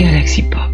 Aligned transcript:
Galaxy 0.00 0.42
Pop. 0.44 0.72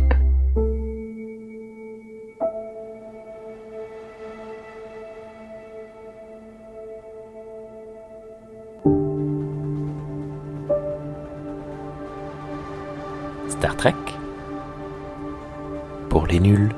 Star 13.49 13.77
Trek 13.77 13.97
pour 16.09 16.29
les 16.29 16.39
nuls. 16.39 16.76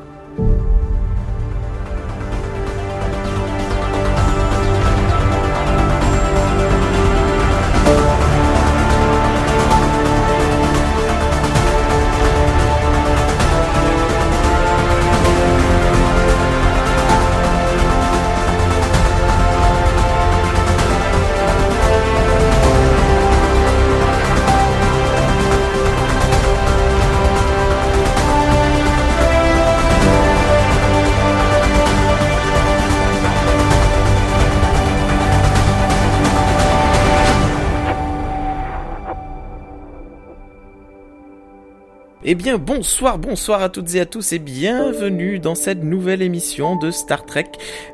Eh 42.31 42.35
bien, 42.35 42.59
bonsoir, 42.59 43.17
bonsoir 43.19 43.63
à 43.63 43.71
toutes 43.71 43.95
et 43.95 44.01
à 44.01 44.05
tous 44.07 44.35
et 44.35 44.39
bienvenue 44.39 45.39
dans 45.39 45.55
cette 45.55 45.83
nouvelle 45.83 46.21
émission 46.21 46.77
de 46.77 46.91
Star 46.91 47.25
Trek 47.25 47.47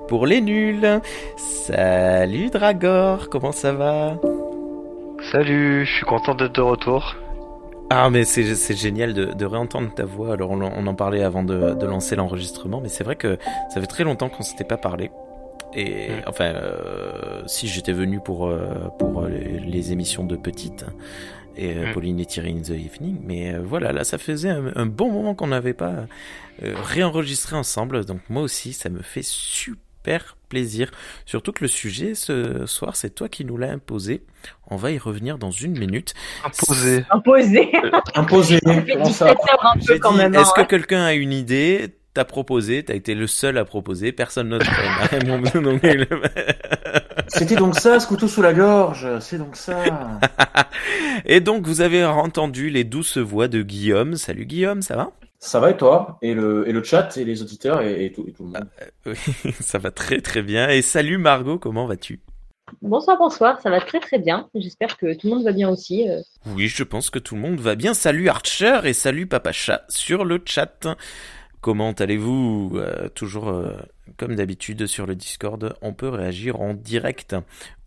pour 0.08 0.26
les 0.26 0.40
nuls. 0.40 1.00
Salut 1.36 2.50
Dragor, 2.50 3.28
comment 3.30 3.52
ça 3.52 3.72
va? 3.72 4.18
Salut, 5.30 5.86
je 5.86 5.92
suis 5.94 6.04
content 6.04 6.34
d'être 6.34 6.56
de 6.56 6.60
retour. 6.62 7.14
Ah 7.90 8.10
mais 8.10 8.24
c'est 8.24 8.74
génial 8.74 9.14
de, 9.14 9.26
de 9.26 9.44
réentendre 9.44 9.94
ta 9.94 10.04
voix. 10.04 10.32
Alors 10.32 10.50
on, 10.50 10.60
en- 10.62 10.72
on 10.76 10.86
en 10.88 10.94
parlait 10.96 11.22
avant 11.22 11.44
de, 11.44 11.74
de 11.74 11.86
lancer 11.86 12.16
l'enregistrement, 12.16 12.80
mais 12.82 12.88
c'est 12.88 13.04
vrai 13.04 13.14
que 13.14 13.38
ça 13.72 13.80
fait 13.80 13.86
très 13.86 14.02
longtemps 14.02 14.28
qu'on 14.30 14.42
s'était 14.42 14.64
pas 14.64 14.78
parlé. 14.78 15.12
Et 15.76 16.08
Mm. 16.08 16.22
enfin, 16.26 16.44
euh, 16.46 17.42
si 17.46 17.68
j'étais 17.68 17.92
venu 17.92 18.18
pour 18.18 18.46
euh, 18.48 18.66
pour 18.98 19.22
les, 19.26 19.60
les 19.60 19.92
émissions 19.92 20.24
de 20.24 20.34
petites 20.34 20.84
et 21.56 21.76
euh. 21.76 21.92
Pauline 21.92 22.20
et 22.20 22.26
Thierry 22.26 22.52
in 22.52 22.62
the 22.62 22.70
Evening, 22.70 23.20
mais 23.24 23.54
euh, 23.54 23.60
voilà, 23.64 23.92
là 23.92 24.04
ça 24.04 24.18
faisait 24.18 24.50
un, 24.50 24.72
un 24.74 24.86
bon 24.86 25.10
moment 25.10 25.34
qu'on 25.34 25.48
n'avait 25.48 25.74
pas 25.74 26.06
euh, 26.62 26.74
réenregistré 26.82 27.56
ensemble. 27.56 28.04
Donc 28.04 28.20
moi 28.28 28.42
aussi, 28.42 28.72
ça 28.72 28.88
me 28.88 29.02
fait 29.02 29.24
super 29.24 30.36
plaisir. 30.48 30.90
Surtout 31.26 31.52
que 31.52 31.64
le 31.64 31.68
sujet 31.68 32.14
ce 32.14 32.66
soir, 32.66 32.96
c'est 32.96 33.10
toi 33.10 33.28
qui 33.28 33.44
nous 33.44 33.56
l'as 33.56 33.70
imposé. 33.70 34.22
On 34.68 34.76
va 34.76 34.90
y 34.90 34.98
revenir 34.98 35.38
dans 35.38 35.50
une 35.50 35.78
minute. 35.78 36.14
Imposé. 36.44 37.04
Imposé. 37.10 37.72
Imposé. 38.14 38.56
Est-ce 38.56 40.54
que 40.54 40.60
hein. 40.60 40.64
quelqu'un 40.64 41.02
a 41.02 41.14
une 41.14 41.32
idée? 41.32 41.94
T'as 42.12 42.24
proposé, 42.24 42.84
t'as 42.84 42.94
été 42.94 43.16
le 43.16 43.26
seul 43.26 43.58
à 43.58 43.64
proposer, 43.64 44.12
personne 44.12 44.50
d'autre 44.50 44.70
n'a 44.70 45.08
C'était 47.36 47.56
donc 47.56 47.76
ça, 47.76 47.98
ce 48.00 48.06
couteau 48.06 48.28
sous 48.28 48.42
la 48.42 48.52
gorge. 48.54 49.06
C'est 49.20 49.38
donc 49.38 49.56
ça. 49.56 49.82
Et 51.26 51.40
donc 51.40 51.66
vous 51.66 51.80
avez 51.80 52.04
entendu 52.04 52.70
les 52.70 52.84
douces 52.84 53.18
voix 53.18 53.48
de 53.48 53.62
Guillaume. 53.62 54.16
Salut 54.16 54.46
Guillaume, 54.46 54.82
ça 54.82 54.96
va? 54.96 55.10
Ça 55.38 55.60
va 55.60 55.70
et 55.72 55.76
toi? 55.76 56.18
Et 56.22 56.32
le, 56.32 56.66
et 56.66 56.72
le 56.72 56.82
chat 56.82 57.18
et 57.18 57.24
les 57.24 57.42
auditeurs 57.42 57.82
et, 57.82 58.06
et 58.06 58.12
tout, 58.12 58.24
et 58.26 58.32
tout 58.32 58.44
le 58.44 58.48
monde? 58.50 58.66
Oui, 59.04 59.52
ça 59.60 59.78
va 59.78 59.90
très 59.90 60.20
très 60.22 60.42
bien. 60.42 60.68
Et 60.70 60.80
salut 60.80 61.18
Margot, 61.18 61.58
comment 61.58 61.86
vas-tu? 61.86 62.20
Bonsoir, 62.80 63.18
bonsoir, 63.18 63.60
ça 63.60 63.68
va 63.68 63.80
très 63.80 64.00
très 64.00 64.18
bien. 64.18 64.48
J'espère 64.54 64.96
que 64.96 65.12
tout 65.14 65.26
le 65.28 65.34
monde 65.34 65.44
va 65.44 65.52
bien 65.52 65.68
aussi. 65.68 66.08
euh. 66.08 66.22
Oui, 66.46 66.68
je 66.68 66.82
pense 66.82 67.10
que 67.10 67.18
tout 67.18 67.34
le 67.34 67.42
monde 67.42 67.60
va 67.60 67.74
bien. 67.74 67.92
Salut 67.92 68.28
Archer 68.30 68.80
et 68.84 68.94
salut 68.94 69.26
Papa 69.26 69.52
Chat 69.52 69.84
sur 69.90 70.24
le 70.24 70.40
chat. 70.46 70.86
Comment 71.60 71.92
allez-vous? 71.92 72.72
Euh, 72.76 73.08
Toujours 73.10 73.48
euh, 73.50 73.72
comme 74.16 74.36
d'habitude 74.36 74.86
sur 74.86 75.06
le 75.06 75.14
Discord, 75.14 75.76
on 75.82 75.92
peut 75.92 76.08
réagir 76.08 76.60
en 76.60 76.74
direct. 76.74 77.36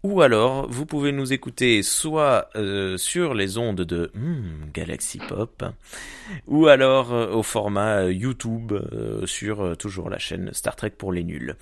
Ou 0.04 0.22
alors, 0.22 0.70
vous 0.70 0.86
pouvez 0.86 1.12
nous 1.12 1.34
écouter 1.34 1.84
soit 1.84 2.50
euh, 2.56 2.98
sur 2.98 3.34
les 3.34 3.58
ondes 3.58 3.82
de 3.82 4.12
hmm, 4.14 4.72
Galaxy 4.74 5.20
Pop, 5.20 5.66
ou 6.48 6.68
alors 6.68 7.14
euh, 7.14 7.32
au 7.32 7.44
format 7.44 8.04
euh, 8.04 8.14
YouTube 8.14 8.74
sur 9.26 9.76
toujours 9.78 10.10
la 10.10 10.20
chaîne 10.20 10.54
Star 10.54 10.76
Trek 10.76 10.92
pour 10.92 11.12
les 11.12 11.24
nuls. 11.24 11.56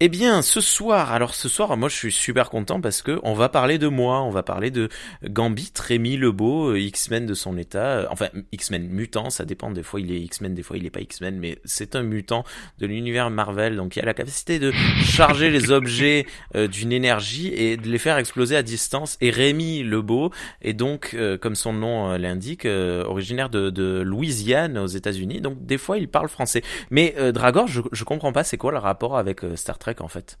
Eh 0.00 0.08
bien, 0.08 0.42
ce 0.42 0.60
soir, 0.60 1.10
alors 1.10 1.34
ce 1.34 1.48
soir, 1.48 1.76
moi 1.76 1.88
je 1.88 1.96
suis 1.96 2.12
super 2.12 2.50
content 2.50 2.80
parce 2.80 3.02
que 3.02 3.18
on 3.24 3.34
va 3.34 3.48
parler 3.48 3.78
de 3.78 3.88
moi, 3.88 4.22
on 4.22 4.30
va 4.30 4.44
parler 4.44 4.70
de 4.70 4.88
Gambit, 5.24 5.72
Rémi 5.76 6.16
Lebeau, 6.16 6.70
euh, 6.70 6.78
X-Men 6.78 7.26
de 7.26 7.34
son 7.34 7.58
état, 7.58 7.84
euh, 7.84 8.06
enfin 8.08 8.28
X-Men 8.52 8.86
mutant, 8.86 9.28
ça 9.28 9.44
dépend, 9.44 9.72
des 9.72 9.82
fois 9.82 10.00
il 10.00 10.12
est 10.12 10.20
X-Men, 10.20 10.54
des 10.54 10.62
fois 10.62 10.76
il 10.76 10.86
est 10.86 10.90
pas 10.90 11.00
X-Men, 11.00 11.40
mais 11.40 11.58
c'est 11.64 11.96
un 11.96 12.04
mutant 12.04 12.44
de 12.78 12.86
l'univers 12.86 13.28
Marvel, 13.30 13.74
donc 13.74 13.96
il 13.96 14.02
a 14.02 14.04
la 14.04 14.14
capacité 14.14 14.60
de 14.60 14.70
charger 15.02 15.50
les 15.50 15.72
objets 15.72 16.26
euh, 16.54 16.68
d'une 16.68 16.92
énergie 16.92 17.52
et 17.52 17.76
de 17.76 17.88
les 17.88 17.98
faire 17.98 18.18
exploser 18.18 18.54
à 18.54 18.62
distance. 18.62 19.18
Et 19.20 19.30
Rémi 19.30 19.82
Lebeau 19.82 20.30
est 20.62 20.74
donc, 20.74 21.16
comme 21.40 21.56
son 21.56 21.72
nom 21.72 22.16
l'indique, 22.16 22.66
originaire 22.66 23.50
de, 23.50 24.02
Louisiane 24.02 24.78
aux 24.78 24.86
États-Unis, 24.86 25.40
donc 25.40 25.66
des 25.66 25.76
fois 25.76 25.98
il 25.98 26.06
parle 26.06 26.28
français. 26.28 26.62
Mais 26.90 27.16
Dragor, 27.32 27.66
je, 27.66 27.80
je 27.90 28.04
comprends 28.04 28.32
pas, 28.32 28.44
c'est 28.44 28.58
quoi 28.58 28.70
le 28.70 28.78
rapport 28.78 29.18
avec 29.18 29.40
Star 29.56 29.76
Trek? 29.76 29.87
En 30.00 30.08
fait 30.08 30.38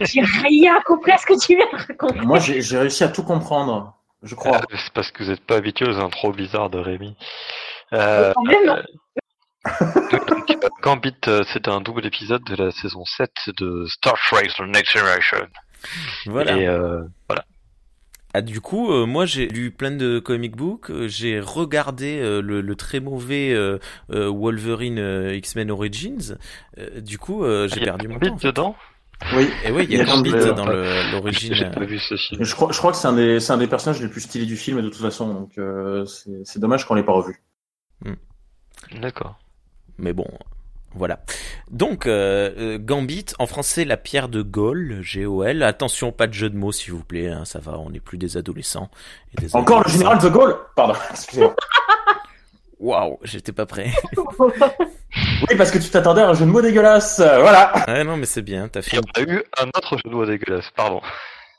J'ai 0.00 0.22
rien 0.22 0.80
compris 0.84 1.12
à 1.12 1.18
ce 1.18 1.26
que 1.26 1.38
tu 1.38 1.56
viens 1.56 1.66
de 1.72 1.86
raconter. 1.86 2.20
Moi, 2.20 2.38
j'ai 2.38 2.78
réussi 2.78 3.04
à 3.04 3.08
tout 3.08 3.22
comprendre. 3.22 3.96
Je 4.22 4.34
crois. 4.34 4.58
Euh, 4.58 4.76
c'est 4.76 4.92
parce 4.92 5.10
que 5.10 5.24
vous 5.24 5.30
n'êtes 5.30 5.44
pas 5.44 5.56
habitué 5.56 5.86
aux 5.88 5.98
intros 5.98 6.34
bizarres 6.34 6.70
de 6.70 6.78
Rémi. 6.78 7.16
Euh, 7.92 8.32
donc, 8.34 8.48
euh, 8.66 8.82
Gambit, 10.82 11.14
euh, 11.28 11.42
c'est 11.52 11.68
un 11.68 11.80
double 11.80 12.06
épisode 12.06 12.44
de 12.44 12.56
la 12.56 12.70
saison 12.70 13.04
7 13.04 13.30
de 13.58 13.86
Star 13.86 14.14
Trek 14.28 14.48
The 14.56 14.60
Next 14.62 14.92
Generation. 14.92 15.46
Voilà. 16.26 16.56
Et 16.56 16.66
euh, 16.66 17.02
Ah, 18.32 18.42
du 18.42 18.60
coup, 18.60 18.92
euh, 18.92 19.06
moi 19.06 19.26
j'ai 19.26 19.48
lu 19.48 19.72
plein 19.72 19.90
de 19.90 20.20
comic 20.20 20.54
books, 20.54 20.90
euh, 20.90 21.08
j'ai 21.08 21.40
regardé 21.40 22.20
euh, 22.20 22.40
le, 22.40 22.60
le 22.60 22.74
très 22.76 23.00
mauvais 23.00 23.52
euh, 23.52 23.78
euh, 24.12 24.28
Wolverine 24.30 24.98
euh, 25.00 25.34
X-Men 25.34 25.70
Origins. 25.70 26.36
Euh, 26.78 27.00
du 27.00 27.18
coup, 27.18 27.44
euh, 27.44 27.66
j'ai 27.68 27.80
perdu 27.80 28.06
mon 28.06 28.18
temps. 28.20 28.34
en 28.34 28.38
fait. 28.38 28.46
dedans? 28.46 28.76
Oui. 29.36 29.48
Et 29.64 29.70
oui, 29.70 29.86
il 29.90 29.96
y 29.98 30.00
a 30.00 30.04
Gambit 30.04 30.30
dans 30.30 30.64
l'origine. 31.12 31.54
J'ai 31.54 31.70
pas 31.70 31.84
vu 31.84 31.98
ce 31.98 32.16
film. 32.16 32.42
Je 32.42 32.54
crois, 32.54 32.72
je 32.72 32.78
crois 32.78 32.92
que 32.92 32.96
c'est 32.96 33.08
un 33.08 33.12
des, 33.14 33.38
c'est 33.40 33.52
un 33.52 33.58
des 33.58 33.66
personnages 33.66 34.00
les 34.00 34.08
plus 34.08 34.22
stylés 34.22 34.46
du 34.46 34.56
film 34.56 34.80
de 34.80 34.88
toute 34.88 35.02
façon. 35.02 35.34
Donc, 35.34 35.58
euh, 35.58 36.06
c'est 36.06 36.40
c'est 36.44 36.58
dommage 36.60 36.86
qu'on 36.86 36.94
l'ait 36.94 37.02
pas 37.02 37.12
revu. 37.12 37.42
D'accord. 39.00 39.38
Mais 39.98 40.12
bon, 40.12 40.26
voilà. 40.94 41.20
Donc, 41.70 42.06
euh, 42.06 42.50
euh, 42.58 42.78
Gambit, 42.78 43.26
en 43.38 43.46
français, 43.46 43.84
la 43.84 43.96
pierre 43.96 44.28
de 44.28 44.42
Gaulle, 44.42 44.98
G-O-L. 45.02 45.62
Attention, 45.62 46.10
pas 46.12 46.26
de 46.26 46.34
jeu 46.34 46.50
de 46.50 46.56
mots, 46.56 46.72
s'il 46.72 46.92
vous 46.92 47.04
plaît. 47.04 47.28
hein, 47.28 47.44
ça 47.44 47.58
va, 47.60 47.78
on 47.78 47.90
n'est 47.90 48.00
plus 48.00 48.18
des 48.18 48.36
adolescents. 48.36 48.90
et 49.36 49.40
des 49.40 49.54
Encore 49.56 49.82
le 49.84 49.90
général 49.90 50.18
de 50.18 50.28
Gaulle? 50.28 50.56
Pardon. 50.74 50.94
Excusez-moi. 51.10 51.54
Waouh, 52.80 53.18
j'étais 53.22 53.52
pas 53.52 53.66
prêt. 53.66 53.90
Oui, 55.48 55.56
parce 55.56 55.72
que 55.72 55.78
tu 55.78 55.90
t'attendais 55.90 56.20
à 56.20 56.28
un 56.28 56.34
jeu 56.34 56.44
de 56.44 56.50
mots 56.50 56.62
dégueulasse. 56.62 57.18
euh, 57.18 57.40
Voilà. 57.40 57.72
ah 57.74 58.04
non, 58.04 58.16
mais 58.16 58.26
c'est 58.26 58.42
bien, 58.42 58.68
t'as 58.68 58.80
fait 58.80 58.96
Il 58.96 59.00
y 59.00 59.24
en 59.24 59.24
a 59.24 59.32
eu 59.34 59.42
un 59.60 59.66
autre 59.76 59.96
jeu 59.96 60.08
de 60.08 60.14
mots 60.14 60.24
dégueulasse, 60.24 60.70
pardon. 60.76 61.00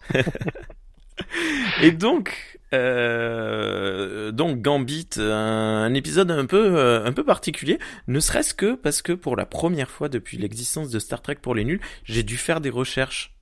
Et 1.82 1.92
donc, 1.92 2.60
euh, 2.74 4.32
donc 4.32 4.62
Gambit, 4.62 5.10
un, 5.18 5.94
épisode 5.94 6.32
un 6.32 6.46
peu, 6.46 6.78
euh, 6.78 7.06
un 7.06 7.12
peu 7.12 7.24
particulier, 7.24 7.80
ne 8.08 8.20
serait-ce 8.20 8.54
que 8.54 8.76
parce 8.76 9.02
que 9.02 9.14
pour 9.14 9.36
la 9.36 9.46
première 9.46 9.90
fois 9.90 10.10
depuis 10.10 10.38
l'existence 10.38 10.90
de 10.90 11.00
Star 11.00 11.22
Trek 11.22 11.38
pour 11.42 11.56
les 11.56 11.64
nuls, 11.64 11.82
j'ai 12.04 12.24
dû 12.24 12.38
faire 12.38 12.62
des 12.62 12.70
recherches. 12.70 13.36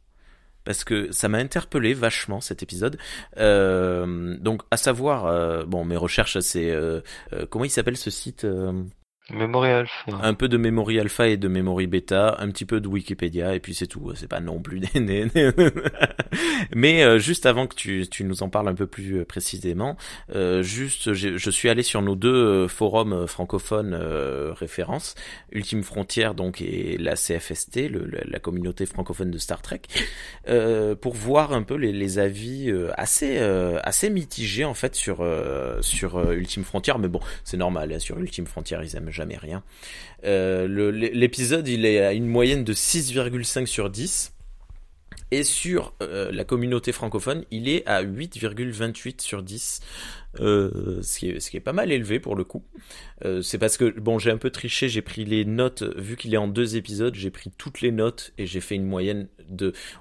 Parce 0.66 0.84
que 0.84 1.12
ça 1.12 1.30
m'a 1.30 1.38
interpellé 1.40 1.94
vachement 1.94 2.42
cet 2.42 2.62
épisode. 2.62 3.00
Euh, 3.38 4.38
donc, 4.40 4.62
à 4.72 4.78
savoir, 4.78 5.26
euh, 5.26 5.64
bon, 5.64 5.86
mes 5.86 5.96
recherches, 5.96 6.38
c'est 6.40 6.78
comment 7.50 7.66
il 7.66 7.72
s'appelle 7.72 7.98
ce 7.98 8.12
site 8.12 8.46
Memory 9.32 9.70
Alpha. 9.70 10.12
un 10.22 10.34
peu 10.34 10.48
de 10.48 10.58
Memory 10.58 11.00
Alpha 11.00 11.28
et 11.28 11.38
de 11.38 11.48
Memory 11.48 11.88
Beta, 11.88 12.36
un 12.40 12.50
petit 12.50 12.66
peu 12.66 12.80
de 12.82 12.88
Wikipédia, 12.88 13.56
et 13.56 13.60
puis 13.60 13.74
c'est 13.74 13.88
tout. 13.88 14.12
C'est 14.16 14.28
pas 14.28 14.40
non 14.40 14.60
plus 14.60 14.80
des... 14.80 14.90
Mais 16.76 17.04
euh, 17.04 17.18
juste 17.20 17.46
avant 17.46 17.68
que 17.68 17.76
tu, 17.76 18.08
tu 18.10 18.24
nous 18.24 18.44
en 18.44 18.50
parles 18.50 18.68
un 18.68 18.76
peu 18.76 18.88
plus 18.88 19.20
euh, 19.20 19.26
précisément, 19.26 19.98
euh, 20.36 20.62
juste, 20.62 21.14
je 21.14 21.50
suis 21.50 21.70
allé 21.70 21.84
sur 21.84 22.02
nos 22.02 22.16
deux 22.16 22.34
euh, 22.34 22.68
forums 22.68 23.14
euh, 23.14 23.28
francophones 23.28 23.94
euh, 24.00 24.54
références, 24.54 25.16
Ultime 25.52 25.84
Frontière 25.84 26.36
donc 26.36 26.62
et 26.62 26.98
la 26.98 27.16
CFST, 27.16 27.90
le- 27.90 28.10
la, 28.26 28.40
communauté 28.40 28.86
francophone 28.86 29.32
de 29.32 29.38
Star 29.38 29.62
Trek, 29.62 29.82
pour 31.02 31.14
voir 31.14 31.54
un 31.54 31.64
peu 31.64 31.76
les, 31.76 31.92
les 31.92 32.20
avis 32.20 32.72
assez 32.96 33.38
assez 33.84 34.10
mitigés 34.10 34.66
en 34.66 34.74
fait 34.74 34.96
sur 34.96 35.26
sur 35.82 36.32
Ultime 36.32 36.64
Frontière. 36.64 37.00
Mais 37.00 37.08
bon, 37.10 37.20
c'est 37.44 37.58
normal. 37.58 37.92
hein, 37.94 38.00
sur 38.00 38.18
Ultime 38.20 38.46
Frontière, 38.48 38.82
ils 38.84 38.96
aiment 38.96 39.12
jamais 39.20 39.38
rien. 39.38 39.64
Euh, 40.24 40.92
L'épisode, 41.14 41.68
il 41.68 41.86
est 41.86 42.00
à 42.00 42.14
une 42.14 42.28
moyenne 42.28 42.64
de 42.64 42.74
6,5 42.74 43.66
sur 43.66 43.90
10. 43.90 44.34
Et 45.32 45.44
sur 45.44 45.94
euh, 46.02 46.32
la 46.32 46.44
communauté 46.44 46.92
francophone, 46.92 47.44
il 47.52 47.68
est 47.68 47.86
à 47.86 48.04
8,28 48.04 49.22
sur 49.22 49.44
10. 49.44 49.82
Euh, 50.40 51.02
ce, 51.02 51.20
qui 51.20 51.30
est, 51.30 51.40
ce 51.40 51.52
qui 51.52 51.58
est 51.58 51.62
pas 51.62 51.74
mal 51.74 51.92
élevé 51.92 52.20
pour 52.20 52.36
le 52.36 52.44
coup. 52.44 52.64
C'est 53.42 53.58
parce 53.58 53.78
que, 53.78 54.00
bon, 54.00 54.18
j'ai 54.18 54.32
un 54.32 54.38
peu 54.38 54.50
triché, 54.50 54.88
j'ai 54.88 55.02
pris 55.02 55.26
les 55.26 55.44
notes, 55.44 55.84
vu 55.98 56.16
qu'il 56.16 56.34
est 56.34 56.38
en 56.38 56.48
deux 56.48 56.78
épisodes, 56.78 57.14
j'ai 57.16 57.32
pris 57.32 57.52
toutes 57.58 57.82
les 57.82 57.92
notes 57.92 58.32
et 58.38 58.48
j'ai 58.48 58.62
fait 58.62 58.76
une 58.76 58.86
moyenne 58.86 59.28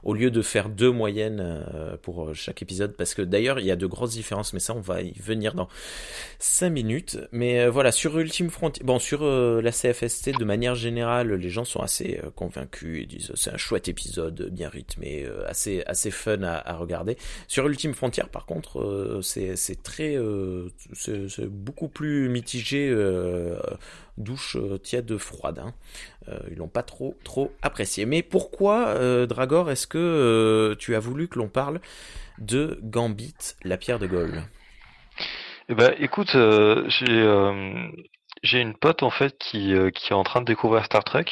au 0.03 0.15
lieu 0.15 0.31
de 0.31 0.43
faire 0.43 0.69
deux 0.69 0.91
moyennes 0.91 1.41
euh, 1.41 1.97
pour 1.97 2.35
chaque 2.35 2.63
épisode, 2.63 2.97
parce 2.97 3.15
que 3.15 3.23
d'ailleurs, 3.23 3.59
il 3.61 3.67
y 3.67 3.71
a 3.71 3.77
de 3.77 3.87
grosses 3.87 4.13
différences, 4.13 4.53
mais 4.53 4.61
ça, 4.61 4.75
on 4.75 4.81
va 4.81 5.03
y 5.03 5.13
venir 5.13 5.55
dans 5.55 5.69
5 6.39 6.71
minutes. 6.71 7.19
Mais 7.33 7.61
euh, 7.61 7.71
voilà, 7.71 7.93
sur 7.93 8.19
Ultime 8.19 8.51
Frontier, 8.51 8.83
bon, 8.85 8.99
sur 8.99 9.23
euh, 9.23 9.61
la 9.61 9.73
CFST, 9.73 10.39
de 10.39 10.45
manière 10.45 10.75
générale, 10.75 11.33
les 11.33 11.51
gens 11.51 11.65
sont 11.65 11.81
assez 11.81 12.21
euh, 12.23 12.31
convaincus, 12.31 13.03
ils 13.03 13.07
disent 13.07 13.33
c'est 13.35 13.53
un 13.53 13.57
chouette 13.57 13.89
épisode, 13.89 14.51
bien 14.51 14.69
rythmé, 14.69 15.25
euh, 15.25 15.49
assez, 15.49 15.83
assez 15.87 16.11
fun 16.11 16.43
à, 16.43 16.77
regarder. 16.77 17.17
Sur 17.47 17.67
Ultime 17.67 17.95
Frontière, 17.95 18.29
par 18.29 18.47
contre, 18.47 18.81
euh, 18.81 19.23
c'est 19.23 19.83
très, 19.83 20.17
euh, 20.17 20.69
c'est 20.93 21.47
beaucoup 21.47 21.89
plus 21.89 22.29
mitigé, 22.29 22.89
euh, 22.91 23.59
douche 24.19 24.57
euh, 24.57 24.79
tiède, 24.79 25.17
froide. 25.17 25.59
Hein. 25.59 25.75
Euh, 26.29 26.39
ils 26.51 26.57
l'ont 26.57 26.69
pas 26.69 26.83
trop, 26.83 27.17
trop 27.25 27.53
apprécié. 27.63 28.05
Mais 28.07 28.23
pourquoi, 28.23 28.89
euh, 28.89 29.27
Dragor, 29.27 29.71
est-ce 29.71 29.87
que 29.87 30.77
tu 30.79 30.95
as 30.95 31.01
voulu 31.01 31.29
que 31.29 31.39
l'on 31.39 31.49
parle 31.49 31.81
de 32.39 32.79
Gambit, 32.83 33.35
la 33.65 33.77
pierre 33.77 33.99
de 33.99 34.07
Gaulle 34.07 34.43
Eh 35.69 35.75
ben, 35.75 35.95
écoute, 35.99 36.33
j'ai 36.33 37.65
j'ai 38.45 38.61
une 38.61 38.75
pote 38.75 39.03
en 39.03 39.11
fait 39.11 39.37
qui 39.39 39.75
qui 39.95 40.13
est 40.13 40.17
en 40.17 40.23
train 40.23 40.41
de 40.41 40.47
découvrir 40.47 40.85
Star 40.85 41.03
Trek. 41.03 41.27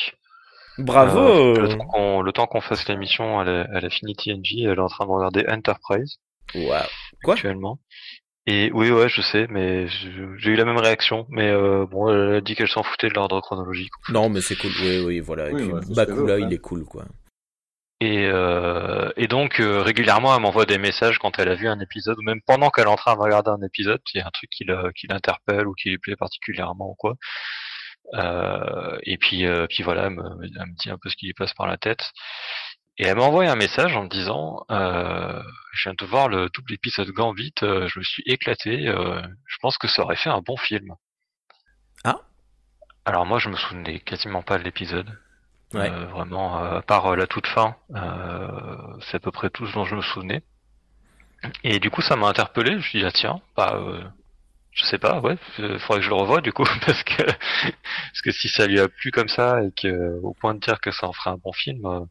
Bravo 0.79 1.57
Euh, 1.57 2.23
le 2.23 2.33
temps 2.33 2.47
qu'on 2.47 2.61
fasse 2.61 2.87
l'émission, 2.89 3.41
elle, 3.41 3.69
elle 3.73 3.85
a 3.85 3.91
fini 3.91 4.15
TNG, 4.15 4.65
elle 4.65 4.79
est 4.79 4.79
en 4.79 4.89
train 4.89 5.07
de 5.07 5.11
regarder 5.11 5.45
Enterprise 5.49 6.19
Waouh. 6.55 6.83
Quoi? 7.25 7.35
Actuellement. 7.35 7.79
Et 8.49 8.71
oui, 8.73 8.91
ouais, 8.91 9.09
je 9.09 9.23
sais, 9.23 9.47
mais 9.51 9.89
j'ai 9.89 10.51
eu 10.51 10.55
la 10.57 10.65
même 10.65 10.77
réaction. 10.79 11.27
Mais 11.31 11.49
euh, 11.51 11.85
bon, 11.87 12.09
elle 12.09 12.37
a 12.37 12.41
dit 12.41 12.55
qu'elle 12.55 12.69
s'en 12.69 12.85
foutait 12.85 13.09
de 13.09 13.15
l'ordre 13.15 13.41
chronologique. 13.41 13.91
Non, 14.09 14.29
mais 14.29 14.41
c'est 14.41 14.57
cool. 14.57 14.71
Oui, 14.83 15.01
oui, 15.05 15.21
voilà. 15.21 15.51
Et 15.51 15.55
Oui, 15.55 15.63
puis 15.65 15.73
ouais, 15.73 15.81
Bakula, 15.95 16.39
il 16.39 16.53
est 16.53 16.59
cool, 16.59 16.85
quoi. 16.85 17.05
Et, 18.01 18.27
euh, 18.27 19.11
et 19.17 19.27
donc 19.27 19.59
euh, 19.59 19.81
régulièrement, 19.81 20.35
elle 20.37 20.43
m'envoie 20.43 20.67
des 20.67 20.77
messages 20.77 21.19
quand 21.19 21.39
elle 21.39 21.49
a 21.49 21.55
vu 21.55 21.67
un 21.67 21.81
épisode, 21.81 22.19
ou 22.19 22.23
même 22.23 22.43
pendant 22.47 22.69
qu'elle 22.69 22.85
est 22.85 22.89
en 22.91 22.97
train 22.97 23.15
de 23.15 23.21
regarder 23.21 23.51
un 23.51 23.63
épisode, 23.67 24.01
il 24.15 24.19
y 24.19 24.21
a 24.21 24.27
un 24.27 24.31
truc 24.31 24.51
qui 24.51 24.65
la- 24.65 24.93
qui 24.95 25.07
l'interpelle 25.07 25.67
ou 25.67 25.73
qui 25.73 25.89
lui 25.89 25.99
plaît 25.99 26.15
particulièrement 26.17 26.91
ou 26.91 26.95
quoi. 26.95 27.15
Euh, 28.15 28.99
et 29.03 29.17
puis, 29.17 29.47
euh, 29.47 29.67
puis 29.69 29.83
voilà, 29.83 30.05
elle 30.05 30.11
me, 30.11 30.23
elle 30.43 30.67
me 30.67 30.75
dit 30.77 30.91
un 30.91 30.99
peu 30.99 31.09
ce 31.09 31.17
qui 31.17 31.27
lui 31.27 31.33
passe 31.35 31.55
par 31.55 31.67
la 31.67 31.79
tête. 31.79 32.11
Et 32.99 33.05
elle 33.05 33.17
m'a 33.17 33.25
envoyé 33.25 33.51
un 33.51 33.57
message 33.57 33.95
en 33.95 34.05
me 34.05 34.09
disant, 34.09 34.65
euh, 34.71 35.43
je 35.73 35.89
viens 35.89 35.95
de 35.95 36.07
voir 36.07 36.29
le 36.29 36.49
double 36.49 36.73
épisode 36.73 37.11
Gambit, 37.11 37.53
euh, 37.63 37.89
je 37.89 37.99
me 37.99 38.05
suis 38.05 38.23
éclaté, 38.25 38.89
euh, 38.89 39.21
je 39.47 39.57
pense 39.61 39.77
que 39.77 39.87
ça 39.87 40.03
aurait 40.03 40.17
fait 40.17 40.31
un 40.31 40.41
bon 40.41 40.57
film. 40.57 40.95
Ah. 42.05 42.21
Alors 43.05 43.27
moi, 43.27 43.39
je 43.39 43.51
me 43.51 43.57
souvenais 43.57 44.01
quasiment 44.01 44.43
pas 44.43 44.59
de 44.59 44.65
l'épisode. 44.65 45.09
Ouais. 45.75 45.91
Euh, 45.91 46.07
vraiment, 46.07 46.63
euh, 46.65 46.79
à 46.79 46.83
part 46.83 47.07
euh, 47.07 47.17
la 47.17 47.27
toute 47.27 47.47
fin, 47.47 47.77
euh, 47.95 48.99
c'est 49.03 49.17
à 49.17 49.21
peu 49.21 49.31
près 49.31 49.51
tout 49.51 49.67
ce 49.67 49.75
dont 49.75 49.85
je 49.85 49.97
me 49.97 50.03
souvenais. 50.03 50.43
Et 51.65 51.81
du 51.81 51.91
coup, 51.91 52.01
ça 52.01 52.17
m'a 52.17 52.29
interpellé. 52.29 52.73
Je 52.73 52.77
me 52.77 52.83
suis 52.83 52.99
dit, 53.01 53.05
ah 53.05 53.13
tiens, 53.13 53.41
bah, 53.57 53.75
euh, 53.75 54.03
je 54.73 54.85
sais 54.85 54.99
pas, 54.99 55.21
ouais, 55.21 55.37
il 55.59 55.79
faudrait 55.81 56.01
que 56.01 56.05
je 56.05 56.11
le 56.11 56.15
revoie 56.15 56.41
du 56.41 56.53
coup, 56.53 56.65
parce 56.87 57.03
que 57.03 57.23
parce 57.23 58.23
que 58.25 58.31
si 58.31 58.49
ça 58.49 58.67
lui 58.67 58.81
a 58.81 58.89
plu 58.89 59.11
comme 59.11 59.29
ça 59.29 59.63
et 59.63 59.73
que 59.73 60.19
au 60.23 60.35
point 60.35 60.55
de 60.55 60.61
dire 60.61 60.81
que 60.81 60.91
ça 60.91 61.09
en 61.09 61.13
ferait 61.13 61.31
un 61.31 61.39
bon 61.39 61.53
film, 61.53 62.09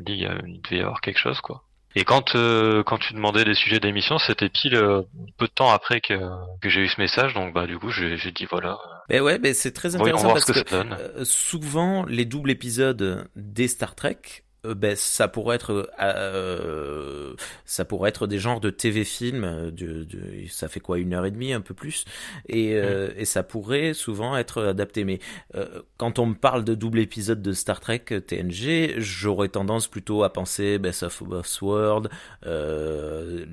me 0.00 0.04
dis, 0.06 0.12
il 0.14 0.20
y 0.20 0.26
a- 0.26 0.38
il 0.46 0.60
devait 0.62 0.78
y 0.78 0.80
avoir 0.80 1.00
quelque 1.00 1.18
chose, 1.18 1.40
quoi. 1.40 1.62
Et 1.98 2.04
quand 2.04 2.34
euh, 2.36 2.82
quand 2.82 2.98
tu 2.98 3.14
demandais 3.14 3.44
des 3.44 3.54
sujets 3.54 3.80
d'émission, 3.80 4.18
c'était 4.18 4.50
pile 4.50 4.74
euh, 4.76 5.00
peu 5.38 5.46
de 5.46 5.52
temps 5.52 5.70
après 5.70 6.02
que 6.02 6.14
que 6.60 6.68
j'ai 6.68 6.82
eu 6.82 6.88
ce 6.88 7.00
message, 7.00 7.32
donc 7.32 7.54
bah 7.54 7.66
du 7.66 7.78
coup, 7.78 7.90
j'ai 7.90 8.16
dit 8.32 8.44
voilà, 8.50 8.76
Ben 9.08 9.22
ouais, 9.22 9.38
ben 9.38 9.54
c'est 9.54 9.72
très 9.72 9.96
intéressant 9.96 10.22
voir 10.24 10.34
parce 10.34 10.44
ce 10.46 10.52
que, 10.52 10.60
que, 10.60 10.70
ça 10.70 10.84
donne. 10.84 10.94
euh, 11.00 11.24
souvent 11.24 12.04
les 12.04 12.26
doubles 12.26 12.50
épisodes 12.50 13.30
des 13.34 13.66
Star 13.68 13.94
Trek, 13.94 14.18
ben 14.64 14.96
ça 14.96 15.28
pourrait 15.28 15.56
être, 15.56 15.90
euh, 16.00 17.34
ça 17.64 17.84
pourrait 17.84 18.08
être 18.10 18.26
des 18.26 18.38
genres 18.38 18.60
de 18.60 18.70
TV 18.70 19.04
films. 19.04 19.44
euh, 19.44 19.70
De, 19.70 20.04
de, 20.04 20.46
ça 20.48 20.68
fait 20.68 20.80
quoi 20.80 20.98
une 20.98 21.14
heure 21.14 21.24
et 21.26 21.30
demie, 21.30 21.52
un 21.52 21.60
peu 21.60 21.74
plus, 21.74 22.04
et 22.48 22.74
euh, 22.74 23.10
et 23.16 23.24
ça 23.24 23.42
pourrait 23.42 23.94
souvent 23.94 24.36
être 24.36 24.62
adapté. 24.62 25.04
Mais 25.04 25.18
euh, 25.54 25.82
quand 25.96 26.18
on 26.18 26.26
me 26.26 26.34
parle 26.34 26.64
de 26.64 26.74
double 26.74 26.98
épisode 27.00 27.42
de 27.42 27.52
Star 27.52 27.80
Trek 27.80 28.04
euh, 28.12 28.20
TNG, 28.20 28.94
j'aurais 28.98 29.48
tendance 29.48 29.88
plutôt 29.88 30.22
à 30.24 30.32
penser 30.32 30.78
Best 30.78 31.02
of 31.02 31.22
Sword. 31.44 32.08
Euh, 32.46 33.46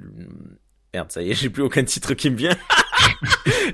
Merde, 0.94 1.12
ça 1.12 1.22
y 1.22 1.32
est, 1.32 1.34
j'ai 1.42 1.50
plus 1.50 1.64
aucun 1.64 1.84
titre 1.84 2.14
qui 2.14 2.30
me 2.30 2.36
vient. 2.38 2.56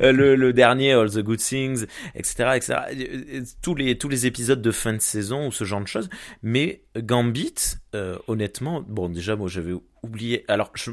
Euh, 0.01 0.12
le, 0.12 0.36
le 0.36 0.54
dernier 0.54 0.94
All 0.94 1.10
the 1.10 1.19
Good 1.19 1.39
Things, 1.39 1.86
etc., 2.16 2.51
etc. 2.56 2.80
Euh, 2.92 3.44
Tous 3.62 3.75
les 3.75 3.98
tous 3.98 4.07
les 4.07 4.25
épisodes 4.25 4.62
de 4.62 4.71
fin 4.71 4.94
de 4.94 5.00
saison 5.01 5.48
ou 5.48 5.51
ce 5.51 5.63
genre 5.66 5.81
de 5.81 5.88
choses. 5.88 6.10
Mais 6.42 6.83
Gambit, 6.98 7.56
euh, 7.95 8.18
honnêtement, 8.27 8.83
bon 8.88 9.10
déjà 9.10 9.36
moi 9.36 9.48
j'avais 9.48 9.74
oublié. 10.04 10.45
Alors 10.48 10.71
je 10.75 10.92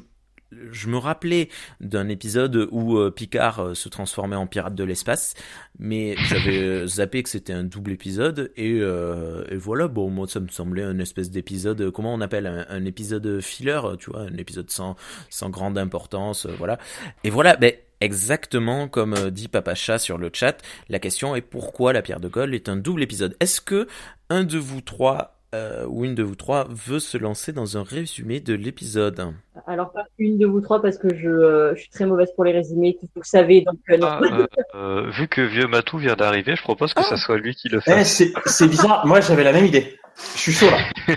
je 0.52 0.88
me 0.88 0.96
rappelais 0.96 1.48
d'un 1.80 2.08
épisode 2.08 2.68
où 2.70 2.98
euh, 2.98 3.10
Picard 3.10 3.60
euh, 3.60 3.74
se 3.74 3.88
transformait 3.88 4.36
en 4.36 4.46
pirate 4.46 4.74
de 4.74 4.84
l'espace, 4.84 5.34
mais 5.78 6.14
j'avais 6.28 6.58
euh, 6.58 6.86
zappé 6.86 7.22
que 7.22 7.28
c'était 7.28 7.52
un 7.52 7.64
double 7.64 7.92
épisode 7.92 8.52
et, 8.56 8.76
et 8.76 9.56
voilà. 9.56 9.88
Bon 9.88 10.10
moi 10.10 10.26
ça 10.28 10.40
me 10.40 10.48
semblait 10.48 10.82
un 10.82 10.98
espèce 10.98 11.30
d'épisode. 11.30 11.90
Comment 11.90 12.14
on 12.14 12.20
appelle 12.20 12.46
un, 12.46 12.66
un 12.68 12.84
épisode 12.84 13.40
filler, 13.40 13.80
tu 13.98 14.10
vois, 14.10 14.22
un 14.22 14.36
épisode 14.36 14.70
sans 14.70 14.96
sans 15.30 15.50
grande 15.50 15.78
importance, 15.78 16.46
voilà. 16.46 16.78
Et 17.24 17.30
voilà, 17.30 17.56
ben 17.56 17.72
exactement 18.00 18.88
comme 18.88 19.30
dit 19.30 19.48
Papa 19.48 19.74
Chat 19.74 19.98
sur 19.98 20.18
le 20.18 20.30
chat, 20.32 20.62
la 20.88 20.98
question 20.98 21.34
est 21.34 21.42
pourquoi 21.42 21.92
la 21.92 22.02
pierre 22.02 22.20
de 22.20 22.28
Gaulle 22.28 22.54
est 22.54 22.68
un 22.68 22.76
double 22.76 23.02
épisode? 23.02 23.36
Est-ce 23.40 23.60
que 23.60 23.86
un 24.28 24.44
de 24.44 24.58
vous 24.58 24.80
trois 24.80 25.35
euh, 25.56 25.86
ou 25.86 26.04
une 26.04 26.14
de 26.14 26.22
vous 26.22 26.34
trois 26.34 26.66
veut 26.70 26.98
se 27.00 27.16
lancer 27.18 27.52
dans 27.52 27.76
un 27.76 27.82
résumé 27.82 28.40
de 28.40 28.54
l'épisode 28.54 29.32
Alors, 29.66 29.90
pas 29.92 30.04
une 30.18 30.38
de 30.38 30.46
vous 30.46 30.60
trois, 30.60 30.80
parce 30.82 30.98
que 30.98 31.14
je, 31.14 31.28
euh, 31.28 31.74
je 31.74 31.80
suis 31.80 31.90
très 31.90 32.06
mauvaise 32.06 32.30
pour 32.34 32.44
les 32.44 32.52
résumés, 32.52 32.96
tout 33.00 33.06
vous 33.14 33.22
le 33.22 33.26
savez, 33.26 33.62
donc 33.62 33.78
euh, 33.90 33.96
non. 33.96 34.06
Ah, 34.06 34.20
euh, 34.22 34.46
euh, 34.74 35.10
vu 35.10 35.28
que 35.28 35.40
vieux 35.40 35.66
Matou 35.66 35.98
vient 35.98 36.14
d'arriver, 36.16 36.54
je 36.56 36.62
propose 36.62 36.94
que 36.94 37.02
ça 37.02 37.16
soit 37.16 37.38
lui 37.38 37.54
qui 37.54 37.68
le 37.68 37.78
Eh, 37.86 37.90
fasse. 37.90 38.12
c'est 38.12 38.32
c'est 38.46 38.68
bizarre. 38.68 39.06
Moi, 39.06 39.20
j'avais 39.20 39.44
la 39.44 39.52
même 39.52 39.66
idée. 39.66 39.98
Je 40.34 40.38
suis 40.40 40.52
chaud 40.52 40.70
là. 40.70 40.78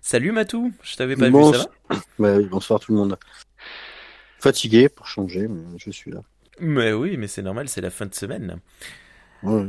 Salut 0.00 0.32
Matou, 0.32 0.72
je 0.82 0.96
t'avais 0.96 1.16
pas 1.16 1.28
Bon, 1.30 1.50
vu, 1.50 1.58
ça 1.58 1.66
va 1.90 1.96
Bah 2.18 2.36
oui, 2.36 2.44
bonsoir 2.46 2.80
tout 2.80 2.92
le 2.92 2.98
monde. 2.98 3.16
Fatigué 4.38 4.88
pour 4.88 5.06
changer, 5.06 5.46
mais 5.48 5.62
je 5.78 5.90
suis 5.90 6.10
là. 6.10 6.20
Mais 6.60 6.92
oui, 6.92 7.16
mais 7.16 7.26
c'est 7.26 7.42
normal, 7.42 7.68
c'est 7.68 7.80
la 7.80 7.90
fin 7.90 8.06
de 8.06 8.14
semaine. 8.14 8.58
Ouais. 9.42 9.66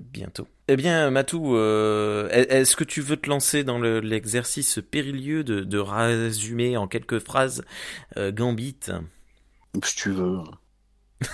Bientôt. 0.00 0.46
Eh 0.68 0.76
bien, 0.76 1.10
Matou, 1.10 1.56
euh, 1.56 2.28
est-ce 2.30 2.74
que 2.74 2.82
tu 2.82 3.00
veux 3.00 3.16
te 3.16 3.28
lancer 3.28 3.62
dans 3.62 3.78
le- 3.78 4.00
l'exercice 4.00 4.80
périlleux 4.90 5.44
de, 5.44 5.60
de 5.60 5.78
résumer 5.78 6.76
en 6.76 6.88
quelques 6.88 7.20
phrases 7.20 7.64
euh, 8.16 8.32
Gambit? 8.32 8.80
Si 9.84 9.96
tu 9.96 10.10
veux. 10.10 10.38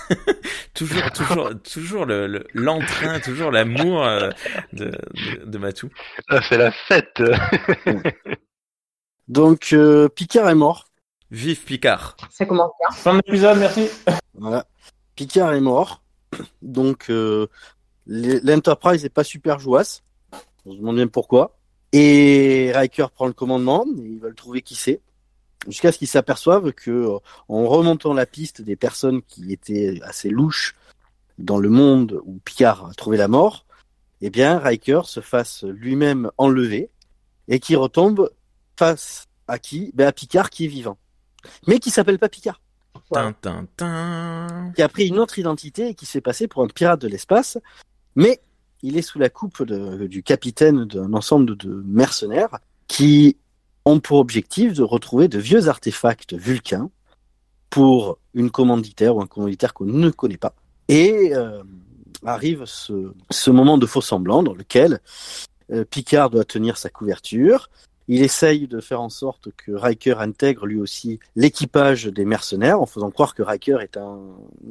Toujours, 0.73 1.11
toujours, 1.11 1.49
toujours 1.61 2.05
le- 2.05 2.25
le- 2.25 2.47
l'entrain, 2.53 3.19
toujours 3.19 3.51
l'amour 3.51 4.03
euh, 4.05 4.29
de, 4.71 4.85
de, 4.85 5.45
de 5.45 5.57
Matou. 5.57 5.89
Ah, 6.29 6.39
c'est 6.47 6.57
la 6.57 6.71
fête. 6.71 7.21
Donc, 9.27 9.69
euh, 9.73 10.07
Picard 10.09 10.49
est 10.49 10.55
mort. 10.55 10.87
Vive 11.31 11.63
Picard. 11.63 12.15
Ça 12.31 12.45
commence 12.45 12.71
bien. 12.79 12.95
Fin 12.97 13.13
de 13.15 13.21
l'épisode, 13.27 13.57
merci. 13.59 13.89
Voilà. 14.35 14.65
Picard 15.15 15.53
est 15.53 15.61
mort. 15.61 16.01
Donc, 16.61 17.09
euh, 17.09 17.47
l'Enterprise 18.07 19.05
est 19.05 19.09
pas 19.09 19.23
super 19.23 19.59
jouasse. 19.59 20.03
On 20.65 20.73
se 20.73 20.77
demande 20.77 20.97
bien 20.97 21.07
pourquoi. 21.07 21.57
Et 21.91 22.71
Riker 22.73 23.07
prend 23.13 23.27
le 23.27 23.33
commandement. 23.33 23.85
Et 23.97 24.07
ils 24.07 24.19
veulent 24.19 24.35
trouver 24.35 24.61
qui 24.61 24.75
c'est. 24.75 25.01
Jusqu'à 25.67 25.91
ce 25.91 25.97
qu'ils 25.97 26.07
s'aperçoivent 26.07 26.73
que, 26.73 26.91
euh, 26.91 27.19
en 27.47 27.65
remontant 27.65 28.13
la 28.13 28.25
piste 28.25 28.61
des 28.61 28.75
personnes 28.75 29.21
qui 29.21 29.53
étaient 29.53 29.99
assez 30.03 30.29
louches 30.29 30.75
dans 31.37 31.57
le 31.57 31.69
monde 31.69 32.21
où 32.25 32.39
Picard 32.43 32.87
a 32.87 32.93
trouvé 32.93 33.17
la 33.17 33.27
mort, 33.27 33.65
eh 34.21 34.29
bien, 34.29 34.59
Riker 34.59 35.01
se 35.05 35.19
fasse 35.19 35.63
lui-même 35.63 36.31
enlever 36.37 36.89
et 37.47 37.59
qui 37.59 37.75
retombe 37.75 38.29
face 38.77 39.25
à 39.47 39.59
qui? 39.59 39.91
Ben, 39.93 40.07
À 40.07 40.11
Picard 40.11 40.49
qui 40.49 40.65
est 40.65 40.69
vivant. 40.69 40.97
Mais 41.67 41.79
qui 41.79 41.91
s'appelle 41.91 42.19
pas 42.19 42.29
Picard. 42.29 42.61
Qui 44.75 44.81
a 44.81 44.89
pris 44.89 45.07
une 45.07 45.19
autre 45.19 45.39
identité 45.39 45.89
et 45.89 45.93
qui 45.93 46.05
s'est 46.05 46.21
passé 46.21 46.47
pour 46.47 46.63
un 46.63 46.67
pirate 46.67 47.01
de 47.01 47.07
l'espace. 47.07 47.57
Mais 48.15 48.41
il 48.81 48.97
est 48.97 49.01
sous 49.01 49.19
la 49.19 49.29
coupe 49.29 49.63
du 49.63 50.23
capitaine 50.23 50.85
d'un 50.85 51.13
ensemble 51.13 51.55
de 51.57 51.83
mercenaires 51.85 52.59
qui 52.87 53.37
ont 53.85 53.99
pour 53.99 54.19
objectif 54.19 54.73
de 54.73 54.83
retrouver 54.83 55.27
de 55.27 55.39
vieux 55.39 55.67
artefacts 55.67 56.33
vulcains 56.33 56.89
pour 57.69 58.19
une 58.33 58.51
commanditaire 58.51 59.15
ou 59.15 59.21
un 59.21 59.27
commanditaire 59.27 59.73
qu'on 59.73 59.85
ne 59.85 60.09
connaît 60.09 60.37
pas. 60.37 60.53
Et 60.89 61.33
euh, 61.33 61.63
arrive 62.25 62.65
ce, 62.65 63.13
ce 63.29 63.51
moment 63.51 63.77
de 63.77 63.85
faux 63.85 64.01
semblant 64.01 64.43
dans 64.43 64.53
lequel 64.53 64.99
euh, 65.71 65.85
Picard 65.85 66.29
doit 66.29 66.45
tenir 66.45 66.77
sa 66.77 66.89
couverture. 66.89 67.69
Il 68.07 68.21
essaye 68.21 68.67
de 68.67 68.81
faire 68.81 69.01
en 69.01 69.09
sorte 69.09 69.49
que 69.55 69.71
Riker 69.71 70.15
intègre 70.19 70.65
lui 70.65 70.79
aussi 70.79 71.19
l'équipage 71.35 72.05
des 72.05 72.25
mercenaires 72.25 72.81
en 72.81 72.85
faisant 72.85 73.11
croire 73.11 73.33
que 73.33 73.43
Riker 73.43 73.77
est 73.81 73.97
un 73.97 74.19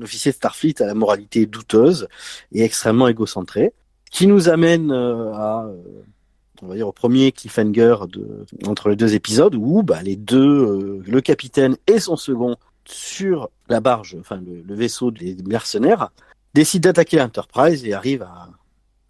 officier 0.03 0.33
de 0.33 0.37
Starfleet 0.37 0.83
à 0.83 0.87
la 0.87 0.95
moralité 0.95 1.47
douteuse 1.47 2.09
et 2.53 2.63
extrêmement 2.63 3.09
égocentré, 3.09 3.73
qui 4.11 4.27
nous 4.27 4.49
amène 4.51 4.91
euh, 4.91 5.33
à, 5.33 5.65
euh, 5.65 6.03
on 6.61 6.67
va 6.67 6.75
dire, 6.75 6.89
au 6.89 6.93
premier 6.93 7.33
cliffhanger 7.33 7.97
de, 8.09 8.45
entre 8.67 8.91
les 8.91 8.97
deux 8.97 9.15
épisodes 9.15 9.55
où 9.55 9.83
bah, 9.83 10.03
les 10.03 10.17
deux, 10.17 10.39
euh, 10.39 11.03
le 11.07 11.21
capitaine 11.23 11.77
et 11.87 11.99
son 11.99 12.17
second, 12.17 12.57
sur 12.85 13.49
la 13.69 13.81
barge, 13.81 14.17
enfin 14.21 14.37
le, 14.37 14.61
le 14.61 14.75
vaisseau 14.75 15.11
des 15.11 15.37
mercenaires, 15.47 16.11
décident 16.53 16.89
d'attaquer 16.89 17.17
l'Enterprise 17.17 17.87
et 17.87 17.95
arrivent 17.95 18.23
à 18.25 18.51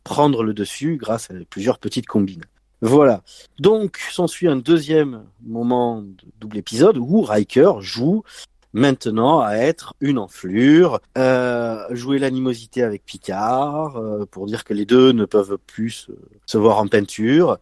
prendre 0.05 0.43
le 0.43 0.55
dessus 0.55 0.97
grâce 0.97 1.31
à 1.31 1.35
plusieurs 1.49 1.79
petites 1.79 2.07
combines. 2.07 2.45
Voilà. 2.83 3.23
Donc, 3.61 3.99
s'ensuit 4.11 4.49
un 4.49 4.57
deuxième 4.57 5.23
moment 5.45 6.03
de 6.03 6.27
double 6.41 6.59
épisode 6.59 6.99
où 6.99 7.23
Riker 7.23 7.75
joue 7.79 8.25
maintenant 8.73 9.41
à 9.41 9.55
être 9.55 9.95
une 10.01 10.19
enflure, 10.19 10.99
euh, 11.17 11.85
jouer 11.91 12.19
l'animosité 12.19 12.83
avec 12.83 13.05
Picard 13.05 13.97
euh, 13.99 14.27
pour 14.29 14.47
dire 14.47 14.65
que 14.65 14.75
les 14.75 14.85
deux 14.85 15.12
ne 15.12 15.27
peuvent 15.27 15.59
plus 15.65 16.09
se, 16.47 16.59
voir 16.59 16.79
en 16.79 16.89
peinture, 16.89 17.59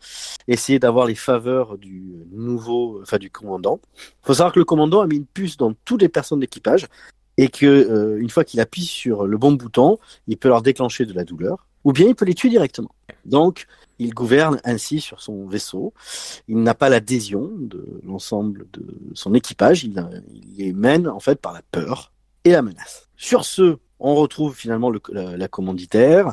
essayer 0.49 0.79
d'avoir 0.79 1.07
les 1.07 1.15
faveurs 1.15 1.77
du 1.77 2.03
nouveau, 2.33 3.00
enfin 3.03 3.19
du 3.19 3.31
commandant. 3.31 3.79
faut 4.23 4.35
savoir 4.35 4.55
que 4.55 4.59
le 4.59 4.65
commandant 4.65 5.03
a 5.03 5.07
mis 5.07 5.17
une 5.17 5.27
puce 5.27 5.59
dans 5.59 5.75
toutes 5.85 6.00
les 6.00 6.09
personnes 6.09 6.41
d'équipage 6.41 6.87
et 7.37 7.49
que 7.49 7.67
euh, 7.67 8.19
une 8.21 8.31
fois 8.31 8.45
qu'il 8.45 8.59
appuie 8.61 8.85
sur 8.85 9.27
le 9.27 9.37
bon 9.37 9.53
bouton, 9.53 9.99
il 10.29 10.39
peut 10.39 10.49
leur 10.49 10.62
déclencher 10.62 11.05
de 11.05 11.12
la 11.12 11.25
douleur, 11.25 11.67
ou 11.85 11.93
bien 11.93 12.09
il 12.09 12.15
peut 12.15 12.25
les 12.25 12.35
tuer 12.35 12.49
directement. 12.49 12.95
Donc, 13.27 13.67
il 14.00 14.14
gouverne 14.14 14.61
ainsi 14.64 15.00
sur 15.00 15.21
son 15.21 15.47
vaisseau. 15.47 15.92
Il 16.49 16.62
n'a 16.62 16.75
pas 16.75 16.88
l'adhésion 16.88 17.50
de 17.59 18.00
l'ensemble 18.02 18.66
de 18.73 18.83
son 19.14 19.35
équipage. 19.35 19.85
Il, 19.85 19.95
les 20.57 20.73
mène 20.73 21.07
en 21.07 21.21
fait 21.21 21.38
par 21.38 21.52
la 21.52 21.62
peur 21.71 22.11
et 22.45 22.50
la 22.50 22.62
menace. 22.62 23.09
Sur 23.16 23.45
ce, 23.45 23.76
on 24.00 24.14
retrouve 24.14 24.54
finalement 24.54 24.90
le, 24.90 25.00
la, 25.12 25.49
commanditaire. 25.49 26.33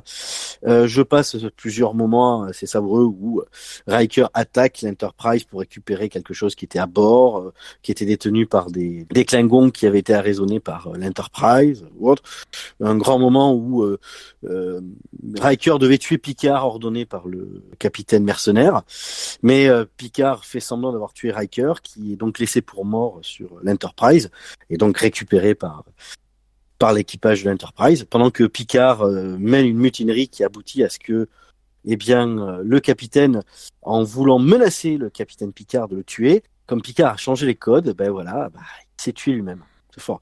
Euh, 0.65 0.87
je 0.87 1.01
passe 1.01 1.35
plusieurs 1.55 1.93
moments 1.93 2.43
assez 2.43 2.65
savoureux 2.65 3.05
où 3.05 3.41
Riker 3.87 4.27
attaque 4.33 4.81
l'Enterprise 4.81 5.43
pour 5.43 5.59
récupérer 5.59 6.09
quelque 6.09 6.33
chose 6.33 6.55
qui 6.55 6.65
était 6.65 6.79
à 6.79 6.87
bord, 6.87 7.39
euh, 7.39 7.53
qui 7.81 7.91
était 7.91 8.05
détenu 8.05 8.47
par 8.47 8.71
des, 8.71 9.05
des 9.11 9.25
Klingons 9.25 9.69
qui 9.69 9.85
avaient 9.85 9.99
été 9.99 10.13
arraisonnés 10.13 10.59
par 10.59 10.87
euh, 10.87 10.97
l'Enterprise 10.97 11.85
ou 11.97 12.09
autre. 12.09 12.23
Un 12.79 12.95
grand 12.95 13.19
moment 13.19 13.53
où 13.53 13.83
euh, 14.49 14.81
Riker 15.39 15.77
devait 15.79 15.97
tuer 15.97 16.17
Picard 16.17 16.65
ordonné 16.65 17.05
par 17.05 17.27
le 17.27 17.63
capitaine 17.79 18.23
mercenaire, 18.23 18.83
mais 19.41 19.67
euh, 19.67 19.85
Picard 19.97 20.45
fait 20.45 20.59
semblant 20.59 20.91
d'avoir 20.91 21.13
tué 21.13 21.31
Riker, 21.31 21.73
qui 21.83 22.13
est 22.13 22.15
donc 22.15 22.39
laissé 22.39 22.61
pour 22.61 22.85
mort 22.85 23.19
sur 23.21 23.49
l'Enterprise 23.63 24.29
et 24.69 24.77
donc 24.77 24.97
récupéré 24.97 25.55
par 25.55 25.83
par 26.77 26.93
l'équipage 26.93 27.43
de 27.43 27.49
l'Enterprise, 27.49 28.05
pendant 28.09 28.31
que 28.31 28.43
Picard 28.43 29.01
euh, 29.01 29.37
mène 29.39 29.65
une 29.65 29.77
mutinerie 29.77 30.27
qui 30.27 30.43
aboutit 30.43 30.83
à 30.83 30.89
ce 30.89 30.99
que, 30.99 31.27
eh 31.85 31.95
bien, 31.95 32.37
euh, 32.37 32.61
le 32.63 32.79
capitaine, 32.79 33.41
en 33.81 34.03
voulant 34.03 34.39
menacer 34.39 34.97
le 34.97 35.09
capitaine 35.09 35.53
Picard 35.53 35.87
de 35.87 35.95
le 35.95 36.03
tuer, 36.03 36.43
comme 36.65 36.81
Picard 36.81 37.13
a 37.13 37.17
changé 37.17 37.45
les 37.45 37.55
codes, 37.55 37.93
ben 37.95 38.11
voilà, 38.11 38.49
bah, 38.53 38.59
il 38.99 39.01
s'est 39.01 39.13
tué 39.13 39.31
lui-même. 39.31 39.63
C'est 39.93 40.01
fort. 40.01 40.19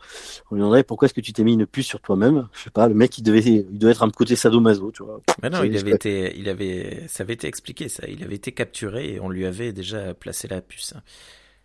On 0.49 0.55
lui 0.55 0.61
demanderait 0.61 0.83
pourquoi 0.83 1.07
est-ce 1.07 1.13
que 1.13 1.21
tu 1.21 1.33
t'es 1.33 1.43
mis 1.43 1.53
une 1.53 1.65
puce 1.65 1.87
sur 1.87 1.99
toi-même? 1.99 2.47
Je 2.53 2.63
sais 2.63 2.69
pas. 2.69 2.87
Le 2.87 2.93
mec, 2.93 3.17
il 3.17 3.23
devait, 3.23 3.41
il 3.41 3.77
devait 3.77 3.91
être 3.91 4.03
un 4.03 4.09
côté 4.09 4.37
sadomaso, 4.37 4.91
tu 4.91 5.03
vois. 5.03 5.19
Mais 5.43 5.49
non, 5.49 5.63
il 5.63 5.75
avait 5.75 5.91
été, 5.91 6.37
il 6.37 6.47
avait, 6.47 7.03
ça 7.09 7.23
avait 7.23 7.33
été 7.33 7.47
expliqué 7.47 7.89
ça. 7.89 8.07
Il 8.07 8.23
avait 8.23 8.35
été 8.35 8.53
capturé 8.53 9.15
et 9.15 9.19
on 9.19 9.27
lui 9.27 9.45
avait 9.45 9.73
déjà 9.73 10.13
placé 10.13 10.47
la 10.47 10.61
puce. 10.61 10.93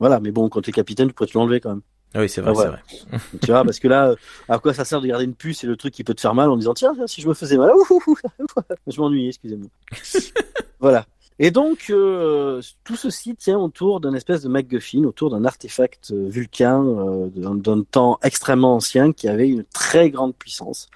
Voilà, 0.00 0.18
mais 0.18 0.32
bon, 0.32 0.48
quand 0.48 0.62
t'es 0.62 0.72
capitaine, 0.72 1.06
tu 1.08 1.14
pourrais 1.14 1.28
te 1.28 1.38
l'enlever 1.38 1.60
quand 1.60 1.70
même? 1.70 1.82
Oui, 2.14 2.28
c'est 2.28 2.40
vrai, 2.40 2.50
Ah, 2.50 2.54
voilà. 2.54 2.70
vrai. 2.70 3.18
tu 3.40 3.46
vois, 3.52 3.64
parce 3.64 3.78
que 3.78 3.86
là, 3.88 4.14
à 4.48 4.58
quoi 4.58 4.74
ça 4.74 4.84
sert 4.84 5.00
de 5.00 5.06
garder 5.06 5.24
une 5.24 5.34
puce 5.34 5.62
et 5.62 5.66
le 5.66 5.76
truc 5.76 5.94
qui 5.94 6.02
peut 6.04 6.14
te 6.14 6.20
faire 6.20 6.34
mal 6.34 6.50
en 6.50 6.56
disant 6.56 6.74
tiens, 6.74 6.92
si 7.06 7.20
je 7.20 7.28
me 7.28 7.34
faisais 7.34 7.56
mal, 7.56 7.70
ouh, 7.74 7.84
ouh, 7.90 8.02
ouh, 8.08 8.16
je 8.88 9.00
m'ennuyais, 9.00 9.28
excusez-moi. 9.28 9.68
voilà. 10.80 11.06
Et 11.38 11.50
donc, 11.50 11.86
euh, 11.88 12.60
tout 12.84 12.96
ceci 12.96 13.34
tient 13.34 13.58
autour 13.58 14.00
d'un 14.00 14.12
espèce 14.12 14.42
de 14.42 14.48
MacGuffin, 14.48 15.04
autour 15.04 15.30
d'un 15.30 15.44
artefact 15.46 16.12
vulcain 16.12 16.84
euh, 16.84 17.28
d'un 17.34 17.82
temps 17.82 18.18
extrêmement 18.22 18.74
ancien 18.76 19.12
qui 19.12 19.26
avait 19.28 19.48
une 19.48 19.64
très 19.64 20.10
grande 20.10 20.34
puissance. 20.34 20.88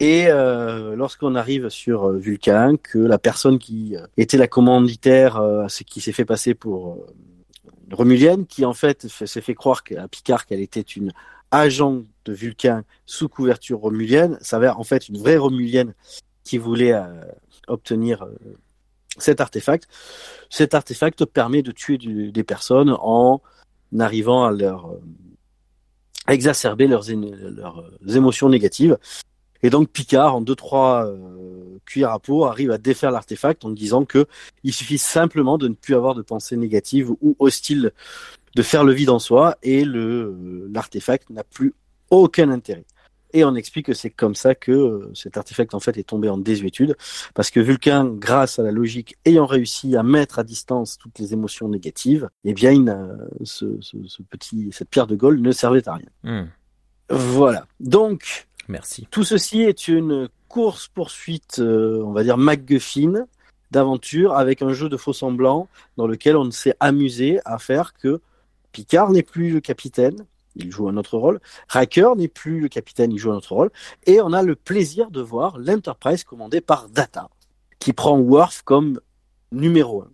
Et 0.00 0.26
euh, 0.26 0.96
lorsqu'on 0.96 1.36
arrive 1.36 1.68
sur 1.68 2.08
euh, 2.08 2.16
Vulcain, 2.16 2.76
que 2.76 2.98
la 2.98 3.18
personne 3.18 3.60
qui 3.60 3.94
euh, 3.96 4.04
était 4.16 4.36
la 4.36 4.48
commanditaire, 4.48 5.36
euh, 5.36 5.68
ce 5.68 5.84
qui 5.84 6.00
s'est 6.00 6.10
fait 6.10 6.24
passer 6.24 6.54
pour 6.54 6.88
euh, 6.94 7.06
Romulienne, 7.92 8.46
qui 8.46 8.64
en 8.64 8.72
fait 8.72 9.06
s'est 9.08 9.40
fait 9.40 9.54
croire 9.54 9.82
à 9.96 10.08
Picard 10.08 10.46
qu'elle 10.46 10.60
était 10.60 10.80
une 10.80 11.12
agent 11.50 12.02
de 12.24 12.32
Vulcain 12.32 12.84
sous 13.06 13.28
couverture 13.28 13.80
romulienne, 13.80 14.38
s'avère 14.40 14.80
en 14.80 14.84
fait 14.84 15.08
une 15.08 15.18
vraie 15.18 15.36
romulienne 15.36 15.94
qui 16.44 16.58
voulait 16.58 16.94
euh, 16.94 17.24
obtenir 17.68 18.22
euh, 18.22 18.34
cet 19.18 19.40
artefact. 19.40 19.88
Cet 20.48 20.74
artefact 20.74 21.24
permet 21.26 21.62
de 21.62 21.70
tuer 21.72 21.98
des 21.98 22.44
personnes 22.44 22.96
en 23.00 23.42
arrivant 23.98 24.44
à 24.44 24.50
leur 24.50 24.86
euh, 24.86 25.00
exacerber 26.28 26.86
leurs 26.86 27.10
émotions 28.08 28.48
négatives. 28.48 28.96
Et 29.62 29.70
donc 29.70 29.90
Picard, 29.90 30.36
en 30.36 30.40
deux 30.40 30.54
trois 30.54 31.06
euh, 31.06 31.78
cuillères 31.86 32.12
à 32.12 32.18
peau, 32.18 32.44
arrive 32.44 32.70
à 32.70 32.78
défaire 32.78 33.10
l'artefact 33.10 33.64
en 33.64 33.70
disant 33.70 34.04
que 34.04 34.26
il 34.64 34.72
suffit 34.72 34.98
simplement 34.98 35.58
de 35.58 35.68
ne 35.68 35.74
plus 35.74 35.94
avoir 35.94 36.14
de 36.14 36.22
pensées 36.22 36.56
négatives 36.56 37.10
ou 37.10 37.36
hostiles, 37.38 37.92
de 38.54 38.62
faire 38.62 38.84
le 38.84 38.92
vide 38.92 39.10
en 39.10 39.18
soi, 39.18 39.56
et 39.62 39.84
le 39.84 40.68
l'artefact 40.72 41.30
n'a 41.30 41.44
plus 41.44 41.74
aucun 42.10 42.50
intérêt. 42.50 42.84
Et 43.34 43.44
on 43.44 43.54
explique 43.54 43.86
que 43.86 43.94
c'est 43.94 44.10
comme 44.10 44.34
ça 44.34 44.54
que 44.54 44.72
euh, 44.72 45.10
cet 45.14 45.36
artefact 45.36 45.74
en 45.74 45.80
fait 45.80 45.96
est 45.96 46.02
tombé 46.02 46.28
en 46.28 46.36
désuétude, 46.36 46.96
parce 47.34 47.50
que 47.50 47.60
Vulcain, 47.60 48.04
grâce 48.06 48.58
à 48.58 48.62
la 48.62 48.70
logique, 48.72 49.16
ayant 49.24 49.46
réussi 49.46 49.96
à 49.96 50.02
mettre 50.02 50.38
à 50.38 50.44
distance 50.44 50.98
toutes 50.98 51.18
les 51.18 51.32
émotions 51.32 51.68
négatives, 51.68 52.28
eh 52.44 52.52
bien, 52.52 52.72
il 52.72 52.94
ce, 53.44 53.80
ce, 53.80 53.96
ce, 54.06 54.22
petit, 54.22 54.68
cette 54.72 54.90
pierre 54.90 55.06
de 55.06 55.16
Gaulle 55.16 55.40
ne 55.40 55.52
servait 55.52 55.88
à 55.88 55.94
rien. 55.94 56.08
Mm. 56.24 56.48
Voilà. 57.08 57.66
Donc, 57.80 58.46
Merci. 58.68 59.06
tout 59.10 59.24
ceci 59.24 59.62
est 59.62 59.88
une 59.88 60.28
course 60.48 60.88
poursuite, 60.88 61.58
euh, 61.58 62.02
on 62.04 62.12
va 62.12 62.22
dire 62.22 62.36
MacGuffin 62.36 63.26
d'aventure 63.70 64.34
avec 64.34 64.62
un 64.62 64.72
jeu 64.72 64.88
de 64.88 64.96
faux 64.96 65.14
semblants 65.14 65.68
dans 65.96 66.06
lequel 66.06 66.36
on 66.36 66.50
s'est 66.50 66.76
amusé 66.78 67.40
à 67.44 67.58
faire 67.58 67.94
que 67.94 68.20
Picard 68.70 69.10
n'est 69.10 69.22
plus 69.22 69.50
le 69.50 69.60
capitaine, 69.60 70.26
il 70.56 70.70
joue 70.70 70.88
un 70.88 70.96
autre 70.96 71.16
rôle. 71.16 71.40
Riker 71.68 72.10
n'est 72.16 72.28
plus 72.28 72.60
le 72.60 72.68
capitaine, 72.68 73.12
il 73.12 73.18
joue 73.18 73.32
un 73.32 73.36
autre 73.36 73.54
rôle. 73.54 73.70
Et 74.06 74.20
on 74.20 74.32
a 74.32 74.42
le 74.42 74.56
plaisir 74.56 75.10
de 75.10 75.20
voir 75.20 75.58
l'Enterprise 75.58 76.24
commandée 76.24 76.60
par 76.60 76.88
Data, 76.88 77.28
qui 77.78 77.92
prend 77.92 78.18
Worf 78.18 78.62
comme 78.62 79.00
numéro 79.50 80.02
un. 80.02 80.10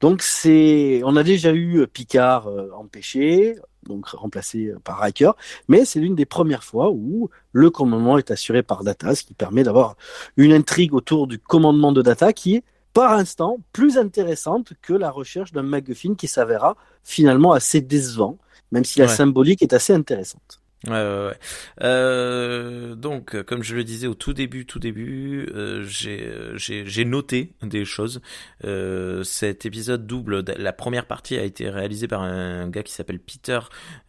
Donc 0.00 0.22
c'est, 0.22 1.02
on 1.04 1.16
a 1.16 1.22
déjà 1.22 1.52
eu 1.54 1.86
Picard 1.86 2.48
euh, 2.48 2.70
empêché, 2.74 3.56
donc 3.86 4.08
remplacé 4.08 4.72
par 4.84 4.98
Riker, 4.98 5.32
mais 5.68 5.84
c'est 5.84 6.00
l'une 6.00 6.14
des 6.14 6.26
premières 6.26 6.64
fois 6.64 6.90
où 6.90 7.30
le 7.52 7.70
commandement 7.70 8.18
est 8.18 8.30
assuré 8.30 8.62
par 8.62 8.84
Data, 8.84 9.14
ce 9.14 9.24
qui 9.24 9.34
permet 9.34 9.62
d'avoir 9.62 9.96
une 10.36 10.52
intrigue 10.52 10.94
autour 10.94 11.26
du 11.26 11.38
commandement 11.38 11.92
de 11.92 12.02
Data 12.02 12.32
qui 12.32 12.56
est 12.56 12.64
par 12.94 13.12
instant 13.12 13.58
plus 13.72 13.98
intéressante 13.98 14.72
que 14.82 14.92
la 14.92 15.10
recherche 15.10 15.52
d'un 15.52 15.62
MacGuffin 15.62 16.14
qui 16.14 16.28
s'avérera 16.28 16.76
finalement 17.02 17.52
assez 17.52 17.80
décevant 17.80 18.38
même 18.72 18.84
si 18.84 18.98
la 18.98 19.04
ouais. 19.04 19.14
symbolique 19.14 19.62
est 19.62 19.74
assez 19.74 19.92
intéressante. 19.92 20.61
Ouais, 20.88 20.92
ouais. 20.92 21.38
Euh, 21.82 22.96
donc, 22.96 23.40
comme 23.42 23.62
je 23.62 23.76
le 23.76 23.84
disais 23.84 24.08
au 24.08 24.14
tout 24.14 24.32
début, 24.32 24.66
tout 24.66 24.80
début, 24.80 25.46
euh, 25.54 25.84
j'ai 25.86 27.04
noté 27.04 27.52
des 27.62 27.84
choses. 27.84 28.20
Euh, 28.64 29.22
cet 29.22 29.64
épisode 29.64 30.06
double, 30.06 30.44
la 30.56 30.72
première 30.72 31.06
partie 31.06 31.36
a 31.36 31.42
été 31.42 31.70
réalisée 31.70 32.08
par 32.08 32.22
un 32.22 32.68
gars 32.68 32.82
qui 32.82 32.92
s'appelle 32.92 33.20
Peter 33.20 33.60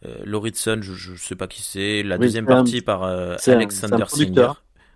euh, 0.04 0.16
Lauritsen, 0.24 0.82
je, 0.82 0.94
je 0.94 1.14
sais 1.14 1.36
pas 1.36 1.46
qui 1.46 1.62
c'est. 1.62 2.02
La 2.02 2.16
oui, 2.16 2.22
deuxième 2.22 2.46
partie 2.46 2.80
par 2.80 3.04
euh, 3.04 3.36
Alexander 3.46 4.04
Singer. 4.08 4.50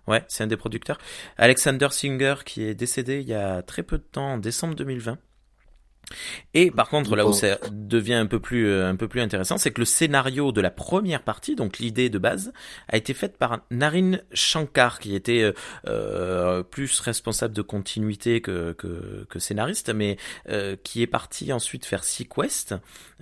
Ouais, 0.09 0.25
c'est 0.27 0.43
un 0.43 0.47
des 0.47 0.57
producteurs. 0.57 0.99
Alexander 1.37 1.89
Singer 1.91 2.37
qui 2.45 2.65
est 2.65 2.75
décédé 2.75 3.21
il 3.21 3.29
y 3.29 3.35
a 3.35 3.63
très 3.63 3.83
peu 3.83 3.99
de 3.99 4.03
temps, 4.03 4.33
en 4.33 4.39
décembre 4.39 4.75
2020. 4.75 5.19
Et 6.55 6.71
par 6.71 6.88
contre, 6.88 7.15
là 7.17 7.27
où 7.27 7.33
ça 7.33 7.59
devient 7.71 8.15
un 8.15 8.27
peu 8.27 8.41
plus 8.41 8.67
euh, 8.67 8.88
un 8.88 8.97
peu 8.97 9.09
plus 9.09 9.21
intéressant, 9.21 9.59
c'est 9.59 9.71
que 9.71 9.81
le 9.81 9.85
scénario 9.85 10.53
de 10.53 10.61
la 10.61 10.71
première 10.71 11.23
partie, 11.23 11.55
donc 11.55 11.79
l'idée 11.79 12.09
de 12.09 12.19
base, 12.19 12.53
a 12.88 12.97
été 12.97 13.15
faite 13.15 13.37
par 13.37 13.61
Narin 13.71 14.19
Shankar, 14.33 14.99
qui 14.99 15.15
était 15.15 15.43
euh, 15.43 15.53
euh, 15.87 16.62
plus 16.62 17.00
responsable 17.00 17.55
de 17.55 17.62
continuité 17.62 18.41
que 18.41 18.73
que, 18.73 19.27
que 19.29 19.38
scénariste, 19.38 19.93
mais 19.95 20.17
euh, 20.49 20.77
qui 20.83 21.03
est 21.03 21.07
parti 21.07 21.53
ensuite 21.53 21.85
faire 21.85 22.05
Sequest, 22.05 22.75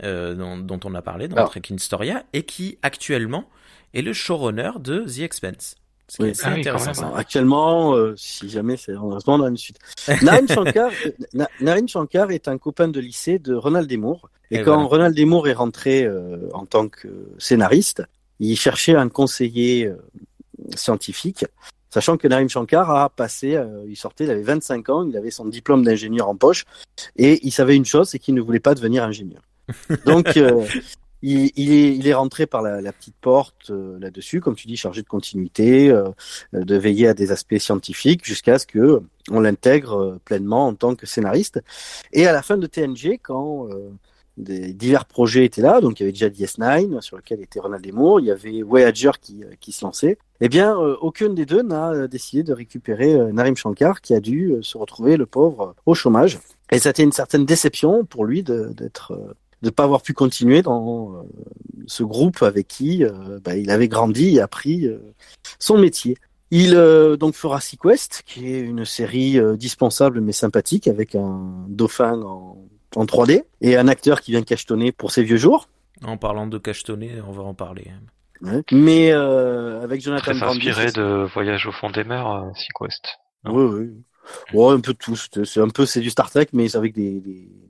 euh, 0.02 0.34
dont, 0.34 0.56
dont 0.56 0.80
on 0.84 0.94
a 0.94 1.02
parlé 1.02 1.28
dans 1.28 1.36
Alors. 1.36 1.50
Trek 1.50 1.62
Storia, 1.78 2.24
et 2.32 2.44
qui 2.44 2.78
actuellement 2.82 3.48
est 3.94 4.02
le 4.02 4.12
showrunner 4.12 4.72
de 4.78 5.00
The 5.00 5.20
Expanse. 5.20 5.76
C'est 6.08 6.22
Oui. 6.22 6.32
Ah 6.44 6.52
oui, 6.54 6.60
intéressant. 6.60 6.92
même. 6.92 7.04
Alors, 7.04 7.16
actuellement, 7.16 7.94
euh, 7.94 8.14
si 8.16 8.48
jamais 8.48 8.76
c'est 8.76 8.92
heureusement 8.92 9.38
dans 9.38 9.48
une 9.48 9.56
suite. 9.56 9.78
Narin 10.22 10.46
Shankar, 10.46 10.90
Na- 11.34 11.48
Naren 11.60 11.88
Shankar 11.88 12.30
est 12.30 12.46
un 12.48 12.58
copain 12.58 12.88
de 12.88 13.00
lycée 13.00 13.38
de 13.38 13.54
Ronald 13.54 13.88
Desmour. 13.88 14.30
Et, 14.50 14.56
Et 14.58 14.62
quand 14.62 14.74
voilà. 14.74 14.88
Ronald 14.88 15.16
Desmour 15.16 15.48
est 15.48 15.52
rentré 15.54 16.04
euh, 16.04 16.48
en 16.52 16.64
tant 16.66 16.88
que 16.88 17.08
scénariste, 17.38 18.04
il 18.38 18.56
cherchait 18.56 18.94
un 18.94 19.08
conseiller 19.08 19.86
euh, 19.86 19.96
scientifique, 20.76 21.44
sachant 21.90 22.16
que 22.16 22.28
Narim 22.28 22.48
Shankar 22.48 22.88
a 22.90 23.08
passé, 23.08 23.56
euh, 23.56 23.82
il 23.88 23.96
sortait, 23.96 24.24
il 24.24 24.30
avait 24.30 24.42
25 24.42 24.88
ans, 24.90 25.06
il 25.08 25.16
avait 25.16 25.30
son 25.30 25.46
diplôme 25.46 25.82
d'ingénieur 25.84 26.28
en 26.28 26.36
poche, 26.36 26.64
et 27.16 27.40
il 27.44 27.50
savait 27.50 27.74
une 27.76 27.84
chose, 27.84 28.10
c'est 28.10 28.18
qu'il 28.18 28.34
ne 28.34 28.40
voulait 28.40 28.60
pas 28.60 28.74
devenir 28.74 29.02
ingénieur. 29.04 29.42
Donc, 30.04 30.36
euh, 30.36 30.64
il, 31.28 32.06
est, 32.06 32.14
rentré 32.14 32.46
par 32.46 32.62
la, 32.62 32.92
petite 32.92 33.16
porte 33.20 33.70
euh, 33.70 33.98
là-dessus, 33.98 34.40
comme 34.40 34.54
tu 34.54 34.68
dis, 34.68 34.76
chargé 34.76 35.02
de 35.02 35.08
continuité, 35.08 35.90
euh, 35.90 36.10
de 36.52 36.76
veiller 36.76 37.08
à 37.08 37.14
des 37.14 37.32
aspects 37.32 37.58
scientifiques, 37.58 38.24
jusqu'à 38.24 38.58
ce 38.58 38.66
que 38.66 39.02
on 39.30 39.40
l'intègre 39.40 40.00
euh, 40.00 40.20
pleinement 40.24 40.68
en 40.68 40.74
tant 40.74 40.94
que 40.94 41.06
scénariste. 41.06 41.60
Et 42.12 42.26
à 42.26 42.32
la 42.32 42.42
fin 42.42 42.56
de 42.56 42.66
TNG, 42.66 43.18
quand 43.20 43.68
des 44.36 44.72
divers 44.72 45.06
projets 45.06 45.44
étaient 45.44 45.62
là, 45.62 45.80
donc 45.80 45.98
il 45.98 46.02
y 46.02 46.04
avait 46.04 46.12
déjà 46.12 46.28
DS9 46.28 47.00
sur 47.00 47.16
lequel 47.16 47.40
était 47.40 47.58
Ronald 47.58 47.82
Desmour, 47.82 48.20
il 48.20 48.26
y 48.26 48.30
avait 48.30 48.62
Voyager 48.62 49.12
qui, 49.20 49.72
se 49.72 49.84
lançait. 49.84 50.18
Eh 50.40 50.48
bien, 50.48 50.76
aucune 50.76 51.34
des 51.34 51.46
deux 51.46 51.62
n'a 51.62 52.06
décidé 52.06 52.42
de 52.42 52.52
récupérer 52.52 53.32
Narim 53.32 53.56
Shankar, 53.56 54.00
qui 54.00 54.14
a 54.14 54.20
dû 54.20 54.56
se 54.60 54.76
retrouver, 54.76 55.16
le 55.16 55.26
pauvre, 55.26 55.74
au 55.86 55.94
chômage. 55.94 56.38
Et 56.70 56.78
ça 56.78 56.90
a 56.90 56.90
été 56.90 57.02
une 57.02 57.12
certaine 57.12 57.46
déception 57.46 58.04
pour 58.04 58.24
lui 58.26 58.42
d'être, 58.42 59.12
de 59.62 59.68
ne 59.68 59.70
pas 59.70 59.84
avoir 59.84 60.02
pu 60.02 60.12
continuer 60.12 60.62
dans 60.62 61.12
euh, 61.14 61.22
ce 61.86 62.02
groupe 62.02 62.42
avec 62.42 62.68
qui 62.68 63.04
euh, 63.04 63.38
bah, 63.44 63.56
il 63.56 63.70
avait 63.70 63.88
grandi 63.88 64.36
et 64.36 64.40
appris 64.40 64.86
euh, 64.86 64.98
son 65.58 65.78
métier. 65.78 66.16
Il 66.50 66.74
euh, 66.76 67.16
donc 67.16 67.34
fera 67.34 67.60
Sequest, 67.60 68.22
qui 68.26 68.52
est 68.54 68.60
une 68.60 68.84
série 68.84 69.38
euh, 69.38 69.56
dispensable 69.56 70.20
mais 70.20 70.32
sympathique 70.32 70.86
avec 70.88 71.14
un 71.14 71.64
dauphin 71.68 72.20
en, 72.22 72.56
en 72.94 73.04
3D 73.04 73.42
et 73.62 73.76
un 73.76 73.88
acteur 73.88 74.20
qui 74.20 74.30
vient 74.30 74.42
cachetonner 74.42 74.92
pour 74.92 75.10
ses 75.10 75.22
vieux 75.24 75.38
jours. 75.38 75.68
En 76.04 76.16
parlant 76.18 76.46
de 76.46 76.58
cachetonner, 76.58 77.12
on 77.26 77.32
va 77.32 77.42
en 77.42 77.54
parler. 77.54 77.90
Ouais. 78.42 78.62
Mais 78.70 79.10
euh, 79.12 79.82
avec 79.82 80.02
Jonathan 80.02 80.32
Très 80.32 80.42
inspiré 80.42 80.88
c'est- 80.88 80.96
de 80.96 81.26
Voyage 81.32 81.66
au 81.66 81.72
fond 81.72 81.90
des 81.90 82.04
mers, 82.04 82.44
Sequest. 82.54 83.06
Oui, 83.46 83.64
oui. 83.64 83.90
Ouais, 84.52 84.72
un 84.72 84.80
peu 84.80 84.94
tout. 84.94 85.16
C'est 85.16 85.60
un 85.60 85.68
peu, 85.68 85.86
c'est 85.86 86.00
du 86.00 86.10
Star 86.10 86.30
Trek, 86.30 86.48
mais 86.52 86.74
avec 86.76 86.94
des, 86.94 87.22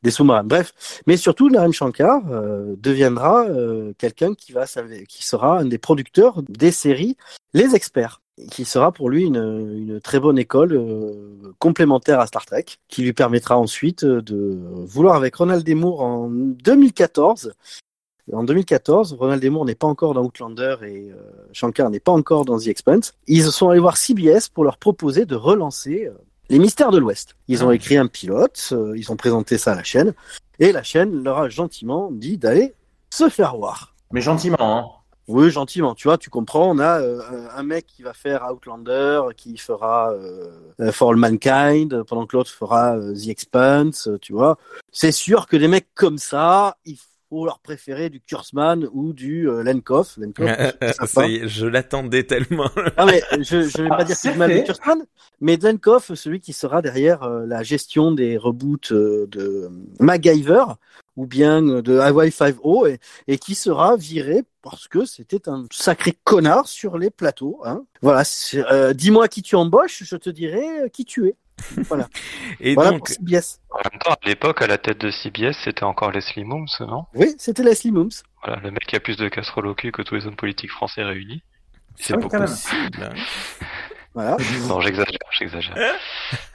des, 0.03 0.11
sous-marins. 0.11 0.45
Bref. 0.45 0.73
Mais 1.07 1.17
surtout, 1.17 1.49
Narim 1.51 1.73
Shankar 1.73 2.23
euh, 2.31 2.75
deviendra 2.79 3.47
euh, 3.47 3.93
quelqu'un 3.99 4.35
qui 4.35 4.53
va, 4.53 4.65
qui 5.09 5.25
sera 5.25 5.61
un 5.61 5.65
des 5.65 5.79
producteurs 5.79 6.43
des 6.49 6.71
séries 6.71 7.17
Les 7.55 7.75
Experts. 7.75 8.21
Qui 8.51 8.67
sera 8.67 8.93
pour 8.93 9.09
lui 9.09 9.25
une, 9.25 9.37
une 9.37 10.01
très 10.01 10.21
bonne 10.21 10.39
école 10.39 10.75
euh, 10.75 11.55
complémentaire 11.59 12.21
à 12.21 12.27
Star 12.27 12.45
Trek, 12.45 12.67
qui 12.89 13.03
lui 13.03 13.15
permettra 13.15 13.57
ensuite 13.57 14.05
de 14.05 14.59
vouloir 14.85 15.17
avec 15.17 15.35
Ronald 15.37 15.65
Desmour 15.65 16.03
en 16.03 16.29
2014. 16.29 17.55
En 18.33 18.45
2014, 18.45 19.15
Ronald 19.15 19.41
Desmour 19.41 19.65
n'est 19.65 19.75
pas 19.75 19.87
encore 19.87 20.13
dans 20.13 20.23
Outlander 20.23 20.77
et 20.85 21.13
Shankar 21.53 21.89
n'est 21.91 22.01
pas 22.01 22.13
encore 22.13 22.45
dans 22.45 22.59
The 22.59 22.67
Expanse. 22.67 23.15
Ils 23.27 23.45
sont 23.45 23.71
allés 23.71 23.81
voir 23.81 23.97
CBS 23.97 24.49
pour 24.53 24.65
leur 24.65 24.77
proposer 24.77 25.25
de 25.25 25.37
relancer 25.37 26.11
les 26.49 26.59
mystères 26.59 26.91
de 26.91 26.99
l'Ouest. 26.99 27.37
Ils 27.49 27.65
ont 27.65 27.71
Ah. 27.71 27.75
écrit 27.75 27.97
un 27.97 28.07
pilote, 28.07 28.69
euh, 28.73 28.95
ils 28.97 29.11
ont 29.13 29.17
présenté 29.17 29.59
ça 29.59 29.73
à 29.73 29.75
la 29.75 29.83
chaîne, 29.85 30.15
et 30.59 30.73
la 30.73 30.83
chaîne 30.83 31.23
leur 31.23 31.39
a 31.39 31.49
gentiment 31.49 32.11
dit 32.13 32.39
d'aller 32.39 32.75
se 33.11 33.29
faire 33.29 33.57
voir. 33.57 33.95
Mais 34.13 34.21
gentiment, 34.21 34.57
hein. 34.61 34.87
Oui, 35.29 35.51
gentiment, 35.51 35.97
tu 35.97 36.07
vois, 36.07 36.19
tu 36.19 36.31
comprends, 36.31 36.71
on 36.71 36.79
a 36.79 37.01
euh, 37.01 37.21
un 37.57 37.63
mec 37.65 37.85
qui 37.89 38.03
va 38.05 38.13
faire 38.13 38.47
Outlander, 38.49 39.23
qui 39.37 39.57
fera 39.57 40.13
euh, 40.13 40.53
euh, 40.81 40.93
For 40.93 41.11
All 41.11 41.17
Mankind, 41.17 42.05
pendant 42.05 42.27
que 42.27 42.37
l'autre 42.37 42.51
fera 42.53 42.97
euh, 42.97 43.13
The 43.13 43.27
Expanse, 43.29 44.09
tu 44.23 44.33
vois. 44.33 44.57
C'est 44.93 45.11
sûr 45.11 45.49
que 45.49 45.57
des 45.57 45.67
mecs 45.67 45.89
comme 45.97 46.19
ça, 46.19 46.77
il 46.85 46.97
faut 47.29 47.45
leur 47.45 47.59
préférer 47.61 48.11
du 48.11 48.21
Kurtzman 48.21 48.89
ou 48.93 49.13
du 49.13 49.49
euh, 49.49 49.63
Lenkov. 49.63 50.15
Lenkov, 50.19 50.49
c'est 50.81 50.93
sympa. 50.93 51.07
Ça 51.07 51.27
y 51.27 51.37
est, 51.37 51.49
je 51.49 51.67
l'attendais 51.67 52.25
tellement. 52.25 52.71
Ah 52.97 53.07
mais 53.07 53.23
je 53.41 53.63
je 53.63 53.83
vais 53.83 53.89
Ah, 53.91 53.97
pas 53.97 54.05
dire 54.05 54.17
que 54.23 54.37
mal 54.37 54.51
de 54.51 55.07
mais 55.41 55.57
Dlenkov, 55.57 56.15
celui 56.15 56.41
qui 56.41 56.53
sera 56.53 56.83
derrière 56.83 57.23
euh, 57.23 57.47
la 57.47 57.63
gestion 57.63 58.13
des 58.13 58.37
reboots 58.37 58.93
euh, 58.93 59.27
de 59.29 59.71
MacGyver 60.01 60.65
ou 61.17 61.27
bien 61.27 61.67
euh, 61.67 61.83
de 61.83 61.99
Hawaii 61.99 62.31
5.0 62.31 62.89
et, 62.91 62.99
et 63.27 63.39
qui 63.39 63.55
sera 63.55 63.97
viré 63.97 64.45
parce 64.63 64.89
que 64.89 65.05
c'était 65.05 65.49
un 65.49 65.65
sacré 65.73 66.17
connard 66.25 66.69
sur 66.69 66.99
les 66.99 67.11
plateaux. 67.11 67.61
Hein. 67.65 67.85
Voilà, 68.03 68.23
euh, 68.55 68.93
dis-moi 68.93 69.29
qui 69.29 69.43
tu 69.43 69.57
embauches, 69.57 70.03
je 70.05 70.17
te 70.17 70.31
dirai 70.31 70.83
euh, 70.83 70.89
qui 70.89 71.05
tu 71.05 71.27
es. 71.29 71.35
Voilà, 71.89 72.09
Et 72.61 72.75
voilà 72.75 72.91
donc, 72.91 72.99
pour 73.01 73.09
CBS. 73.09 73.61
En 73.71 73.79
même 73.91 73.99
temps, 74.01 74.13
à 74.13 74.29
l'époque, 74.29 74.63
à 74.63 74.67
la 74.67 74.79
tête 74.79 74.99
de 74.99 75.11
CBS, 75.11 75.57
c'était 75.65 75.85
encore 75.85 76.11
Leslie 76.13 76.45
Mooms, 76.45 76.67
non? 76.81 77.07
Oui, 77.15 77.35
c'était 77.39 77.63
Leslie 77.63 77.93
Mooms. 77.93 78.11
Voilà, 78.45 78.61
le 78.63 78.71
mec 78.71 78.87
qui 78.87 78.97
a 78.97 79.01
plus 79.01 79.17
de 79.17 79.29
casseroles 79.29 79.67
au 79.67 79.75
cul 79.75 79.93
que 79.93 80.03
tous 80.03 80.15
les 80.15 80.27
hommes 80.27 80.37
politiques 80.37 80.71
français 80.71 81.03
réunis. 81.03 81.43
c'est 81.97 82.19
pas 82.19 82.39
possible. 82.39 83.11
Voilà. 84.15 84.37
Non, 84.69 84.81
j'exagère, 84.81 85.19
j'exagère. 85.39 85.75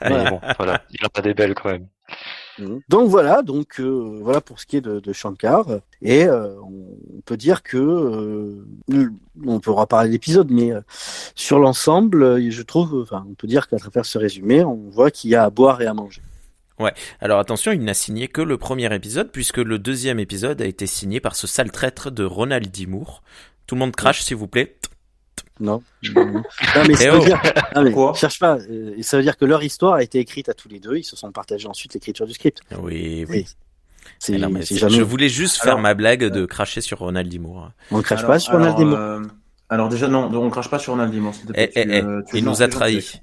Voilà. 0.00 0.24
Mais 0.24 0.30
bon, 0.30 0.40
voilà, 0.58 0.82
il 0.90 1.04
en 1.04 1.10
a 1.14 1.22
des 1.22 1.32
belles 1.32 1.54
quand 1.54 1.70
même. 1.70 1.86
Donc 2.88 3.08
voilà, 3.08 3.42
donc 3.42 3.80
euh, 3.80 4.18
voilà 4.22 4.40
pour 4.40 4.60
ce 4.60 4.66
qui 4.66 4.76
est 4.76 4.80
de, 4.80 5.00
de 5.00 5.12
Shankar. 5.12 5.66
Et 6.02 6.26
euh, 6.26 6.54
on 6.60 7.20
peut 7.24 7.36
dire 7.36 7.62
que 7.62 7.78
euh, 7.78 9.10
on 9.46 9.60
pourra 9.60 9.86
parler 9.86 10.08
de 10.08 10.12
l'épisode, 10.12 10.50
mais 10.50 10.72
euh, 10.72 10.80
sur 11.34 11.58
l'ensemble, 11.58 12.22
euh, 12.22 12.50
je 12.50 12.62
trouve, 12.62 13.00
enfin, 13.02 13.24
on 13.30 13.34
peut 13.34 13.46
dire 13.46 13.68
qu'à 13.68 13.78
travers 13.78 14.04
ce 14.04 14.18
résumé, 14.18 14.64
on 14.64 14.90
voit 14.90 15.10
qu'il 15.10 15.30
y 15.30 15.34
a 15.34 15.44
à 15.44 15.50
boire 15.50 15.80
et 15.80 15.86
à 15.86 15.94
manger. 15.94 16.20
Alors 17.20 17.38
attention, 17.38 17.70
il 17.72 17.84
n'a 17.84 17.94
signé 17.94 18.28
que 18.28 18.42
le 18.42 18.58
premier 18.58 18.92
épisode, 18.94 19.30
puisque 19.30 19.58
le 19.58 19.78
deuxième 19.78 20.18
épisode 20.18 20.60
a 20.60 20.66
été 20.66 20.86
signé 20.86 21.20
par 21.20 21.36
ce 21.36 21.46
sale 21.46 21.70
traître 21.70 22.10
de 22.10 22.24
Ronald 22.24 22.70
D. 22.70 22.86
Moore. 22.86 23.22
Tout 23.66 23.76
le 23.76 23.80
monde 23.80 23.94
crache, 23.94 24.22
s'il 24.22 24.36
vous 24.36 24.48
plaît. 24.48 24.76
Non. 25.62 25.82
non 26.14 26.42
mais 26.88 26.94
ça 26.94 27.04
Eh 27.04 27.10
veut 27.10 27.24
dire, 27.24 27.40
non, 27.76 27.82
mais 27.84 27.92
Quoi 27.92 28.12
cherche 28.14 28.38
pas. 28.38 28.56
euh, 28.58 28.94
ça 29.02 29.16
veut 29.16 29.22
dire 29.22 29.36
que 29.36 29.44
leur 29.44 29.62
histoire 29.62 29.94
a 29.94 30.02
été 30.02 30.18
écrite 30.18 30.48
à 30.48 30.54
tous 30.54 30.68
les 30.68 30.80
deux. 30.80 30.96
Ils 30.96 31.04
se 31.04 31.14
sont 31.16 31.30
partagés 31.32 31.68
ensuite 31.68 31.94
l'écriture 31.94 32.26
du 32.26 32.32
script. 32.34 32.60
Oui, 32.80 33.24
oui. 33.28 33.46
Mais 34.28 34.38
non, 34.38 34.50
mais 34.50 34.62
jamais. 34.76 34.96
Je 34.96 35.02
voulais 35.02 35.28
juste 35.28 35.56
faire 35.58 35.72
Alors, 35.74 35.80
ma 35.80 35.94
blague 35.94 36.24
de 36.24 36.44
cracher 36.44 36.80
sur 36.80 36.98
Ronald 36.98 37.28
D. 37.30 37.38
Moore. 37.38 37.70
On 37.92 37.98
ne 37.98 38.02
crache 38.02 38.18
Alors- 38.20 38.30
pas 38.32 38.38
sur 38.40 38.52
Ronald 38.52 38.74
alors, 38.76 38.78
Desmours. 38.90 38.98
euh, 38.98 39.20
alors 39.70 39.88
déjà, 39.88 40.08
non, 40.08 40.28
on 40.36 40.50
crache 40.50 40.68
pas 40.68 40.78
sur 40.80 40.92
Ronald 40.94 41.12
te 41.46 41.52
Eh, 41.54 41.70
eh, 41.76 41.82
Tu, 41.84 41.90
eh, 41.92 42.02
euh, 42.02 42.22
tu 42.28 42.36
il. 42.38 42.38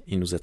Il 0.08 0.18
nous 0.18 0.34
a 0.34 0.38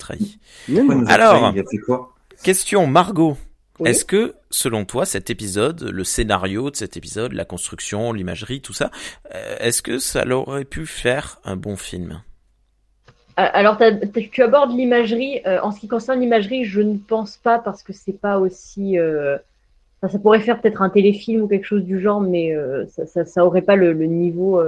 non. 0.84 0.94
il 0.94 0.98
nous 1.00 1.08
a 1.08 1.12
Alors- 1.12 1.40
trahi 1.40 1.54
Il 1.56 1.60
a 1.60 1.64
fait 1.70 1.78
quoi? 1.80 2.14
Question 2.44 2.86
Margot. 2.86 3.36
Oui. 3.80 3.90
Est-ce 3.92 4.06
que, 4.06 4.34
selon 4.50 4.86
toi, 4.86 5.06
cet 5.06 5.30
épisode, 5.30 5.84
le 5.84 6.04
scénario 6.04 6.72
de 6.72 6.76
cet 6.76 6.98
épisode, 6.98 7.34
la 7.34 7.46
construction, 7.46 8.12
l'imagerie, 8.12 8.60
tout 8.62 8.74
ça, 8.74 8.90
euh, 9.36 9.56
est-ce 9.60 9.82
que 9.84 10.00
ça 10.00 10.26
l'aurait 10.26 10.66
pu 10.66 10.86
faire 10.88 11.40
un 11.44 11.56
bon 11.56 11.76
film? 11.76 12.24
Euh, 13.40 13.46
Alors, 13.54 13.78
tu 14.32 14.42
abordes 14.42 14.72
l'imagerie. 14.76 15.42
Euh, 15.46 15.60
en 15.62 15.72
ce 15.72 15.80
qui 15.80 15.88
concerne 15.88 16.20
l'imagerie, 16.20 16.66
je 16.66 16.82
ne 16.82 16.98
pense 16.98 17.38
pas 17.38 17.60
parce 17.60 17.84
que 17.84 17.94
c'est 17.94 18.20
pas 18.20 18.40
aussi. 18.40 18.98
euh, 18.98 19.38
ça 20.02 20.18
pourrait 20.18 20.40
faire 20.40 20.60
peut-être 20.60 20.82
un 20.82 20.90
téléfilm 20.90 21.44
ou 21.44 21.48
quelque 21.48 21.66
chose 21.66 21.84
du 21.84 22.00
genre, 22.02 22.22
mais 22.22 22.56
euh, 22.56 22.86
ça, 22.88 23.06
ça, 23.06 23.26
ça 23.26 23.46
aurait 23.46 23.62
pas 23.62 23.76
le, 23.76 23.94
le 23.94 24.06
niveau 24.06 24.64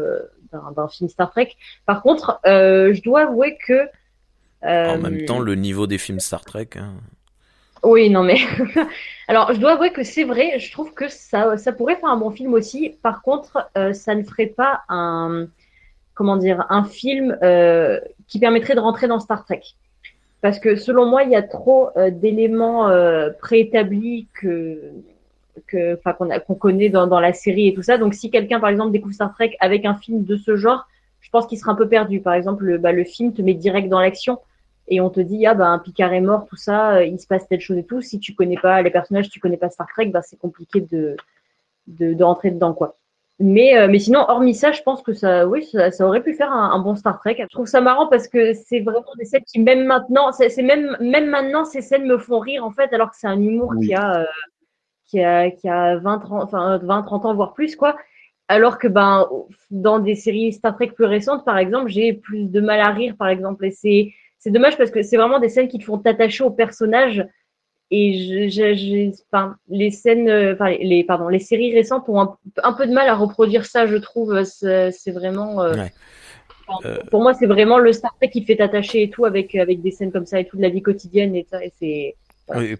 d'un 0.51 0.87
film 0.87 1.09
Star 1.09 1.31
Trek. 1.31 1.55
Par 1.87 2.03
contre, 2.03 2.39
je 2.45 3.01
dois 3.01 3.21
avouer 3.21 3.57
que. 3.65 3.87
En 4.61 4.97
même 4.99 5.25
temps, 5.25 5.39
le 5.39 5.55
niveau 5.55 5.87
des 5.87 5.97
films 5.97 6.19
Star 6.19 6.45
Trek. 6.45 6.69
hein. 6.75 6.93
Oui, 7.83 8.09
non, 8.09 8.23
mais. 8.23 8.37
Alors, 9.27 9.53
je 9.53 9.59
dois 9.59 9.73
avouer 9.73 9.91
que 9.91 10.03
c'est 10.03 10.23
vrai, 10.23 10.59
je 10.59 10.71
trouve 10.71 10.93
que 10.93 11.07
ça, 11.07 11.57
ça 11.57 11.71
pourrait 11.71 11.95
faire 11.95 12.09
un 12.09 12.17
bon 12.17 12.31
film 12.31 12.53
aussi. 12.53 12.97
Par 13.01 13.21
contre, 13.21 13.69
euh, 13.77 13.93
ça 13.93 14.15
ne 14.15 14.23
ferait 14.23 14.47
pas 14.47 14.81
un. 14.89 15.47
Comment 16.15 16.37
dire 16.37 16.65
Un 16.69 16.83
film 16.85 17.37
euh, 17.43 17.99
qui 18.27 18.39
permettrait 18.39 18.75
de 18.75 18.81
rentrer 18.81 19.07
dans 19.07 19.19
Star 19.19 19.45
Trek. 19.45 19.61
Parce 20.41 20.59
que 20.59 20.75
selon 20.77 21.07
moi, 21.07 21.23
il 21.23 21.31
y 21.31 21.35
a 21.37 21.43
trop 21.43 21.89
euh, 21.97 22.11
d'éléments 22.11 22.89
préétablis 23.41 24.27
que. 24.33 24.79
que- 25.67 25.99
qu'on 26.47 26.55
connaît 26.55 26.89
dans, 26.89 27.07
dans 27.07 27.19
la 27.19 27.33
série 27.33 27.67
et 27.69 27.73
tout 27.73 27.83
ça. 27.83 27.97
Donc, 27.97 28.13
si 28.13 28.31
quelqu'un, 28.31 28.59
par 28.59 28.69
exemple, 28.69 28.91
découvre 28.91 29.13
Star 29.13 29.33
Trek 29.33 29.55
avec 29.59 29.85
un 29.85 29.95
film 29.95 30.23
de 30.25 30.37
ce 30.37 30.55
genre, 30.55 30.87
je 31.21 31.29
pense 31.29 31.47
qu'il 31.47 31.57
sera 31.59 31.71
un 31.71 31.75
peu 31.75 31.87
perdu. 31.87 32.21
Par 32.21 32.33
exemple, 32.33 32.65
le, 32.65 32.77
bah, 32.77 32.91
le 32.91 33.03
film 33.03 33.33
te 33.33 33.41
met 33.41 33.53
direct 33.53 33.89
dans 33.89 33.99
l'action 33.99 34.39
et 34.89 35.01
on 35.01 35.09
te 35.09 35.19
dit 35.19 35.45
ah 35.45 35.53
ben 35.53 35.79
Picard 35.79 36.13
est 36.13 36.21
mort, 36.21 36.45
tout 36.47 36.55
ça, 36.55 36.95
euh, 36.95 37.05
il 37.05 37.19
se 37.19 37.27
passe 37.27 37.47
telle 37.47 37.61
chose 37.61 37.77
et 37.77 37.85
tout. 37.85 38.01
Si 38.01 38.19
tu 38.19 38.33
connais 38.33 38.57
pas 38.57 38.81
les 38.81 38.91
personnages, 38.91 39.29
tu 39.29 39.39
connais 39.39 39.57
pas 39.57 39.69
Star 39.69 39.87
Trek, 39.87 40.07
bah, 40.07 40.21
c'est 40.21 40.37
compliqué 40.37 40.81
de, 40.81 41.15
de, 41.87 42.13
de 42.13 42.23
rentrer 42.23 42.51
dedans 42.51 42.73
quoi. 42.73 42.95
Mais, 43.41 43.77
euh, 43.77 43.87
mais 43.89 43.99
sinon, 43.99 44.25
hormis 44.27 44.53
ça, 44.53 44.73
je 44.73 44.81
pense 44.81 45.01
que 45.01 45.13
ça, 45.13 45.47
oui, 45.47 45.63
ça, 45.63 45.91
ça 45.91 46.05
aurait 46.05 46.21
pu 46.21 46.33
faire 46.33 46.51
un, 46.51 46.71
un, 46.71 46.79
bon 46.79 46.95
Star 46.95 47.19
Trek. 47.19 47.37
Je 47.39 47.47
trouve 47.47 47.67
ça 47.67 47.79
marrant 47.79 48.07
parce 48.07 48.27
que 48.27 48.53
c'est 48.53 48.81
vraiment 48.81 49.05
des 49.17 49.23
scènes 49.23 49.43
qui, 49.47 49.59
même 49.59 49.85
maintenant, 49.85 50.33
c'est 50.33 50.61
même, 50.61 50.97
même 50.99 51.29
maintenant, 51.29 51.63
ces 51.63 51.81
scènes 51.81 52.05
me 52.05 52.17
font 52.17 52.39
rire 52.39 52.65
en 52.65 52.71
fait, 52.71 52.91
alors 52.93 53.11
que 53.11 53.15
c'est 53.17 53.27
un 53.27 53.41
humour 53.41 53.71
Oui. 53.77 53.87
qui 53.87 53.93
a, 53.93 54.21
euh, 54.21 54.25
qui 55.05 55.23
a, 55.23 55.51
qui 55.51 55.69
a 55.69 55.97
20, 55.97 56.19
30, 56.19 56.43
enfin, 56.43 56.77
20, 56.79 57.03
30 57.03 57.25
ans, 57.25 57.33
voire 57.33 57.53
plus, 57.53 57.77
quoi. 57.77 57.95
Alors 58.49 58.77
que 58.77 58.89
ben, 58.89 59.25
dans 59.71 59.99
des 59.99 60.15
séries 60.15 60.51
Star 60.51 60.75
Trek 60.75 60.87
plus 60.87 61.05
récentes, 61.05 61.45
par 61.45 61.57
exemple, 61.57 61.89
j'ai 61.89 62.13
plus 62.13 62.51
de 62.51 62.59
mal 62.59 62.81
à 62.81 62.89
rire, 62.89 63.15
par 63.17 63.29
exemple. 63.29 63.65
Et 63.65 63.71
c'est, 63.71 64.11
c'est 64.39 64.51
dommage 64.51 64.77
parce 64.77 64.91
que 64.91 65.03
c'est 65.03 65.17
vraiment 65.17 65.39
des 65.39 65.49
scènes 65.49 65.67
qui 65.67 65.77
te 65.79 65.83
font 65.83 65.97
t'attacher 65.99 66.43
au 66.43 66.49
personnage. 66.51 67.25
Et 67.91 68.13
je, 68.19 68.49
je, 68.49 68.75
je- 68.75 69.21
enfin, 69.31 69.55
les 69.67 69.89
scènes, 69.89 70.29
euh, 70.29 70.53
enfin, 70.53 70.69
les, 70.69 71.03
pardon, 71.03 71.27
les 71.27 71.39
séries 71.39 71.73
récentes 71.73 72.07
ont 72.07 72.21
un, 72.21 72.37
un 72.63 72.73
peu 72.73 72.85
de 72.85 72.93
mal 72.93 73.07
à 73.09 73.15
reproduire 73.15 73.65
ça, 73.65 73.87
je 73.87 73.95
trouve. 73.97 74.43
C'est, 74.43 74.91
vraiment, 75.11 75.61
euh, 75.61 75.73
Ouais. 75.73 75.91
enfin, 76.67 76.87
Euh. 76.87 76.97
pour 77.09 77.21
moi, 77.23 77.33
c'est 77.33 77.47
vraiment 77.47 77.79
le 77.79 77.91
Star 77.91 78.15
Trek 78.17 78.29
qui 78.29 78.45
fait 78.45 78.57
t'attacher 78.57 79.01
et 79.03 79.09
tout 79.09 79.25
avec, 79.25 79.55
avec 79.55 79.81
des 79.81 79.89
scènes 79.89 80.11
comme 80.11 80.27
ça 80.27 80.39
et 80.39 80.45
tout 80.45 80.57
de 80.57 80.61
la 80.61 80.69
vie 80.69 80.83
quotidienne 80.83 81.35
et 81.35 81.47
ça. 81.49 81.63
Et 81.65 81.73
c'est, 81.79 82.15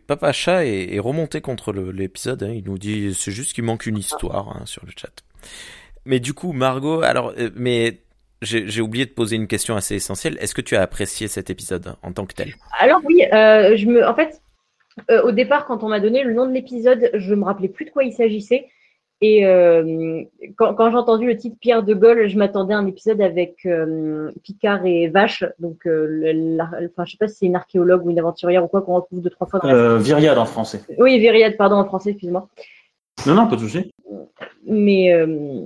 Papa 0.08 0.32
Chat 0.32 0.66
est, 0.66 0.94
est 0.96 1.00
remonté 1.00 1.42
contre 1.42 1.74
l'épisode. 1.74 2.44
hein. 2.44 2.52
Il 2.54 2.66
nous 2.66 2.78
dit 2.78 3.14
c'est 3.16 3.32
juste 3.32 3.54
qu'il 3.54 3.64
manque 3.64 3.86
une 3.88 3.98
histoire 3.98 4.50
hein, 4.50 4.66
sur 4.66 4.86
le 4.86 4.92
chat. 4.96 5.10
Mais 6.06 6.20
du 6.20 6.34
coup, 6.34 6.54
Margot, 6.54 7.02
alors, 7.02 7.34
euh, 7.40 7.50
mais 7.56 8.00
j'ai 8.42 8.82
oublié 8.82 9.06
de 9.06 9.12
poser 9.12 9.36
une 9.36 9.48
question 9.48 9.76
assez 9.76 9.96
essentielle. 9.96 10.38
Est-ce 10.40 10.54
que 10.54 10.62
tu 10.62 10.76
as 10.76 10.82
apprécié 10.82 11.28
cet 11.28 11.50
épisode 11.50 11.96
en 12.04 12.12
tant 12.14 12.26
que 12.26 12.34
tel? 12.34 12.54
Alors 12.80 13.02
oui, 13.06 13.24
euh, 13.34 13.76
je 13.76 13.86
me, 13.86 14.08
en 14.08 14.16
fait, 14.16 14.42
euh, 15.12 15.22
au 15.24 15.32
départ, 15.32 15.66
quand 15.66 15.84
on 15.84 15.90
m'a 15.90 16.00
donné 16.00 16.24
le 16.24 16.34
nom 16.34 16.48
de 16.48 16.54
l'épisode, 16.54 17.10
je 17.14 17.36
me 17.36 17.44
rappelais 17.44 17.70
plus 17.70 17.86
de 17.86 17.90
quoi 17.90 18.04
il 18.04 18.14
s'agissait. 18.14 18.68
Et 19.22 19.46
euh, 19.46 20.24
quand, 20.56 20.74
quand 20.76 20.92
j'ai 20.92 20.96
entendu 20.96 21.28
le 21.28 21.36
titre 21.36 21.58
Pierre 21.60 21.84
de 21.84 21.94
Gaulle, 21.94 22.30
je 22.30 22.38
m'attendais 22.38 22.74
à 22.74 22.78
un 22.78 22.88
épisode 22.88 23.20
avec 23.20 23.66
euh, 23.66 24.32
Picard 24.44 24.86
et 24.86 25.10
Vache. 25.10 25.44
Donc, 25.60 25.86
euh, 25.86 26.06
le- 26.08 26.56
la- 26.56 26.72
enfin, 26.86 27.04
je 27.04 27.12
sais 27.12 27.18
pas 27.18 27.28
si 27.28 27.36
c'est 27.36 27.46
une 27.46 27.58
archéologue 27.58 28.06
ou 28.06 28.12
une 28.12 28.20
aventurière 28.20 28.64
ou 28.64 28.70
quoi 28.70 28.82
qu'on 28.82 28.96
retrouve 28.96 29.22
deux 29.22 29.30
trois 29.30 29.46
fois. 29.48 29.60
Dans 29.60 29.68
la... 29.68 29.74
Euh, 29.74 29.98
Vyriad 29.98 30.38
en 30.38 30.46
français. 30.46 30.84
Oui, 30.98 31.20
Vyriad, 31.20 31.58
pardon, 31.58 31.76
en 31.76 31.86
français, 31.86 32.12
excuse-moi. 32.12 32.48
Non, 33.28 33.34
non, 33.34 33.48
pas 33.48 33.58
de 33.58 33.62
souci. 33.62 33.92
Mais 34.66 35.12
euh, 35.12 35.66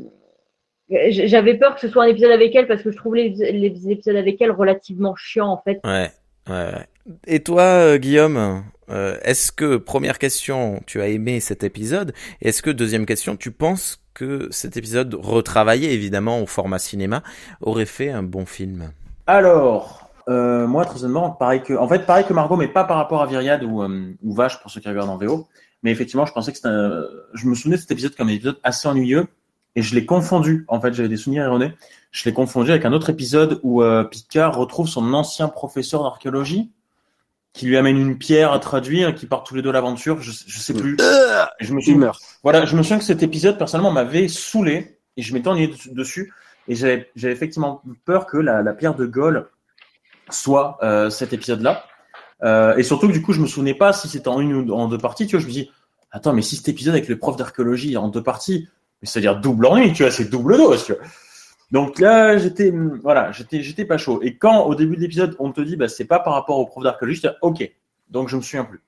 j'avais 0.90 1.58
peur 1.58 1.76
que 1.76 1.82
ce 1.82 1.88
soit 1.88 2.04
un 2.04 2.08
épisode 2.08 2.32
avec 2.32 2.54
elle 2.56 2.68
parce 2.68 2.82
que 2.84 2.92
je 2.92 2.98
trouve 2.98 3.16
les, 3.16 3.30
les 3.30 3.90
épisodes 3.90 4.16
avec 4.16 4.42
elle 4.42 4.52
relativement 4.52 5.16
chiants 5.16 5.50
en 5.50 5.62
fait. 5.62 5.80
Ouais, 5.84 6.12
ouais, 6.50 6.54
ouais. 6.56 6.88
Et 7.28 7.42
toi, 7.42 7.64
euh, 7.64 7.98
Guillaume, 7.98 8.64
euh, 8.90 9.18
est-ce 9.24 9.52
que, 9.52 9.78
première 9.78 10.20
question, 10.20 10.82
tu 10.86 11.02
as 11.02 11.08
aimé 11.10 11.40
cet 11.40 11.64
épisode? 11.64 12.14
Et 12.42 12.50
Est-ce 12.50 12.62
que, 12.62 12.70
deuxième 12.70 13.06
question, 13.06 13.36
tu 13.36 13.52
penses 13.52 14.02
que 14.14 14.48
cet 14.52 14.78
épisode, 14.78 15.14
retravaillé 15.16 15.92
évidemment 15.94 16.40
au 16.42 16.46
format 16.46 16.80
cinéma, 16.80 17.24
aurait 17.62 17.86
fait 17.86 18.10
un 18.10 18.24
bon 18.24 18.46
film? 18.46 18.92
Alors, 19.28 20.10
euh, 20.30 20.66
moi, 20.68 20.86
très 20.86 21.04
honnêtement, 21.04 21.32
pareil 21.32 21.62
que, 21.62 21.74
en 21.74 21.88
fait, 21.88 22.06
pareil 22.06 22.26
que 22.26 22.34
Margot, 22.34 22.56
mais 22.56 22.68
pas 22.68 22.84
par 22.86 22.98
rapport 22.98 23.22
à 23.22 23.26
Vyriad 23.26 23.64
ou, 23.64 23.84
euh, 23.84 24.14
ou 24.24 24.34
Vache 24.34 24.62
pour 24.62 24.72
ceux 24.72 24.80
qui 24.80 24.88
regardent 24.88 25.10
en 25.10 25.18
VO. 25.18 25.48
Mais 25.82 25.92
effectivement, 25.92 26.26
je 26.26 26.32
pensais 26.32 26.52
que 26.52 26.58
c'était, 26.58 26.70
un- 26.70 27.04
je 27.34 27.46
me 27.48 27.56
souvenais 27.56 27.76
de 27.76 27.82
cet 27.82 27.92
épisode 27.92 28.16
comme 28.16 28.30
un 28.30 28.34
épisode 28.34 28.58
assez 28.64 28.88
ennuyeux 28.88 29.26
et 29.76 29.82
je 29.82 29.96
l'ai 29.96 30.06
confondu. 30.06 30.66
En 30.68 30.80
fait, 30.80 30.94
j'avais 30.94 31.10
des 31.10 31.18
souvenirs 31.18 31.44
erronés. 31.44 31.74
Je 32.12 32.26
l'ai 32.26 32.34
confondu 32.34 32.72
avec 32.72 32.86
un 32.86 32.94
autre 32.94 33.10
épisode 33.10 33.60
où 33.64 33.82
euh, 33.82 34.04
Picard 34.04 34.56
retrouve 34.56 34.88
son 34.88 35.14
ancien 35.14 35.48
professeur 35.48 36.04
d'archéologie 36.04 36.72
qui 37.54 37.68
lui 37.68 37.78
amène 37.78 37.98
une 37.98 38.18
pierre 38.18 38.52
à 38.52 38.60
traduire, 38.60 39.14
qui 39.14 39.28
partent 39.28 39.46
tous 39.46 39.56
les 39.56 39.62
deux 39.62 39.70
à 39.70 39.74
l'aventure. 39.74 40.22
Je, 40.22 40.32
je 40.32 40.60
sais 40.60 40.74
plus. 40.74 40.98
Euh, 41.00 41.46
Je 41.60 41.74
me 41.74 41.82
suis 41.82 41.96
voilà, 42.42 42.66
je 42.66 42.76
me 42.76 42.82
souviens 42.82 42.98
que 42.98 43.04
cet 43.04 43.22
épisode, 43.22 43.58
personnellement, 43.58 43.92
m'avait 43.92 44.28
saoulé 44.28 44.98
et 45.18 45.22
je 45.22 45.34
m'étais 45.34 45.48
ennuyé 45.48 45.74
dessus-. 45.92 46.34
Et 46.68 46.76
j'avais 46.76 47.12
j'avais 47.16 47.34
effectivement 47.34 47.82
peur 48.06 48.26
que 48.26 48.38
la, 48.38 48.64
la 48.64 48.74
pierre 48.74 48.96
de 48.96 49.06
Gaulle 49.06 49.50
soit 50.30 50.78
euh, 50.82 51.10
cet 51.10 51.34
épisode-là. 51.34 51.86
Euh, 52.44 52.76
et 52.76 52.84
surtout 52.84 53.08
que 53.08 53.14
du 53.14 53.22
coup, 53.22 53.34
je 53.34 53.42
me 53.42 53.48
souvenais 53.48 53.76
pas 53.76 53.94
si 53.94 54.08
c'était 54.08 54.30
en 54.30 54.40
une 54.40 54.72
ou 54.72 54.74
en 54.74 54.88
deux 54.88 54.98
parties. 54.98 55.28
Tu 55.28 55.36
vois, 55.36 55.42
je 55.42 55.48
me 55.48 55.52
dis, 55.52 55.70
attends, 56.12 56.34
mais 56.34 56.42
si 56.42 56.56
cet 56.56 56.70
épisode 56.70 56.96
avec 56.96 57.08
le 57.08 57.18
prof 57.20 57.38
d'archéologie 57.38 57.94
est 57.94 57.98
en 57.98 58.08
deux 58.08 58.24
parties, 58.24 58.68
c'est-à-dire 59.08 59.40
double 59.40 59.66
ennui, 59.66 59.94
tu 59.94 60.04
vois, 60.04 60.12
c'est 60.12 60.30
double 60.30 60.58
tu 60.86 60.94
vois. 60.94 61.02
Donc 61.72 62.00
là, 62.00 62.38
j'étais, 62.38 62.72
voilà, 63.02 63.32
j'étais, 63.32 63.62
j'étais 63.64 63.86
pas 63.86 63.98
chaud. 63.98 64.20
Et 64.22 64.38
quand 64.38 64.66
au 64.66 64.76
début 64.76 64.96
de 64.96 65.02
l'épisode, 65.02 65.36
on 65.40 65.52
te 65.52 65.60
dit, 65.62 65.76
bah, 65.76 65.88
c'est 65.88 66.06
pas 66.06 66.20
par 66.20 66.34
rapport 66.34 66.60
au 66.60 66.66
prof 66.66 66.84
d'archéologie, 66.84 67.20
j'étais, 67.22 67.36
ok. 67.42 67.68
Donc 68.10 68.30
je 68.30 68.38
me 68.38 68.42
souviens 68.42 68.64
plus. 68.64 68.82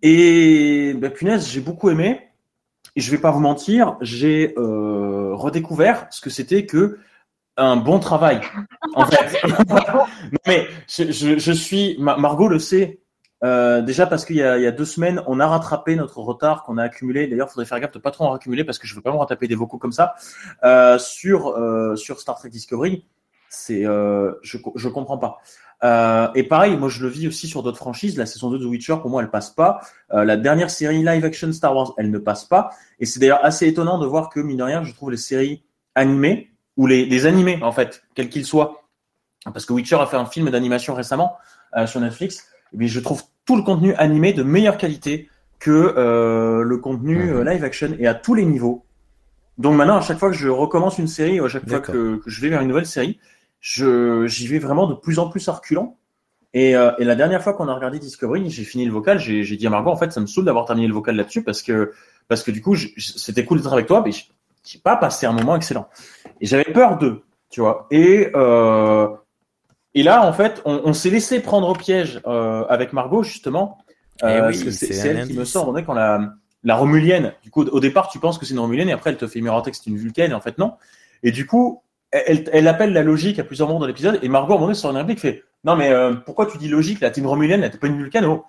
Et 0.00 0.94
bah, 0.94 1.10
punaise, 1.10 1.48
j'ai 1.50 1.60
beaucoup 1.60 1.90
aimé. 1.90 2.28
Et 2.96 3.00
je 3.00 3.10
vais 3.10 3.18
pas 3.18 3.30
vous 3.30 3.40
mentir, 3.40 3.96
j'ai 4.00 4.54
euh, 4.58 5.34
redécouvert 5.34 6.06
ce 6.10 6.20
que 6.20 6.28
c'était 6.30 6.66
que 6.66 6.98
un 7.58 7.76
bon 7.76 7.98
travail. 7.98 8.40
En 8.94 9.04
fait, 9.06 9.38
non, 9.68 10.04
mais 10.46 10.66
je, 10.88 11.12
je, 11.12 11.38
je 11.38 11.52
suis 11.52 11.96
Ma- 11.98 12.16
Margot 12.16 12.48
le 12.48 12.58
sait. 12.58 13.01
Euh, 13.44 13.82
déjà 13.82 14.06
parce 14.06 14.24
qu'il 14.24 14.36
y 14.36 14.42
a, 14.42 14.70
deux 14.70 14.84
semaines, 14.84 15.22
on 15.26 15.40
a 15.40 15.46
rattrapé 15.46 15.96
notre 15.96 16.18
retard 16.18 16.62
qu'on 16.62 16.78
a 16.78 16.84
accumulé. 16.84 17.26
D'ailleurs, 17.26 17.48
faudrait 17.48 17.66
faire 17.66 17.80
gaffe 17.80 17.92
de 17.92 17.98
pas 17.98 18.10
trop 18.10 18.24
en 18.24 18.34
accumuler 18.34 18.64
parce 18.64 18.78
que 18.78 18.86
je 18.86 18.94
veux 18.94 19.00
pas 19.00 19.12
me 19.12 19.16
retaper 19.16 19.48
des 19.48 19.54
vocaux 19.54 19.78
comme 19.78 19.92
ça 19.92 20.14
euh, 20.64 20.98
sur 20.98 21.48
euh, 21.48 21.96
sur 21.96 22.20
Star 22.20 22.38
Trek 22.38 22.50
Discovery. 22.50 23.04
C'est 23.48 23.82
je 23.82 24.58
je 24.76 24.88
comprends 24.88 25.18
pas. 25.18 25.38
Et 26.34 26.44
pareil, 26.44 26.76
moi 26.76 26.88
je 26.88 27.02
le 27.02 27.08
vis 27.08 27.28
aussi 27.28 27.48
sur 27.48 27.62
d'autres 27.62 27.76
franchises. 27.76 28.16
La 28.16 28.24
saison 28.24 28.50
2 28.50 28.58
de 28.58 28.64
Witcher, 28.64 28.96
pour 29.02 29.10
moi, 29.10 29.22
elle 29.22 29.30
passe 29.30 29.50
pas. 29.50 29.80
La 30.10 30.38
dernière 30.38 30.70
série 30.70 31.02
live 31.02 31.24
action 31.24 31.52
Star 31.52 31.76
Wars, 31.76 31.92
elle 31.98 32.10
ne 32.10 32.18
passe 32.18 32.44
pas. 32.44 32.70
Et 32.98 33.04
c'est 33.04 33.20
d'ailleurs 33.20 33.44
assez 33.44 33.66
étonnant 33.66 33.98
de 33.98 34.06
voir 34.06 34.30
que, 34.30 34.40
mine 34.40 34.56
de 34.56 34.62
rien, 34.62 34.84
je 34.84 34.94
trouve 34.94 35.10
les 35.10 35.18
séries 35.18 35.64
animées, 35.94 36.50
ou 36.78 36.86
les, 36.86 37.04
les 37.04 37.26
animés, 37.26 37.58
en 37.62 37.72
fait, 37.72 38.02
quels 38.14 38.30
qu'ils 38.30 38.46
soient, 38.46 38.84
parce 39.44 39.66
que 39.66 39.74
Witcher 39.74 39.96
a 39.96 40.06
fait 40.06 40.16
un 40.16 40.24
film 40.24 40.48
d'animation 40.48 40.94
récemment 40.94 41.36
sur 41.84 42.00
Netflix, 42.00 42.46
mais 42.74 42.86
je 42.88 43.00
trouve 43.00 43.22
tout 43.46 43.56
le 43.56 43.62
contenu 43.62 43.94
animé 43.94 44.32
de 44.32 44.42
meilleure 44.42 44.76
qualité 44.78 45.28
que 45.58 45.70
euh, 45.96 46.62
le 46.62 46.76
contenu 46.78 47.16
Mhm. 47.16 47.36
euh, 47.36 47.44
live 47.52 47.64
action, 47.64 47.94
et 47.98 48.06
à 48.06 48.14
tous 48.14 48.34
les 48.34 48.44
niveaux. 48.44 48.84
Donc 49.58 49.76
maintenant, 49.76 49.96
à 49.96 50.00
chaque 50.00 50.18
fois 50.18 50.30
que 50.30 50.36
je 50.36 50.48
recommence 50.48 50.98
une 50.98 51.06
série, 51.08 51.40
ou 51.40 51.44
à 51.44 51.48
chaque 51.48 51.68
fois 51.68 51.80
que, 51.80 52.16
que 52.16 52.22
je 52.26 52.40
vais 52.40 52.48
vers 52.48 52.62
une 52.62 52.68
nouvelle 52.68 52.86
série, 52.86 53.18
je 53.60 54.26
j'y 54.26 54.48
vais 54.48 54.58
vraiment 54.58 54.86
de 54.86 54.94
plus 54.94 55.18
en 55.18 55.28
plus 55.28 55.48
reculant. 55.48 55.96
Et, 56.54 56.76
euh, 56.76 56.90
et 56.98 57.04
la 57.04 57.14
dernière 57.14 57.42
fois 57.42 57.54
qu'on 57.54 57.68
a 57.68 57.74
regardé 57.74 57.98
Discovery, 57.98 58.50
j'ai 58.50 58.64
fini 58.64 58.84
le 58.84 58.92
vocal, 58.92 59.18
j'ai 59.18 59.44
dit 59.56 59.66
à 59.66 59.70
Margot, 59.70 59.90
en 59.90 59.96
fait, 59.96 60.12
ça 60.12 60.20
me 60.20 60.26
saoule 60.26 60.44
d'avoir 60.44 60.66
terminé 60.66 60.86
le 60.86 60.92
vocal 60.94 61.16
là-dessus 61.16 61.42
parce 61.42 61.62
que 61.62 61.92
parce 62.28 62.42
que 62.42 62.50
du 62.50 62.60
coup, 62.60 62.76
c'était 62.76 63.44
cool 63.44 63.58
d'être 63.58 63.72
avec 63.72 63.86
toi, 63.86 64.02
mais 64.04 64.10
j'ai 64.12 64.78
pas 64.78 64.96
passé 64.96 65.26
un 65.26 65.32
moment 65.32 65.56
excellent. 65.56 65.88
Et 66.40 66.46
j'avais 66.46 66.64
peur 66.64 66.98
d'eux, 66.98 67.22
tu 67.50 67.60
vois. 67.60 67.86
Et 67.90 68.30
euh, 68.34 69.08
et 69.94 70.02
là, 70.02 70.26
en 70.26 70.32
fait, 70.32 70.62
on, 70.64 70.82
on 70.84 70.92
s'est 70.92 71.10
laissé 71.10 71.40
prendre 71.40 71.68
au 71.68 71.74
piège 71.74 72.20
euh, 72.26 72.64
avec 72.68 72.92
Margot 72.92 73.22
justement, 73.22 73.78
Eh 74.22 74.26
euh, 74.26 74.48
oui, 74.48 74.52
parce 74.52 74.64
que 74.64 74.70
c'est 74.70 74.94
elle 75.06 75.26
qui 75.26 75.34
me 75.34 75.44
sort. 75.44 75.68
On 75.68 75.76
est 75.76 75.84
quand 75.84 75.94
la 75.94 76.34
la 76.64 76.76
Romulienne. 76.76 77.32
Du 77.42 77.50
coup, 77.50 77.62
au 77.64 77.80
départ, 77.80 78.08
tu 78.08 78.18
penses 78.18 78.38
que 78.38 78.46
c'est 78.46 78.54
une 78.54 78.60
Romulienne 78.60 78.88
et 78.88 78.92
après, 78.92 79.10
elle 79.10 79.16
te 79.16 79.26
fait 79.26 79.40
miroiter 79.40 79.70
que 79.70 79.76
c'est 79.76 79.90
une 79.90 79.96
Vulcaine 79.96 80.30
et 80.30 80.34
en 80.34 80.40
fait 80.40 80.58
non. 80.58 80.74
Et 81.22 81.32
du 81.32 81.46
coup, 81.46 81.82
elle, 82.10 82.44
elle 82.52 82.68
appelle 82.68 82.92
la 82.92 83.02
logique 83.02 83.38
à 83.38 83.44
plusieurs 83.44 83.68
moments 83.68 83.80
dans 83.80 83.86
l'épisode 83.86 84.18
et 84.22 84.28
Margot, 84.28 84.52
à 84.52 84.56
un 84.56 84.58
moment 84.58 84.66
donné, 84.66 84.78
sur 84.78 84.90
une 84.90 84.96
réplique, 84.96 85.20
fait 85.20 85.42
Non, 85.64 85.76
mais 85.76 85.90
euh, 85.90 86.14
pourquoi 86.14 86.46
tu 86.46 86.58
dis 86.58 86.68
logique 86.68 87.00
là 87.00 87.10
T'es 87.10 87.20
une 87.20 87.26
Romulienne, 87.26 87.60
là, 87.60 87.70
t'es 87.70 87.78
pas 87.78 87.88
une 87.88 87.96
Vulcano? 87.96 88.44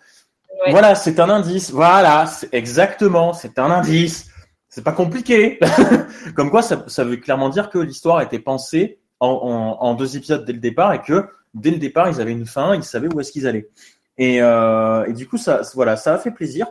Ouais. 0.66 0.72
Voilà, 0.72 0.96
c'est 0.96 1.20
un 1.20 1.30
indice. 1.30 1.72
Voilà, 1.72 2.26
c'est 2.26 2.54
exactement, 2.54 3.34
c'est 3.34 3.58
un 3.58 3.72
indice. 3.72 4.30
C'est 4.70 4.84
pas 4.84 4.92
compliqué. 4.92 5.60
Comme 6.36 6.50
quoi, 6.52 6.62
ça, 6.62 6.84
ça 6.88 7.04
veut 7.04 7.18
clairement 7.18 7.50
dire 7.50 7.70
que 7.70 7.80
l'histoire 7.80 8.18
a 8.18 8.24
été 8.24 8.40
pensée 8.40 9.00
en, 9.28 9.94
deux 9.96 10.18
épisodes 10.18 10.46
dès 10.46 10.54
le 10.54 10.60
départ 10.60 10.94
et 10.94 11.02
que 11.02 11.28
dès 11.54 11.72
le 11.72 11.78
départ, 11.78 12.10
ils 12.10 12.20
avaient 12.20 12.32
une 12.32 12.46
fin, 12.46 12.76
ils 12.76 12.84
savaient 12.84 13.14
où 13.14 13.20
est-ce 13.20 13.32
qu'ils 13.32 13.48
allaient. 13.48 13.70
Et, 14.18 14.42
euh, 14.42 15.12
du 15.14 15.28
coup, 15.28 15.38
ça, 15.38 15.62
voilà, 15.76 15.96
ça 15.96 16.14
a 16.14 16.18
fait 16.18 16.32
plaisir. 16.32 16.68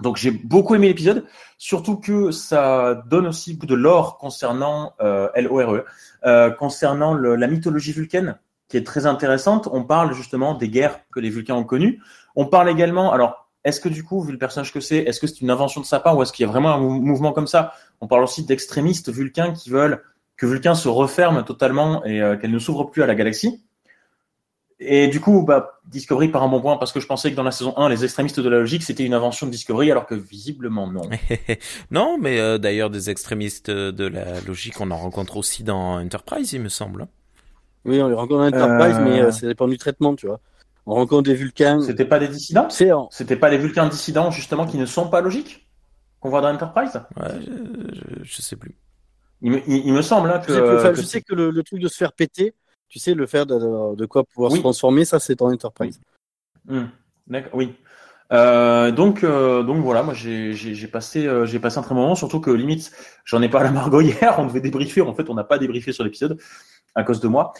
Donc 0.00 0.16
j'ai 0.16 0.32
beaucoup 0.32 0.74
aimé 0.74 0.88
l'épisode, 0.88 1.24
surtout 1.56 1.96
que 1.96 2.32
ça 2.32 3.04
donne 3.06 3.28
aussi 3.28 3.56
de 3.56 3.74
lore 3.74 4.18
concernant 4.18 4.92
euh, 5.00 5.28
L-O-R-E, 5.34 5.84
euh, 6.26 6.50
concernant 6.50 7.14
le- 7.14 7.36
la 7.36 7.46
mythologie 7.46 7.92
vulcaine, 7.92 8.36
qui 8.68 8.76
est 8.76 8.84
très 8.84 9.06
intéressante. 9.06 9.68
On 9.70 9.84
parle 9.84 10.12
justement 10.12 10.54
des 10.54 10.68
guerres 10.68 10.98
que 11.12 11.20
les 11.20 11.30
Vulcains 11.30 11.54
ont 11.54 11.62
connues. 11.64 12.02
On 12.34 12.46
parle 12.46 12.68
également, 12.70 13.12
alors 13.12 13.48
est-ce 13.62 13.80
que 13.80 13.88
du 13.88 14.02
coup, 14.02 14.20
vu 14.20 14.32
le 14.32 14.38
personnage 14.38 14.72
que 14.72 14.80
c'est, 14.80 14.98
est-ce 14.98 15.20
que 15.20 15.28
c'est 15.28 15.40
une 15.42 15.50
invention 15.50 15.80
de 15.80 15.86
sa 15.86 16.00
part 16.00 16.16
ou 16.18 16.22
est-ce 16.22 16.32
qu'il 16.32 16.44
y 16.44 16.48
a 16.48 16.50
vraiment 16.50 16.74
un 16.74 16.78
mou- 16.78 17.00
mouvement 17.00 17.32
comme 17.32 17.46
ça? 17.46 17.72
On 18.00 18.08
parle 18.08 18.24
aussi 18.24 18.44
d'extrémistes 18.44 19.10
Vulcains 19.12 19.52
qui 19.52 19.70
veulent 19.70 20.02
que 20.36 20.46
Vulcain 20.46 20.74
se 20.74 20.88
referme 20.88 21.44
totalement 21.44 22.04
et 22.04 22.20
euh, 22.20 22.36
qu'elle 22.36 22.50
ne 22.50 22.58
s'ouvre 22.58 22.84
plus 22.90 23.02
à 23.02 23.06
la 23.06 23.14
galaxie. 23.14 23.64
Et 24.80 25.06
du 25.06 25.20
coup, 25.20 25.42
bah, 25.44 25.80
Discovery 25.86 26.28
par 26.28 26.42
un 26.42 26.48
bon 26.48 26.60
point 26.60 26.76
parce 26.76 26.92
que 26.92 26.98
je 26.98 27.06
pensais 27.06 27.30
que 27.30 27.36
dans 27.36 27.44
la 27.44 27.52
saison 27.52 27.74
1, 27.78 27.88
les 27.88 28.04
extrémistes 28.04 28.40
de 28.40 28.48
la 28.48 28.58
logique, 28.58 28.82
c'était 28.82 29.04
une 29.04 29.14
invention 29.14 29.46
de 29.46 29.52
Discovery, 29.52 29.90
alors 29.90 30.04
que 30.06 30.16
visiblement 30.16 30.88
non. 30.90 31.02
non, 31.92 32.18
mais 32.20 32.40
euh, 32.40 32.58
d'ailleurs, 32.58 32.90
des 32.90 33.08
extrémistes 33.08 33.70
de 33.70 34.04
la 34.06 34.40
logique, 34.40 34.80
on 34.80 34.90
en 34.90 34.96
rencontre 34.96 35.36
aussi 35.36 35.62
dans 35.62 36.00
Enterprise, 36.02 36.52
il 36.52 36.60
me 36.60 36.68
semble. 36.68 37.02
hein. 37.02 37.08
Oui, 37.84 38.02
on 38.02 38.08
les 38.08 38.14
rencontre 38.14 38.40
dans 38.40 38.46
Enterprise, 38.48 38.96
Euh. 38.98 39.04
mais 39.04 39.20
euh, 39.20 39.30
ça 39.30 39.46
dépend 39.46 39.68
du 39.68 39.78
traitement, 39.78 40.16
tu 40.16 40.26
vois. 40.26 40.40
On 40.86 40.94
rencontre 40.94 41.22
des 41.22 41.34
Vulcains. 41.34 41.80
C'était 41.80 42.04
pas 42.04 42.18
des 42.18 42.28
dissidents? 42.28 42.66
En- 42.92 43.08
C'était 43.10 43.36
pas 43.36 43.48
les 43.50 43.58
Vulcains 43.58 43.86
dissidents, 43.88 44.30
justement, 44.32 44.66
qui 44.66 44.76
ne 44.76 44.86
sont 44.86 45.08
pas 45.08 45.20
logiques 45.20 45.66
Qu'on 46.20 46.30
voit 46.30 46.40
dans 46.40 46.52
Enterprise? 46.52 47.00
Ouais, 47.16 47.28
je, 47.40 47.94
je- 47.94 48.24
je 48.24 48.42
sais 48.42 48.56
plus. 48.56 48.74
Il 49.44 49.52
me, 49.52 49.58
il, 49.68 49.86
il 49.86 49.92
me 49.92 50.02
semble 50.02 50.28
hein, 50.30 50.40
je 50.42 50.46
que. 50.48 50.52
sais 50.54 50.60
que, 50.60 50.76
enfin, 50.76 50.90
que 50.90 50.96
je 50.96 51.02
sais 51.02 51.20
que 51.22 51.34
le, 51.34 51.50
le 51.50 51.62
truc 51.62 51.80
de 51.80 51.86
se 51.88 51.96
faire 51.96 52.12
péter, 52.12 52.54
tu 52.88 52.98
sais, 52.98 53.14
le 53.14 53.26
faire 53.26 53.46
de, 53.46 53.54
de- 53.56 53.94
de 53.96 54.06
quoi 54.06 54.24
pouvoir 54.24 54.50
Oui. 54.50 54.58
se 54.58 54.62
transformer, 54.62 55.04
ça 55.04 55.20
c'est 55.20 55.36
dans 55.38 55.52
Enterprise. 55.52 56.00
Hmm, 56.66 56.84
D'accord, 57.28 57.52
oui. 57.54 57.74
Euh, 58.32 58.90
donc, 58.90 59.22
euh, 59.22 59.62
donc 59.62 59.82
voilà, 59.84 60.02
moi 60.02 60.14
j'ai 60.14 60.88
passé, 60.90 61.26
euh, 61.26 61.44
j'ai 61.44 61.58
passé 61.60 61.78
un 61.78 61.82
très 61.82 61.94
bon 61.94 62.00
moment, 62.00 62.14
surtout 62.14 62.40
que 62.40 62.50
limite, 62.50 62.90
j'en 63.24 63.42
ai 63.42 63.48
parlé 63.50 63.68
à 63.68 63.70
Margot 63.72 64.00
hier, 64.10 64.34
on 64.38 64.46
devait 64.46 64.60
débriefer, 64.62 65.02
en 65.02 65.14
fait 65.14 65.28
on 65.28 65.34
n'a 65.34 65.44
pas 65.44 65.58
débriefé 65.58 65.92
sur 65.92 66.04
l'épisode 66.04 66.38
à 66.94 67.04
cause 67.04 67.20
de 67.20 67.28
moi. 67.28 67.52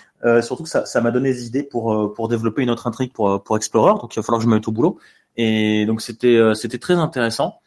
Surtout 0.43 0.63
que 0.63 0.69
ça 0.69 0.87
ça 0.87 1.01
m'a 1.03 1.11
donné 1.11 1.33
des 1.33 1.47
idées 1.47 1.65
pour, 1.65 2.15
pour 2.15 2.29
développer 2.29 2.63
une 2.63 2.71
autre 2.71 2.87
intrigue 2.87 3.13
pour, 3.13 3.43
pour 3.45 3.57
Explorer, 3.57 3.93
donc 4.01 4.17
il 4.17 4.19
va 4.19 4.23
falloir 4.23 4.39
que 4.41 4.45
je 4.45 4.49
me 4.49 4.55
mette 4.55 4.67
au 4.69 4.73
boulot. 4.73 4.99
Et 5.37 5.85
donc 5.87 6.01
c'était 6.01 6.41
c'était 6.55 6.79
très 6.79 6.95
intéressant. 6.95 7.61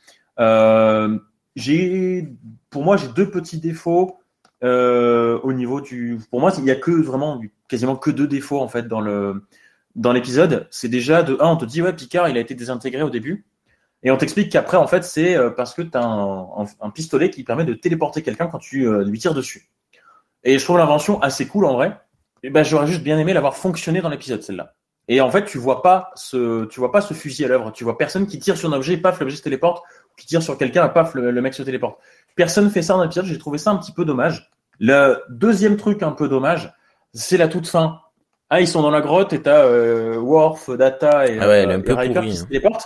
J'ai, 1.57 2.29
pour 2.69 2.83
moi, 2.83 2.97
j'ai 2.97 3.07
deux 3.07 3.31
petits 3.31 3.57
défauts 3.57 4.19
euh, 4.63 5.39
au 5.41 5.53
niveau 5.53 5.81
du. 5.81 6.19
Pour 6.29 6.39
moi, 6.39 6.51
il 6.55 6.63
y 6.63 6.69
a 6.69 6.75
que 6.75 6.91
vraiment 6.91 7.41
quasiment 7.67 7.95
que 7.95 8.11
deux 8.11 8.27
défauts 8.27 8.61
en 8.61 8.67
fait 8.67 8.87
dans 8.87 9.01
le 9.01 9.43
dans 9.95 10.13
l'épisode. 10.13 10.67
C'est 10.69 10.87
déjà 10.87 11.23
de 11.23 11.35
un, 11.39 11.47
on 11.49 11.57
te 11.57 11.65
dit 11.65 11.81
ouais 11.81 11.93
Picard, 11.93 12.29
il 12.29 12.37
a 12.37 12.41
été 12.41 12.53
désintégré 12.53 13.01
au 13.01 13.09
début, 13.09 13.47
et 14.03 14.11
on 14.11 14.17
t'explique 14.17 14.51
qu'après 14.51 14.77
en 14.77 14.85
fait 14.85 15.03
c'est 15.03 15.35
euh, 15.35 15.49
parce 15.49 15.73
que 15.73 15.81
tu 15.81 15.97
as 15.97 16.03
un 16.03 16.89
pistolet 16.91 17.31
qui 17.31 17.43
permet 17.43 17.65
de 17.65 17.73
téléporter 17.73 18.21
quelqu'un 18.21 18.45
quand 18.45 18.59
tu 18.59 18.87
euh, 18.87 19.03
lui 19.03 19.17
tires 19.17 19.33
dessus. 19.33 19.71
Et 20.43 20.59
je 20.59 20.63
trouve 20.63 20.77
l'invention 20.77 21.19
assez 21.23 21.47
cool 21.47 21.65
en 21.65 21.73
vrai. 21.73 21.99
Et 22.43 22.51
ben 22.51 22.63
j'aurais 22.63 22.85
juste 22.85 23.01
bien 23.01 23.17
aimé 23.17 23.33
l'avoir 23.33 23.57
fonctionné 23.57 24.01
dans 24.01 24.09
l'épisode 24.09 24.43
celle-là. 24.43 24.75
Et 25.07 25.21
en 25.21 25.31
fait, 25.31 25.45
tu 25.45 25.57
vois 25.57 25.81
pas 25.81 26.11
ce, 26.15 26.65
tu 26.65 26.79
vois 26.79 26.91
pas 26.91 27.01
ce 27.01 27.13
fusil 27.13 27.45
à 27.45 27.47
l'œuvre. 27.47 27.71
Tu 27.71 27.83
vois 27.83 27.97
personne 27.97 28.27
qui 28.27 28.39
tire 28.39 28.57
sur 28.57 28.69
un 28.69 28.73
objet, 28.73 28.97
paf, 28.97 29.19
l'objet 29.19 29.37
se 29.37 29.41
téléporte, 29.41 29.83
qui 30.17 30.25
tire 30.25 30.43
sur 30.43 30.57
quelqu'un, 30.57 30.87
paf, 30.89 31.13
le, 31.13 31.31
le 31.31 31.41
mec 31.41 31.53
se 31.53 31.63
téléporte. 31.63 31.99
Personne 32.35 32.69
fait 32.69 32.81
ça 32.81 32.93
dans 32.93 33.03
l'épisode. 33.03 33.25
J'ai 33.25 33.37
trouvé 33.37 33.57
ça 33.57 33.71
un 33.71 33.77
petit 33.77 33.91
peu 33.91 34.03
dommage. 34.03 34.51
Le 34.79 35.21
deuxième 35.29 35.77
truc 35.77 36.03
un 36.03 36.11
peu 36.11 36.27
dommage, 36.27 36.73
c'est 37.13 37.37
la 37.37 37.47
toute 37.47 37.67
fin. 37.67 37.99
Ah, 38.49 38.61
ils 38.61 38.67
sont 38.67 38.81
dans 38.81 38.91
la 38.91 39.01
grotte 39.01 39.33
et 39.33 39.41
t'as 39.41 39.65
euh, 39.65 40.17
Worf, 40.17 40.69
Data 40.71 41.27
et, 41.27 41.37
Ah 41.39 41.47
ouais, 41.47 41.67
euh, 41.67 41.81
et 41.85 41.93
Riker 41.93 42.21
qui 42.21 42.37
se 42.37 42.43
hein. 42.43 42.47
téléportent. 42.47 42.85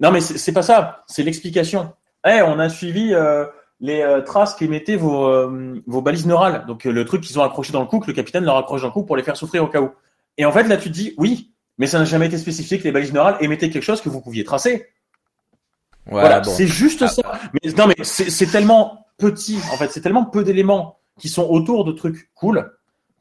Non, 0.00 0.10
mais 0.10 0.20
c'est 0.20 0.52
pas 0.52 0.62
ça. 0.62 1.04
C'est 1.06 1.22
l'explication. 1.22 1.92
Eh, 2.26 2.40
on 2.42 2.58
a 2.58 2.68
suivi 2.68 3.12
euh, 3.14 3.46
les 3.80 4.00
euh, 4.02 4.20
traces 4.20 4.54
qu'émettaient 4.54 4.96
vos, 4.96 5.26
euh, 5.26 5.82
vos 5.86 6.02
balises 6.02 6.26
neurales. 6.26 6.64
Donc 6.66 6.84
le 6.84 7.04
truc 7.04 7.22
qu'ils 7.22 7.38
ont 7.38 7.42
accroché 7.42 7.72
dans 7.72 7.80
le 7.80 7.86
cou, 7.86 7.98
que 7.98 8.06
le 8.06 8.12
capitaine 8.12 8.44
leur 8.44 8.56
accroche 8.56 8.82
dans 8.82 8.88
le 8.88 8.92
cou 8.92 9.04
pour 9.04 9.16
les 9.16 9.22
faire 9.22 9.36
souffrir 9.36 9.64
au 9.64 9.68
cas 9.68 9.80
où. 9.80 9.90
Et 10.38 10.44
en 10.44 10.52
fait, 10.52 10.64
là, 10.64 10.76
tu 10.76 10.88
te 10.88 10.94
dis, 10.94 11.14
oui, 11.18 11.52
mais 11.78 11.86
ça 11.86 11.98
n'a 11.98 12.04
jamais 12.04 12.26
été 12.26 12.38
spécifié 12.38 12.78
que 12.78 12.84
les 12.84 12.92
balises 12.92 13.12
neurales 13.12 13.36
émettaient 13.40 13.70
quelque 13.70 13.82
chose 13.82 14.00
que 14.00 14.08
vous 14.08 14.20
pouviez 14.20 14.44
tracer. 14.44 14.86
Voilà, 16.06 16.28
Voilà, 16.28 16.40
bon. 16.40 16.50
c'est 16.56 16.66
juste 16.66 17.06
ça. 17.06 17.22
Mais 17.54 17.70
non, 17.72 17.86
mais 17.86 17.94
c'est 18.02 18.46
tellement 18.46 19.06
petit, 19.18 19.58
en 19.72 19.76
fait, 19.76 19.90
c'est 19.92 20.00
tellement 20.00 20.24
peu 20.24 20.42
d'éléments 20.44 20.98
qui 21.18 21.28
sont 21.28 21.44
autour 21.48 21.84
de 21.84 21.92
trucs 21.92 22.30
cool 22.34 22.72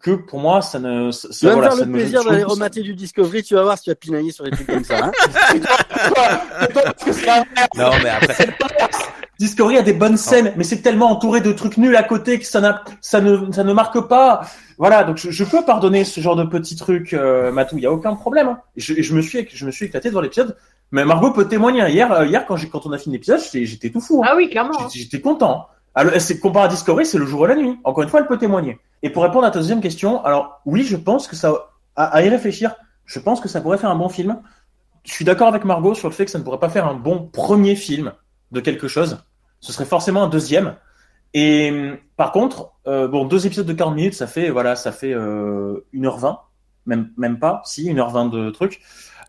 que 0.01 0.11
pour 0.11 0.39
moi, 0.39 0.63
ça 0.63 0.79
ne. 0.79 1.11
Ça, 1.11 1.27
Tu 1.29 1.45
vas 1.45 1.53
voilà, 1.53 1.69
me 1.69 1.75
faire 1.75 1.85
le 1.85 1.91
me- 1.91 1.97
plaisir 1.99 2.23
d'aller 2.23 2.43
remater 2.43 2.81
du 2.81 2.95
Discovery, 2.95 3.43
tu 3.43 3.53
vas 3.53 3.61
voir 3.63 3.77
si 3.77 3.83
tu 3.83 3.89
vas 3.91 3.95
pinailler 3.95 4.31
sur 4.31 4.43
des 4.45 4.49
trucs 4.51 4.65
comme 4.65 4.83
ça. 4.83 4.97
Hein. 5.05 5.11
Non, 7.77 7.91
mais 8.03 8.09
après, 8.09 8.47
Discovery 9.39 9.77
a 9.77 9.81
des 9.81 9.93
bonnes 9.93 10.17
scènes, 10.17 10.53
mais 10.55 10.63
c'est 10.63 10.81
tellement 10.81 11.11
entouré 11.11 11.41
de 11.41 11.51
trucs 11.51 11.77
nuls 11.77 11.95
à 11.95 12.03
côté 12.03 12.39
que 12.39 12.45
ça, 12.45 12.61
n'a, 12.61 12.83
ça, 13.01 13.21
ne, 13.21 13.51
ça 13.51 13.63
ne 13.63 13.73
marque 13.73 13.99
pas. 14.07 14.41
Voilà, 14.77 15.03
donc 15.03 15.17
je, 15.17 15.31
je 15.31 15.43
peux 15.43 15.63
pardonner 15.63 16.03
ce 16.03 16.19
genre 16.21 16.35
de 16.35 16.43
petits 16.43 16.75
trucs, 16.75 17.13
euh, 17.13 17.51
Matou, 17.51 17.77
il 17.77 17.83
y 17.83 17.87
a 17.87 17.91
aucun 17.91 18.15
problème. 18.15 18.47
hein. 18.47 18.59
Et 18.75 18.81
je, 18.81 18.93
et 18.93 19.03
je 19.03 19.13
me 19.13 19.21
suis, 19.21 19.47
je 19.51 19.65
me 19.65 19.71
suis 19.71 19.85
éclaté 19.85 20.09
devant 20.09 20.21
l'épisode. 20.21 20.55
Mais 20.91 21.05
Margot 21.05 21.31
peut 21.31 21.47
témoigner. 21.47 21.87
Hier, 21.89 22.11
euh, 22.11 22.25
hier 22.25 22.45
quand, 22.45 22.57
j'ai, 22.57 22.69
quand 22.69 22.85
on 22.85 22.91
a 22.91 22.97
fini 22.97 23.15
l'épisode, 23.15 23.39
j'étais, 23.53 23.89
tout 23.89 24.01
fou. 24.01 24.21
hein. 24.23 24.27
Ah 24.31 24.35
oui, 24.35 24.49
clairement. 24.49 24.71
hein. 24.79 24.87
J'étais- 24.91 24.99
J'étais 25.05 25.21
content. 25.21 25.67
Alors, 25.95 26.13
c'est 26.19 26.39
comparé 26.39 26.65
à 26.65 26.67
Discovery, 26.69 27.05
c'est 27.05 27.17
le 27.17 27.25
jour 27.25 27.45
et 27.45 27.49
la 27.49 27.55
nuit. 27.55 27.77
Encore 27.83 28.03
une 28.03 28.09
fois, 28.09 28.19
elle 28.21 28.27
peut 28.27 28.37
témoigner. 28.37 28.79
Et 29.03 29.09
pour 29.09 29.23
répondre 29.23 29.45
à 29.45 29.51
ta 29.51 29.59
deuxième 29.59 29.81
question, 29.81 30.23
alors 30.23 30.61
oui, 30.65 30.83
je 30.83 30.95
pense 30.95 31.27
que 31.27 31.35
ça, 31.35 31.53
à, 31.95 32.05
à 32.05 32.21
y 32.21 32.29
réfléchir, 32.29 32.75
je 33.05 33.19
pense 33.19 33.41
que 33.41 33.49
ça 33.49 33.59
pourrait 33.61 33.77
faire 33.77 33.89
un 33.89 33.95
bon 33.95 34.07
film. 34.09 34.39
Je 35.03 35.11
suis 35.13 35.25
d'accord 35.25 35.47
avec 35.47 35.65
Margot 35.65 35.93
sur 35.95 36.07
le 36.07 36.13
fait 36.13 36.25
que 36.25 36.31
ça 36.31 36.37
ne 36.39 36.43
pourrait 36.43 36.59
pas 36.59 36.69
faire 36.69 36.87
un 36.87 36.93
bon 36.93 37.27
premier 37.33 37.75
film 37.75 38.13
de 38.51 38.59
quelque 38.61 38.87
chose. 38.87 39.17
Ce 39.59 39.73
serait 39.73 39.85
forcément 39.85 40.23
un 40.23 40.27
deuxième. 40.29 40.75
Et 41.33 41.91
par 42.17 42.31
contre, 42.31 42.71
euh, 42.87 43.07
bon, 43.07 43.25
deux 43.25 43.45
épisodes 43.47 43.65
de 43.65 43.73
40 43.73 43.95
minutes, 43.95 44.13
ça 44.13 44.27
fait 44.27 44.49
voilà, 44.49 44.75
ça 44.75 44.91
fait 44.91 45.13
euh, 45.13 45.85
1h20, 45.93 46.37
même 46.85 47.09
même 47.17 47.39
pas, 47.39 47.61
si 47.65 47.89
1h20 47.91 48.29
de 48.29 48.49
trucs. 48.49 48.81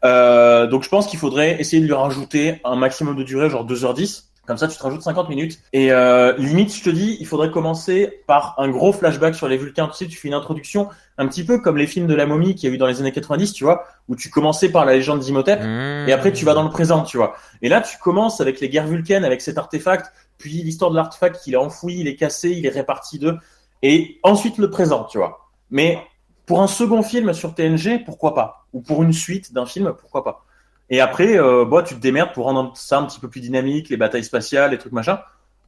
Euh, 0.04 0.66
donc 0.66 0.82
je 0.82 0.88
pense 0.88 1.06
qu'il 1.06 1.18
faudrait 1.18 1.60
essayer 1.60 1.80
de 1.80 1.86
lui 1.86 1.94
rajouter 1.94 2.60
un 2.64 2.76
maximum 2.76 3.16
de 3.16 3.22
durée, 3.22 3.50
genre 3.50 3.66
2h10. 3.66 4.24
Comme 4.44 4.58
ça, 4.58 4.66
tu 4.66 4.76
te 4.76 4.82
rajoutes 4.82 5.02
50 5.02 5.28
minutes. 5.28 5.60
Et 5.72 5.92
euh, 5.92 6.36
limite, 6.36 6.74
je 6.74 6.82
te 6.82 6.90
dis, 6.90 7.16
il 7.20 7.26
faudrait 7.26 7.52
commencer 7.52 8.22
par 8.26 8.56
un 8.58 8.68
gros 8.70 8.92
flashback 8.92 9.36
sur 9.36 9.46
les 9.46 9.56
Vulcains. 9.56 9.86
Tu 9.86 9.98
sais, 9.98 10.06
tu 10.08 10.18
fais 10.18 10.26
une 10.26 10.34
introduction 10.34 10.88
un 11.16 11.28
petit 11.28 11.44
peu 11.44 11.60
comme 11.60 11.76
les 11.76 11.86
films 11.86 12.08
de 12.08 12.14
la 12.14 12.26
momie 12.26 12.56
qu'il 12.56 12.68
y 12.68 12.72
a 12.72 12.74
eu 12.74 12.78
dans 12.78 12.88
les 12.88 12.98
années 12.98 13.12
90, 13.12 13.52
tu 13.52 13.62
vois, 13.62 13.84
où 14.08 14.16
tu 14.16 14.30
commençais 14.30 14.68
par 14.68 14.84
la 14.84 14.94
légende 14.94 15.20
d'Imhotep. 15.20 15.60
Mmh. 15.60 16.08
Et 16.08 16.12
après, 16.12 16.32
tu 16.32 16.44
vas 16.44 16.54
dans 16.54 16.64
le 16.64 16.70
présent, 16.70 17.04
tu 17.04 17.18
vois. 17.18 17.36
Et 17.62 17.68
là, 17.68 17.80
tu 17.80 17.98
commences 17.98 18.40
avec 18.40 18.58
les 18.58 18.68
guerres 18.68 18.88
vulcaines, 18.88 19.24
avec 19.24 19.40
cet 19.40 19.58
artefact, 19.58 20.12
puis 20.38 20.62
l'histoire 20.64 20.90
de 20.90 20.96
l'artefact 20.96 21.40
qu'il 21.40 21.54
a 21.54 21.60
enfoui, 21.60 22.00
il 22.00 22.08
est 22.08 22.16
cassé, 22.16 22.50
il 22.50 22.66
est 22.66 22.70
réparti 22.70 23.20
d'eux, 23.20 23.38
et 23.82 24.18
ensuite 24.24 24.58
le 24.58 24.70
présent, 24.70 25.04
tu 25.04 25.18
vois. 25.18 25.50
Mais 25.70 25.98
pour 26.46 26.62
un 26.62 26.66
second 26.66 27.02
film 27.02 27.32
sur 27.32 27.54
TNG, 27.54 28.04
pourquoi 28.04 28.34
pas? 28.34 28.66
Ou 28.72 28.80
pour 28.80 29.02
une 29.02 29.12
suite 29.12 29.52
d'un 29.52 29.66
film, 29.66 29.92
pourquoi 29.98 30.24
pas? 30.24 30.44
Et 30.90 31.00
après, 31.00 31.38
euh, 31.38 31.64
bah, 31.64 31.82
tu 31.82 31.94
te 31.94 32.00
démerdes 32.00 32.32
pour 32.32 32.44
rendre 32.44 32.76
ça 32.76 32.98
un 32.98 33.04
petit 33.04 33.20
peu 33.20 33.28
plus 33.28 33.40
dynamique, 33.40 33.88
les 33.88 33.96
batailles 33.96 34.24
spatiales, 34.24 34.72
les 34.72 34.78
trucs 34.78 34.92
machin. 34.92 35.20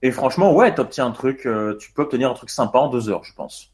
Et 0.02 0.10
franchement, 0.10 0.52
ouais, 0.52 0.74
t'obtiens 0.74 1.06
un 1.06 1.12
truc, 1.12 1.46
euh, 1.46 1.78
tu 1.78 1.92
peux 1.92 2.02
obtenir 2.02 2.30
un 2.30 2.34
truc 2.34 2.50
sympa 2.50 2.78
en 2.78 2.88
deux 2.88 3.08
heures, 3.08 3.24
je 3.24 3.32
pense. 3.32 3.72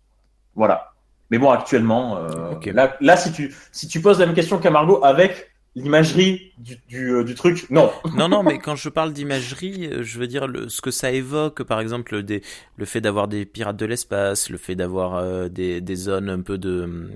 Voilà. 0.55 0.93
Mais 1.31 1.39
bon, 1.39 1.51
actuellement, 1.51 2.19
euh, 2.19 2.55
là, 2.73 2.97
là, 3.01 3.17
si 3.17 3.33
tu 3.33 3.55
si 3.73 3.89
tu 3.89 4.01
poses 4.01 4.21
la 4.21 4.27
même 4.27 4.35
question 4.35 4.59
qu'à 4.59 4.71
Margot 4.71 5.03
avec 5.05 5.50
l'imagerie 5.77 6.53
du, 6.59 6.77
du, 6.89 7.11
euh, 7.13 7.25
du 7.25 7.35
truc, 7.35 7.69
non. 7.71 7.91
Non, 8.17 8.29
non, 8.29 8.43
mais 8.43 8.59
quand 8.59 8.77
je 8.77 8.89
parle 8.89 9.13
d'imagerie, 9.13 9.87
euh, 9.87 10.03
je 10.03 10.19
veux 10.19 10.27
dire 10.27 10.47
le, 10.47 10.69
ce 10.69 10.81
que 10.81 10.91
ça 10.91 11.13
évoque, 11.13 11.63
par 11.63 11.81
exemple, 11.81 12.23
des, 12.23 12.43
le 12.77 12.85
fait 12.85 13.01
d'avoir 13.01 13.29
des 13.29 13.47
pirates 13.47 13.77
de 13.77 13.87
l'espace, 13.87 14.51
le 14.51 14.59
fait 14.59 14.75
d'avoir 14.75 15.17
euh, 15.17 15.49
des, 15.49 15.81
des 15.81 15.97
zones 15.97 16.29
un 16.29 16.41
peu 16.41 16.59
de, 16.59 17.09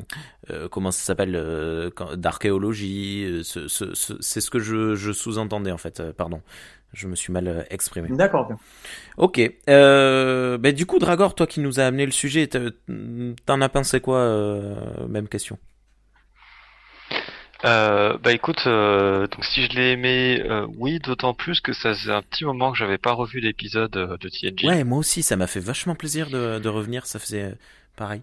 euh, 0.51 0.69
comment 0.69 0.91
ça 0.91 1.03
s'appelle, 1.05 1.35
euh, 1.37 1.91
d'archéologie, 2.17 3.25
euh, 3.25 3.43
ce, 3.43 3.69
ce, 3.69 3.95
ce- 3.95 4.15
c'est 4.21 4.41
ce 4.41 4.51
que 4.51 4.59
je, 4.61 4.95
je 4.95 5.13
sous-entendais 5.13 5.73
en 5.73 5.79
fait, 5.79 6.01
euh, 6.01 6.13
pardon. 6.13 6.41
Je 6.93 7.09
me 7.09 7.17
suis 7.17 7.33
mal 7.33 7.67
exprimé. 7.71 8.09
D'accord. 8.09 8.49
ok. 8.51 8.57
Ok. 9.17 9.53
Euh, 9.69 10.59
bah, 10.59 10.71
du 10.71 10.87
coup, 10.87 11.01
Dragor, 11.01 11.35
toi 11.35 11.47
qui 11.49 11.59
nous 11.59 11.81
as 11.81 11.85
amené 11.87 12.07
le 12.07 12.13
sujet, 12.13 12.49
t'en 12.49 13.61
as 13.61 13.69
pensé 13.69 14.01
quoi 14.01 14.19
euh, 14.19 15.07
Même 15.09 15.27
question? 15.29 15.59
Euh, 17.65 18.19
bah 18.19 18.33
écoute, 18.33 18.65
euh, 18.67 19.27
donc 19.27 19.45
si 19.45 19.65
je 19.65 19.71
l'ai 19.71 19.93
aimé, 19.93 20.43
euh, 20.45 20.67
oui, 20.77 20.99
d'autant 20.99 21.33
plus 21.33 21.61
que 21.63 21.73
ça 21.73 21.95
faisait 21.95 22.13
un 22.13 22.21
petit 22.21 22.45
moment 22.45 22.71
que 22.73 22.77
j'avais 22.77 22.99
pas 22.99 23.13
revu 23.13 23.41
l'épisode 23.41 23.97
euh, 23.97 24.19
de 24.19 24.29
TNG. 24.29 24.69
Ouais, 24.69 24.85
moi 24.85 24.99
aussi, 24.99 25.23
ça 25.23 25.37
m'a 25.37 25.47
fait 25.47 25.61
vachement 25.61 25.95
plaisir 25.95 26.29
de, 26.29 26.59
de 26.59 26.69
revenir. 26.69 27.07
Ça 27.07 27.19
faisait 27.19 27.45
euh, 27.45 27.55
pareil. 27.97 28.23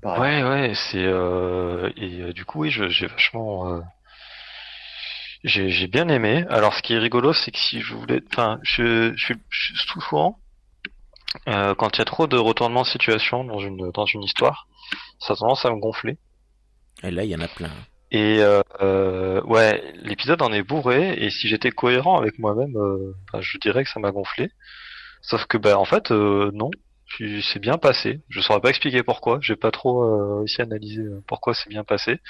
Pareil. 0.00 0.42
Ouais, 0.42 0.48
ouais, 0.48 0.72
c'est 0.74 1.02
euh, 1.02 1.90
et 1.96 2.20
euh, 2.20 2.32
du 2.32 2.44
coup 2.44 2.60
oui, 2.60 2.70
j'ai 2.70 3.06
vachement 3.06 3.72
euh, 3.72 3.80
j'ai 5.42 5.70
j'ai 5.70 5.86
bien 5.88 6.08
aimé. 6.08 6.44
Alors 6.50 6.74
ce 6.74 6.82
qui 6.82 6.94
est 6.94 6.98
rigolo, 6.98 7.32
c'est 7.32 7.50
que 7.50 7.58
si 7.58 7.80
je 7.80 7.94
voulais, 7.94 8.22
enfin, 8.30 8.60
je 8.62 9.12
je 9.16 9.24
suis 9.24 9.34
je 9.50 9.66
suis 9.66 9.88
souvent 9.88 10.38
euh, 11.48 11.74
quand 11.74 11.96
il 11.96 11.98
y 11.98 12.02
a 12.02 12.04
trop 12.04 12.28
de 12.28 12.36
retournements 12.36 12.82
de 12.82 12.86
situation 12.86 13.42
dans 13.42 13.58
une 13.58 13.90
dans 13.90 14.06
une 14.06 14.22
histoire, 14.22 14.68
ça 15.18 15.32
a 15.32 15.36
tendance 15.36 15.64
à 15.64 15.70
me 15.70 15.80
gonfler. 15.80 16.16
Et 17.02 17.10
là, 17.10 17.24
il 17.24 17.30
y 17.30 17.34
en 17.34 17.40
a 17.40 17.48
plein. 17.48 17.70
Et 18.20 18.38
euh, 18.40 18.62
euh, 18.80 19.40
ouais, 19.42 19.82
l'épisode 20.04 20.40
en 20.42 20.52
est 20.52 20.62
bourré 20.62 21.14
et 21.24 21.30
si 21.30 21.48
j'étais 21.48 21.70
cohérent 21.72 22.16
avec 22.18 22.38
moi-même, 22.38 22.76
euh, 22.76 23.12
bah, 23.32 23.40
je 23.42 23.58
dirais 23.58 23.82
que 23.84 23.90
ça 23.90 24.00
m'a 24.00 24.12
gonflé. 24.12 24.50
Sauf 25.22 25.46
que 25.46 25.58
bah 25.58 25.78
en 25.78 25.84
fait 25.84 26.10
euh, 26.12 26.50
non, 26.54 26.70
c'est 27.42 27.58
bien 27.60 27.78
passé. 27.78 28.20
Je 28.28 28.40
saurais 28.40 28.60
pas 28.60 28.70
expliquer 28.70 29.02
pourquoi. 29.02 29.38
J'ai 29.42 29.56
pas 29.56 29.70
trop 29.72 29.96
euh, 30.04 30.38
réussi 30.40 30.60
à 30.62 30.64
analyser 30.64 31.02
euh, 31.02 31.22
pourquoi 31.26 31.54
c'est 31.54 31.68
bien 31.70 31.84
passé. 31.84 32.20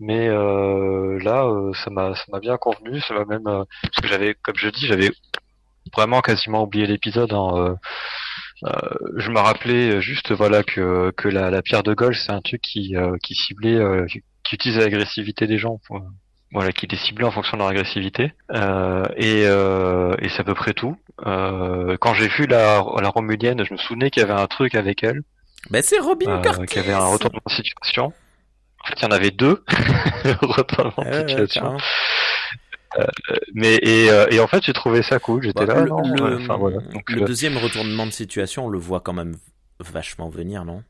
Mais 0.00 0.28
là, 0.28 1.38
ça 1.84 1.90
m'a 1.90 2.14
ça 2.14 2.24
m'a 2.32 2.40
bien 2.40 2.56
convenu. 2.58 3.00
Ça 3.00 3.14
m'a 3.14 3.24
même 3.24 3.44
parce 3.44 4.00
que 4.02 4.08
j'avais, 4.08 4.34
comme 4.42 4.56
je 4.58 4.68
dis, 4.68 4.86
j'avais 4.86 5.10
vraiment 5.94 6.20
quasiment 6.22 6.62
oublié 6.64 6.86
l'épisode. 6.86 7.32
hein, 7.32 7.76
Euh, 8.64 8.70
je 9.18 9.30
me 9.30 9.38
rappelais 9.38 10.00
juste 10.00 10.32
voilà 10.32 10.62
que 10.62 11.12
que 11.16 11.28
la, 11.28 11.50
la 11.50 11.62
pierre 11.62 11.82
de 11.82 11.92
Gaulle 11.94 12.14
c'est 12.16 12.32
un 12.32 12.40
truc 12.40 12.62
qui 12.62 12.96
euh, 12.96 13.16
qui 13.22 13.34
ciblait 13.34 13.76
euh, 13.76 14.06
qui 14.48 14.54
utilise 14.54 14.78
l'agressivité 14.78 15.46
des 15.46 15.58
gens 15.58 15.78
pour, 15.86 16.02
voilà 16.52 16.72
qui 16.72 16.86
est 16.86 16.96
ciblé 16.96 17.24
en 17.24 17.30
fonction 17.30 17.56
de 17.56 17.62
leur 17.62 17.68
agressivité 17.70 18.32
euh, 18.52 19.04
et 19.16 19.42
et 19.42 20.28
c'est 20.28 20.40
à 20.40 20.44
peu 20.44 20.54
près 20.54 20.72
tout. 20.72 20.96
quand 21.18 22.14
j'ai 22.14 22.28
vu 22.28 22.46
la 22.46 22.84
la 23.00 23.08
Romulienne, 23.08 23.64
je 23.64 23.72
me 23.72 23.78
souvenais 23.78 24.10
qu'il 24.10 24.22
y 24.22 24.24
avait 24.24 24.40
un 24.40 24.46
truc 24.46 24.74
avec 24.74 25.02
elle. 25.02 25.22
Ben 25.70 25.82
c'est 25.82 25.98
Robin 25.98 26.40
Curtis. 26.42 26.66
Qu'il 26.66 26.82
y 26.82 26.84
avait 26.84 26.92
un 26.94 27.06
retournement 27.06 27.42
de 27.44 27.52
situation. 27.52 28.12
En 28.84 28.88
fait, 28.88 28.94
il 28.98 29.02
y 29.02 29.06
en 29.06 29.10
avait 29.10 29.32
deux 29.32 29.64
retournements 30.42 31.10
de 31.10 31.28
situation. 31.28 31.76
Euh, 32.98 33.04
mais 33.52 33.74
et, 33.82 34.10
euh, 34.10 34.26
et, 34.30 34.40
en 34.40 34.46
fait 34.46 34.62
j'ai 34.62 34.72
trouvé 34.72 35.02
ça 35.02 35.18
cool 35.18 35.42
j'étais 35.42 35.66
bah, 35.66 35.74
là 35.74 35.80
le, 35.82 35.88
non, 35.88 36.02
le, 36.02 36.36
enfin, 36.36 36.56
voilà. 36.56 36.78
Donc, 36.78 37.10
le 37.10 37.22
euh, 37.22 37.26
deuxième 37.26 37.58
retournement 37.58 38.06
de 38.06 38.10
situation 38.10 38.66
on 38.66 38.68
le 38.68 38.78
voit 38.78 39.00
quand 39.00 39.12
même 39.12 39.36
vachement 39.80 40.28
venir 40.30 40.64
non? 40.64 40.82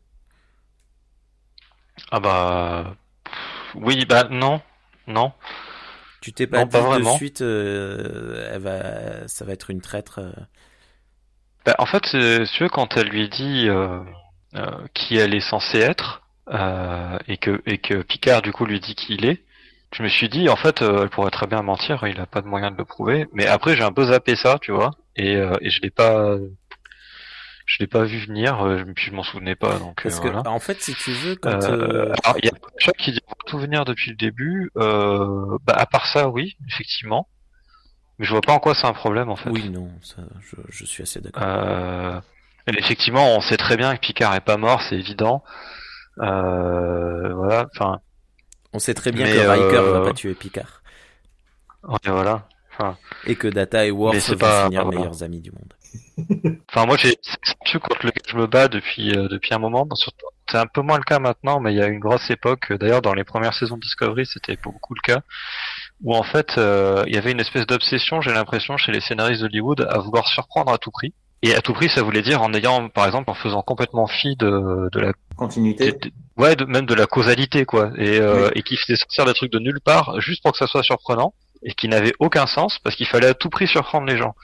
Ah 2.10 2.20
bah 2.20 2.96
oui 3.82 4.04
bah 4.06 4.24
non 4.30 4.60
non 5.06 5.32
tu 6.20 6.32
t'es 6.32 6.46
pas 6.46 6.58
Non, 6.60 6.64
dit 6.64 6.70
pas 6.70 6.80
de 6.80 6.84
vraiment. 6.86 7.16
suite 7.16 7.42
euh, 7.42 8.50
elle 8.52 8.62
va 8.62 9.28
ça 9.28 9.44
va 9.44 9.52
être 9.52 9.70
une 9.70 9.80
traître 9.80 10.18
euh. 10.20 10.32
bah, 11.64 11.74
en 11.78 11.86
fait 11.86 12.14
euh, 12.14 12.44
si 12.46 12.52
tu 12.56 12.62
veux 12.64 12.68
quand 12.68 12.96
elle 12.96 13.08
lui 13.08 13.28
dit 13.28 13.68
euh, 13.68 14.00
euh, 14.54 14.70
qui 14.94 15.16
elle 15.16 15.34
est 15.34 15.40
censée 15.40 15.78
être 15.78 16.22
euh, 16.50 17.18
et 17.28 17.36
que 17.38 17.62
et 17.66 17.78
que 17.78 18.02
Picard 18.02 18.42
du 18.42 18.52
coup 18.52 18.64
lui 18.66 18.80
dit 18.80 18.94
qui 18.94 19.14
il 19.14 19.24
est 19.26 19.44
je 19.92 20.02
me 20.02 20.08
suis 20.08 20.28
dit 20.28 20.48
en 20.48 20.56
fait 20.56 20.82
euh, 20.82 21.02
elle 21.02 21.10
pourrait 21.10 21.30
très 21.30 21.46
bien 21.46 21.62
mentir 21.62 22.04
il 22.06 22.20
a 22.20 22.26
pas 22.26 22.40
de 22.42 22.46
moyen 22.46 22.70
de 22.70 22.76
le 22.76 22.84
prouver 22.84 23.26
mais 23.32 23.46
après 23.46 23.76
j'ai 23.76 23.82
un 23.84 23.92
peu 23.92 24.04
zappé 24.06 24.36
ça 24.36 24.58
tu 24.60 24.72
vois 24.72 24.92
et, 25.16 25.36
euh, 25.36 25.54
et 25.60 25.70
je 25.70 25.80
l'ai 25.82 25.90
pas 25.90 26.36
je 27.66 27.78
l'ai 27.80 27.86
pas 27.88 28.04
vu 28.04 28.18
venir 28.18 28.64
euh, 28.64 28.84
puis 28.94 29.06
je 29.06 29.12
m'en 29.12 29.24
souvenais 29.24 29.56
pas 29.56 29.78
donc 29.78 30.02
parce 30.02 30.18
euh, 30.18 30.22
que 30.22 30.28
voilà. 30.28 30.48
en 30.50 30.60
fait 30.60 30.80
si 30.80 30.94
tu 30.94 31.10
veux 31.10 31.34
quand 31.34 31.62
Euh, 31.64 32.12
alors, 32.24 32.38
il 32.38 32.46
y 32.46 32.48
a 32.48 32.52
chaque 32.78 32.96
qui 32.96 33.12
dit 33.12 33.20
tout 33.46 33.58
venir 33.58 33.84
depuis 33.84 34.10
le 34.10 34.16
début. 34.16 34.70
Euh, 34.76 35.58
bah, 35.64 35.74
à 35.76 35.86
part 35.86 36.06
ça, 36.06 36.28
oui, 36.28 36.56
effectivement. 36.68 37.28
Mais 38.18 38.24
je 38.26 38.30
vois 38.30 38.40
pas 38.40 38.52
en 38.52 38.58
quoi 38.60 38.74
c'est 38.74 38.86
un 38.86 38.92
problème 38.92 39.28
en 39.28 39.36
fait. 39.36 39.50
oui 39.50 39.68
non 39.68 39.90
ça, 40.00 40.16
je, 40.40 40.56
je 40.70 40.84
suis 40.84 41.02
assez 41.02 41.20
d'accord 41.20 41.42
Euh, 41.44 42.20
effectivement, 42.66 43.36
on 43.36 43.40
sait 43.40 43.56
très 43.56 43.76
bien 43.76 43.94
que 43.94 44.00
Picard 44.00 44.34
est 44.34 44.40
pas 44.40 44.56
mort, 44.56 44.82
c'est 44.82 44.96
évident. 44.96 45.44
Euh, 46.20 47.34
voilà. 47.34 47.66
Enfin, 47.74 48.00
on 48.72 48.78
sait 48.78 48.94
très 48.94 49.12
bien 49.12 49.26
mais, 49.26 49.34
que 49.34 49.46
Riker 49.46 49.82
va 49.92 50.00
pas 50.02 50.12
tuer 50.12 50.34
Picard 50.34 50.82
ouais, 51.84 51.98
voilà. 52.06 52.48
Enfin, 52.78 52.96
et 53.26 53.36
que 53.36 53.48
Data 53.48 53.86
et 53.86 53.90
c'est 54.20 54.32
vont 54.32 54.38
pas- 54.38 54.64
finir 54.64 54.84
voilà. 54.84 54.98
meilleurs 54.98 55.22
amis 55.22 55.40
du 55.40 55.50
monde 55.50 55.72
enfin, 56.70 56.86
moi, 56.86 56.96
j'ai 56.98 57.16
c'est 57.22 57.50
un 57.50 57.64
truc 57.64 57.82
contre 57.82 58.06
lequel 58.06 58.22
je 58.26 58.36
me 58.36 58.46
bats 58.46 58.68
depuis 58.68 59.12
euh, 59.16 59.28
depuis 59.28 59.54
un 59.54 59.58
moment. 59.58 59.86
C'est 60.50 60.58
un 60.58 60.66
peu 60.66 60.80
moins 60.80 60.98
le 60.98 61.04
cas 61.04 61.18
maintenant, 61.18 61.60
mais 61.60 61.72
il 61.72 61.78
y 61.78 61.82
a 61.82 61.86
une 61.86 61.98
grosse 62.00 62.30
époque. 62.30 62.72
D'ailleurs, 62.72 63.02
dans 63.02 63.14
les 63.14 63.24
premières 63.24 63.54
saisons 63.54 63.76
de 63.76 63.80
Discovery, 63.80 64.26
c'était 64.26 64.56
beaucoup 64.62 64.94
le 64.94 65.00
cas. 65.00 65.20
Où 66.02 66.14
en 66.14 66.22
fait, 66.22 66.56
euh, 66.58 67.02
il 67.06 67.14
y 67.14 67.18
avait 67.18 67.32
une 67.32 67.40
espèce 67.40 67.66
d'obsession, 67.66 68.20
j'ai 68.20 68.32
l'impression, 68.32 68.76
chez 68.76 68.92
les 68.92 69.00
scénaristes 69.00 69.42
d'Hollywood, 69.42 69.86
à 69.90 69.98
vouloir 69.98 70.26
surprendre 70.28 70.72
à 70.72 70.78
tout 70.78 70.90
prix. 70.90 71.12
Et 71.42 71.54
à 71.54 71.60
tout 71.60 71.74
prix, 71.74 71.88
ça 71.90 72.02
voulait 72.02 72.22
dire 72.22 72.42
en 72.42 72.52
ayant, 72.54 72.88
par 72.88 73.06
exemple, 73.06 73.30
en 73.30 73.34
faisant 73.34 73.62
complètement 73.62 74.06
fi 74.06 74.36
de, 74.36 74.88
de 74.92 75.00
la, 75.00 75.12
Continuité. 75.36 75.92
de- 75.92 75.98
de- 75.98 76.12
ouais, 76.38 76.56
de, 76.56 76.64
même 76.64 76.86
de 76.86 76.94
la 76.94 77.06
causalité, 77.06 77.64
quoi, 77.66 77.90
et, 77.98 78.20
euh, 78.20 78.50
et 78.54 78.62
qui 78.62 78.76
faisait 78.76 78.96
sortir 78.96 79.26
des 79.26 79.34
trucs 79.34 79.52
de 79.52 79.58
nulle 79.58 79.80
part, 79.84 80.18
juste 80.20 80.42
pour 80.42 80.52
que 80.52 80.58
ça 80.58 80.66
soit 80.66 80.82
surprenant, 80.82 81.34
et 81.62 81.74
qui 81.74 81.88
n'avait 81.88 82.14
aucun 82.18 82.46
sens, 82.46 82.78
parce 82.82 82.96
qu'il 82.96 83.06
fallait 83.06 83.28
à 83.28 83.34
tout 83.34 83.50
prix 83.50 83.66
surprendre 83.66 84.06
les 84.06 84.16
gens. 84.16 84.34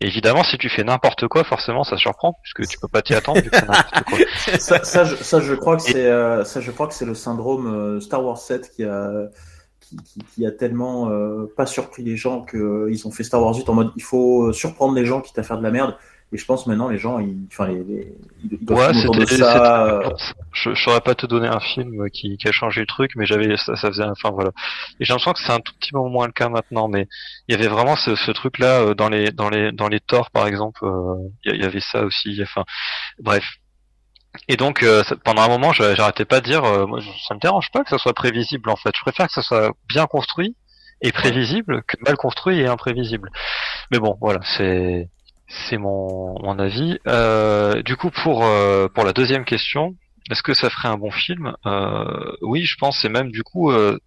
Et 0.00 0.06
évidemment, 0.06 0.42
si 0.42 0.58
tu 0.58 0.68
fais 0.68 0.82
n'importe 0.82 1.28
quoi, 1.28 1.44
forcément, 1.44 1.84
ça 1.84 1.96
surprend, 1.96 2.36
puisque 2.42 2.68
tu 2.68 2.78
peux 2.78 2.88
pas 2.88 3.02
t'y 3.02 3.14
attendre, 3.14 3.40
vu 3.40 3.50
que 3.50 3.56
c'est 3.56 3.68
n'importe 3.68 4.04
quoi. 4.04 4.18
ça, 4.58 4.84
ça, 4.84 5.04
je, 5.04 5.14
ça, 5.16 5.40
je 5.40 5.54
crois 5.54 5.76
que 5.76 5.82
c'est, 5.82 6.06
euh, 6.06 6.44
ça, 6.44 6.60
je 6.60 6.70
crois 6.72 6.88
que 6.88 6.94
c'est 6.94 7.04
le 7.04 7.14
syndrome 7.14 7.72
euh, 7.72 8.00
Star 8.00 8.24
Wars 8.24 8.38
7 8.38 8.72
qui 8.74 8.84
a, 8.84 9.28
qui, 9.80 9.96
qui, 9.96 10.20
qui 10.34 10.46
a 10.46 10.50
tellement 10.50 11.08
euh, 11.10 11.52
pas 11.56 11.66
surpris 11.66 12.02
les 12.02 12.16
gens 12.16 12.42
que 12.42 12.56
euh, 12.56 12.90
ils 12.90 13.06
ont 13.06 13.12
fait 13.12 13.22
Star 13.22 13.40
Wars 13.42 13.54
8 13.54 13.68
en 13.68 13.74
mode 13.74 13.92
il 13.94 14.02
faut 14.02 14.52
surprendre 14.52 14.94
les 14.94 15.06
gens 15.06 15.20
quitte 15.20 15.38
à 15.38 15.42
faire 15.44 15.58
de 15.58 15.62
la 15.62 15.70
merde. 15.70 15.94
Et 16.32 16.38
je 16.38 16.44
pense 16.46 16.66
maintenant 16.66 16.88
les 16.88 16.98
gens, 16.98 17.18
ils, 17.18 17.46
enfin 17.52 17.66
les, 17.68 17.84
les, 17.84 18.14
ils, 18.42 18.58
ils 18.62 18.72
Ouais, 18.72 18.92
de 18.92 19.26
ça. 19.26 19.86
euh, 19.86 20.10
Je, 20.52 20.70
je 20.74 20.82
saurais 20.82 21.00
pas 21.02 21.14
te 21.14 21.26
donner 21.26 21.48
un 21.48 21.60
film 21.60 22.08
qui, 22.10 22.38
qui 22.38 22.48
a 22.48 22.52
changé 22.52 22.80
le 22.80 22.86
truc, 22.86 23.10
mais 23.16 23.26
j'avais 23.26 23.56
ça, 23.58 23.76
ça 23.76 23.88
faisait. 23.88 24.04
Enfin 24.04 24.30
voilà. 24.30 24.50
Et 24.98 25.04
j'ai 25.04 25.12
l'impression 25.12 25.32
que 25.34 25.40
c'est 25.40 25.52
un 25.52 25.60
tout 25.60 25.74
petit 25.78 25.90
peu 25.92 25.98
moins 25.98 26.26
le 26.26 26.32
cas 26.32 26.48
maintenant, 26.48 26.88
mais 26.88 27.06
il 27.48 27.52
y 27.54 27.58
avait 27.58 27.68
vraiment 27.68 27.96
ce, 27.96 28.14
ce 28.16 28.30
truc-là 28.30 28.80
euh, 28.80 28.94
dans 28.94 29.10
les 29.10 29.30
dans 29.30 29.50
les 29.50 29.72
dans 29.72 29.88
les 29.88 30.00
torts 30.00 30.30
par 30.30 30.46
exemple. 30.46 30.84
euh, 30.84 31.16
Il 31.44 31.52
y, 31.52 31.56
il 31.56 31.62
y 31.62 31.66
avait 31.66 31.80
ça 31.80 32.02
aussi. 32.04 32.38
Enfin 32.42 32.64
bref. 33.18 33.44
Et 34.48 34.56
donc 34.56 34.82
euh, 34.82 35.02
ça- 35.04 35.16
pendant 35.16 35.42
un 35.42 35.48
moment, 35.48 35.72
j'arrêtais 35.72 36.24
pas 36.24 36.40
de 36.40 36.46
dire, 36.46 36.64
euh, 36.64 36.86
moi, 36.86 37.00
ça 37.28 37.34
me 37.34 37.40
dérange 37.40 37.70
pas 37.72 37.84
que 37.84 37.90
ça 37.90 37.98
soit 37.98 38.14
prévisible 38.14 38.70
en 38.70 38.76
fait. 38.76 38.92
Je 38.96 39.02
préfère 39.02 39.26
que 39.26 39.32
ça 39.32 39.42
soit 39.42 39.72
bien 39.88 40.06
construit 40.06 40.56
et 41.02 41.12
prévisible 41.12 41.82
que 41.86 41.96
mal 42.06 42.16
construit 42.16 42.60
et 42.60 42.66
imprévisible. 42.66 43.30
Mais 43.90 43.98
bon, 43.98 44.16
voilà, 44.20 44.40
c'est 44.56 45.08
c'est 45.68 45.78
mon, 45.78 46.34
mon 46.42 46.58
avis. 46.58 46.98
Euh, 47.06 47.82
du 47.82 47.96
coup, 47.96 48.10
pour 48.10 48.44
euh, 48.44 48.88
pour 48.88 49.04
la 49.04 49.12
deuxième 49.12 49.44
question, 49.44 49.96
est-ce 50.30 50.42
que 50.42 50.54
ça 50.54 50.70
ferait 50.70 50.88
un 50.88 50.96
bon 50.96 51.10
film? 51.10 51.54
Euh, 51.66 52.32
Oui, 52.42 52.64
je 52.64 52.76
pense. 52.76 53.04
Et 53.04 53.08
même 53.08 53.30
du 53.30 53.42
coup, 53.42 53.70
euh, 53.70 53.98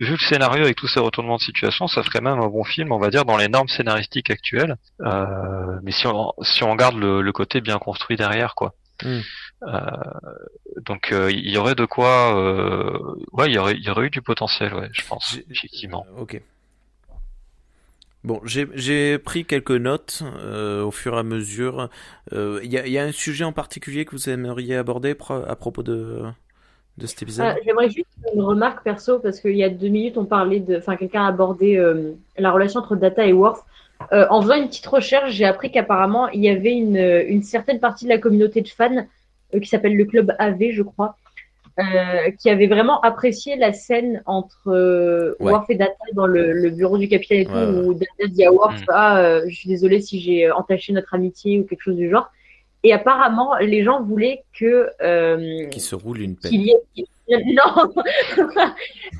vu 0.00 0.12
le 0.12 0.18
scénario 0.18 0.64
avec 0.64 0.76
tous 0.76 0.88
ces 0.88 1.00
retournements 1.00 1.36
de 1.36 1.42
situation, 1.42 1.86
ça 1.86 2.02
ferait 2.02 2.20
même 2.20 2.40
un 2.40 2.48
bon 2.48 2.64
film, 2.64 2.92
on 2.92 2.98
va 2.98 3.10
dire, 3.10 3.24
dans 3.24 3.36
les 3.36 3.48
normes 3.48 3.68
scénaristiques 3.68 4.30
actuelles. 4.30 4.76
Euh, 5.00 5.78
mais 5.82 5.92
si 5.92 6.06
on 6.06 6.32
si 6.42 6.64
on 6.64 6.74
garde 6.74 6.96
le, 6.96 7.22
le 7.22 7.32
côté 7.32 7.60
bien 7.60 7.78
construit 7.78 8.16
derrière, 8.16 8.54
quoi. 8.54 8.74
Mm. 9.02 9.20
Euh, 9.66 9.80
donc 10.86 11.12
euh, 11.12 11.30
il 11.30 11.50
y 11.50 11.56
aurait 11.58 11.74
de 11.74 11.84
quoi, 11.84 12.36
euh, 12.36 12.98
ouais, 13.32 13.48
il 13.48 13.54
y 13.54 13.58
aurait 13.58 13.74
il 13.74 13.84
y 13.84 13.90
aurait 13.90 14.06
eu 14.06 14.10
du 14.10 14.22
potentiel, 14.22 14.74
ouais, 14.74 14.88
je 14.92 15.02
pense, 15.06 15.38
effectivement. 15.50 16.06
Ok. 16.18 16.40
Bon, 18.24 18.40
j'ai 18.44 19.18
pris 19.18 19.44
quelques 19.44 19.70
notes 19.70 20.22
euh, 20.38 20.82
au 20.82 20.90
fur 20.90 21.14
et 21.14 21.18
à 21.18 21.22
mesure. 21.22 21.90
Euh, 22.32 22.58
Il 22.64 22.72
y, 22.72 22.78
a, 22.78 22.86
il 22.86 22.92
y 22.92 22.98
a 22.98 23.04
un 23.04 23.12
sujet 23.12 23.44
en 23.44 23.52
particulier 23.52 24.06
que 24.06 24.12
vous 24.12 24.30
aimeriez 24.30 24.76
aborder 24.76 25.14
à 25.46 25.56
propos 25.56 25.82
de, 25.82 26.22
de 26.96 27.06
cet 27.06 27.22
épisode? 27.22 27.46
Ah, 27.46 27.56
J'aimerais 27.64 27.90
juste 27.90 28.08
une 28.34 28.42
remarque 28.42 28.82
perso 28.82 29.18
parce 29.18 29.40
qu'il 29.40 29.56
y 29.56 29.64
a 29.64 29.68
deux 29.68 29.88
minutes 29.88 30.16
on 30.16 30.24
parlait 30.24 30.60
de, 30.60 30.78
enfin 30.78 30.96
quelqu'un 30.96 31.24
a 31.24 31.28
abordé 31.28 31.76
euh, 31.76 32.12
la 32.38 32.50
relation 32.52 32.80
entre 32.80 32.96
Data 32.96 33.26
et 33.26 33.32
Worf. 33.32 33.60
Euh, 34.12 34.26
en 34.30 34.42
faisant 34.42 34.54
une 34.54 34.68
petite 34.68 34.86
recherche, 34.86 35.32
j'ai 35.32 35.44
appris 35.44 35.70
qu'apparemment 35.70 36.28
il 36.28 36.42
y 36.42 36.48
avait 36.48 36.72
une, 36.74 36.96
une 36.96 37.42
certaine 37.42 37.80
partie 37.80 38.04
de 38.04 38.10
la 38.10 38.18
communauté 38.18 38.60
de 38.62 38.68
fans 38.68 39.06
euh, 39.54 39.60
qui 39.60 39.68
s'appelle 39.68 39.96
le 39.96 40.04
club 40.04 40.34
AV, 40.38 40.70
je 40.72 40.82
crois, 40.82 41.16
euh, 41.80 42.30
qui 42.38 42.50
avait 42.50 42.66
vraiment 42.68 43.00
apprécié 43.00 43.56
la 43.56 43.72
scène 43.72 44.22
entre 44.26 44.68
euh, 44.68 45.34
Ouais. 45.40 45.50
Worf 45.50 45.68
et 45.70 45.74
Data 45.74 45.92
dans 46.14 46.26
le, 46.26 46.52
le 46.52 46.70
bureau 46.70 46.98
du 46.98 47.08
capitaine 47.08 47.40
et 47.40 47.44
tout, 47.46 47.52
Ouais, 47.52 47.64
où 47.66 47.94
Data 47.94 48.26
dit 48.28 48.44
à 48.44 48.52
Worf 48.52 48.80
Mm. 48.80 48.84
ah 48.90 49.18
euh, 49.18 49.44
je 49.48 49.54
suis 49.54 49.68
désolé 49.68 50.00
si 50.00 50.20
j'ai 50.20 50.46
euh, 50.46 50.54
entaché 50.54 50.92
notre 50.92 51.14
amitié 51.14 51.58
ou 51.58 51.64
quelque 51.64 51.82
chose 51.82 51.96
du 51.96 52.08
genre. 52.10 52.30
Et 52.84 52.92
apparemment 52.92 53.56
les 53.56 53.82
gens 53.82 54.02
voulaient 54.02 54.44
que 54.58 54.88
euh, 55.02 55.66
Qui 55.70 55.80
se 55.80 55.94
roule 55.94 56.20
une 56.20 56.36
pelle. 56.36 56.50
qu'il 56.50 56.70
ait... 56.70 57.04
Non, 57.26 57.90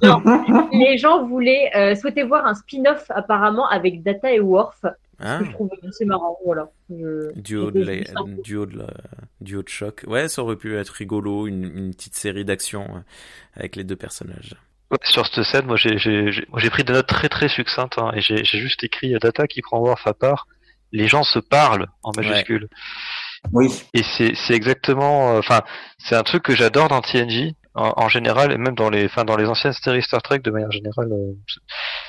non. 0.03 0.23
les 0.73 0.99
gens 0.99 1.25
voulaient, 1.25 1.71
euh, 1.75 1.95
souhaitaient 1.95 2.23
voir 2.25 2.47
un 2.47 2.55
spin-off 2.55 3.07
apparemment 3.09 3.67
avec 3.69 4.03
Data 4.03 4.31
et 4.31 4.41
Worf, 4.41 4.85
Hein 5.25 5.39
que 5.41 5.45
je 5.47 5.51
trouve 5.53 5.71
assez 5.89 6.05
marrant. 6.05 6.37
Voilà. 6.45 6.71
Je- 6.91 7.33
Duo 7.41 7.71
de, 7.71 7.83
la- 7.83 7.97
duo, 8.43 8.67
de 8.67 8.79
la- 8.79 8.87
duo 9.41 9.63
de 9.63 9.69
choc. 9.69 10.05
Ouais, 10.07 10.29
ça 10.29 10.43
aurait 10.43 10.57
pu 10.57 10.77
être 10.77 10.91
rigolo, 10.91 11.47
une, 11.47 11.65
une 11.65 11.95
petite 11.95 12.15
série 12.15 12.45
d'action 12.45 12.83
euh, 12.97 13.01
avec 13.55 13.75
les 13.77 13.85
deux 13.85 13.97
personnages. 13.97 14.55
Ouais, 14.91 14.99
sur 15.03 15.27
cette 15.27 15.45
scène, 15.45 15.67
moi 15.67 15.77
j'ai 15.77 16.71
pris 16.71 16.85
des 16.85 16.93
notes 16.93 17.07
très 17.07 17.29
très 17.29 17.49
succinctes 17.49 17.99
hein, 17.99 18.13
et 18.15 18.21
j'ai 18.21 18.45
juste 18.45 18.85
écrit 18.85 19.15
euh, 19.15 19.19
Data 19.19 19.47
qui 19.47 19.63
prend 19.63 19.81
Worf 19.81 20.07
à 20.07 20.15
part. 20.15 20.47
Les 20.93 21.09
gens 21.09 21.25
se 21.25 21.39
parlent 21.41 21.89
en 22.03 22.13
majuscule 22.17 22.69
Oui. 23.53 23.69
et 23.95 24.03
c'est 24.03 24.35
c'est 24.35 24.55
exactement, 24.55 25.35
euh, 25.35 25.39
enfin 25.39 25.63
c'est 25.99 26.15
un 26.15 26.23
truc 26.23 26.43
que 26.45 26.55
j'adore 26.55 26.89
dans 26.89 27.01
TNG 27.01 27.55
en, 27.75 27.93
en 27.97 28.09
général 28.09 28.53
et 28.53 28.59
même 28.59 28.75
dans 28.75 28.91
les, 28.91 29.05
enfin 29.07 29.25
dans 29.25 29.37
les 29.37 29.47
anciennes 29.47 29.73
séries 29.73 30.03
Star 30.03 30.23
Trek 30.23 30.39
de 30.41 30.51
manière 30.51 30.71
générale, 30.71 31.09
euh, 31.13 31.33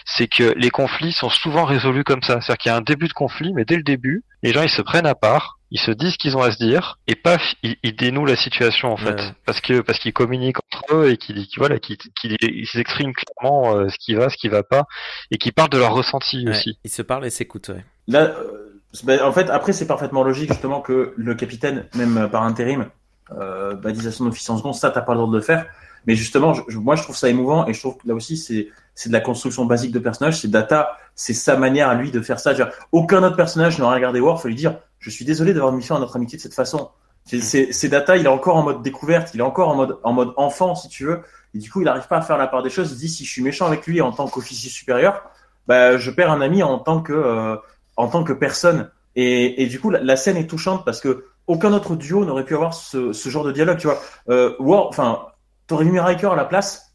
c'est 0.05 0.27
que 0.27 0.53
les 0.57 0.69
conflits 0.69 1.11
sont 1.13 1.29
souvent 1.29 1.65
résolus 1.65 2.03
comme 2.03 2.21
ça. 2.21 2.41
C'est-à-dire 2.41 2.57
qu'il 2.57 2.69
y 2.71 2.73
a 2.73 2.77
un 2.77 2.81
début 2.81 3.07
de 3.07 3.13
conflit, 3.13 3.53
mais 3.53 3.65
dès 3.65 3.75
le 3.77 3.83
début, 3.83 4.23
les 4.43 4.53
gens 4.53 4.61
ils 4.61 4.69
se 4.69 4.81
prennent 4.81 5.07
à 5.07 5.15
part, 5.15 5.57
ils 5.71 5.79
se 5.79 5.91
disent 5.91 6.13
ce 6.13 6.17
qu'ils 6.17 6.37
ont 6.37 6.41
à 6.41 6.51
se 6.51 6.57
dire 6.57 6.99
et 7.07 7.15
paf, 7.15 7.41
ils, 7.63 7.75
ils 7.83 7.95
dénouent 7.95 8.25
la 8.25 8.35
situation 8.35 8.91
en 8.91 8.97
fait, 8.97 9.15
Ouais. 9.19 9.31
parce 9.45 9.59
que 9.61 9.81
parce 9.81 9.99
qu'ils 9.99 10.13
communiquent 10.13 10.57
entre 10.71 10.95
eux 10.95 11.09
et 11.09 11.17
qu'ils 11.17 11.47
qu'ils- 11.47 11.57
voilà, 11.59 11.79
qu'ils 11.79 11.97
qu'ils- 11.97 12.37
ils 12.41 12.79
expriment 12.79 13.13
clairement 13.13 13.75
euh, 13.75 13.89
ce 13.89 13.97
qui 13.97 14.13
va, 14.13 14.29
ce 14.29 14.37
qui 14.37 14.47
va 14.49 14.63
pas 14.63 14.85
et 15.31 15.37
qu'ils 15.37 15.53
parlent 15.53 15.69
de 15.69 15.77
leur 15.79 15.93
ressenti 15.93 16.43
Ouais, 16.45 16.51
aussi. 16.51 16.77
ils 16.83 16.91
se 16.91 17.01
parlent 17.01 17.25
et 17.25 17.29
s'écoutent, 17.31 17.69
ouais. 17.69 17.83
Là, 18.07 18.21
euh, 18.37 18.81
ben, 19.03 19.21
en 19.23 19.31
fait, 19.33 19.49
après, 19.49 19.73
c'est 19.73 19.87
parfaitement 19.87 20.23
logique 20.23 20.49
justement 20.51 20.79
que 20.79 21.13
le 21.17 21.35
capitaine, 21.35 21.85
même 21.95 22.29
par 22.31 22.43
intérim, 22.43 22.87
euh, 23.31 23.75
bah, 23.75 23.91
dise 23.91 24.07
à 24.07 24.11
son 24.11 24.27
officier 24.27 24.53
en 24.53 24.57
seconde, 24.57 24.75
ça, 24.75 24.91
t'as 24.91 25.01
pas 25.01 25.13
le 25.13 25.19
droit 25.19 25.31
de 25.31 25.37
le 25.37 25.41
faire. 25.41 25.65
Mais 26.07 26.15
justement, 26.15 26.53
je, 26.53 26.77
moi, 26.77 26.95
je 26.95 27.03
trouve 27.03 27.15
ça 27.15 27.29
émouvant 27.29 27.65
et 27.67 27.73
je 27.73 27.79
trouve 27.79 27.97
que 27.97 28.07
là 28.07 28.13
aussi, 28.13 28.37
c'est 28.37 28.69
c'est 28.93 29.09
de 29.09 29.13
la 29.13 29.19
construction 29.19 29.65
basique 29.65 29.91
de 29.91 29.99
personnage. 29.99 30.39
C'est 30.39 30.47
Data, 30.49 30.97
c'est 31.15 31.33
sa 31.33 31.57
manière 31.57 31.89
à 31.89 31.95
lui 31.95 32.11
de 32.11 32.21
faire 32.21 32.39
ça. 32.39 32.53
Dire, 32.53 32.71
aucun 32.91 33.23
autre 33.23 33.35
personnage 33.35 33.77
n'aurait 33.77 33.95
regardé 33.95 34.21
Worf 34.21 34.45
et 34.45 34.49
lui 34.49 34.55
dire, 34.55 34.79
je 34.99 35.09
suis 35.09 35.25
désolé 35.25 35.53
d'avoir 35.53 35.73
mis 35.73 35.83
fin 35.83 35.97
à 35.97 35.99
notre 35.99 36.15
amitié 36.15 36.37
de 36.37 36.41
cette 36.41 36.53
façon. 36.53 36.89
C'est 37.25 37.89
Data, 37.89 38.15
il 38.17 38.25
est 38.25 38.29
encore 38.29 38.55
en 38.55 38.63
mode 38.63 38.83
découverte, 38.83 39.31
il 39.33 39.39
est 39.39 39.43
encore 39.43 39.69
en 39.69 39.75
mode 39.75 39.97
en 40.03 40.13
mode 40.13 40.33
enfant, 40.37 40.75
si 40.75 40.87
tu 40.87 41.05
veux. 41.05 41.21
Et 41.53 41.57
du 41.57 41.71
coup, 41.71 41.81
il 41.81 41.85
n'arrive 41.85 42.07
pas 42.07 42.17
à 42.17 42.21
faire 42.21 42.37
la 42.37 42.47
part 42.47 42.61
des 42.61 42.69
choses. 42.69 42.91
Il 42.91 42.97
dit, 42.97 43.09
si 43.09 43.25
je 43.25 43.31
suis 43.31 43.41
méchant 43.41 43.65
avec 43.65 43.85
lui 43.87 43.99
en 44.01 44.11
tant 44.11 44.27
qu'officier 44.27 44.69
supérieur, 44.69 45.23
bah, 45.67 45.97
je 45.97 46.11
perds 46.11 46.31
un 46.31 46.41
ami 46.41 46.61
en 46.63 46.77
tant 46.79 47.01
que 47.01 47.13
euh, 47.13 47.55
en 47.97 48.07
tant 48.07 48.23
que 48.23 48.33
personne. 48.33 48.91
Et, 49.15 49.63
et 49.63 49.67
du 49.67 49.79
coup, 49.79 49.89
la, 49.89 50.01
la, 50.01 50.15
scène 50.17 50.37
est 50.37 50.47
touchante 50.47 50.85
parce 50.85 51.01
que 51.01 51.25
aucun 51.47 51.73
autre 51.73 51.95
duo 51.95 52.25
n'aurait 52.25 52.45
pu 52.45 52.55
avoir 52.55 52.73
ce, 52.73 53.13
ce, 53.13 53.29
genre 53.29 53.43
de 53.43 53.51
dialogue. 53.51 53.77
Tu 53.77 53.87
vois, 53.87 54.01
euh, 54.29 54.55
War, 54.59 54.87
enfin, 54.87 55.27
t'aurais 55.67 55.85
mis 55.85 55.99
Riker 55.99 56.31
à 56.31 56.35
la 56.35 56.45
place. 56.45 56.93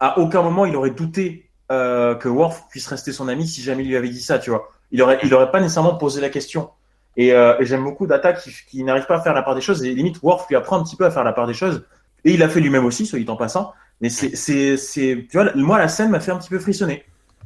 À 0.00 0.18
aucun 0.18 0.42
moment, 0.42 0.66
il 0.66 0.74
aurait 0.76 0.90
douté 0.90 1.50
euh, 1.70 2.14
que 2.14 2.28
Worf 2.28 2.68
puisse 2.68 2.86
rester 2.86 3.12
son 3.12 3.28
ami 3.28 3.46
si 3.46 3.62
jamais 3.62 3.84
il 3.84 3.88
lui 3.88 3.96
avait 3.96 4.08
dit 4.08 4.22
ça. 4.22 4.38
Tu 4.38 4.50
vois, 4.50 4.70
il 4.90 5.00
aurait, 5.02 5.18
il 5.22 5.32
aurait 5.34 5.50
pas 5.50 5.60
nécessairement 5.60 5.94
posé 5.96 6.20
la 6.20 6.28
question. 6.28 6.70
Et, 7.16 7.32
euh, 7.32 7.58
et 7.60 7.66
j'aime 7.66 7.84
beaucoup 7.84 8.06
Data 8.06 8.32
qui, 8.32 8.50
qui 8.68 8.82
n'arrive 8.84 9.06
pas 9.06 9.16
à 9.16 9.20
faire 9.20 9.34
la 9.34 9.42
part 9.42 9.54
des 9.54 9.60
choses. 9.60 9.84
Et 9.84 9.94
limite, 9.94 10.22
Worf 10.22 10.46
lui 10.48 10.56
apprend 10.56 10.78
un 10.78 10.82
petit 10.82 10.96
peu 10.96 11.04
à 11.04 11.10
faire 11.10 11.24
la 11.24 11.32
part 11.32 11.46
des 11.46 11.54
choses. 11.54 11.84
Et 12.24 12.32
il 12.32 12.38
l'a 12.38 12.48
fait 12.48 12.60
lui-même 12.60 12.84
aussi, 12.84 13.06
soit 13.06 13.18
dit 13.18 13.28
en 13.28 13.36
passant. 13.36 13.72
Mais 14.00 14.08
c'est, 14.08 14.34
c'est, 14.34 14.76
c'est, 14.76 15.26
tu 15.30 15.36
vois, 15.36 15.52
moi 15.54 15.78
la 15.78 15.88
scène 15.88 16.10
m'a 16.10 16.20
fait 16.20 16.32
un 16.32 16.38
petit 16.38 16.48
peu 16.48 16.58
frissonner. 16.58 17.04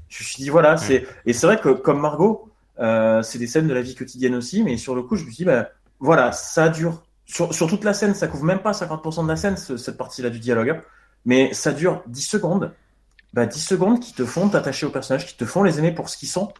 Je 0.09 0.23
me 0.23 0.27
suis 0.27 0.43
dit 0.43 0.49
voilà, 0.49 0.77
c'est 0.77 1.07
et 1.27 1.33
c'est 1.33 1.47
vrai 1.47 1.61
que 1.61 1.69
comme 1.71 2.01
Margot, 2.01 2.49
euh, 2.79 3.23
c'est 3.23 3.39
des 3.39 3.47
scènes 3.47 3.69
de 3.69 3.75
la 3.75 3.83
vie 3.83 3.95
quotidienne 3.95 4.35
aussi, 4.35 4.63
mais 4.63 4.77
sur 4.77 4.95
le 4.95 5.03
coup, 5.03 5.17
je 5.17 5.25
me 5.25 5.31
suis 5.31 5.39
dit 5.39 5.45
bah 5.45 5.69
voilà, 6.01 6.33
ça 6.33 6.69
dure 6.69 7.03
sur, 7.27 7.53
sur 7.53 7.67
toute 7.67 7.85
la 7.85 7.93
scène, 7.93 8.15
ça 8.15 8.29
couvre 8.29 8.45
même 8.45 8.61
pas 8.61 8.73
50% 8.73 9.25
de 9.25 9.29
la 9.29 9.37
scène 9.37 9.57
cette 9.57 9.97
partie-là 9.97 10.31
du 10.31 10.39
dialogue, 10.39 10.71
hein. 10.71 10.83
mais 11.25 11.53
ça 11.53 11.73
dure 11.73 12.03
10 12.07 12.23
secondes. 12.23 12.73
Bah 13.35 13.47
10 13.47 13.61
secondes 13.61 14.01
qui 14.01 14.15
te 14.15 14.25
font 14.25 14.49
t'attacher 14.49 14.87
aux 14.87 14.91
personnages, 14.91 15.27
qui 15.27 15.37
te 15.37 15.45
font 15.45 15.63
les 15.63 15.79
aimer 15.79 15.93
pour 15.93 16.09
ce 16.09 16.17
qu'ils 16.17 16.29
sont. 16.29 16.53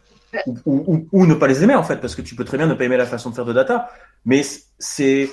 Ou, 0.45 0.57
ou, 0.65 1.07
ou, 1.13 1.25
ne 1.25 1.33
pas 1.33 1.47
les 1.47 1.63
aimer 1.63 1.73
en 1.73 1.83
fait, 1.83 1.97
parce 1.97 2.13
que 2.13 2.21
tu 2.21 2.35
peux 2.35 2.43
très 2.43 2.57
bien 2.57 2.67
ne 2.67 2.73
pas 2.73 2.83
aimer 2.83 2.97
la 2.97 3.05
façon 3.05 3.29
de 3.29 3.35
faire 3.35 3.45
de 3.45 3.53
data, 3.53 3.89
mais 4.25 4.45
c'est, 4.77 5.29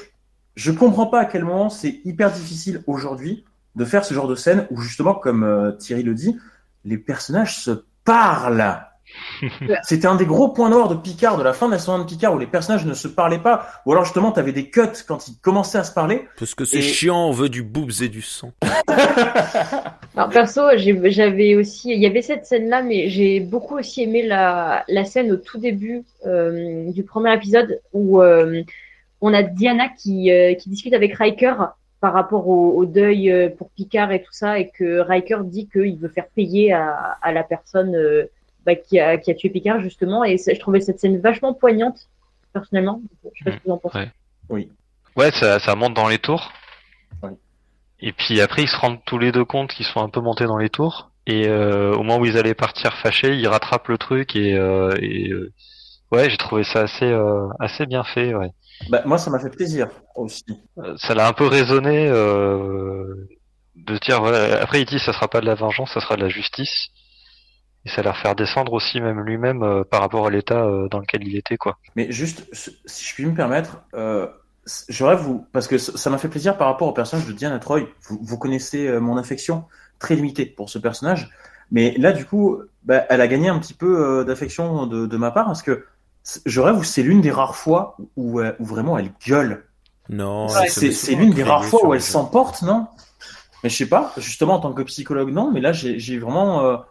je 0.55 0.71
comprends 0.71 1.07
pas 1.07 1.21
à 1.21 1.25
quel 1.25 1.45
moment 1.45 1.69
c'est 1.69 2.01
hyper 2.05 2.31
difficile 2.31 2.85
aujourd'hui 2.87 3.45
de 3.75 3.85
faire 3.85 4.05
ce 4.05 4.15
genre 4.15 4.29
de 4.29 4.37
scène 4.37 4.69
où 4.71 4.81
justement, 4.81 5.15
comme 5.15 5.43
euh, 5.43 5.73
Thierry 5.73 6.05
le 6.05 6.15
dit, 6.15 6.39
les 6.85 6.97
personnages 6.97 7.59
se 7.59 7.85
parle. 8.05 8.81
C'était 9.83 10.07
un 10.07 10.17
des 10.17 10.27
gros 10.27 10.49
points 10.49 10.71
noirs 10.71 10.89
de 10.89 10.95
Picard, 10.95 11.37
de 11.37 11.43
la 11.43 11.53
fin 11.53 11.67
de 11.67 11.73
la 11.73 11.79
saison 11.79 11.99
de 11.99 12.05
Picard, 12.05 12.35
où 12.35 12.39
les 12.39 12.47
personnages 12.47 12.85
ne 12.87 12.95
se 12.95 13.09
parlaient 13.09 13.39
pas, 13.39 13.67
ou 13.87 13.93
alors 13.93 14.05
justement, 14.05 14.33
tu 14.33 14.41
avais 14.41 14.53
des 14.53 14.71
cuts 14.71 14.83
quand 15.07 15.29
ils 15.29 15.37
commençaient 15.39 15.79
à 15.79 15.85
se 15.85 15.93
parler. 15.93 16.27
Parce 16.39 16.55
que 16.55 16.65
c'est 16.65 16.83
chiant, 16.83 17.29
on 17.29 17.33
veut 17.33 17.49
du 17.49 17.63
boobs 17.63 18.03
et 18.03 18.09
du 18.09 18.23
sang. 18.23 18.53
alors 20.17 20.29
perso, 20.31 20.63
j'avais 20.77 21.55
aussi, 21.55 21.93
il 21.93 22.01
y 22.01 22.07
avait 22.07 22.23
cette 22.23 22.47
scène-là, 22.47 22.83
mais 22.83 23.09
j'ai 23.09 23.41
beaucoup 23.41 23.79
aussi 23.79 24.03
aimé 24.03 24.23
la, 24.27 24.85
la 24.89 25.05
scène 25.05 25.33
au 25.33 25.37
tout 25.37 25.59
début 25.59 26.05
euh, 26.27 26.91
du 26.91 27.03
premier 27.03 27.35
épisode 27.35 27.81
où 27.93 28.21
euh, 28.21 28.63
on 29.21 29.33
a 29.33 29.43
Diana 29.43 29.89
qui, 29.89 30.31
euh, 30.31 30.55
qui 30.55 30.69
discute 30.71 30.95
avec 30.95 31.15
Riker 31.15 31.55
par 32.01 32.13
rapport 32.13 32.49
au, 32.49 32.85
deuil 32.85 33.51
pour 33.57 33.71
Picard 33.71 34.13
et 34.13 34.21
tout 34.21 34.33
ça, 34.33 34.59
et 34.59 34.69
que 34.69 34.99
Riker 34.99 35.39
dit 35.45 35.69
qu'il 35.69 35.97
veut 35.97 36.11
faire 36.11 36.27
payer 36.37 36.71
à, 36.75 37.17
à 37.23 37.33
la 37.33 37.43
personne 37.43 37.97
euh, 37.97 38.27
bah, 38.65 38.75
qui, 38.75 38.99
a, 38.99 39.19
qui, 39.19 39.31
a, 39.31 39.35
tué 39.35 39.51
Picard, 39.51 39.81
justement. 39.81 40.25
Et 40.25 40.37
je 40.39 40.59
trouvais 40.59 40.81
cette 40.81 41.01
scène 41.01 41.21
vachement 41.21 41.55
poignante, 41.55 42.09
personnellement. 42.53 43.01
Je 43.35 43.39
sais 43.39 43.45
pas 43.45 43.51
ce 43.53 43.57
que 43.57 43.63
vous 43.67 43.73
en 43.73 43.79
pensez. 43.79 43.99
Ouais. 43.99 44.11
Oui. 44.49 44.69
Ouais, 45.17 45.31
ça, 45.31 45.59
ça 45.59 45.75
monte 45.75 45.95
dans 45.95 46.09
les 46.09 46.19
tours. 46.19 46.53
Oui. 47.23 47.31
Et 48.01 48.13
puis 48.13 48.41
après, 48.41 48.63
ils 48.63 48.69
se 48.69 48.77
rendent 48.77 49.05
tous 49.05 49.19
les 49.19 49.33
deux 49.33 49.45
compte 49.45 49.71
qu'ils 49.73 49.87
sont 49.87 50.01
un 50.01 50.09
peu 50.09 50.21
montés 50.21 50.47
dans 50.47 50.59
les 50.59 50.71
tours. 50.71 51.11
Et 51.27 51.49
euh, 51.49 51.95
au 51.95 51.99
moment 52.03 52.19
où 52.19 52.27
ils 52.27 52.37
allaient 52.37 52.55
partir 52.55 52.95
fâchés, 52.95 53.35
ils 53.35 53.49
rattrapent 53.49 53.89
le 53.89 53.97
truc 53.97 54.37
et, 54.37 54.55
euh, 54.55 54.93
et 55.01 55.33
ouais, 56.13 56.29
j'ai 56.29 56.37
trouvé 56.37 56.65
ça 56.65 56.83
assez 56.83 57.17
assez 57.61 57.87
bien 57.87 58.05
fait. 58.05 58.35
Ouais. 58.35 58.51
Bah, 58.89 59.03
moi, 59.05 59.19
ça 59.19 59.31
m'a 59.31 59.39
fait 59.39 59.51
plaisir 59.51 59.89
aussi. 60.15 60.45
Euh, 60.79 60.97
ça 60.97 61.15
l'a 61.15 61.29
un 61.29 61.33
peu 61.33 61.47
raisonné 61.47 62.07
euh, 62.09 63.29
de 63.77 63.99
dire 63.99 64.21
voilà. 64.21 64.61
Après, 64.61 64.81
il 64.81 64.87
dit 64.87 64.99
ça 64.99 65.13
sera 65.13 65.29
pas 65.29 65.41
de 65.41 65.47
la 65.47 65.55
vengeance, 65.55 65.93
ça 65.93 66.01
sera 66.01 66.17
de 66.17 66.23
la 66.23 66.29
justice. 66.29 66.89
Et 67.87 67.91
ça 67.91 68.03
l'a 68.03 68.15
faire 68.15 68.35
descendre 68.35 68.73
aussi 68.73 69.01
même 69.01 69.21
lui-même 69.21 69.63
euh, 69.63 69.85
par 69.85 70.01
rapport 70.01 70.27
à 70.27 70.31
l'état 70.31 70.65
euh, 70.65 70.89
dans 70.89 71.01
lequel 71.01 71.27
il 71.27 71.37
était 71.37 71.57
quoi. 71.57 71.79
Mais 71.97 72.11
juste, 72.11 72.49
si 72.53 73.05
je 73.05 73.15
puis 73.15 73.27
me 73.27 73.35
permettre, 73.35 73.83
euh, 73.95 74.27
j'aurais 74.89 75.17
vous 75.17 75.47
parce 75.53 75.69
que 75.69 75.77
ça 75.79 76.09
m'a 76.11 76.19
fait 76.19 76.29
plaisir 76.29 76.57
par 76.57 76.69
rapport 76.69 76.89
au 76.89 76.93
personnage 76.93 77.27
de 77.27 77.33
Diana 77.33 77.59
Troy. 77.59 77.83
Vous, 78.09 78.19
vous 78.23 78.39
connaissez 78.39 78.99
mon 79.01 79.17
affection 79.17 79.65
très 79.99 80.17
limitée 80.17 80.47
pour 80.47 80.71
ce 80.71 80.79
personnage, 80.79 81.31
mais 81.71 81.95
là 81.99 82.13
du 82.13 82.25
coup, 82.25 82.59
bah, 82.85 83.05
elle 83.11 83.21
a 83.21 83.29
gagné 83.29 83.49
un 83.49 83.59
petit 83.59 83.75
peu 83.75 84.25
d'affection 84.25 84.87
de, 84.87 85.07
de 85.07 85.17
ma 85.17 85.31
part 85.31 85.47
parce 85.47 85.63
que 85.63 85.85
je 86.47 86.61
rêve 86.61 86.83
c'est 86.85 87.03
l'une 87.03 87.21
des 87.21 87.31
rares 87.31 87.57
fois 87.57 87.97
où, 88.17 88.41
euh, 88.41 88.53
où, 88.59 88.65
vraiment 88.65 88.99
elle 88.99 89.13
gueule. 89.27 89.65
Non, 90.09 90.49
c'est 90.49 91.15
l'une 91.15 91.33
des 91.33 91.45
rares 91.45 91.65
fois 91.65 91.87
où 91.87 91.95
elle 91.95 92.03
s'emporte, 92.03 92.63
non? 92.63 92.87
Mais 93.63 93.71
je 93.71 93.77
sais 93.77 93.89
pas, 93.89 94.13
justement 94.19 94.55
en 94.55 94.61
tant 94.61 94.73
que 94.73 94.83
psychologue, 94.83 95.31
non, 95.31 95.51
mais 95.51 95.61
là 95.61 95.73
j'ai 95.73 96.19
vraiment. 96.19 96.85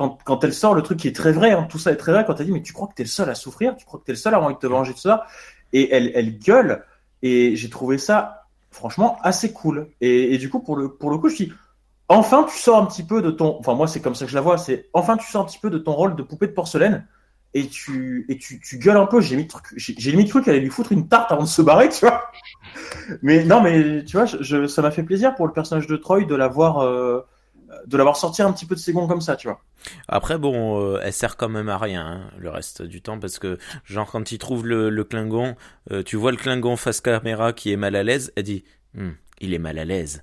Quand, 0.00 0.16
quand 0.24 0.42
elle 0.44 0.54
sort 0.54 0.72
le 0.72 0.80
truc 0.80 0.98
qui 0.98 1.08
est 1.08 1.14
très 1.14 1.30
vrai, 1.30 1.50
hein, 1.50 1.66
tout 1.68 1.78
ça 1.78 1.92
est 1.92 1.96
très 1.96 2.12
vrai, 2.12 2.24
quand 2.26 2.40
elle 2.40 2.46
dit 2.46 2.52
mais 2.52 2.62
tu 2.62 2.72
crois 2.72 2.88
que 2.88 2.94
t'es 2.94 3.02
le 3.02 3.08
seul 3.10 3.28
à 3.28 3.34
souffrir, 3.34 3.76
tu 3.76 3.84
crois 3.84 4.00
que 4.00 4.06
t'es 4.06 4.12
le 4.12 4.16
seul 4.16 4.32
à 4.32 4.38
avoir 4.38 4.48
envie 4.48 4.54
de 4.54 4.60
te 4.60 4.66
venger 4.66 4.94
de 4.94 4.98
ça, 4.98 5.26
et 5.74 5.94
elle, 5.94 6.10
elle 6.14 6.38
gueule, 6.38 6.86
et 7.20 7.54
j'ai 7.54 7.68
trouvé 7.68 7.98
ça 7.98 8.46
franchement 8.70 9.18
assez 9.22 9.52
cool. 9.52 9.90
Et, 10.00 10.32
et, 10.32 10.38
du 10.38 10.48
coup 10.48 10.60
pour 10.60 10.74
le, 10.76 10.88
pour 10.88 11.10
le 11.10 11.18
coup 11.18 11.28
je 11.28 11.36
dis 11.36 11.52
enfin 12.08 12.46
tu 12.50 12.56
sors 12.56 12.78
un 12.78 12.86
petit 12.86 13.02
peu 13.02 13.20
de 13.20 13.30
ton, 13.30 13.58
enfin 13.58 13.74
moi 13.74 13.86
c'est 13.86 14.00
comme 14.00 14.14
ça 14.14 14.24
que 14.24 14.30
je 14.30 14.36
la 14.36 14.40
vois, 14.40 14.56
c'est 14.56 14.88
enfin 14.94 15.18
tu 15.18 15.30
sors 15.30 15.42
un 15.42 15.44
petit 15.44 15.58
peu 15.58 15.68
de 15.68 15.76
ton 15.76 15.92
rôle 15.92 16.16
de 16.16 16.22
poupée 16.22 16.46
de 16.46 16.52
porcelaine 16.52 17.06
et 17.54 17.66
tu 17.66 18.26
et 18.28 18.38
tu, 18.38 18.60
tu 18.60 18.78
gueules 18.78 18.96
un 18.96 19.06
peu. 19.06 19.20
J'ai 19.20 19.36
limite 19.36 19.52
j'ai 19.76 20.10
limite 20.10 20.30
cru 20.30 20.42
qu'elle 20.42 20.54
allait 20.54 20.62
lui 20.62 20.70
foutre 20.70 20.92
une 20.92 21.08
tarte 21.08 21.32
avant 21.32 21.42
de 21.42 21.48
se 21.48 21.62
barrer, 21.62 21.88
tu 21.90 22.06
vois. 22.06 22.30
Mais 23.22 23.44
non, 23.44 23.60
mais 23.60 24.04
tu 24.04 24.16
vois, 24.16 24.24
je, 24.24 24.66
ça 24.66 24.82
m'a 24.82 24.90
fait 24.90 25.02
plaisir 25.02 25.34
pour 25.34 25.46
le 25.46 25.52
personnage 25.52 25.86
de 25.86 25.96
Troy 25.96 26.24
de 26.24 26.34
l'avoir 26.34 26.78
euh, 26.78 27.20
de 27.86 27.96
l'avoir 27.96 28.16
sorti 28.16 28.42
un 28.42 28.52
petit 28.52 28.66
peu 28.66 28.74
de 28.74 28.80
ses 28.80 28.92
gonds 28.92 29.06
comme 29.06 29.20
ça, 29.20 29.36
tu 29.36 29.48
vois. 29.48 29.60
Après, 30.08 30.38
bon, 30.38 30.80
euh, 30.80 31.00
elle 31.02 31.12
sert 31.12 31.36
quand 31.36 31.48
même 31.48 31.68
à 31.68 31.78
rien 31.78 32.06
hein, 32.06 32.30
le 32.38 32.50
reste 32.50 32.82
du 32.82 33.00
temps 33.00 33.18
parce 33.18 33.38
que, 33.38 33.58
genre, 33.84 34.10
quand 34.10 34.32
il 34.32 34.38
trouve 34.38 34.66
le, 34.66 34.90
le 34.90 35.04
Klingon, 35.04 35.56
euh, 35.90 36.02
tu 36.02 36.16
vois 36.16 36.30
le 36.30 36.36
Klingon 36.36 36.76
face 36.76 37.00
caméra 37.00 37.52
qui 37.52 37.72
est 37.72 37.76
mal 37.76 37.96
à 37.96 38.02
l'aise, 38.02 38.32
elle 38.36 38.44
dit 38.44 38.64
hm, 38.94 39.14
il 39.40 39.54
est 39.54 39.58
mal 39.58 39.78
à 39.78 39.84
l'aise 39.84 40.22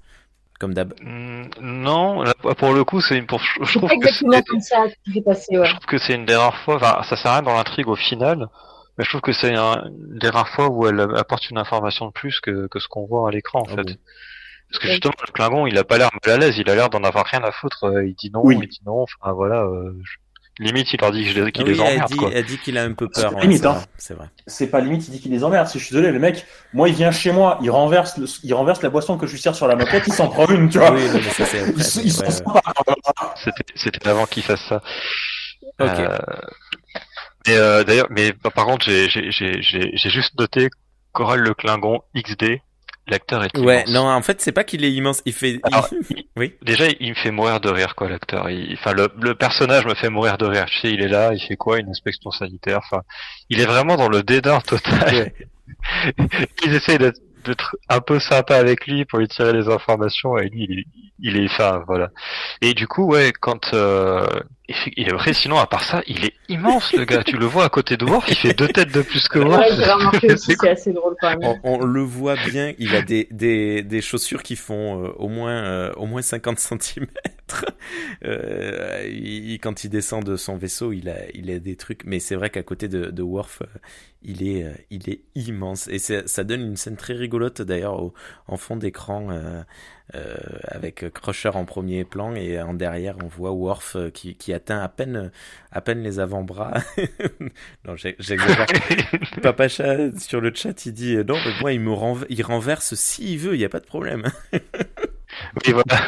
comme 0.60 0.74
d'hab. 0.74 0.94
Mm, 1.02 1.50
non, 1.62 2.24
pour 2.58 2.74
le 2.74 2.84
coup, 2.84 3.02
c'est 3.02 3.22
pour. 3.22 3.40
Je, 3.40 3.78
trouve 3.78 3.92
exactement 3.92 4.42
comme 4.42 4.62
ça 4.62 4.86
qui 5.06 5.22
passé. 5.22 5.58
Ouais. 5.58 5.66
Je 5.68 5.72
trouve 5.72 5.86
que 5.86 5.98
c'est 5.98 6.16
une 6.16 6.26
des 6.26 6.36
rares 6.36 6.58
fois. 6.64 6.78
Enfin, 6.78 7.04
ça 7.04 7.16
sert 7.16 7.32
à 7.32 7.34
rien 7.36 7.44
dans 7.44 7.54
l'intrigue 7.54 7.88
au 7.88 7.96
final, 7.96 8.48
mais 8.98 9.04
je 9.04 9.10
trouve 9.10 9.22
que 9.22 9.34
c'est 9.34 9.54
une 9.54 10.18
des 10.18 10.30
rares 10.30 10.50
fois 10.50 10.70
où 10.70 10.88
elle 10.88 11.00
apporte 11.16 11.50
une 11.50 11.58
information 11.58 12.08
de 12.08 12.12
plus 12.12 12.40
que, 12.40 12.68
que 12.68 12.80
ce 12.80 12.88
qu'on 12.88 13.06
voit 13.06 13.28
à 13.28 13.32
l'écran 13.32 13.62
en 13.62 13.66
ah 13.72 13.76
fait. 13.76 14.00
Parce 14.70 14.84
que 14.84 14.88
justement, 14.90 15.14
le 15.26 15.32
Klingon, 15.32 15.68
il 15.68 15.78
a 15.78 15.84
pas 15.84 15.98
l'air 15.98 16.10
mal 16.26 16.36
à 16.36 16.38
l'aise, 16.38 16.58
il 16.58 16.70
a 16.70 16.76
l'air 16.76 16.90
d'en 16.90 17.04
avoir 17.04 17.26
rien 17.26 17.42
à 17.44 17.52
foutre. 17.52 17.86
Euh, 17.86 18.06
il 18.06 18.16
dit 18.16 18.32
non, 18.34 18.50
il 18.52 18.60
dit 18.68 18.82
non. 18.86 19.04
Enfin 19.04 19.32
voilà. 19.32 19.62
Euh, 19.62 19.94
limite 20.60 20.92
il 20.92 21.00
leur 21.00 21.12
dit 21.12 21.24
qu'il 21.24 21.42
oui, 21.44 21.52
les 21.74 21.80
emmerde. 21.80 22.12
Elle 22.12 22.18
dit, 22.18 22.26
elle 22.34 22.46
dit 22.46 22.58
qu'il 22.58 22.78
a 22.78 22.84
un 22.84 22.94
peu 22.94 23.08
peur. 23.08 23.32
C'est 23.34 23.42
limite, 23.42 23.66
hein. 23.66 23.82
C'est 23.98 24.14
vrai. 24.14 24.28
C'est 24.46 24.68
pas 24.68 24.82
limite, 24.82 25.08
il 25.08 25.12
dit 25.12 25.22
qu'il 25.22 25.32
les 25.32 25.44
emmerde. 25.44 25.68
Je 25.72 25.78
suis 25.78 25.92
désolé, 25.92 26.12
le 26.12 26.20
mec, 26.20 26.46
moi 26.74 26.90
il 26.90 26.96
vient 26.96 27.12
chez 27.12 27.32
moi, 27.32 27.60
il 27.62 27.72
renverse, 27.72 28.18
le, 28.18 28.26
il 28.44 28.54
renverse 28.54 28.82
la 28.82 28.90
boisson 28.90 29.18
que 29.18 29.28
je 29.28 29.34
lui 29.34 29.40
sers 29.40 29.56
sur 29.56 29.68
la 29.68 29.76
moquette, 29.76 30.04
il 30.08 30.14
s'en 30.14 30.28
prend 30.28 30.48
une, 30.48 30.70
tu 30.70 30.80
vois. 30.80 30.92
Oui, 30.92 31.04
mais 31.14 31.22
ça, 31.22 31.46
c'est 31.46 31.64
ouais, 31.64 31.84
C'était, 33.36 33.74
c'était 33.76 34.08
avant 34.08 34.26
qu'il 34.26 34.44
fasse 34.44 34.62
ça. 34.68 34.82
Ok. 35.80 35.90
Euh, 35.90 36.18
mais 37.46 37.58
euh, 37.58 37.84
d'ailleurs, 37.84 38.08
mais 38.10 38.34
par 38.34 38.66
contre, 38.66 38.86
j'ai, 38.86 39.08
j'ai, 39.10 39.32
j'ai, 39.32 39.62
j'ai 39.62 40.10
juste 40.10 40.38
noté 40.38 40.70
Coral 41.14 41.40
le 41.40 41.54
Klingon 41.54 42.02
XD 42.16 42.60
L'acteur 43.10 43.44
est 43.44 43.58
ouais, 43.58 43.86
non, 43.88 44.02
en 44.02 44.22
fait, 44.22 44.42
c'est 44.42 44.52
pas 44.52 44.66
qu'il 44.66 44.84
est 44.84 44.92
immense. 44.92 45.22
Il 45.26 45.34
fait. 45.34 45.60
Alors, 45.64 45.90
oui. 46.36 46.56
Déjà, 46.62 46.86
il 47.00 47.10
me 47.10 47.16
fait 47.16 47.32
mourir 47.32 47.62
de 47.62 47.70
rire, 47.70 47.96
quoi, 47.96 48.10
l'acteur. 48.10 48.50
Enfin, 48.74 48.94
le, 48.94 49.08
le, 49.22 49.34
personnage 49.34 49.86
me 49.86 49.96
fait 49.96 50.10
mourir 50.10 50.38
de 50.38 50.46
rire. 50.46 50.66
Tu 50.66 50.80
sais, 50.80 50.92
il 50.92 51.02
est 51.02 51.08
là, 51.08 51.34
il 51.34 51.40
fait 51.40 51.56
quoi 51.56 51.80
Une 51.80 51.90
inspection 51.90 52.32
sanitaire. 52.32 52.80
Enfin, 52.80 53.04
il 53.50 53.62
est 53.62 53.66
vraiment 53.66 53.96
dans 53.96 54.10
le 54.10 54.24
dédain 54.24 54.60
total. 54.60 55.32
Ils 56.66 56.74
essayent 56.74 56.98
d'être 56.98 57.76
un 57.90 58.02
peu 58.02 58.20
sympa 58.20 58.56
avec 58.56 58.88
lui 58.88 59.06
pour 59.06 59.20
lui 59.20 59.28
tirer 59.28 59.54
les 59.54 59.70
informations 59.70 60.38
et 60.38 60.50
lui 60.50 60.66
il 60.70 60.80
est, 60.80 60.86
il 61.20 61.38
est 61.38 61.46
enfin 61.46 61.84
voilà 61.88 62.10
et 62.62 62.74
du 62.74 62.88
coup 62.88 63.06
ouais 63.06 63.32
quand 63.40 63.74
euh, 63.74 64.26
est 64.68 65.12
vrai 65.12 65.34
sinon 65.34 65.58
à 65.58 65.68
part 65.68 65.84
ça 65.84 66.02
il 66.08 66.26
est 66.26 66.34
immense 66.50 66.94
le 66.94 67.06
gars. 67.06 67.24
Tu 67.24 67.38
le 67.38 67.46
vois 67.46 67.66
à 67.66 67.70
côté 67.70 67.98
de 67.98 68.06
Worf 68.06 68.26
il 68.30 68.36
fait 68.36 68.54
deux 68.54 68.68
têtes 68.68 68.94
de 68.94 69.02
plus 69.02 69.28
que 69.28 69.40
Worf. 69.40 69.60
ouais, 69.60 70.38
c'est 70.38 70.68
assez 70.68 70.92
drôle 70.92 71.16
quand 71.20 71.30
même. 71.30 71.40
On, 71.44 71.60
on, 71.64 71.86
le 71.86 72.02
voit 72.02 72.36
bien 72.36 72.74
il 72.78 72.96
a 72.96 73.02
des 73.02 73.28
des, 73.32 73.82
des 73.82 74.02
chaussures 74.02 74.44
qui 74.44 74.56
font 74.56 75.04
euh, 75.04 75.10
au 75.18 75.30
moins 75.30 75.64
euh, 75.64 75.94
au 75.96 76.06
moins 76.06 76.22
50 76.22 76.60
cm 76.60 77.08
il, 79.06 79.58
quand 79.62 79.84
il 79.84 79.90
descend 79.90 80.24
de 80.24 80.36
son 80.36 80.58
vaisseau 80.58 80.92
il 80.92 81.10
a 81.10 81.18
il 81.34 81.50
a 81.52 81.60
des 81.60 81.76
trucs. 81.76 82.04
Mais 82.06 82.20
c'est 82.20 82.36
vrai 82.36 82.50
qu'à 82.50 82.64
côté 82.64 82.88
de, 82.88 83.10
de 83.10 83.24
Worf 83.24 83.64
il 84.24 84.48
est 84.48 84.86
il 84.90 85.10
est 85.10 85.22
immense. 85.36 85.88
Et 85.88 86.00
ça 86.00 86.44
donne 86.44 86.62
une 86.62 86.78
scène 86.78 86.98
très 86.98 87.14
rigolote 87.14 87.62
d'ailleurs 87.62 88.12
en 88.48 88.58
fond 88.58 88.76
d'écran 88.76 89.30
euh, 89.32 89.62
avec 90.14 91.04
avec 91.04 91.14
Crusher 91.14 91.50
en 91.54 91.66
premier 91.66 92.06
plan 92.06 92.34
et 92.36 92.62
en 92.62 92.74
derrière 92.74 93.16
on 93.24 93.28
voit 93.28 93.52
Worf 93.52 93.98
qui, 94.14 94.36
qui 94.36 94.54
atteint 94.54 94.80
à 94.80 94.88
peine 94.88 95.32
à 95.72 95.82
peine 95.82 96.02
les 96.02 96.20
avant-bras. 96.20 96.76
non, 97.86 97.96
j'exagère. 97.96 98.66
Papacha 99.42 100.18
sur 100.18 100.40
le 100.40 100.54
chat 100.54 100.86
il 100.86 100.94
dit 100.94 101.18
non 101.18 101.36
mais 101.46 101.52
moi 101.60 101.74
il 101.74 101.82
me 101.82 101.92
il 102.30 102.42
renverse 102.44 102.94
s'il 102.96 103.40
veut, 103.40 103.56
il 103.56 103.60
y 103.60 103.66
a 103.66 103.70
pas 103.70 103.80
de 103.80 103.86
problème. 103.86 104.24
Oui, 105.66 105.74
voilà. 105.74 106.02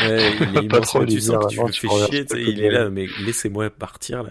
ouais, 0.00 0.32
il 0.52 0.64
est 0.64 0.68
pas 0.68 0.80
trop 0.80 1.04
tu 1.04 1.20
sens 1.20 1.46
que 1.46 1.70
tu 1.70 1.88
fais 1.88 2.06
chier, 2.06 2.26
il 2.34 2.62
est 2.62 2.70
là, 2.70 2.90
mais 2.90 3.06
laissez-moi 3.24 3.70
partir 3.70 4.24
là. 4.24 4.30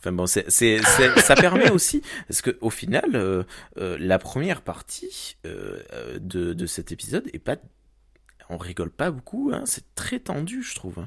Enfin 0.00 0.12
bon, 0.12 0.26
c'est, 0.26 0.50
c'est, 0.50 0.80
ça 0.80 1.34
permet 1.34 1.70
aussi, 1.70 2.02
parce 2.26 2.40
que 2.40 2.56
au 2.62 2.70
final, 2.70 3.10
euh, 3.14 3.42
euh, 3.76 3.98
la 4.00 4.18
première 4.18 4.62
partie 4.62 5.36
euh, 5.46 5.78
de, 6.18 6.54
de 6.54 6.66
cet 6.66 6.90
épisode 6.90 7.28
est 7.34 7.38
pas 7.38 7.56
on 8.52 8.56
rigole 8.56 8.90
pas 8.90 9.12
beaucoup, 9.12 9.52
hein, 9.54 9.62
c'est 9.64 9.94
très 9.94 10.18
tendu, 10.18 10.64
je 10.64 10.74
trouve. 10.74 11.06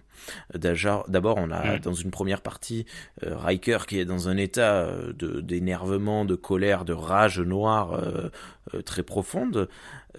D'abord, 0.53 1.35
on 1.37 1.51
a 1.51 1.77
dans 1.77 1.91
une 1.91 2.09
première 2.09 2.39
partie 2.39 2.85
euh, 3.23 3.35
Riker 3.35 3.79
qui 3.85 3.99
est 3.99 4.05
dans 4.05 4.29
un 4.29 4.37
état 4.37 4.87
de 5.13 5.41
d'énervement, 5.41 6.23
de 6.23 6.35
colère, 6.35 6.85
de 6.85 6.93
rage 6.93 7.41
noire 7.41 7.99
très 8.85 9.03
profonde. 9.03 9.67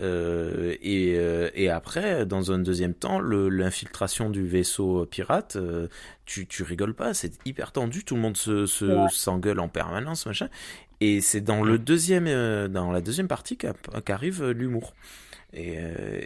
Euh, 0.01 0.74
et, 0.82 1.14
euh, 1.16 1.51
et, 1.55 1.68
après, 1.70 2.26
dans 2.26 2.51
un 2.51 2.59
deuxième 2.59 2.95
temps, 2.95 3.20
l'infiltration 3.20 4.30
du 4.30 4.47
vaisseau 4.47 5.07
pirate, 5.07 5.57
euh, 5.57 5.86
tu, 6.26 6.47
tu 6.47 6.62
rigoles 6.62 6.95
pas, 6.95 7.14
c'est 7.14 7.32
hyper 7.47 7.72
tendu, 7.72 8.05
tout 8.05 8.16
le 8.16 8.20
monde 8.20 8.36
se 8.36 8.66
s'engueule 8.66 9.61
en 9.61 9.68
permanence, 9.68 10.26
machin. 10.26 10.49
Et 11.01 11.20
c'est 11.20 11.40
dans 11.40 11.62
le 11.62 11.78
deuxième, 11.78 12.26
dans 12.68 12.90
la 12.90 13.01
deuxième 13.01 13.28
partie 13.28 13.57
qu'arrive 14.05 14.51
l'humour. 14.51 14.95
Et, 15.53 15.76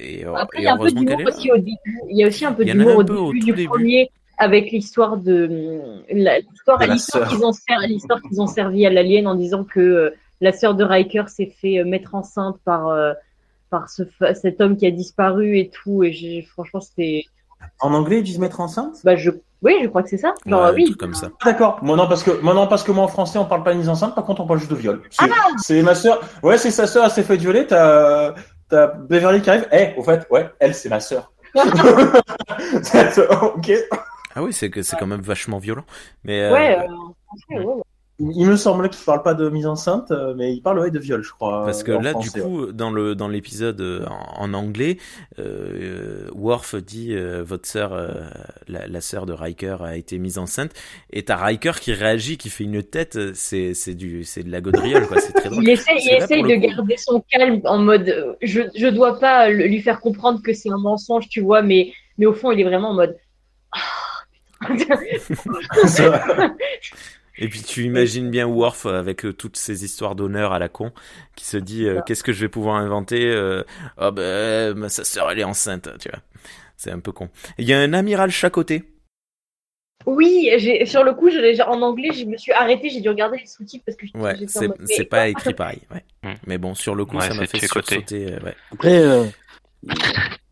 et, 0.01 0.25
Après, 0.25 0.59
il 0.59 0.65
y 0.65 0.67
a 0.67 0.75
un 0.75 0.79
peu 0.79 0.91
d'humour 0.91 1.21
aussi 1.27 1.51
au 1.51 1.57
début. 1.57 2.01
Il 2.09 2.17
y 2.17 2.25
a 2.25 2.29
aussi 2.29 2.45
un 2.45 2.53
peu 2.53 2.65
d'humour 2.65 2.97
au 2.97 3.03
début 3.33 3.41
du 3.41 3.67
premier 3.67 4.11
avec 4.39 4.71
l'histoire 4.71 5.17
de 5.17 6.01
l'histoire 6.11 6.79
qu'ils 6.79 7.45
ont, 7.45 7.53
qu'ils 8.29 8.41
ont 8.41 8.47
servi 8.47 8.87
à 8.87 8.91
l'alien 8.91 9.27
en 9.27 9.35
disant 9.35 9.65
que 9.65 10.15
la 10.41 10.53
sœur 10.53 10.77
de 10.77 10.85
Riker 10.85 11.25
s'est 11.27 11.53
fait 11.61 11.83
mettre 11.83 12.15
enceinte 12.15 12.57
par 12.65 13.17
par 13.71 13.89
ce, 13.89 14.03
cet 14.41 14.61
homme 14.61 14.77
qui 14.77 14.87
a 14.87 14.91
disparu 14.91 15.59
et 15.59 15.71
tout. 15.71 16.03
Et 16.03 16.47
franchement, 16.53 16.81
c'était. 16.81 17.25
En 17.81 17.93
anglais, 17.93 18.19
ils 18.19 18.25
disent 18.25 18.39
mettre 18.39 18.61
enceinte? 18.61 18.97
Bah, 19.05 19.17
je... 19.17 19.31
Oui, 19.63 19.75
je 19.83 19.89
crois 19.89 20.05
que 20.05 20.09
c'est 20.09 20.19
ça. 20.19 20.35
Genre, 20.47 20.71
oui. 20.75 20.95
comme 20.97 21.15
ça. 21.15 21.31
D'accord. 21.45 21.81
Moi 21.83 21.97
non 21.97 22.07
parce 22.07 22.23
que 22.23 22.31
moi 22.43 22.55
non 22.55 22.69
parce 22.69 22.85
que 22.85 22.93
moi 22.93 23.03
en 23.03 23.09
français 23.09 23.41
on 23.41 23.45
parle 23.45 23.65
pas 23.65 23.73
de 23.73 23.79
mise 23.79 23.89
enceinte. 23.89 24.15
Par 24.15 24.25
contre, 24.25 24.43
on 24.43 24.47
parle 24.47 24.61
juste 24.61 24.71
de 24.71 24.77
viol. 24.77 25.03
C'est 25.11 25.81
ah 25.81 25.83
ma 25.83 25.97
sœur. 25.97 26.21
Ouais, 26.45 26.59
c'est 26.59 26.71
sa 26.71 26.87
sœur. 26.87 27.05
Elle 27.05 27.11
s'est 27.11 27.25
fait 27.25 27.37
violer. 27.37 27.67
T'as 27.67 28.35
as 28.71 28.87
Beverly 28.87 29.43
qui 29.43 29.51
arrive. 29.51 29.67
Eh, 29.73 29.95
au 29.97 30.05
fait, 30.05 30.29
ouais, 30.31 30.49
elle 30.61 30.77
c'est 30.77 30.89
ma 30.89 31.01
sœur. 31.01 31.33
ok. 31.57 33.73
Ah 34.37 34.45
oui, 34.45 34.53
c'est 34.53 34.71
que 34.71 34.83
c'est 34.83 34.97
quand 34.97 35.09
même 35.09 35.23
vachement 35.23 35.59
violent. 35.59 35.85
Mais 36.23 36.43
euh... 36.43 36.53
ouais, 36.53 36.79
euh, 37.51 37.65
ouais. 37.65 37.83
Il 38.21 38.47
me 38.47 38.57
semble 38.57 38.91
qu'il 38.91 39.05
parle 39.05 39.23
pas 39.23 39.35
de 39.35 39.49
mise 39.49 39.67
enceinte, 39.67 40.11
euh, 40.11 40.35
mais 40.37 40.53
il 40.53 40.61
parle 40.61 40.81
ouais, 40.81 40.91
de 40.91 40.99
viol, 40.99 41.23
je 41.23 41.31
crois. 41.31 41.65
Parce 41.65 41.85
que 41.85 41.93
là, 41.93 42.15
du 42.15 42.33
coup, 42.33 42.73
dans 42.73 42.91
le 42.91 43.15
dans 43.15 43.29
l'épisode 43.29 43.81
euh, 43.81 44.05
en, 44.09 44.55
anglais, 44.55 44.97
euh, 45.39 46.29
Worf 46.35 46.75
dit 46.75 47.15
euh, 47.15 47.45
votre 47.45 47.69
sœur, 47.69 47.97
la, 48.67 48.89
la 48.89 49.01
sœur 49.01 49.25
de 49.25 49.33
Riker 49.33 49.77
a 49.83 49.97
été 49.97 50.19
mise 50.19 50.39
enceinte, 50.39 50.73
et 51.13 51.25
t'as 51.25 51.37
Riker 51.37 51.75
qui 51.81 51.93
réagit, 51.93 52.39
qui 52.39 52.51
fait 52.51 52.65
une 52.65 52.83
tête, 52.83 53.17
c'est 53.35 53.73
c'est 53.75 53.95
du 53.95 54.25
c'est 54.25 54.43
de 54.43 54.51
la 54.51 54.61
gaudriole 54.61 55.07
quoi, 55.07 55.21
c'est 55.21 55.33
très 55.33 55.49
drôle. 55.49 55.63
Il 55.63 55.71
essaye, 55.71 56.01
il 56.03 56.17
essaye 56.17 56.43
de 56.43 56.57
garder 56.57 56.97
son 56.97 57.23
calme 57.31 57.61
en 57.67 57.79
mode, 57.79 58.37
je 58.43 58.63
je 58.75 58.89
dois 58.89 59.21
pas 59.21 59.49
lui 59.49 59.81
faire 59.81 60.01
comprendre 60.01 60.43
que 60.43 60.53
c'est 60.53 60.71
un 60.71 60.79
mensonge, 60.79 61.29
tu 61.29 61.41
vois, 61.41 61.63
mais 61.63 61.93
mais 62.17 62.27
au 62.27 62.35
fond, 62.35 62.51
il 62.51 62.59
est 62.59 62.65
vraiment 62.65 62.91
en 62.91 62.95
mode. 62.95 63.17
Et 67.39 67.49
puis 67.49 67.63
tu 67.63 67.85
imagines 67.85 68.31
bien 68.31 68.47
Worf 68.47 68.87
avec 68.87 69.25
euh, 69.25 69.33
toutes 69.33 69.57
ces 69.57 69.85
histoires 69.85 70.17
d'honneur 70.17 70.53
à 70.53 70.59
la 70.59 70.69
con, 70.69 70.93
qui 71.37 71.47
se 71.47 71.57
dit 71.57 71.87
euh, 71.87 72.01
qu'est-ce 72.05 72.25
que 72.25 72.33
je 72.33 72.41
vais 72.41 72.49
pouvoir 72.49 72.77
inventer 72.77 73.27
euh, 73.27 73.63
Oh 74.01 74.11
ben 74.11 74.89
sa 74.89 75.05
sœur 75.05 75.31
elle 75.31 75.39
est 75.39 75.45
enceinte, 75.45 75.89
tu 76.01 76.09
vois. 76.09 76.19
C'est 76.77 76.91
un 76.91 76.99
peu 76.99 77.13
con. 77.13 77.29
Il 77.59 77.69
y 77.69 77.73
a 77.73 77.79
un 77.79 77.93
amiral 77.93 78.31
chaque 78.31 78.53
côté. 78.53 78.85
Oui, 80.07 80.49
sur 80.87 81.03
le 81.03 81.13
coup, 81.13 81.29
je, 81.29 81.63
en 81.63 81.83
anglais, 81.83 82.11
je 82.13 82.25
me 82.25 82.37
suis 82.37 82.53
arrêté, 82.53 82.89
j'ai 82.89 83.01
dû 83.01 83.09
regarder 83.09 83.39
les 83.39 83.47
sous-titres 83.47 83.85
parce 83.85 83.97
que 83.97 84.07
ouais, 84.17 84.37
c'est 84.87 85.05
pas 85.05 85.29
écrit 85.29 85.55
pareil. 85.55 85.81
Ouais. 85.93 86.05
Mm. 86.23 86.37
Mais 86.47 86.59
bon, 86.59 86.75
sur 86.75 86.95
le 86.95 87.05
coup, 87.05 87.21
ça 87.21 87.35
m'a 87.35 87.47
fait 87.47 87.67
sursauter. 87.67 88.27
Ouais. 88.27 88.55
Après, 88.73 89.33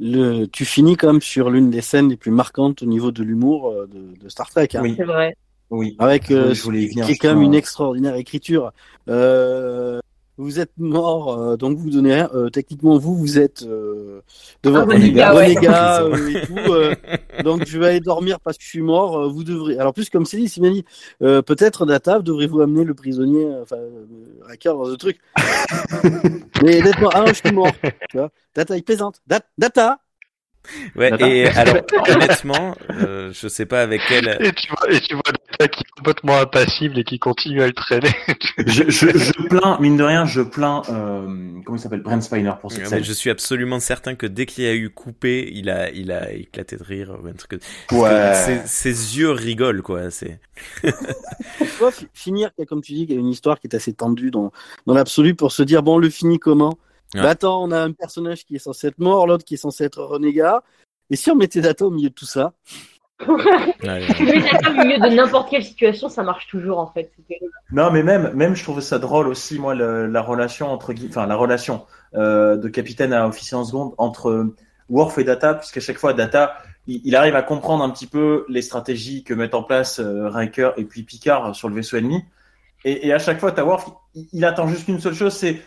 le, 0.01 0.47
tu 0.47 0.64
finis 0.64 0.97
quand 0.97 1.12
même 1.12 1.22
sur 1.22 1.51
l'une 1.51 1.70
des 1.70 1.80
scènes 1.80 2.11
les 2.11 2.16
plus 2.16 2.32
marquantes 2.32 2.82
au 2.82 2.87
niveau 2.87 3.12
de 3.12 3.22
l'humour 3.22 3.72
de, 3.87 4.16
de, 4.20 4.28
Star 4.28 4.51
Trek. 4.51 4.68
Hein. 4.74 4.82
Oui, 4.82 4.95
c'est 4.97 5.05
vrai. 5.05 5.37
Oui. 5.71 5.97
Avec 5.99 6.31
euh, 6.31 6.55
qui 6.55 7.12
est 7.12 7.17
quand 7.17 7.29
même 7.29 7.43
une 7.43 7.55
extraordinaire 7.55 8.14
écriture. 8.17 8.73
Euh, 9.09 10.01
vous 10.39 10.61
êtes 10.61 10.73
mort, 10.77 11.39
euh, 11.39 11.57
donc 11.57 11.79
vous 11.79 11.89
donnez 11.91 12.14
rien. 12.14 12.31
Euh, 12.35 12.51
techniquement, 12.51 12.99
vous, 12.99 13.17
vous 13.17 13.39
êtes 13.39 13.62
euh, 13.62 14.21
devant 14.62 14.81
ah, 14.81 14.85
renégat, 14.85 15.35
ouais. 15.35 15.53
et 16.35 16.47
tout. 16.47 17.43
donc 17.43 17.67
je 17.67 17.79
vais 17.79 17.89
aller 17.89 18.01
dormir 18.01 18.39
parce 18.41 18.59
que 18.59 18.64
je 18.64 18.69
suis 18.69 18.83
mort. 18.83 19.31
vous 19.31 19.45
devrez. 19.45 19.79
Alors 19.79 19.95
plus 19.95 20.11
comme 20.11 20.27
c'est 20.27 20.37
dit, 20.37 20.49
Simani, 20.49 20.85
peut-être 21.21 21.87
Data, 21.87 22.21
devrez-vous 22.21 22.61
amener 22.61 22.85
le 22.85 22.95
prisonnier, 22.95 23.49
enfin 23.62 23.79
Hacker 24.49 24.77
dans 24.77 24.85
ce 24.87 24.97
truc. 24.97 25.19
Mais 26.62 26.81
honnêtement, 26.81 27.11
ah 27.14 27.21
non, 27.21 27.27
je 27.29 27.35
suis 27.35 27.53
mort. 27.53 27.73
Tu 28.11 28.19
vois 28.19 28.31
Data, 28.55 28.77
il 28.77 28.83
plaisante. 28.83 29.23
Data, 29.27 30.01
Ouais, 30.95 31.11
et 31.21 31.47
alors, 31.57 31.83
honnêtement, 32.09 32.75
euh, 32.91 33.33
je 33.33 33.49
sais 33.49 33.67
pas 33.67 33.83
avec 33.83 34.01
quel. 34.09 34.29
Et 34.41 34.53
tu 34.53 34.69
vois, 34.69 34.91
et 34.91 35.01
tu 35.01 35.14
vois 35.14 35.23
Data 35.51 35.69
qui 35.69 35.81
est 35.81 35.91
complètement 35.97 36.39
impassible 36.39 36.99
et 36.99 37.05
qui 37.05 37.19
continue 37.19 37.62
à 37.62 37.67
le 37.67 37.73
traîner. 37.73 38.11
je, 38.59 38.85
je, 38.89 39.09
je 39.17 39.49
plains, 39.49 39.79
mine 39.81 39.97
de 39.97 40.05
rien, 40.05 40.25
je 40.25 40.43
plains, 40.43 40.83
euh, 40.89 41.27
comment 41.64 41.77
il 41.77 41.81
s'appelle, 41.81 42.03
Brent 42.03 42.21
Spiner 42.21 42.53
pour 42.61 42.73
cette 42.73 42.87
scène. 42.87 43.05
Je 43.05 43.12
suis 43.12 43.31
absolument 43.31 43.81
certain 43.81 44.14
que 44.14 44.27
dès 44.27 44.47
qu'il 44.47 44.64
a 44.67 44.75
eu 44.75 44.91
coupé, 44.91 45.51
il 45.53 45.71
a, 45.71 45.91
il 45.91 46.12
a 46.12 46.33
éclaté 46.33 46.77
de 46.77 46.85
rire 46.85 47.17
ou 47.23 47.27
un 47.27 47.33
truc. 47.33 47.61
Ouais. 47.93 48.35
Ses, 48.35 48.67
ses, 48.67 49.19
yeux 49.19 49.31
rigolent, 49.31 49.83
quoi, 49.83 50.11
c'est. 50.11 50.41
finir, 52.14 52.51
comme 52.69 52.83
tu 52.83 52.93
dis, 52.93 53.03
il 53.03 53.12
y 53.12 53.17
a 53.17 53.21
une 53.21 53.29
histoire 53.29 53.61
qui 53.61 53.67
est 53.67 53.77
assez 53.77 53.93
tendue 53.93 54.31
dans, 54.31 54.53
dans 54.87 54.95
l'absolu 54.95 55.35
pour 55.35 55.53
se 55.53 55.62
dire, 55.62 55.83
bon, 55.83 55.99
le 55.99 56.11
fini 56.11 56.39
comment? 56.39 56.79
Bah 57.15 57.31
attends, 57.31 57.63
on 57.63 57.71
a 57.71 57.81
un 57.81 57.93
personnage 57.93 58.45
qui 58.45 58.57
est 58.57 58.61
censé 58.61 58.89
être 58.89 58.99
mort, 58.99 59.27
l'autre 59.27 59.45
qui 59.45 59.55
est 59.55 59.59
censé 59.59 59.85
être 59.85 60.03
renégat. 60.03 60.63
Et 61.11 61.17
si 61.17 61.31
on 61.31 61.37
mettait 61.37 61.61
Data 61.61 61.87
au 61.87 61.91
milieu 61.91 62.09
de 62.09 62.15
tout 62.15 62.27
ça 62.27 62.53
ouais, 63.27 64.07
Si 64.09 64.15
tu 64.15 64.25
mets 64.25 64.41
Data 64.41 64.71
au 64.71 64.75
milieu 64.75 64.99
de 64.99 65.15
n'importe 65.15 65.51
quelle 65.51 65.65
situation, 65.65 66.09
ça 66.09 66.23
marche 66.23 66.49
toujours 66.49 66.79
en 66.79 66.89
fait. 66.89 67.13
Non, 67.71 67.91
mais 67.91 68.03
même, 68.03 68.33
même 68.35 68.55
je 68.55 68.63
trouvais 68.63 68.83
ça 68.83 68.99
drôle 68.99 69.29
aussi, 69.29 69.59
moi, 69.59 69.75
le, 69.75 70.07
la 70.07 70.21
relation 70.21 70.69
entre, 70.69 70.95
enfin 71.09 71.27
la 71.27 71.37
relation 71.37 71.87
euh, 72.15 72.57
de 72.57 72.69
capitaine 72.69 73.13
à 73.13 73.27
officier 73.27 73.57
en 73.57 73.65
seconde 73.65 73.95
entre 73.99 74.55
Worf 74.89 75.19
et 75.19 75.25
Data, 75.25 75.55
puisqu'à 75.55 75.81
chaque 75.81 75.99
fois 75.99 76.13
Data, 76.13 76.57
il, 76.87 77.01
il, 77.05 77.17
arrive 77.17 77.37
à 77.37 77.43
comprendre 77.43 77.85
un 77.85 77.91
petit 77.91 78.07
peu 78.07 78.45
les 78.49 78.63
stratégies 78.63 79.25
que 79.25 79.35
mettent 79.35 79.55
en 79.55 79.63
place 79.63 80.01
euh, 80.01 80.29
Riker 80.29 80.71
et 80.77 80.85
puis 80.85 81.03
Picard 81.03 81.55
sur 81.55 81.69
le 81.69 81.75
vaisseau 81.75 81.97
ennemi. 81.97 82.25
Et, 82.85 83.09
et 83.09 83.13
à 83.13 83.19
chaque 83.19 83.41
fois, 83.41 83.53
t'as 83.53 83.65
Worf, 83.65 83.89
il, 84.15 84.27
il 84.33 84.45
attend 84.45 84.69
juste 84.69 84.89
une 84.89 85.01
seule 85.01 85.15
chose, 85.15 85.33
c'est 85.33 85.63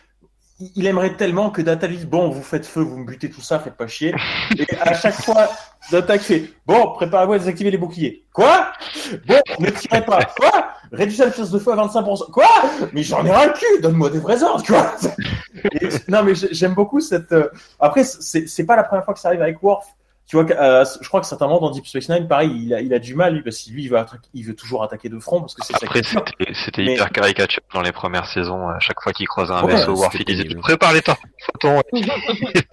il 0.75 0.85
aimerait 0.85 1.15
tellement 1.15 1.49
que 1.51 1.61
Data 1.61 1.87
dise 1.87 2.05
bon, 2.05 2.29
vous 2.29 2.43
faites 2.43 2.65
feu, 2.65 2.81
vous 2.81 2.97
me 2.97 3.05
butez 3.05 3.29
tout 3.29 3.41
ça, 3.41 3.59
faites 3.59 3.75
pas 3.75 3.87
chier. 3.87 4.13
Et 4.57 4.65
à 4.81 4.93
chaque 4.93 5.13
fois, 5.23 5.49
Data 5.91 6.19
fait 6.19 6.51
bon, 6.65 6.93
préparez-vous 6.93 7.33
à 7.33 7.39
désactiver 7.39 7.71
les 7.71 7.77
boucliers. 7.77 8.25
Quoi? 8.33 8.71
Bon, 9.25 9.39
ne 9.59 9.69
tirez 9.69 10.05
pas. 10.05 10.23
Quoi? 10.37 10.69
Réduisez 10.91 11.23
la 11.23 11.31
puissance 11.31 11.51
de 11.51 11.59
feu 11.59 11.71
à 11.71 11.75
25%. 11.75 12.31
Quoi? 12.31 12.47
Mais 12.93 13.03
j'en 13.03 13.23
ai 13.25 13.29
le 13.29 13.53
cul. 13.53 13.81
Donne-moi 13.81 14.09
des 14.09 14.19
vrais 14.19 14.41
ordres, 14.43 14.63
tu 14.63 14.71
vois. 14.71 14.95
non, 16.07 16.23
mais 16.23 16.33
j'aime 16.35 16.73
beaucoup 16.73 16.99
cette. 16.99 17.31
Euh, 17.31 17.49
après, 17.79 18.03
c'est 18.03 18.65
pas 18.65 18.75
la 18.75 18.83
première 18.83 19.05
fois 19.05 19.13
que 19.13 19.19
ça 19.19 19.29
arrive 19.29 19.41
avec 19.41 19.61
Worf 19.61 19.85
tu 20.29 20.35
vois, 20.35 20.45
euh, 20.51 20.85
je 21.01 21.07
crois 21.07 21.21
que 21.21 21.25
certainement 21.25 21.59
dans 21.59 21.71
Deep 21.71 21.87
Space 21.87 22.07
Nine, 22.07 22.27
pareil, 22.27 22.51
il 22.53 22.71
a, 22.71 22.81
il 22.81 22.93
a 22.93 22.99
du 22.99 23.15
mal, 23.15 23.33
lui, 23.33 23.41
parce 23.41 23.63
que 23.63 23.71
lui, 23.71 23.85
il 23.85 23.89
veut, 23.89 23.97
il 24.35 24.45
veut 24.45 24.55
toujours 24.55 24.83
attaquer 24.83 25.09
de 25.09 25.17
front, 25.17 25.39
parce 25.41 25.55
que 25.55 25.65
c'est 25.65 25.83
Après, 25.83 26.03
c'était 26.53 26.83
hyper 26.85 27.09
caricature 27.09 27.63
dans 27.73 27.81
les 27.81 27.91
premières 27.91 28.27
saisons. 28.27 28.69
À 28.69 28.79
chaque 28.79 29.01
fois 29.01 29.11
qu'il 29.11 29.27
croise 29.27 29.49
un 29.51 29.65
vaisseau, 29.65 29.95
Worf, 29.95 30.13
il 30.19 30.25
disait 30.25 30.45
prépare 30.61 30.93
les 30.93 31.01
temps. 31.01 31.17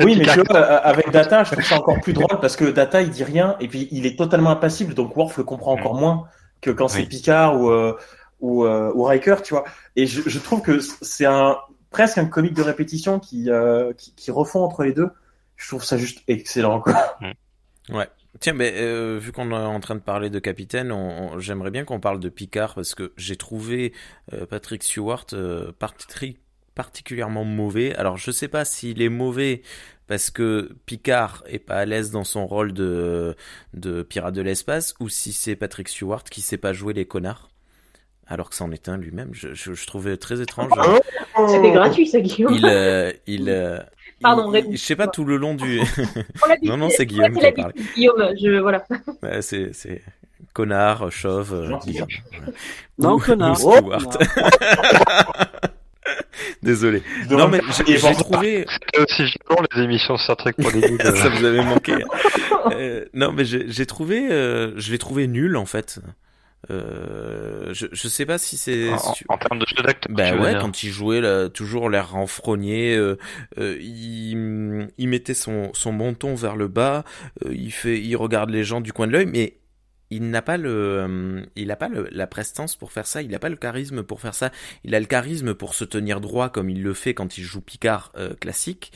oui, 0.00 0.16
mais 0.18 0.26
tu 0.26 0.42
vois, 0.42 0.56
euh, 0.56 0.80
avec 0.82 1.10
Data, 1.10 1.44
je 1.44 1.52
trouve 1.52 1.64
ça 1.64 1.78
encore 1.78 1.98
plus 2.02 2.12
drôle, 2.12 2.38
parce 2.42 2.56
que 2.56 2.66
Data, 2.66 3.00
il 3.00 3.08
dit 3.08 3.24
rien, 3.24 3.56
et 3.58 3.68
puis 3.68 3.88
il 3.90 4.04
est 4.04 4.18
totalement 4.18 4.50
impassible, 4.50 4.92
donc 4.92 5.16
Worf 5.16 5.38
le 5.38 5.44
comprend 5.44 5.72
encore 5.72 5.94
mm. 5.94 6.00
moins 6.00 6.28
que 6.60 6.70
quand 6.70 6.88
c'est 6.88 7.06
Picard 7.06 7.58
ou, 7.58 7.70
euh, 7.70 7.96
ou, 8.40 8.66
euh, 8.66 8.92
ou 8.94 9.04
Riker, 9.04 9.36
tu 9.42 9.54
vois. 9.54 9.64
Et 9.96 10.06
je, 10.06 10.28
je 10.28 10.38
trouve 10.38 10.60
que 10.60 10.80
c'est 10.80 11.24
un 11.24 11.56
presque 11.90 12.18
un 12.18 12.26
comique 12.26 12.52
de 12.52 12.62
répétition 12.62 13.18
qui, 13.18 13.50
euh, 13.50 13.94
qui, 13.94 14.14
qui 14.14 14.30
refond 14.30 14.62
entre 14.62 14.82
les 14.82 14.92
deux. 14.92 15.08
Je 15.56 15.68
trouve 15.68 15.84
ça 15.84 15.96
juste 15.96 16.22
excellent, 16.28 16.80
quoi. 16.80 17.16
Mm. 17.22 17.30
Ouais. 17.90 18.08
Tiens, 18.40 18.52
mais 18.52 18.74
euh, 18.76 19.18
vu 19.20 19.32
qu'on 19.32 19.50
est 19.50 19.54
en 19.54 19.80
train 19.80 19.94
de 19.94 20.00
parler 20.00 20.28
de 20.28 20.38
capitaine, 20.38 20.92
on, 20.92 21.38
j'aimerais 21.38 21.70
bien 21.70 21.84
qu'on 21.84 22.00
parle 22.00 22.20
de 22.20 22.28
Picard 22.28 22.74
parce 22.74 22.94
que 22.94 23.12
j'ai 23.16 23.36
trouvé 23.36 23.92
euh, 24.32 24.44
Patrick 24.44 24.82
Stewart 24.82 25.26
euh, 25.32 25.72
particulièrement 26.74 27.44
mauvais. 27.44 27.94
Alors 27.94 28.18
je 28.18 28.30
sais 28.30 28.48
pas 28.48 28.64
s'il 28.66 29.00
est 29.00 29.08
mauvais 29.08 29.62
parce 30.06 30.30
que 30.30 30.76
Picard 30.84 31.44
est 31.46 31.58
pas 31.58 31.76
à 31.76 31.84
l'aise 31.86 32.10
dans 32.10 32.24
son 32.24 32.46
rôle 32.46 32.72
de, 32.74 33.34
de 33.72 34.02
pirate 34.02 34.34
de 34.34 34.42
l'espace 34.42 34.94
ou 35.00 35.08
si 35.08 35.32
c'est 35.32 35.56
Patrick 35.56 35.88
Stewart 35.88 36.24
qui 36.24 36.42
sait 36.42 36.58
pas 36.58 36.74
jouer 36.74 36.92
les 36.92 37.06
connards 37.06 37.48
alors 38.26 38.50
que 38.50 38.56
c'en 38.56 38.70
est 38.72 38.88
un 38.88 38.96
lui-même. 38.96 39.30
Je, 39.32 39.54
je, 39.54 39.72
je 39.72 39.86
trouvais 39.86 40.16
très 40.16 40.40
étrange. 40.40 40.70
C'était 41.48 41.70
gratuit, 41.70 42.06
ça, 42.06 42.20
Guillaume. 42.20 42.54
Il, 42.54 42.66
euh, 42.66 43.12
il, 43.26 43.48
euh, 43.48 43.78
Pardon, 44.22 44.50
il- 44.50 44.60
Rémi. 44.62 44.76
je 44.76 44.82
sais 44.82 44.96
pas 44.96 45.08
tout 45.08 45.24
le 45.24 45.36
long 45.36 45.54
du. 45.54 45.80
Non, 46.62 46.76
non, 46.76 46.88
c'est 46.90 47.04
Guillaume 47.06 47.32
qui 47.36 47.44
a 47.46 47.52
parlé. 47.52 47.72
l'habitude, 47.76 47.94
Guillaume, 47.94 48.28
je, 48.42 48.58
voilà. 48.60 48.84
Ouais, 49.22 49.42
c'est, 49.42 49.74
c'est 49.74 50.02
connard, 50.54 51.10
chauve, 51.12 51.52
euh. 51.52 51.76
Guillaume. 51.84 52.08
Non, 52.98 53.18
connard. 53.18 53.62
ou 53.64 53.72
Stewart. 53.76 54.08
Désolé. 56.62 57.02
Non 57.30 57.48
mais 57.48 57.60
j'ai 57.86 57.98
trouvé. 58.14 58.64
C'était 58.68 59.00
aussi 59.00 59.24
violent 59.48 59.62
les 59.74 59.82
émissions 59.82 60.16
Star 60.16 60.36
Trek 60.36 60.52
pour 60.52 60.70
les 60.70 60.80
nuls. 60.90 61.00
Ça 61.02 61.28
vous 61.28 61.44
avait 61.44 61.64
manqué. 61.64 61.94
Euh, 62.72 63.04
non 63.14 63.32
mais 63.32 63.44
j'ai 63.44 63.66
j'ai 63.68 63.86
trouvé, 63.86 64.28
euh, 64.30 64.72
je 64.76 64.92
l'ai 64.92 64.98
trouvé 64.98 65.26
nul 65.26 65.56
en 65.56 65.66
fait. 65.66 65.98
Euh, 66.70 67.72
je, 67.74 67.86
je 67.92 68.08
sais 68.08 68.26
pas 68.26 68.38
si 68.38 68.56
c'est. 68.56 68.92
En, 68.92 68.98
si- 69.14 69.24
en 69.28 69.38
termes 69.38 69.58
de 69.58 69.66
jeu 69.66 69.82
d'acteur. 69.82 70.14
Ben 70.14 70.34
veux 70.36 70.42
ouais, 70.42 70.50
dire. 70.52 70.60
quand 70.60 70.82
il 70.82 70.90
jouait 70.90 71.20
là, 71.20 71.48
toujours 71.48 71.90
l'air 71.90 72.10
renfrogné, 72.10 72.96
euh, 72.96 73.16
euh, 73.58 73.76
il, 73.80 74.88
il 74.98 75.08
mettait 75.08 75.34
son, 75.34 75.70
son 75.74 75.92
menton 75.92 76.34
vers 76.34 76.56
le 76.56 76.68
bas, 76.68 77.04
euh, 77.44 77.54
il 77.54 77.72
fait, 77.72 78.00
il 78.00 78.16
regarde 78.16 78.50
les 78.50 78.64
gens 78.64 78.80
du 78.80 78.92
coin 78.92 79.06
de 79.06 79.12
l'œil, 79.12 79.26
mais 79.26 79.58
il 80.10 80.30
n'a 80.30 80.40
pas 80.40 80.56
le, 80.56 81.44
il 81.56 81.66
n'a 81.66 81.74
pas 81.74 81.88
le- 81.88 82.08
la 82.12 82.28
prestance 82.28 82.76
pour 82.76 82.92
faire 82.92 83.08
ça, 83.08 83.22
il 83.22 83.28
n'a 83.30 83.40
pas 83.40 83.48
le 83.48 83.56
charisme 83.56 84.04
pour 84.04 84.20
faire 84.20 84.34
ça. 84.34 84.52
Il 84.84 84.94
a 84.94 85.00
le 85.00 85.06
charisme 85.06 85.52
pour 85.54 85.74
se 85.74 85.84
tenir 85.84 86.20
droit 86.20 86.48
comme 86.48 86.70
il 86.70 86.80
le 86.82 86.94
fait 86.94 87.12
quand 87.12 87.36
il 87.38 87.42
joue 87.42 87.60
Picard 87.60 88.12
euh, 88.16 88.34
classique. 88.34 88.92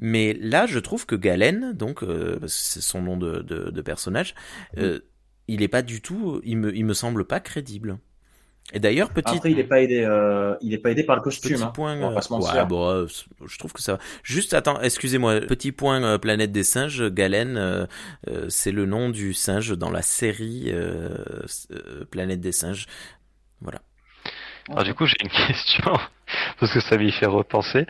Mais 0.00 0.32
là, 0.40 0.66
je 0.66 0.78
trouve 0.78 1.04
que 1.04 1.16
Galen, 1.16 1.72
donc 1.74 2.02
euh, 2.02 2.38
c'est 2.46 2.80
son 2.80 3.02
nom 3.02 3.16
de, 3.18 3.42
de, 3.42 3.70
de 3.70 3.82
personnage, 3.82 4.34
euh, 4.78 5.00
il 5.48 5.62
est 5.62 5.68
pas 5.68 5.82
du 5.82 6.00
tout, 6.00 6.40
il 6.44 6.56
me, 6.58 6.74
il 6.74 6.84
me 6.84 6.94
semble 6.94 7.24
pas 7.26 7.40
crédible. 7.40 7.98
Et 8.72 8.80
d'ailleurs, 8.80 9.10
petit, 9.10 9.34
Après, 9.34 9.52
il 9.52 9.58
est 9.58 9.64
pas 9.64 9.80
aidé, 9.82 10.02
euh, 10.02 10.54
il 10.62 10.72
est 10.72 10.78
pas 10.78 10.90
aidé 10.90 11.04
par 11.04 11.16
le 11.16 11.22
costume. 11.22 11.52
Petit 11.52 11.62
hein. 11.62 11.66
point. 11.66 11.96
On 11.98 12.00
va 12.00 12.12
euh, 12.12 12.14
pas 12.14 12.22
se 12.22 12.32
mentir. 12.32 12.54
ouais, 12.54 12.64
bon, 12.64 12.88
euh, 12.88 13.06
je 13.44 13.58
trouve 13.58 13.72
que 13.74 13.82
ça 13.82 13.94
va. 13.94 13.98
Juste, 14.22 14.54
attends, 14.54 14.80
excusez-moi. 14.80 15.40
Petit 15.42 15.70
point 15.70 16.02
euh, 16.02 16.18
Planète 16.18 16.50
des 16.50 16.64
singes. 16.64 17.10
Galen, 17.10 17.58
euh, 17.58 17.86
euh, 18.28 18.46
c'est 18.48 18.72
le 18.72 18.86
nom 18.86 19.10
du 19.10 19.34
singe 19.34 19.76
dans 19.76 19.90
la 19.90 20.00
série 20.00 20.64
euh, 20.68 21.10
euh, 21.72 22.04
Planète 22.10 22.40
des 22.40 22.52
singes. 22.52 22.86
Voilà. 23.60 23.82
Alors 24.70 24.84
du 24.84 24.94
coup, 24.94 25.04
j'ai 25.04 25.16
une 25.22 25.28
question 25.46 25.92
parce 26.58 26.72
que 26.72 26.80
ça 26.80 26.96
m'y 26.96 27.12
fait 27.12 27.26
repenser. 27.26 27.86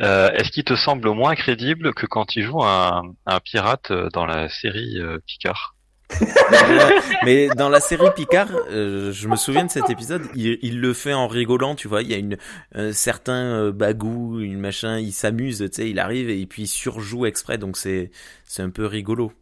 Euh, 0.00 0.28
Est-ce 0.32 0.50
qu'il 0.50 0.64
te 0.64 0.74
semble 0.74 1.08
moins 1.10 1.36
crédible 1.36 1.94
que 1.94 2.06
quand 2.06 2.34
il 2.34 2.42
joue 2.42 2.64
un, 2.64 3.14
un 3.26 3.38
pirate 3.40 3.92
dans 4.12 4.26
la 4.26 4.48
série 4.48 4.98
euh, 5.00 5.18
Picard? 5.24 5.75
Mais 7.24 7.48
dans 7.56 7.68
la 7.68 7.80
série 7.80 8.06
Picard, 8.14 8.48
euh, 8.70 9.12
je 9.12 9.28
me 9.28 9.36
souviens 9.36 9.64
de 9.64 9.70
cet 9.70 9.90
épisode. 9.90 10.22
Il, 10.34 10.58
il 10.62 10.80
le 10.80 10.92
fait 10.94 11.12
en 11.12 11.26
rigolant, 11.26 11.74
tu 11.74 11.88
vois. 11.88 12.02
Il 12.02 12.08
y 12.10 12.14
a 12.14 12.18
une 12.18 12.36
un 12.74 12.92
certain 12.92 13.32
euh, 13.34 13.72
bagou, 13.72 14.40
une 14.40 14.58
machin. 14.60 14.98
Il 14.98 15.12
s'amuse, 15.12 15.58
tu 15.58 15.68
sais. 15.72 15.90
Il 15.90 15.98
arrive 15.98 16.30
et 16.30 16.46
puis 16.46 16.62
il 16.62 16.66
surjoue 16.68 17.26
exprès. 17.26 17.58
Donc 17.58 17.76
c'est 17.76 18.10
c'est 18.44 18.62
un 18.62 18.70
peu 18.70 18.86
rigolo. 18.86 19.32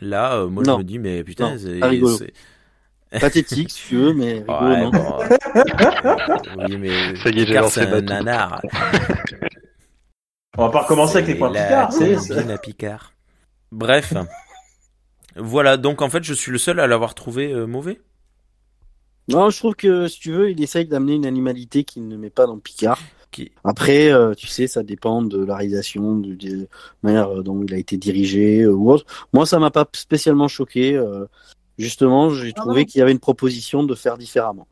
Là, 0.00 0.34
euh, 0.36 0.46
moi, 0.48 0.62
Non. 0.64 0.74
je 0.74 0.78
me 0.78 0.84
dis, 0.84 0.98
mais 0.98 1.22
putain, 1.24 1.56
c'est 1.58 1.80
Pathétique, 3.20 3.70
si 3.70 3.88
tu 3.88 3.96
veux, 3.96 4.12
mais 4.12 4.44
rigolo, 4.48 4.68
Ouais, 4.68 4.80
non. 4.82 4.90
bon, 4.90 5.18
oui, 6.68 6.76
mais 6.78 7.14
Ça 7.16 7.30
y 7.30 7.40
est, 7.42 7.46
j'ai 7.46 7.54
lancé 7.54 7.80
un 7.82 7.90
bateau. 7.90 8.06
nanar. 8.06 8.60
On 10.56 10.62
va 10.66 10.70
pas 10.70 10.82
recommencer 10.82 11.18
avec 11.18 11.28
les 11.28 11.34
points 11.36 11.50
la 11.50 11.86
Picard, 11.86 11.92
c'est. 11.92 12.50
à 12.52 12.58
Picard. 12.58 13.12
Bref. 13.72 14.14
Voilà, 15.36 15.76
donc 15.76 16.02
en 16.02 16.08
fait, 16.10 16.22
je 16.24 16.34
suis 16.34 16.52
le 16.52 16.58
seul 16.58 16.78
à 16.80 16.86
l'avoir 16.86 17.14
trouvé 17.14 17.52
euh, 17.52 17.66
mauvais. 17.66 18.00
Non, 19.28 19.48
je 19.50 19.58
trouve 19.58 19.74
que, 19.74 20.06
si 20.06 20.20
tu 20.20 20.32
veux, 20.32 20.50
il 20.50 20.62
essaye 20.62 20.86
d'amener 20.86 21.14
une 21.14 21.26
animalité 21.26 21.84
qu'il 21.84 22.06
ne 22.08 22.16
met 22.16 22.30
pas 22.30 22.46
dans 22.46 22.58
Picard. 22.58 23.00
Qui... 23.30 23.50
Après, 23.64 24.12
euh, 24.12 24.34
tu 24.34 24.46
sais, 24.46 24.66
ça 24.66 24.82
dépend 24.82 25.22
de 25.22 25.42
la 25.44 25.56
réalisation, 25.56 26.16
de, 26.16 26.34
de 26.34 26.56
la 26.60 26.66
manière 27.02 27.42
dont 27.42 27.62
il 27.66 27.72
a 27.74 27.78
été 27.78 27.96
dirigé 27.96 28.62
euh, 28.62 28.72
ou 28.72 28.90
autre. 28.92 29.06
Moi, 29.32 29.46
ça 29.46 29.58
m'a 29.58 29.70
pas 29.70 29.86
spécialement 29.94 30.46
choqué. 30.46 30.94
euh, 30.94 31.24
justement, 31.78 32.30
j'ai 32.30 32.52
Ah 32.56 32.60
trouvé 32.60 32.84
qu'il 32.86 32.98
y 32.98 33.02
avait 33.02 33.12
une 33.12 33.18
proposition 33.18 33.82
de 33.82 33.94
faire 33.94 34.18
différemment. 34.18 34.68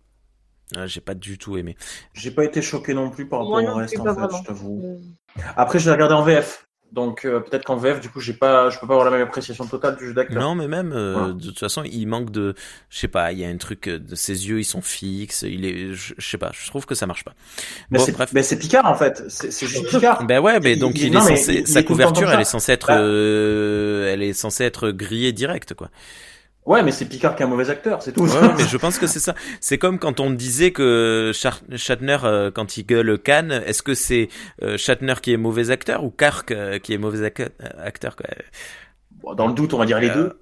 Ah, 0.76 0.86
J'ai 0.86 1.00
pas 1.00 1.14
du 1.14 1.38
tout 1.38 1.56
aimé. 1.56 1.76
J'ai 2.14 2.30
pas 2.30 2.44
été 2.44 2.62
choqué 2.62 2.94
non 2.94 3.10
plus 3.10 3.26
par 3.26 3.40
rapport 3.40 3.52
au 3.74 3.74
reste, 3.78 3.98
en 3.98 4.04
fait, 4.04 4.10
vraiment. 4.12 4.38
je 4.38 4.44
t'avoue. 4.46 4.80
Euh, 4.84 5.40
Après, 5.56 5.78
je 5.78 5.86
l'ai 5.88 5.92
regardé 5.94 6.14
en 6.14 6.22
VF. 6.22 6.66
Donc, 6.92 7.24
euh, 7.24 7.40
peut-être 7.40 7.64
qu'en 7.64 7.76
VF, 7.76 8.00
du 8.00 8.10
coup, 8.10 8.20
j'ai 8.20 8.34
pas, 8.34 8.68
je 8.68 8.78
peux 8.78 8.86
pas 8.86 8.92
avoir 8.92 9.06
la 9.10 9.16
même 9.16 9.26
appréciation 9.26 9.64
totale 9.66 9.96
du 9.96 10.08
jeu 10.08 10.12
d'acteur. 10.12 10.42
Non, 10.42 10.54
mais 10.54 10.68
même 10.68 10.92
euh, 10.92 11.14
Voilà. 11.16 11.32
de 11.32 11.42
toute 11.46 11.58
façon, 11.58 11.82
il 11.84 12.04
manque 12.06 12.30
de, 12.30 12.54
je 12.90 12.98
sais 12.98 13.08
pas, 13.08 13.32
il 13.32 13.38
y 13.38 13.44
a 13.46 13.48
un 13.48 13.56
truc 13.56 13.88
euh, 13.88 13.98
de 13.98 14.14
ses 14.14 14.46
yeux, 14.48 14.60
ils 14.60 14.64
sont 14.64 14.82
fixes. 14.82 15.40
Il 15.48 15.64
est, 15.64 15.94
je, 15.94 16.12
sais 16.18 16.36
pas, 16.36 16.50
je 16.52 16.66
trouve 16.68 16.84
que 16.84 16.94
ça 16.94 17.06
marche 17.06 17.24
pas. 17.24 17.32
Mais 17.90 17.98
Bon, 17.98 18.04
c'est, 18.04 18.12
bref. 18.12 18.30
mais 18.34 18.42
c'est 18.42 18.58
Picard, 18.58 18.84
en 18.84 18.94
fait. 18.94 19.24
C'est, 19.28 19.50
juste 19.66 19.88
Picard. 19.88 20.26
Ben 20.26 20.38
ouais, 20.40 20.60
mais 20.60 20.76
donc 20.76 20.92
il- 21.00 21.16
est 21.16 21.18
censé, 21.18 21.54
il- 21.60 21.66
sa 21.66 21.82
couverture, 21.82 22.30
elle 22.30 22.40
est 22.40 22.44
censée 22.44 22.72
être, 22.72 22.88
Bah. 22.88 23.00
euh, 23.00 24.12
elle 24.12 24.22
est 24.22 24.34
censée 24.34 24.64
être 24.64 24.90
grillée 24.90 25.32
direct, 25.32 25.72
quoi. 25.72 25.88
Ouais, 26.64 26.82
mais 26.84 26.92
c'est 26.92 27.06
Picard 27.06 27.34
qui 27.34 27.42
est 27.42 27.46
un 27.46 27.48
mauvais 27.48 27.68
acteur, 27.70 28.02
c'est 28.02 28.12
tout. 28.12 28.24
Ouais, 28.26 28.54
mais 28.56 28.64
je 28.68 28.76
pense 28.76 28.98
que 28.98 29.06
c'est 29.06 29.18
ça. 29.18 29.34
C'est 29.60 29.78
comme 29.78 29.98
quand 29.98 30.20
on 30.20 30.30
disait 30.30 30.70
que 30.70 31.32
Shatner, 31.34 32.18
euh, 32.24 32.50
quand 32.52 32.76
il 32.76 32.86
gueule 32.86 33.18
Cannes, 33.18 33.62
est-ce 33.66 33.82
que 33.82 33.94
c'est 33.94 34.28
euh, 34.62 34.76
Shatner 34.78 35.14
qui 35.20 35.32
est 35.32 35.36
mauvais 35.36 35.70
acteur 35.70 36.04
ou 36.04 36.10
Kirk 36.10 36.52
euh, 36.52 36.78
qui 36.78 36.92
est 36.94 36.98
mauvais 36.98 37.28
ac- 37.28 37.50
acteur 37.78 38.14
quoi? 38.14 38.26
Dans 39.34 39.48
le 39.48 39.54
doute, 39.54 39.74
on 39.74 39.78
va 39.78 39.86
dire 39.86 39.98
les 39.98 40.10
deux. 40.10 40.38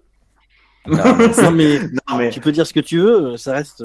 Non, 0.86 1.14
mais 1.16 1.28
Non, 1.42 1.50
mais 1.52 1.78
Non, 1.80 2.16
mais 2.18 2.30
tu 2.30 2.40
peux 2.40 2.52
dire 2.52 2.66
ce 2.66 2.72
que 2.74 2.80
tu 2.80 2.98
veux, 2.98 3.36
ça 3.38 3.54
reste 3.54 3.82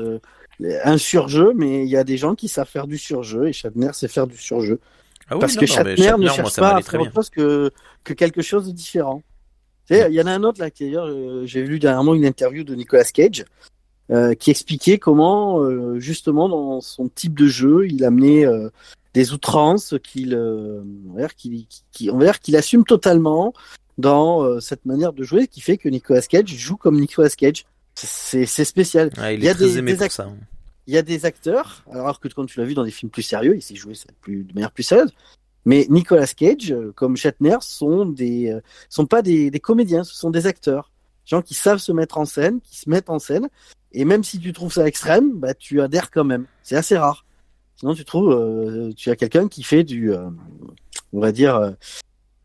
un 0.83 0.97
surjeu, 0.97 1.53
mais 1.55 1.83
il 1.83 1.89
y 1.89 1.97
a 1.97 2.03
des 2.03 2.17
gens 2.17 2.35
qui 2.35 2.47
savent 2.47 2.67
faire 2.67 2.87
du 2.87 2.97
surjeu 2.97 3.47
et 3.47 3.53
Shatner 3.53 3.89
sait 3.93 4.07
faire 4.07 4.27
du 4.27 4.37
surjeu. 4.37 4.79
Ah 5.29 5.35
oui, 5.35 5.39
Parce 5.39 5.55
non, 5.55 5.61
que 5.61 5.65
non, 5.67 5.75
mais 5.83 5.95
Shatner, 5.97 6.11
ne 6.17 6.17
moi, 6.17 6.29
cherche 6.29 6.51
ça 6.51 6.61
pas 6.61 6.75
à 6.75 6.81
très 6.81 6.91
faire 6.91 7.01
autre 7.01 7.13
chose 7.13 7.29
que, 7.29 7.71
que 8.03 8.13
quelque 8.13 8.41
chose 8.41 8.67
de 8.67 8.71
différent. 8.71 9.21
Tu 9.87 9.95
sais, 9.95 10.07
il 10.09 10.15
y 10.15 10.21
en 10.21 10.25
a 10.27 10.31
un 10.31 10.43
autre 10.43 10.59
là 10.59 10.69
qui 10.71 10.85
d'ailleurs, 10.85 11.07
euh, 11.07 11.45
j'ai 11.45 11.63
lu 11.63 11.79
dernièrement 11.79 12.15
une 12.15 12.25
interview 12.25 12.63
de 12.63 12.73
Nicolas 12.75 13.03
Cage 13.03 13.45
euh, 14.11 14.33
qui 14.33 14.51
expliquait 14.51 14.97
comment 14.97 15.59
euh, 15.61 15.99
justement 15.99 16.49
dans 16.49 16.81
son 16.81 17.07
type 17.07 17.37
de 17.37 17.47
jeu, 17.47 17.87
il 17.87 18.03
amenait 18.03 18.45
des 19.13 19.31
outrances 19.33 19.95
qu'il 20.03 20.35
on 20.35 21.13
va 21.13 21.21
dire 21.21 21.35
qu'il 21.35 21.65
qu'il- 21.91 22.11
on 22.11 22.17
va 22.17 22.25
dire 22.25 22.39
qu'il 22.39 22.55
assume 22.55 22.83
totalement 22.83 23.53
dans 23.97 24.59
cette 24.59 24.85
manière 24.85 25.13
de 25.13 25.23
jouer 25.23 25.47
qui 25.47 25.61
fait 25.61 25.77
que 25.77 25.87
Nicolas 25.87 26.21
Cage 26.21 26.47
joue 26.49 26.75
comme 26.77 26.99
Nicolas 26.99 27.29
Cage. 27.29 27.65
C'est 27.95 28.45
c'est 28.45 28.65
spécial. 28.65 29.09
Ouais, 29.17 29.35
il 29.35 29.39
il 29.41 29.45
y 29.45 29.49
a 29.49 29.53
des- 29.53 29.81
act- 30.03 30.13
ça. 30.15 30.29
Il 30.87 30.93
y 30.93 30.97
a 30.97 31.01
des 31.01 31.25
acteurs, 31.25 31.83
alors 31.91 32.19
que 32.19 32.27
quand 32.27 32.45
tu 32.45 32.59
l'as 32.59 32.65
vu 32.65 32.73
dans 32.75 32.83
des 32.83 32.91
films 32.91 33.09
plus 33.09 33.23
sérieux, 33.23 33.55
il 33.55 33.61
s'est 33.61 33.75
joué 33.75 33.93
de 34.27 34.53
manière 34.53 34.71
plus 34.71 34.83
sérieuse. 34.83 35.11
Mais 35.65 35.87
Nicolas 35.89 36.27
Cage, 36.27 36.71
euh, 36.71 36.91
comme 36.95 37.17
Shatner, 37.17 37.57
sont 37.61 38.05
des, 38.05 38.51
euh, 38.51 38.61
sont 38.89 39.05
pas 39.05 39.21
des, 39.21 39.49
des 39.49 39.59
comédiens, 39.59 40.03
ce 40.03 40.15
sont 40.15 40.29
des 40.29 40.47
acteurs. 40.47 40.91
Gens 41.25 41.41
qui 41.41 41.55
savent 41.55 41.79
se 41.79 41.91
mettre 41.91 42.19
en 42.19 42.25
scène, 42.25 42.61
qui 42.61 42.77
se 42.77 42.89
mettent 42.89 43.09
en 43.09 43.19
scène. 43.19 43.49
Et 43.91 44.05
même 44.05 44.23
si 44.23 44.39
tu 44.39 44.53
trouves 44.53 44.73
ça 44.73 44.87
extrême, 44.87 45.33
bah, 45.33 45.53
tu 45.53 45.81
adhères 45.81 46.11
quand 46.11 46.23
même. 46.23 46.45
C'est 46.61 46.75
assez 46.75 46.97
rare. 46.97 47.25
Sinon, 47.77 47.93
tu 47.93 48.05
trouves, 48.05 48.31
euh, 48.31 48.91
tu 48.95 49.09
as 49.09 49.15
quelqu'un 49.15 49.47
qui 49.47 49.63
fait 49.63 49.83
du, 49.83 50.13
euh, 50.13 50.29
on 51.13 51.19
va 51.19 51.31
dire, 51.31 51.55
euh, 51.55 51.71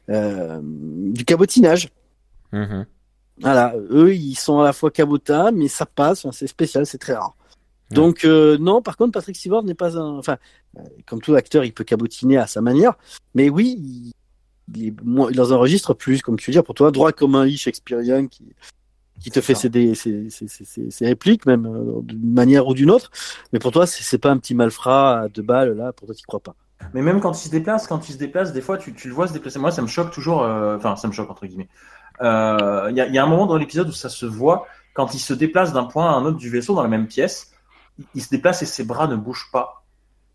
euh, 0.08 0.60
du 0.62 1.24
cabotinage. 1.24 1.90
Mhm. 2.52 2.86
Voilà, 3.40 3.74
eux, 3.90 4.14
ils 4.14 4.34
sont 4.34 4.60
à 4.60 4.64
la 4.64 4.72
fois 4.72 4.90
cabotins, 4.90 5.50
mais 5.50 5.68
ça 5.68 5.86
passe, 5.86 6.24
enfin, 6.24 6.32
c'est 6.32 6.46
spécial, 6.46 6.84
c'est 6.84 6.98
très 6.98 7.14
rare. 7.14 7.36
Donc, 7.90 8.24
euh, 8.24 8.56
non, 8.58 8.82
par 8.82 8.96
contre, 8.96 9.12
Patrick 9.12 9.36
Stewart 9.36 9.62
n'est 9.64 9.74
pas 9.74 9.96
un. 9.98 10.18
Enfin, 10.18 10.36
euh, 10.78 10.82
comme 11.06 11.20
tout 11.20 11.34
acteur, 11.34 11.64
il 11.64 11.72
peut 11.72 11.84
cabotiner 11.84 12.36
à 12.36 12.46
sa 12.46 12.60
manière, 12.60 12.94
mais 13.34 13.48
oui, 13.50 13.76
il, 13.78 14.12
il 14.76 14.86
est 14.88 14.94
moins- 15.02 15.30
dans 15.32 15.52
un 15.52 15.56
registre 15.56 15.92
plus, 15.94 16.22
comme 16.22 16.36
tu 16.38 16.50
veux 16.50 16.52
dire, 16.52 16.62
pour 16.64 16.74
toi, 16.74 16.90
droit 16.92 17.10
comme 17.12 17.34
un 17.34 17.44
lit 17.44 17.56
shakespearien 17.58 18.28
qui, 18.28 18.44
qui 19.20 19.30
te 19.30 19.40
fait 19.40 19.54
ses, 19.54 19.94
ses, 19.96 20.30
ses, 20.30 20.90
ses- 20.90 21.06
répliques, 21.06 21.46
même 21.46 21.66
euh, 21.66 22.00
d'une 22.02 22.32
manière 22.32 22.66
ou 22.68 22.74
d'une 22.74 22.90
autre. 22.90 23.10
Mais 23.52 23.58
pour 23.58 23.72
toi, 23.72 23.86
c'est 23.86 24.04
c'est 24.04 24.18
pas 24.18 24.30
un 24.30 24.38
petit 24.38 24.54
malfrat 24.54 25.22
à 25.22 25.28
deux 25.28 25.42
balles, 25.42 25.76
là, 25.76 25.92
pour 25.92 26.06
toi, 26.06 26.14
tu 26.14 26.24
crois 26.26 26.40
pas. 26.40 26.54
Mais 26.94 27.02
même 27.02 27.20
quand 27.20 27.32
il 27.38 27.44
se 27.44 27.50
déplace, 27.50 27.86
quand 27.88 28.08
il 28.08 28.12
se 28.12 28.18
déplace, 28.18 28.52
des 28.52 28.62
fois, 28.62 28.78
tu, 28.78 28.94
tu 28.94 29.08
le 29.08 29.14
vois 29.14 29.26
se 29.26 29.32
déplacer. 29.32 29.58
Moi, 29.58 29.70
ça 29.72 29.82
me 29.82 29.86
choque 29.88 30.12
toujours. 30.12 30.42
euh, 30.44 30.76
Enfin, 30.76 30.96
ça 30.96 31.08
me 31.08 31.12
choque 31.12 31.28
entre 31.30 31.44
guillemets. 31.46 31.68
Euh, 32.22 32.86
Il 32.90 32.96
y, 32.96 33.00
a, 33.00 33.06
il 33.08 33.14
y 33.14 33.18
a 33.18 33.24
un 33.24 33.26
moment 33.26 33.46
dans 33.46 33.56
l'épisode 33.56 33.88
où 33.88 33.92
ça 33.92 34.08
se 34.08 34.26
voit 34.26 34.66
quand 34.94 35.12
il 35.14 35.18
se 35.18 35.34
déplace 35.34 35.72
d'un 35.72 35.84
point 35.84 36.06
à 36.10 36.14
un 36.14 36.24
autre 36.24 36.36
du 36.38 36.48
vaisseau 36.50 36.74
dans 36.74 36.82
la 36.82 36.88
même 36.88 37.06
pièce. 37.06 37.49
Il, 38.00 38.06
il 38.16 38.22
se 38.22 38.30
déplace 38.30 38.62
et 38.62 38.66
ses 38.66 38.82
bras 38.84 39.06
ne 39.06 39.14
bougent 39.16 39.48
pas. 39.52 39.76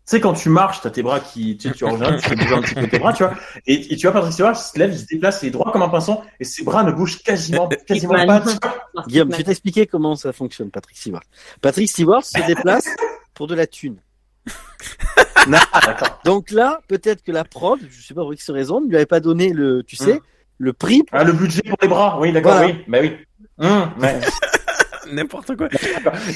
Tu 0.06 0.10
sais, 0.12 0.20
quand 0.20 0.34
tu 0.34 0.48
marches, 0.50 0.80
t'as 0.82 0.90
tes 0.90 1.02
bras 1.02 1.18
qui, 1.18 1.56
tu 1.56 1.68
sais, 1.68 1.74
tu 1.74 1.84
reviens, 1.84 2.16
tu 2.16 2.28
fais 2.28 2.36
bouger 2.36 2.54
un 2.54 2.60
petit 2.62 2.76
peu 2.76 2.86
tes 2.88 2.98
bras, 3.00 3.12
tu 3.12 3.24
vois. 3.24 3.34
Et, 3.66 3.92
et 3.92 3.96
tu 3.96 4.06
vois, 4.06 4.12
Patrick 4.12 4.32
Stewart, 4.34 4.52
il 4.52 4.56
se 4.72 4.78
lève, 4.78 4.92
il 4.92 4.98
se 5.00 5.06
déplace, 5.06 5.42
il 5.42 5.48
est 5.48 5.50
droit 5.50 5.72
comme 5.72 5.82
un 5.82 5.88
pinson, 5.88 6.22
et 6.38 6.44
ses 6.44 6.62
bras 6.62 6.84
ne 6.84 6.92
bougent 6.92 7.20
quasiment, 7.24 7.68
quasiment 7.68 8.16
Hitman. 8.16 8.40
pas. 8.44 8.50
tu 8.52 8.56
vois. 8.94 9.04
Guillaume, 9.08 9.32
je 9.32 9.38
vais 9.38 9.42
t'expliquer 9.42 9.86
comment 9.88 10.14
ça 10.14 10.32
fonctionne, 10.32 10.70
Patrick 10.70 10.96
Stewart. 10.96 11.22
Patrick 11.60 11.88
Stewart 11.88 12.24
se 12.24 12.46
déplace 12.46 12.86
pour 13.34 13.48
de 13.48 13.56
la 13.56 13.66
thune. 13.66 13.96
Non, 15.48 15.58
d'accord. 15.84 16.20
Donc 16.24 16.52
là, 16.52 16.80
peut-être 16.86 17.24
que 17.24 17.32
la 17.32 17.42
prod, 17.42 17.80
je 17.90 18.00
sais 18.06 18.14
pas 18.14 18.20
pour 18.22 18.32
X 18.32 18.48
raison, 18.50 18.80
ne 18.80 18.88
lui 18.88 18.94
avait 18.96 19.06
pas 19.06 19.18
donné 19.20 19.52
le, 19.52 19.82
tu 19.82 19.96
sais, 19.96 20.20
le 20.58 20.72
prix. 20.72 21.02
Ah, 21.10 21.24
le 21.24 21.32
budget 21.32 21.62
pour 21.68 21.78
les 21.82 21.88
bras, 21.88 22.18
oui, 22.20 22.32
d'accord, 22.32 22.52
Voilà. 22.52 22.68
oui. 22.68 22.84
Bah 22.86 22.98
oui. 23.00 23.16
Hum, 23.58 23.90
ouais. 24.00 24.20
N'importe 25.12 25.56
quoi. 25.56 25.68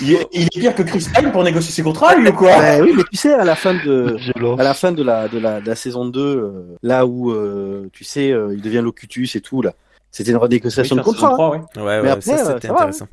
il, 0.03 0.13
est, 0.15 0.27
il 0.33 0.43
est 0.45 0.49
pire 0.61 0.75
que 0.75 0.83
Chris 0.83 1.07
Pine 1.15 1.33
pour 1.33 1.43
négocier 1.45 1.73
ses 1.73 1.83
contrats, 1.83 2.15
lui, 2.15 2.29
ou 2.29 2.33
quoi 2.33 2.57
Ben 2.59 2.83
oui, 2.83 2.93
mais 2.97 3.03
tu 3.11 3.17
sais, 3.17 3.35
à 3.35 3.45
la 3.45 3.55
fin 3.57 3.75
de, 3.75 4.17
à 4.59 4.63
la 4.63 4.75
fin 4.75 4.93
de 4.93 5.03
la, 5.03 5.29
de 5.29 5.39
la, 5.39 5.61
de 5.61 5.67
la 5.67 5.75
saison 5.77 6.05
2, 6.07 6.21
euh, 6.21 6.77
là 6.83 7.07
où, 7.07 7.31
euh, 7.33 7.89
tu 7.93 8.05
sais, 8.05 8.31
euh, 8.33 8.55
il 8.55 8.63
devient 8.63 8.81
locutus 8.83 9.35
et 9.37 9.41
tout, 9.41 9.63
là. 9.63 9.75
C'était 10.13 10.31
une 10.33 10.37
renégociation 10.39 10.97
Oui, 10.97 11.03
de 11.03 11.19
ça, 11.19 11.29
contrat. 11.29 11.47
hein. 11.47 11.51
ouais. 11.51 11.83
Ouais, 11.83 11.97
Mais 11.99 12.03
ouais, 12.03 12.09
après, 12.11 12.21
ça 12.37 12.51
euh, 12.51 12.55
c'était 12.55 12.69
va, 12.69 12.75
intéressant. 12.75 13.09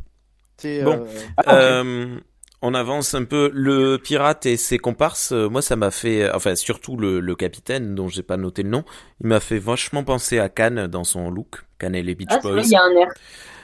Bon. 0.63 0.91
euh, 0.93 1.05
Ah. 1.37 1.55
Euh, 1.55 2.15
on 2.63 2.73
avance 2.73 3.13
un 3.13 3.23
peu. 3.23 3.51
Le 3.53 3.97
pirate 3.97 4.47
et 4.47 4.57
ses 4.57 4.79
comparses, 4.79 5.31
moi 5.31 5.61
ça 5.61 5.75
m'a 5.75 5.91
fait, 5.91 6.27
enfin 6.33 6.55
surtout 6.55 6.97
le, 6.97 7.19
le 7.19 7.35
capitaine 7.35 7.93
dont 7.93 8.07
j'ai 8.07 8.23
pas 8.23 8.35
noté 8.37 8.63
le 8.63 8.69
nom, 8.69 8.83
il 9.21 9.27
m'a 9.27 9.39
fait 9.39 9.59
vachement 9.59 10.03
penser 10.03 10.39
à 10.39 10.49
Cannes 10.49 10.87
dans 10.87 11.03
son 11.03 11.29
look. 11.29 11.63
Cannes 11.77 11.93
et 11.93 12.01
les 12.01 12.15
Beach 12.15 12.29
Ah, 12.31 12.39
Boys. 12.41 12.61
il 12.63 12.69
y 12.71 12.75
a 12.75 12.81
un 12.81 12.91
air. 12.99 13.07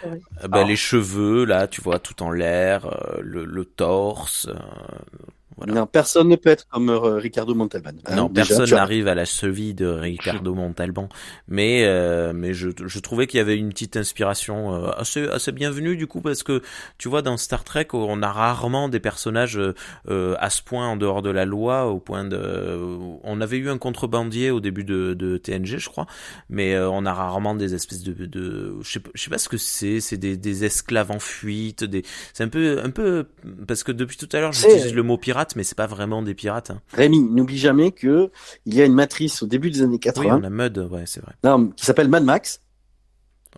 Euh, 0.05 0.47
Ah. 0.51 0.63
Les 0.63 0.75
cheveux 0.75 1.45
là, 1.45 1.67
tu 1.67 1.81
vois, 1.81 1.99
tout 1.99 2.21
en 2.23 2.31
l'air, 2.31 2.85
euh, 2.87 3.19
le, 3.21 3.45
le 3.45 3.65
torse. 3.65 4.47
Voilà. 5.63 5.81
Non, 5.81 5.87
personne 5.87 6.27
ne 6.29 6.35
peut 6.35 6.49
être 6.49 6.67
comme 6.67 6.89
euh, 6.89 7.15
Ricardo 7.17 7.55
Montalban. 7.55 7.91
hein, 8.05 8.15
non, 8.15 8.29
déjà, 8.29 8.47
personne 8.55 8.69
n'arrive 8.77 9.07
à 9.07 9.15
la 9.15 9.25
cheville 9.25 9.73
de 9.73 9.85
Ricardo 9.87 10.53
Montalban, 10.53 11.09
mais 11.47 11.83
euh, 11.85 12.33
mais 12.33 12.53
je, 12.53 12.69
je 12.85 12.99
trouvais 12.99 13.27
qu'il 13.27 13.37
y 13.37 13.41
avait 13.41 13.57
une 13.57 13.69
petite 13.69 13.97
inspiration 13.97 14.73
euh, 14.75 14.91
assez 14.97 15.27
assez 15.27 15.51
bienvenue 15.51 15.95
du 15.97 16.07
coup 16.07 16.21
parce 16.21 16.43
que 16.43 16.61
tu 16.97 17.09
vois 17.09 17.21
dans 17.21 17.37
Star 17.37 17.63
Trek 17.63 17.87
on 17.93 18.21
a 18.21 18.31
rarement 18.31 18.89
des 18.89 18.99
personnages 18.99 19.57
euh, 19.57 19.73
euh, 20.09 20.35
à 20.39 20.49
ce 20.49 20.61
point 20.61 20.87
en 20.87 20.97
dehors 20.97 21.21
de 21.21 21.29
la 21.29 21.45
loi 21.45 21.87
au 21.87 21.99
point 21.99 22.25
de 22.25 22.87
on 23.23 23.41
avait 23.41 23.57
eu 23.57 23.69
un 23.69 23.77
contrebandier 23.77 24.51
au 24.51 24.59
début 24.59 24.83
de, 24.83 25.13
de 25.13 25.37
TNG 25.37 25.77
je 25.77 25.89
crois 25.89 26.07
mais 26.49 26.73
euh, 26.75 26.89
on 26.89 27.05
a 27.05 27.13
rarement 27.13 27.55
des 27.55 27.73
espèces 27.75 28.03
de, 28.03 28.25
de 28.25 28.75
je 28.81 28.91
sais 28.91 28.99
pas, 28.99 29.09
je 29.13 29.21
sais 29.23 29.29
pas 29.29 29.37
ce 29.37 29.49
que 29.49 29.57
c'est 29.57 29.99
c'est 29.99 30.17
des, 30.17 30.37
des 30.37 30.65
esclaves 30.65 31.11
en 31.11 31.19
fuite 31.19 31.83
des 31.83 32.03
c'est 32.33 32.43
un 32.43 32.49
peu 32.49 32.81
un 32.83 32.89
peu 32.89 33.25
parce 33.67 33.83
que 33.83 33.91
depuis 33.91 34.17
tout 34.17 34.29
à 34.33 34.39
l'heure 34.39 34.51
j'utilise 34.53 34.93
le 34.93 35.03
mot 35.03 35.17
pirate 35.17 35.52
mais 35.55 35.63
c'est 35.63 35.77
pas 35.77 35.87
vraiment 35.87 36.21
des 36.21 36.33
pirates 36.33 36.71
hein. 36.71 36.81
Rémi, 36.93 37.19
n'oublie 37.21 37.57
jamais 37.57 37.91
que 37.91 38.31
il 38.65 38.73
y 38.75 38.81
a 38.81 38.85
une 38.85 38.93
matrice 38.93 39.41
au 39.43 39.47
début 39.47 39.69
des 39.71 39.81
années 39.81 39.93
oui 39.93 39.99
80 39.99 40.39
on 40.41 40.43
a 40.43 40.49
Mud 40.49 40.77
ouais 40.91 41.03
c'est 41.05 41.21
vrai. 41.21 41.33
Non, 41.43 41.67
qui 41.67 41.85
s'appelle 41.85 42.07
Mad 42.09 42.23
Max. 42.23 42.59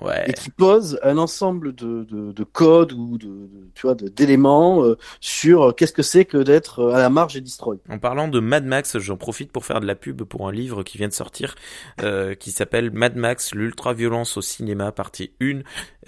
Ouais. 0.02 0.30
Et 0.30 0.34
qui 0.34 0.50
pose 0.50 1.00
un 1.04 1.18
ensemble 1.18 1.74
de, 1.74 2.04
de, 2.04 2.34
de 2.34 2.44
codes 2.44 2.92
ou 2.92 3.18
de, 3.18 3.28
de- 3.28 3.70
tu 3.76 3.84
vois 3.88 3.96
de- 3.96 4.10
d'éléments 4.10 4.84
euh, 4.84 4.98
sur 5.22 5.70
euh, 5.70 5.72
qu'est-ce 5.72 5.94
que 5.94 6.02
c'est 6.04 6.26
que 6.26 6.36
d'être 6.36 6.80
euh, 6.80 6.94
à 6.94 6.98
la 7.00 7.10
marge 7.10 7.38
et 7.38 7.40
destroy. 7.42 7.78
En 7.90 7.98
parlant 7.98 8.28
de 8.28 8.42
Mad 8.42 8.66
Max, 8.66 8.98
j'en 8.98 9.16
profite 9.16 9.54
pour 9.54 9.64
faire 9.64 9.80
de 9.80 9.86
la 9.86 9.96
pub 9.96 10.24
pour 10.24 10.50
un 10.50 10.52
livre 10.52 10.84
qui 10.84 10.98
vient 10.98 11.08
de 11.08 11.14
sortir, 11.14 11.56
euh, 12.02 12.36
qui 12.36 12.52
s'appelle 12.52 12.92
Mad 12.92 13.16
Max, 13.16 13.56
l'ultra-violence 13.56 14.36
au 14.36 14.42
cinéma, 14.42 14.92
partie 14.92 15.32
1, 15.42 15.62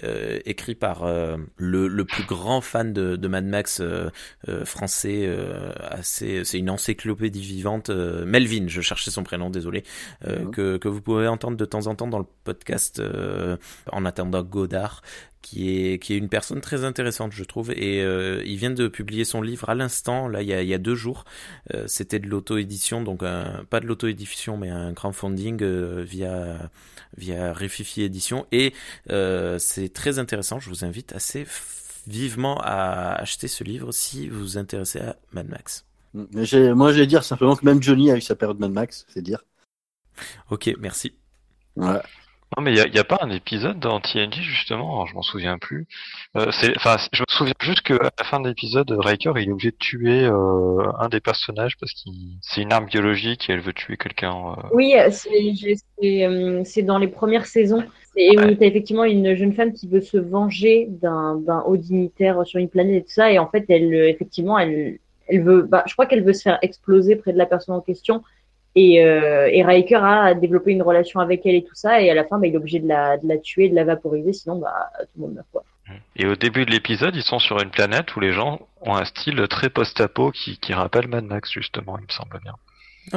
euh, 0.04 0.38
écrit 0.44 0.74
par 0.74 1.04
euh, 1.04 1.36
le, 1.56 1.88
le 1.88 2.04
plus 2.04 2.24
grand 2.24 2.60
fan 2.60 2.92
de, 2.92 3.16
de 3.16 3.28
Mad 3.28 3.44
Max 3.44 3.80
euh, 3.80 4.10
euh, 4.48 4.64
français, 4.64 5.24
euh, 5.26 5.72
assez, 5.80 6.44
c'est 6.44 6.58
une 6.58 6.70
encyclopédie 6.70 7.42
vivante, 7.42 7.90
euh, 7.90 8.24
Melvin, 8.24 8.66
je 8.68 8.80
cherchais 8.80 9.10
son 9.10 9.22
prénom, 9.24 9.50
désolé, 9.50 9.84
que, 10.52 10.76
que 10.76 10.88
vous 10.88 11.00
pouvez 11.00 11.26
entendre 11.28 11.56
de 11.56 11.64
temps 11.64 11.86
en 11.86 11.94
temps 11.94 12.06
dans 12.06 12.18
le 12.18 12.26
podcast 12.44 13.00
euh, 13.00 13.56
En 13.92 14.04
attendant 14.04 14.42
Godard, 14.42 15.02
qui 15.42 15.70
est 15.92 15.98
qui 16.02 16.14
est 16.14 16.16
une 16.18 16.28
personne 16.28 16.60
très 16.60 16.84
intéressante, 16.84 17.32
je 17.32 17.44
trouve. 17.44 17.70
Et 17.72 18.02
euh, 18.02 18.42
il 18.44 18.56
vient 18.56 18.70
de 18.70 18.88
publier 18.88 19.24
son 19.24 19.40
livre 19.42 19.68
à 19.70 19.74
l'instant, 19.74 20.28
là, 20.28 20.42
il 20.42 20.48
y 20.48 20.52
a, 20.52 20.62
il 20.62 20.68
y 20.68 20.74
a 20.74 20.78
deux 20.78 20.94
jours. 20.94 21.24
Euh, 21.74 21.84
C'était 21.86 22.18
de 22.18 22.26
l'auto-édition, 22.28 23.02
donc 23.02 23.22
un- 23.22 23.64
pas 23.70 23.80
de 23.80 23.86
l'auto-édition, 23.86 24.56
mais 24.56 24.68
un 24.70 24.92
crowdfunding 24.94 25.62
euh, 25.62 26.02
via 26.04 26.70
via 27.16 27.52
Refifi 27.54 28.02
Édition. 28.02 28.46
Et 28.52 28.74
euh, 29.10 29.58
c'est 29.58 29.88
très 29.92 30.18
intéressant. 30.18 30.60
Je 30.60 30.68
vous 30.68 30.84
invite 30.84 31.12
assez 31.14 31.46
vivement 32.06 32.58
à 32.62 33.12
acheter 33.20 33.48
ce 33.48 33.64
livre 33.64 33.92
si 33.92 34.28
vous 34.28 34.40
vous 34.40 34.58
intéressez 34.58 35.00
à 35.00 35.16
Mad 35.32 35.48
Max. 35.48 35.84
Mais 36.14 36.44
j'ai- 36.46 36.72
moi, 36.72 36.92
je 36.92 36.98
vais 37.00 37.06
dire 37.06 37.22
simplement 37.22 37.54
que 37.54 37.64
même 37.64 37.82
Johnny 37.82 38.10
a 38.10 38.16
eu 38.16 38.20
sa 38.20 38.34
période 38.34 38.58
Mad 38.58 38.72
Max, 38.72 39.04
c'est 39.08 39.22
dire. 39.22 39.44
Ok, 40.50 40.70
merci. 40.80 41.12
Voilà. 41.76 42.02
Non, 42.56 42.62
mais 42.62 42.72
il 42.72 42.94
y 42.94 42.98
a, 42.98 43.04
pas 43.04 43.18
un 43.20 43.30
épisode 43.30 43.78
dans 43.78 44.00
TNG, 44.00 44.40
justement, 44.40 45.04
je 45.04 45.14
m'en 45.14 45.22
souviens 45.22 45.58
plus. 45.58 45.86
Euh, 46.36 46.50
je 46.50 47.20
me 47.20 47.24
souviens 47.28 47.52
juste 47.60 47.82
qu'à 47.82 47.98
la 48.18 48.24
fin 48.24 48.40
de 48.40 48.48
l'épisode, 48.48 48.90
Riker, 48.90 49.32
il 49.36 49.48
est 49.48 49.52
obligé 49.52 49.70
de 49.70 49.76
tuer 49.76 50.24
euh, 50.24 50.90
un 50.98 51.08
des 51.10 51.20
personnages 51.20 51.76
parce 51.78 51.92
que 51.92 52.10
c'est 52.40 52.62
une 52.62 52.72
arme 52.72 52.86
biologique 52.86 53.50
et 53.50 53.52
elle 53.52 53.60
veut 53.60 53.74
tuer 53.74 53.98
quelqu'un. 53.98 54.34
euh. 54.34 54.62
Oui, 54.72 54.94
c'est 55.10 56.26
euh, 56.26 56.62
c'est 56.64 56.82
dans 56.82 56.98
les 56.98 57.08
premières 57.08 57.46
saisons. 57.46 57.84
Et 58.16 58.36
où 58.36 58.40
Ouais. 58.40 58.56
tu 58.56 58.64
as 58.64 58.66
effectivement 58.66 59.04
une 59.04 59.36
jeune 59.36 59.52
femme 59.52 59.72
qui 59.72 59.86
veut 59.86 60.00
se 60.00 60.16
venger 60.16 60.86
d'un 60.88 61.62
haut 61.66 61.76
dignitaire 61.76 62.46
sur 62.46 62.58
une 62.58 62.68
planète 62.68 63.02
et 63.02 63.02
tout 63.04 63.12
ça. 63.12 63.30
Et 63.30 63.38
en 63.38 63.48
fait, 63.48 63.66
elle, 63.68 63.94
effectivement, 63.94 64.58
elle, 64.58 64.98
elle 65.28 65.42
veut, 65.42 65.62
bah, 65.62 65.84
je 65.86 65.92
crois 65.92 66.06
qu'elle 66.06 66.24
veut 66.24 66.32
se 66.32 66.42
faire 66.42 66.58
exploser 66.62 67.14
près 67.16 67.32
de 67.32 67.38
la 67.38 67.46
personne 67.46 67.74
en 67.76 67.80
question. 67.80 68.22
Et, 68.80 69.04
euh, 69.04 69.48
et 69.50 69.64
Riker 69.64 70.04
a 70.04 70.34
développé 70.34 70.70
une 70.70 70.82
relation 70.82 71.18
avec 71.18 71.44
elle 71.44 71.56
et 71.56 71.64
tout 71.64 71.74
ça. 71.74 72.00
Et 72.00 72.10
à 72.10 72.14
la 72.14 72.24
fin, 72.24 72.38
bah, 72.38 72.46
il 72.46 72.54
est 72.54 72.56
obligé 72.56 72.78
de 72.78 72.86
la, 72.86 73.16
de 73.16 73.26
la 73.26 73.38
tuer, 73.38 73.68
de 73.68 73.74
la 73.74 73.82
vaporiser. 73.82 74.32
Sinon, 74.32 74.60
bah, 74.60 74.90
tout 75.00 75.06
le 75.16 75.22
monde 75.22 75.34
meurt. 75.34 75.48
Quoi. 75.50 75.64
Et 76.14 76.26
au 76.26 76.36
début 76.36 76.64
de 76.64 76.70
l'épisode, 76.70 77.16
ils 77.16 77.22
sont 77.22 77.40
sur 77.40 77.60
une 77.60 77.70
planète 77.70 78.14
où 78.14 78.20
les 78.20 78.32
gens 78.32 78.60
ont 78.82 78.94
un 78.94 79.04
style 79.04 79.44
très 79.48 79.68
post-apo 79.68 80.30
qui, 80.30 80.58
qui 80.58 80.74
rappelle 80.74 81.08
Mad 81.08 81.24
Max, 81.24 81.50
justement, 81.50 81.98
il 81.98 82.02
me 82.04 82.12
semble 82.12 82.40
bien. 82.44 82.54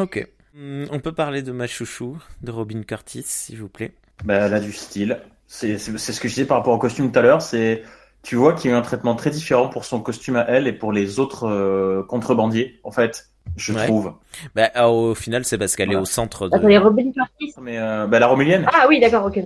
Ok. 0.02 0.28
Hum, 0.58 0.88
On 0.92 1.00
peut 1.00 1.12
parler 1.12 1.44
de 1.44 1.52
ma 1.52 1.68
chouchou, 1.68 2.18
de 2.42 2.50
Robin 2.50 2.82
Curtis, 2.82 3.24
s'il 3.26 3.60
vous 3.60 3.70
plaît. 3.70 3.92
Bah, 4.24 4.46
elle 4.46 4.54
a 4.56 4.60
du 4.60 4.72
style. 4.72 5.20
C'est 5.46 5.78
ce 5.78 6.20
que 6.20 6.28
je 6.28 6.34
disais 6.34 6.48
par 6.48 6.58
rapport 6.58 6.74
au 6.74 6.80
costume 6.80 7.12
tout 7.12 7.20
à 7.20 7.22
l'heure. 7.22 7.42
C'est 7.42 7.84
tu 8.24 8.36
vois 8.36 8.54
qu'il 8.54 8.70
y 8.70 8.74
a 8.74 8.78
eu 8.78 8.80
un 8.80 8.84
traitement 8.84 9.16
très 9.16 9.32
différent 9.32 9.68
pour 9.68 9.84
son 9.84 10.02
costume 10.02 10.36
à 10.36 10.46
elle 10.48 10.68
et 10.68 10.74
pour 10.74 10.92
les 10.92 11.20
autres 11.20 11.48
euh, 11.48 12.04
contrebandiers. 12.04 12.80
En 12.84 12.92
fait, 12.92 13.31
je 13.58 13.74
Ouais. 13.74 13.86
trouve. 13.86 14.14
Bah, 14.56 14.70
ah, 14.76 14.90
au 14.90 15.14
final, 15.16 15.44
c'est 15.46 15.58
parce 15.58 15.76
qu'elle 15.76 15.88
Voilà. 15.88 16.00
est 16.00 16.04
au 16.04 16.06
centre 16.06 16.48
de. 16.50 16.78
Robin 16.78 17.12
Curtis. 17.12 17.54
Mais 17.62 17.78
euh, 17.78 18.08
bah, 18.08 18.20
la 18.20 18.28
Romulienne, 18.28 18.66
Ah 18.74 18.86
oui, 18.88 19.00
d'accord, 19.00 19.26
ok, 19.26 19.40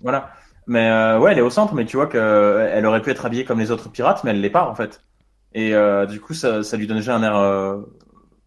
voilà. 0.00 0.30
Mais 0.66 0.88
euh, 0.90 1.18
ouais, 1.18 1.32
elle 1.32 1.38
est 1.38 1.42
au 1.42 1.50
centre, 1.50 1.74
mais 1.74 1.84
tu 1.84 1.96
vois 1.96 2.06
que 2.06 2.16
euh, 2.16 2.70
elle 2.72 2.86
aurait 2.86 3.02
pu 3.02 3.10
être 3.10 3.26
habillée 3.26 3.44
comme 3.44 3.58
les 3.60 3.70
autres 3.70 3.90
pirates, 3.90 4.24
mais 4.24 4.30
elle 4.30 4.40
l'est 4.40 4.48
pas 4.50 4.66
en 4.68 4.74
fait. 4.74 5.02
Et 5.52 5.74
euh, 5.74 6.06
du 6.06 6.20
coup, 6.20 6.32
ça, 6.34 6.62
ça 6.64 6.76
lui 6.78 6.86
donne 6.86 6.96
déjà 6.96 7.14
un 7.14 7.22
air, 7.22 7.36
euh, 7.36 7.80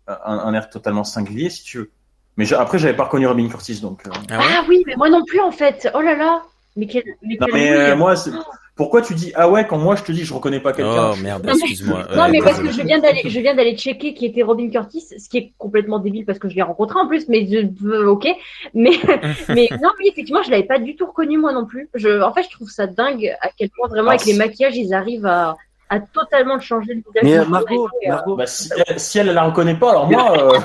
un, 0.08 0.18
un 0.40 0.54
air 0.56 0.70
totalement 0.70 1.04
singulier, 1.04 1.50
si 1.50 1.64
tu 1.64 1.78
veux. 1.78 1.92
Mais 2.36 2.46
je- 2.46 2.56
après, 2.56 2.80
j'avais 2.80 2.96
pas 2.96 3.04
reconnu 3.06 3.28
Robin 3.28 3.48
Curtis, 3.48 3.80
donc. 3.82 4.02
euh, 4.08 4.12
Ah 4.32 4.40
ouais? 4.40 4.46
Ah 4.58 4.64
oui, 4.68 4.84
mais 4.88 4.96
moi 4.96 5.10
non 5.10 5.24
plus 5.26 5.40
en 5.40 5.52
fait. 5.52 5.90
Oh 5.94 6.02
là 6.02 6.16
là. 6.16 6.42
Mais 6.76 6.86
quel, 6.88 7.04
mais 7.24 7.38
Non, 7.40 7.46
quel 7.48 7.54
mais 7.56 7.72
euh, 7.72 7.96
moi, 7.96 8.16
c'est- 8.16 8.32
pourquoi 8.78 9.02
tu 9.02 9.14
dis 9.16 9.34
ah 9.36 9.50
ouais 9.50 9.66
quand 9.68 9.78
moi 9.78 9.96
je 9.96 10.04
te 10.04 10.12
dis 10.14 10.24
je 10.24 10.34
reconnais 10.34 10.60
pas 10.62 10.72
quelqu'un 10.72 11.12
Oh 11.14 11.16
merde, 11.22 11.44
Non, 11.46 11.54
mais- 11.54 11.60
excuse-moi. 11.60 12.04
Non, 12.16 12.30
mais 12.30 12.40
parce 12.40 12.60
que 12.60 12.72
je 12.72 12.82
viens 12.84 13.00
d'aller, 13.00 13.22
je 13.26 13.40
viens 13.40 13.56
d'aller 13.56 13.76
checker 13.76 14.14
qui 14.14 14.26
était 14.28 14.44
Robin 14.44 14.70
Curtis, 14.70 15.02
ce 15.18 15.28
qui 15.28 15.38
est 15.40 15.54
complètement 15.58 16.00
débile 16.00 16.26
parce 16.26 16.40
que 16.40 16.48
je 16.48 16.56
l'ai 16.56 16.62
rencontré 16.62 17.00
en 17.00 17.08
plus, 17.08 17.28
mais 17.28 17.46
je, 17.48 17.68
euh, 17.88 18.08
ok. 18.08 18.28
Mais, 18.74 18.92
mais 19.50 19.68
non, 19.82 19.90
oui, 20.00 20.10
effectivement, 20.12 20.44
je 20.44 20.52
l'avais 20.52 20.64
pas 20.64 20.80
du 20.80 20.96
tout 20.96 21.08
reconnu 21.08 21.38
moi 21.38 21.52
non 21.52 21.66
plus. 21.66 21.90
Je, 21.96 22.22
en 22.22 22.32
fait, 22.34 22.44
je 22.44 22.50
trouve 22.52 22.70
ça 22.70 22.88
dingue 22.88 23.36
à 23.42 23.50
quel 23.58 23.70
point 23.72 23.88
vraiment 23.90 24.10
Ah, 24.12 24.14
avec 24.14 24.26
les 24.26 24.34
c'est- 24.34 24.38
maquillages, 24.38 24.78
ils 24.78 24.94
arrivent 24.94 25.26
à, 25.26 25.56
à 25.90 26.00
totalement 26.00 26.60
changer 26.60 26.94
le 26.94 27.02
visage. 27.22 27.24
Mais 27.46 27.50
Margot, 27.50 27.88
euh, 27.88 28.10
Margot, 28.10 28.36
Bah, 28.36 28.46
si, 28.46 28.70
elle, 28.88 29.00
si 29.00 29.20
elle 29.20 29.28
la 29.34 29.44
reconnaît 29.44 29.76
pas, 29.76 29.90
alors 29.92 30.08
moi. 30.12 30.38
euh, 30.38 30.60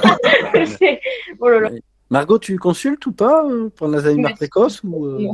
oh 1.41 1.49
là 1.49 1.61
là. 1.61 1.71
Margot, 2.13 2.39
tu 2.39 2.57
consultes 2.59 3.07
ou 3.07 3.13
pas 3.13 3.45
euh, 3.47 3.71
pour 3.75 3.89
l'Alzheimer 3.89 4.27
Oui. 4.27 4.35
précoce 4.35 4.81
ou 4.85 5.07
euh, 5.07 5.19
Non. 5.21 5.33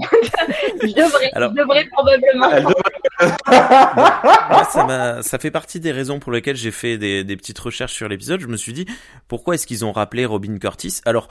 Je 0.82 0.86
devrais, 0.94 1.30
Alors- 1.32 1.52
je 1.54 1.60
devrais 1.60 1.84
probablement. 1.86 2.50
elle 2.52 2.62
Moi, 2.62 4.64
ça 4.70 4.84
m'a, 4.86 5.22
ça 5.22 5.38
fait 5.38 5.50
partie 5.50 5.80
des 5.80 5.92
raisons 5.92 6.20
pour 6.20 6.32
lesquelles 6.32 6.56
j'ai 6.56 6.70
fait 6.70 6.96
des, 6.96 7.24
des 7.24 7.36
petites 7.36 7.58
recherches 7.58 7.92
sur 7.94 8.08
l'épisode. 8.08 8.40
Je 8.40 8.46
me 8.46 8.56
suis 8.56 8.72
dit, 8.72 8.86
pourquoi 9.26 9.56
est-ce 9.56 9.66
qu'ils 9.66 9.84
ont 9.84 9.92
rappelé 9.92 10.24
Robin 10.24 10.56
Curtis? 10.58 11.00
Alors, 11.04 11.28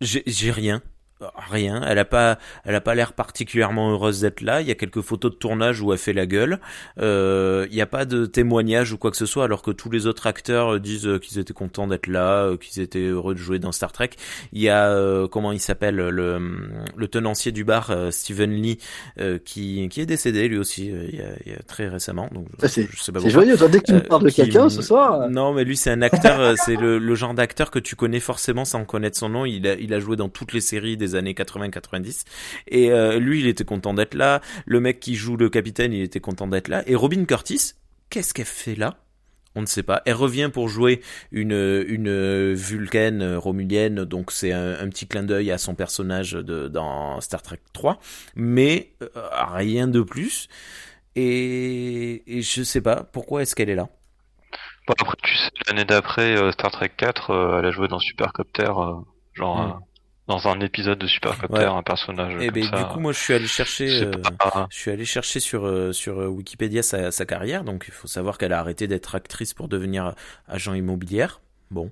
j'ai 0.00 0.22
j'ai 0.26 0.50
rien. 0.50 0.80
Rien, 1.50 1.82
elle 1.86 1.98
a 1.98 2.04
pas, 2.04 2.38
elle 2.64 2.74
a 2.74 2.80
pas 2.82 2.94
l'air 2.94 3.14
particulièrement 3.14 3.90
heureuse 3.90 4.20
d'être 4.20 4.42
là. 4.42 4.60
Il 4.60 4.68
y 4.68 4.70
a 4.70 4.74
quelques 4.74 5.00
photos 5.00 5.30
de 5.32 5.36
tournage 5.36 5.80
où 5.80 5.90
elle 5.92 5.98
fait 5.98 6.12
la 6.12 6.26
gueule. 6.26 6.60
Euh, 7.00 7.66
il 7.70 7.74
n'y 7.74 7.80
a 7.80 7.86
pas 7.86 8.04
de 8.04 8.26
témoignage 8.26 8.92
ou 8.92 8.98
quoi 8.98 9.10
que 9.10 9.16
ce 9.16 9.24
soit, 9.24 9.44
alors 9.44 9.62
que 9.62 9.70
tous 9.70 9.90
les 9.90 10.06
autres 10.06 10.26
acteurs 10.26 10.74
euh, 10.74 10.78
disent 10.78 11.06
euh, 11.06 11.18
qu'ils 11.18 11.38
étaient 11.38 11.54
contents 11.54 11.86
d'être 11.86 12.06
là, 12.06 12.44
euh, 12.44 12.56
qu'ils 12.58 12.82
étaient 12.82 13.06
heureux 13.06 13.32
de 13.34 13.38
jouer 13.38 13.58
dans 13.58 13.72
Star 13.72 13.92
Trek. 13.92 14.10
Il 14.52 14.60
y 14.60 14.68
a 14.68 14.90
euh, 14.90 15.26
comment 15.26 15.52
il 15.52 15.60
s'appelle 15.60 15.96
le, 15.96 16.38
le 16.94 17.08
tenancier 17.08 17.50
du 17.50 17.64
bar, 17.64 17.90
euh, 17.90 18.10
Stephen 18.10 18.50
Lee, 18.52 18.76
euh, 19.18 19.38
qui, 19.42 19.88
qui 19.88 20.02
est 20.02 20.06
décédé 20.06 20.48
lui 20.48 20.58
aussi 20.58 20.88
il, 20.88 21.16
y 21.16 21.22
a, 21.22 21.28
il 21.46 21.52
y 21.52 21.54
a 21.54 21.62
très 21.66 21.88
récemment. 21.88 22.28
Donc 22.32 22.46
Ça, 22.60 22.68
c'est- 22.68 22.88
je 22.90 23.02
sais 23.02 23.12
pas 23.12 23.20
C'est 23.20 23.30
joyeux, 23.30 23.56
toi, 23.56 23.68
dès 23.68 23.80
que 23.80 23.86
tu 23.86 23.94
me 23.94 24.00
parles 24.00 24.24
de 24.24 24.30
quelqu'un 24.30 24.68
ce 24.68 24.82
soir. 24.82 25.30
Non, 25.30 25.54
mais 25.54 25.64
lui 25.64 25.78
c'est 25.78 25.90
un 25.90 26.02
acteur, 26.02 26.56
c'est 26.58 26.76
le, 26.76 26.98
le 26.98 27.14
genre 27.14 27.32
d'acteur 27.32 27.70
que 27.70 27.78
tu 27.78 27.96
connais 27.96 28.20
forcément 28.20 28.66
sans 28.66 28.84
connaître 28.84 29.16
son 29.16 29.30
nom. 29.30 29.46
Il 29.46 29.66
a, 29.66 29.74
il 29.76 29.94
a 29.94 29.98
joué 30.00 30.16
dans 30.16 30.28
toutes 30.28 30.52
les 30.52 30.60
séries 30.60 30.98
des 30.98 31.05
années 31.14 31.34
80-90. 31.34 32.24
Et 32.68 32.90
euh, 32.90 33.18
lui, 33.18 33.40
il 33.40 33.46
était 33.46 33.64
content 33.64 33.94
d'être 33.94 34.14
là. 34.14 34.40
Le 34.64 34.80
mec 34.80 35.00
qui 35.00 35.14
joue 35.14 35.36
le 35.36 35.48
capitaine, 35.48 35.92
il 35.92 36.02
était 36.02 36.20
content 36.20 36.46
d'être 36.46 36.68
là. 36.68 36.82
Et 36.86 36.94
Robin 36.94 37.24
Curtis, 37.24 37.72
qu'est-ce 38.10 38.34
qu'elle 38.34 38.46
fait 38.46 38.74
là? 38.74 38.98
On 39.56 39.62
ne 39.62 39.66
sait 39.66 39.82
pas. 39.82 40.02
Elle 40.04 40.14
revient 40.14 40.50
pour 40.52 40.68
jouer 40.68 41.00
une, 41.32 41.84
une 41.88 42.52
Vulcaine 42.52 43.36
romulienne, 43.36 44.04
donc 44.04 44.30
c'est 44.30 44.52
un, 44.52 44.86
petit 44.90 45.06
clin 45.06 45.22
d'œil 45.22 45.50
à 45.50 45.56
son 45.56 45.74
personnage 45.74 46.32
de, 46.32 46.68
dans 46.68 47.22
Star 47.22 47.40
Trek 47.40 47.60
3, 47.72 47.98
mais 48.34 48.92
euh, 49.02 49.08
rien 49.54 49.88
de 49.88 50.02
plus. 50.02 50.48
Et, 51.14 52.22
et 52.26 52.42
je 52.42 52.62
sais 52.62 52.82
pas 52.82 53.04
pourquoi 53.04 53.40
est-ce 53.40 53.54
qu'elle 53.54 53.70
est 53.70 53.74
là? 53.74 53.88
Bon, 54.86 54.94
après, 55.00 55.16
tu 55.22 55.34
sais, 55.34 55.50
l'année 55.66 55.86
d'après, 55.86 56.36
euh, 56.36 56.52
Star 56.52 56.70
Trek 56.70 56.92
4, 56.94 57.30
euh, 57.30 57.58
elle 57.58 57.64
a 57.64 57.70
joué 57.70 57.88
dans 57.88 57.98
Supercopter, 57.98 58.70
genre 59.32 59.80
Hmm. 59.80 59.80
Dans 60.28 60.48
un 60.48 60.58
épisode 60.60 60.98
de 60.98 61.06
Supercopter, 61.06 61.54
Ouais. 61.58 61.64
un 61.64 61.82
personnage 61.82 62.34
Et 62.42 62.46
comme 62.46 62.54
ben, 62.54 62.64
ça. 62.70 62.76
du 62.78 62.84
coup, 62.86 62.98
moi, 63.00 63.12
je 63.12 63.18
suis 63.18 63.34
allé 63.34 63.46
chercher, 63.46 64.02
euh, 64.04 64.10
pas- 64.38 64.66
je 64.70 64.76
suis 64.76 64.90
allé 64.90 65.04
chercher 65.04 65.38
sur 65.40 65.66
euh, 65.66 65.92
sur 65.92 66.20
euh, 66.20 66.26
Wikipédia 66.26 66.82
sa, 66.82 67.10
sa 67.12 67.24
carrière. 67.26 67.62
Donc, 67.64 67.84
il 67.88 67.92
faut 67.94 68.08
savoir 68.08 68.36
qu'elle 68.38 68.52
a 68.52 68.58
arrêté 68.58 68.86
d'être 68.88 69.14
actrice 69.14 69.54
pour 69.54 69.68
devenir 69.68 70.14
agent 70.48 70.74
immobilière. 70.74 71.40
Bon. 71.70 71.90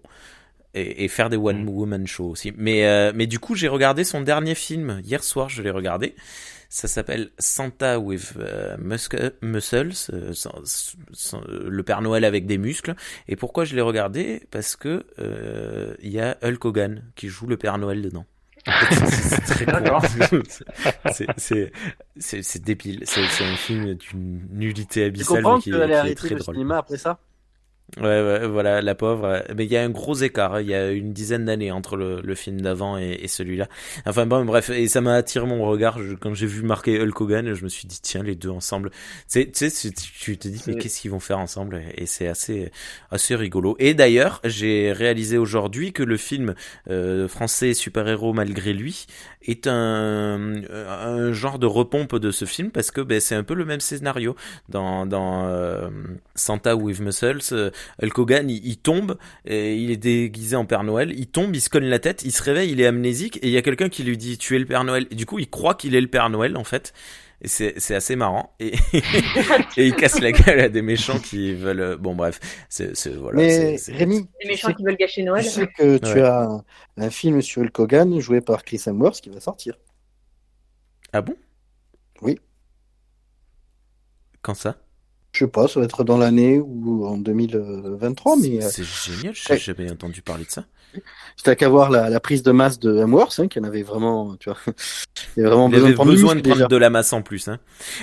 Et, 0.76 1.05
et 1.05 1.09
faire 1.09 1.30
des 1.30 1.37
one 1.37 1.68
woman 1.68 2.05
shows 2.09 2.30
aussi. 2.30 2.53
Mais 2.57 2.85
euh, 2.87 3.12
mais 3.14 3.28
du 3.28 3.39
coup, 3.39 3.55
j'ai 3.55 3.68
regardé 3.68 4.03
son 4.03 4.20
dernier 4.22 4.57
film 4.57 5.01
hier 5.05 5.22
soir. 5.22 5.49
Je 5.49 5.62
l'ai 5.62 5.70
regardé. 5.70 6.16
Ça 6.76 6.88
s'appelle 6.88 7.30
Santa 7.38 8.00
with 8.00 8.32
euh, 8.36 8.76
musc- 8.78 9.30
Muscles, 9.42 9.92
euh, 10.12 10.32
sans- 10.32 10.60
sans- 11.12 11.40
euh, 11.48 11.68
le 11.68 11.82
Père 11.84 12.02
Noël 12.02 12.24
avec 12.24 12.46
des 12.46 12.58
muscles. 12.58 12.96
Et 13.28 13.36
pourquoi 13.36 13.64
je 13.64 13.76
l'ai 13.76 13.80
regardé? 13.80 14.42
Parce 14.50 14.74
que 14.74 15.06
euh, 15.20 15.94
il 16.02 16.10
y 16.10 16.18
a 16.18 16.36
Hulk 16.42 16.64
Hogan 16.64 17.04
qui 17.14 17.28
joue 17.28 17.46
le 17.46 17.56
Père 17.56 17.78
Noël 17.78 18.02
dedans. 18.02 18.26
C'est 22.18 22.64
débile. 22.64 23.02
C'est 23.04 23.44
un 23.44 23.56
film 23.56 23.94
d'une 23.94 24.40
nullité 24.50 25.02
Tu 25.02 25.06
abyssale 25.06 25.42
comprends 25.42 25.56
mais 25.58 25.62
qui, 25.62 25.70
qu'elle 25.70 25.80
qui 25.80 25.84
a 25.84 25.88
est 25.88 25.94
arrêté 25.94 26.14
très 26.16 26.28
le 26.30 26.36
drôle. 26.40 26.54
cinéma 26.56 26.78
après 26.78 26.96
ça? 26.98 27.20
Ouais, 27.99 28.03
ouais, 28.05 28.47
voilà, 28.49 28.80
la 28.82 28.95
pauvre. 28.97 29.45
Mais 29.55 29.66
il 29.66 29.70
y 29.70 29.76
a 29.76 29.82
un 29.85 29.91
gros 29.91 30.14
écart. 30.16 30.55
hein. 30.55 30.61
Il 30.62 30.66
y 30.66 30.74
a 30.74 30.91
une 30.91 31.12
dizaine 31.12 31.45
d'années 31.45 31.70
entre 31.70 31.97
le, 31.97 32.22
le 32.22 32.35
film 32.35 32.61
d'avant 32.61 32.99
et, 32.99 33.18
et 33.22 33.28
celui-là. 33.28 33.68
Enfin 34.05 34.26
bon, 34.26 34.45
bref, 34.45 34.70
et 34.70 34.89
ça 34.89 35.01
m'a 35.01 35.14
attiré 35.14 35.47
mon 35.47 35.64
regard 35.64 36.03
Je- 36.03 36.14
quand 36.14 36.35
j'ai 36.35 36.47
vu 36.47 36.62
marquer 36.62 36.99
Hulk 37.01 37.20
Hogan. 37.20 37.55
Je 37.55 37.62
me 37.62 37.68
suis 37.68 37.87
dit 37.87 38.01
tiens, 38.03 38.22
les 38.24 38.35
deux 38.35 38.49
ensemble. 38.49 38.91
Tu 39.30 39.47
sais, 39.53 39.70
tu 39.70 40.37
te 40.39 40.49
dis 40.49 40.61
mais 40.66 40.74
qu'est-ce 40.76 41.01
qu'ils 41.03 41.11
vont 41.12 41.20
faire 41.20 41.39
ensemble? 41.39 41.82
Et 41.97 42.07
c'est 42.07 42.26
assez, 42.26 42.72
assez 43.12 43.37
rigolo. 43.37 43.76
Et 43.78 43.95
d'ailleurs, 43.95 44.41
j'ai 44.45 44.91
réalisé 44.91 45.39
aujourd'hui 45.39 45.93
que 45.93 46.03
le 46.03 46.16
film 46.16 46.55
euh, 46.91 47.28
français 47.28 47.74
super-héros 47.74 48.32
malgré 48.32 48.72
lui 48.72 49.07
est 49.47 49.66
un, 49.68 50.55
un 50.72 51.32
genre 51.32 51.59
de 51.59 51.66
repompe 51.66 52.16
de 52.16 52.30
ce 52.30 52.45
film 52.47 52.70
parce 52.70 52.91
que 52.91 53.03
ben, 53.03 53.20
c'est 53.20 53.35
un 53.35 53.45
peu 53.45 53.55
le 53.55 53.66
même 53.66 53.80
scénario 53.80 54.35
dans, 54.70 55.05
dans 55.07 55.45
euh, 55.47 55.91
Santa 56.35 56.74
with 56.76 57.01
Muscles. 57.01 57.70
Hulk 58.02 58.18
Hogan, 58.18 58.50
il, 58.50 58.64
il 58.66 58.76
tombe, 58.78 59.16
et 59.44 59.76
il 59.76 59.90
est 59.90 59.96
déguisé 59.96 60.56
en 60.56 60.64
Père 60.66 60.84
Noël, 60.84 61.12
il 61.16 61.26
tombe, 61.28 61.54
il 61.54 61.60
se 61.60 61.68
cogne 61.70 61.84
la 61.86 61.98
tête, 61.98 62.22
il 62.24 62.32
se 62.32 62.42
réveille, 62.42 62.70
il 62.72 62.80
est 62.80 62.86
amnésique, 62.86 63.38
et 63.38 63.46
il 63.48 63.50
y 63.52 63.56
a 63.56 63.62
quelqu'un 63.62 63.88
qui 63.88 64.02
lui 64.04 64.16
dit 64.16 64.38
tu 64.38 64.56
es 64.56 64.58
le 64.58 64.66
Père 64.66 64.84
Noël. 64.84 65.06
Et 65.10 65.14
du 65.14 65.26
coup, 65.26 65.38
il 65.38 65.48
croit 65.50 65.74
qu'il 65.74 65.94
est 65.94 66.00
le 66.00 66.08
Père 66.08 66.30
Noël 66.30 66.56
en 66.56 66.64
fait. 66.64 66.92
Et 67.42 67.48
c'est 67.48 67.74
c'est 67.78 67.94
assez 67.94 68.16
marrant. 68.16 68.54
Et, 68.60 68.72
et 69.76 69.86
il 69.86 69.94
casse 69.96 70.20
la 70.20 70.32
gueule 70.32 70.60
à 70.60 70.68
des 70.68 70.80
méchants 70.82 71.18
qui 71.18 71.52
veulent. 71.52 71.80
euh, 71.80 71.96
Bon 71.96 72.14
bref, 72.14 72.40
c'est 72.70 72.96
c'est- 72.96 73.10
voilà. 73.10 73.36
Mais 73.38 73.50
c'est- 73.50 73.78
c'est- 73.78 73.92
Rémi, 73.96 74.18
Les 74.18 74.26
tu 74.40 74.48
méchants 74.48 74.68
sais, 74.68 74.74
qui 74.74 74.84
veulent 74.84 74.96
gâcher 74.96 75.22
Noël. 75.24 75.44
tu 75.44 75.50
sais 75.50 75.66
que 75.66 75.98
tu 75.98 76.12
Ouais. 76.12 76.22
as 76.22 76.42
un, 76.44 76.64
un 76.96 77.10
film 77.10 77.42
sur 77.42 77.60
Hulk 77.62 77.78
Hogan 77.78 78.18
joué 78.20 78.40
par 78.40 78.62
Chris 78.64 78.80
Hemsworth 78.86 79.20
qui 79.20 79.28
va 79.30 79.40
sortir. 79.40 79.74
Ah 81.12 81.20
bon? 81.22 81.34
Oui. 82.22 82.38
Quand 84.42 84.54
ça? 84.54 84.76
Je 85.35 85.41
sais 85.41 85.51
pas, 85.51 85.66
ça 85.66 85.80
va 85.80 85.85
être 85.87 86.05
dans 86.05 86.16
l'année 86.16 86.61
ou 86.61 87.05
en 87.07 87.18
2023, 87.18 88.37
mais 88.37 88.62
euh, 88.64 88.68
C'est 88.70 88.85
génial, 88.85 89.35
j'ai 89.35 89.59
jamais 89.59 89.91
entendu 89.91 90.22
parler 90.22 90.45
de 90.45 90.51
ça. 90.51 90.64
t'as 91.43 91.57
qu'à 91.57 91.68
voir 91.68 91.91
la, 91.91 92.09
la 92.09 92.20
prise 92.20 92.45
de 92.45 92.53
masse 92.53 92.78
de 92.78 92.97
Hemsworth, 92.99 93.41
hein, 93.41 93.49
qui 93.49 93.59
en 93.59 93.64
avait 93.64 93.82
vraiment, 93.82 94.37
tu 94.37 94.49
vois, 94.49 94.59
il 95.37 95.43
y 95.43 95.47
avait 95.47 95.49
vraiment 95.55 95.68
Il 95.68 95.74
avait 95.74 95.80
besoin 95.80 95.91
de 95.91 95.95
prendre 95.97 96.11
besoin 96.12 96.28
de 96.30 96.35
muscle, 96.37 96.49
prendre 96.51 96.57
déjà. 96.61 96.68
de 96.68 96.76
la 96.76 96.89
masse 96.91 97.12
en 97.12 97.22
plus. 97.22 97.49
Hein. 97.49 97.59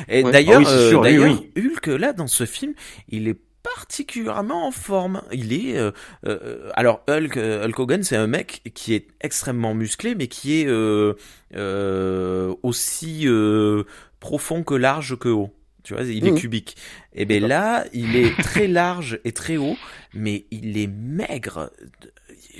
Et 0.10 0.24
Ouais. 0.26 0.32
d'ailleurs, 0.32 0.62
Ah 0.66 0.70
oui, 0.70 0.94
euh, 0.94 1.02
d'ailleurs, 1.02 1.24
oui. 1.26 1.52
Hulk 1.58 1.88
là 1.88 2.12
dans 2.12 2.28
ce 2.28 2.46
film, 2.46 2.74
il 3.08 3.30
est 3.30 3.40
particulièrement 3.64 4.68
en 4.68 4.72
forme. 4.72 5.22
Il 5.32 5.54
est 5.54 5.78
euh, 5.78 5.92
euh, 6.26 6.70
alors 6.74 7.02
Hulk, 7.08 7.38
euh, 7.38 7.66
Hulk 7.66 7.80
Hogan, 7.80 8.04
c'est 8.04 8.18
un 8.18 8.28
mec 8.28 8.62
qui 8.76 8.94
est 8.94 9.08
extrêmement 9.22 9.74
musclé, 9.74 10.16
mais 10.16 10.28
qui 10.28 10.60
est 10.62 10.68
euh, 10.68 11.14
euh, 11.56 12.54
aussi 12.64 13.22
euh, 13.26 13.84
profond 14.20 14.64
que 14.64 14.74
large 14.74 15.18
que 15.18 15.30
haut. 15.30 15.52
Tu 15.84 15.94
vois, 15.94 16.04
il 16.04 16.28
est 16.28 16.32
Mhm. 16.32 16.38
cubique. 16.38 16.76
Et 17.14 17.26
ben 17.26 17.46
là, 17.46 17.86
il 17.94 18.16
est 18.16 18.36
très 18.42 18.68
large 18.68 19.20
et 19.26 19.32
très 19.32 19.58
haut, 19.58 19.76
mais 20.14 20.46
il 20.52 20.78
est 20.78 20.88
maigre. 20.88 21.72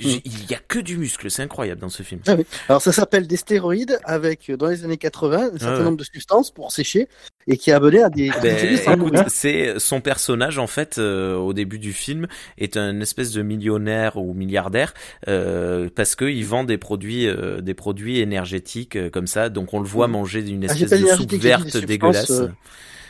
Mhm. 0.02 0.20
Il 0.24 0.50
y 0.50 0.54
a 0.54 0.58
que 0.68 0.78
du 0.78 0.96
muscle, 0.96 1.30
c'est 1.30 1.42
incroyable 1.42 1.80
dans 1.80 1.88
ce 1.90 2.02
film. 2.02 2.20
Ah 2.26 2.34
oui. 2.36 2.44
Alors 2.68 2.80
ça 2.82 2.92
s'appelle 2.92 3.26
des 3.26 3.36
stéroïdes 3.36 3.98
avec, 4.04 4.48
euh, 4.50 4.56
dans 4.56 4.66
les 4.68 4.84
années 4.84 4.96
80, 4.96 5.50
un 5.54 5.58
certain 5.58 5.76
ouais. 5.78 5.84
nombre 5.84 5.98
de 5.98 6.04
substances 6.04 6.50
pour 6.50 6.72
sécher 6.72 7.08
et 7.46 7.56
qui 7.56 7.70
est 7.70 7.72
abonné 7.74 8.02
à 8.02 8.08
des, 8.08 8.30
Ben, 8.42 8.96
mourir. 8.98 9.24
c'est 9.28 9.78
son 9.78 10.00
personnage 10.00 10.58
en 10.58 10.66
fait 10.66 10.98
euh, 10.98 11.34
au 11.36 11.52
début 11.52 11.78
du 11.78 11.92
film 11.92 12.26
est 12.56 12.76
un 12.76 13.00
espèce 13.00 13.32
de 13.32 13.42
millionnaire 13.42 14.16
ou 14.16 14.32
milliardaire 14.32 14.94
euh, 15.28 15.90
parce 15.94 16.14
que 16.14 16.24
il 16.24 16.44
vend 16.44 16.64
des 16.64 16.78
produits 16.78 17.26
euh, 17.28 17.60
des 17.60 17.74
produits 17.74 18.20
énergétiques 18.20 18.96
euh, 18.96 19.10
comme 19.10 19.26
ça 19.26 19.48
donc 19.50 19.74
on 19.74 19.80
le 19.80 19.86
voit 19.86 20.06
Mhm. 20.06 20.12
manger 20.12 20.42
d'une 20.42 20.64
Ah, 20.68 20.72
espèce 20.72 21.00
de 21.02 21.06
soupe 21.08 21.32
verte 21.34 21.76
dégueulasse. 21.76 22.30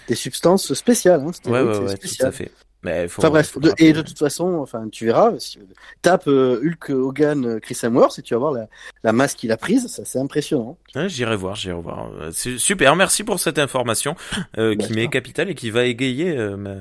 Euh, 0.02 0.08
Des 0.08 0.14
substances 0.14 0.72
spéciales. 0.74 1.20
Hein, 1.20 1.30
ouais 1.50 1.62
ouais 1.62 1.74
c'est 1.74 1.80
ouais 1.80 1.90
tout 1.96 1.96
spécial. 2.08 2.28
à 2.28 2.32
fait. 2.32 2.50
Mais 2.84 3.06
faut, 3.06 3.20
Enfin 3.22 3.30
bref, 3.30 3.50
faut 3.50 3.60
de- 3.60 3.68
rappeler. 3.68 3.86
et 3.86 3.92
de 3.92 4.02
toute 4.02 4.18
façon, 4.18 4.54
enfin 4.58 4.88
tu 4.90 5.06
verras, 5.06 5.38
si- 5.38 5.60
tape 6.02 6.26
euh, 6.26 6.60
Hulk 6.64 6.90
Hogan, 6.90 7.46
euh, 7.46 7.60
Chris 7.60 7.78
Hemsworth 7.80 8.18
et 8.18 8.22
tu 8.22 8.34
vas 8.34 8.40
voir 8.40 8.52
la, 8.52 8.66
la 9.04 9.12
masse 9.12 9.34
qu'il 9.34 9.52
a 9.52 9.56
prise, 9.56 9.86
ça 9.86 10.04
c'est 10.04 10.18
impressionnant. 10.18 10.76
Ouais, 10.96 11.08
j'irai 11.08 11.36
voir, 11.36 11.54
j'irai 11.54 11.80
voir. 11.80 12.10
Euh, 12.12 12.30
C'est 12.32 12.58
super, 12.58 12.96
merci 12.96 13.22
pour 13.22 13.38
cette 13.38 13.60
information 13.60 14.16
euh, 14.58 14.74
Bah, 14.74 14.84
qui 14.84 14.92
m'est 14.94 15.06
capitale 15.08 15.48
et 15.50 15.54
qui 15.54 15.70
va 15.70 15.84
égayer 15.84 16.36
euh, 16.36 16.56
ma... 16.56 16.74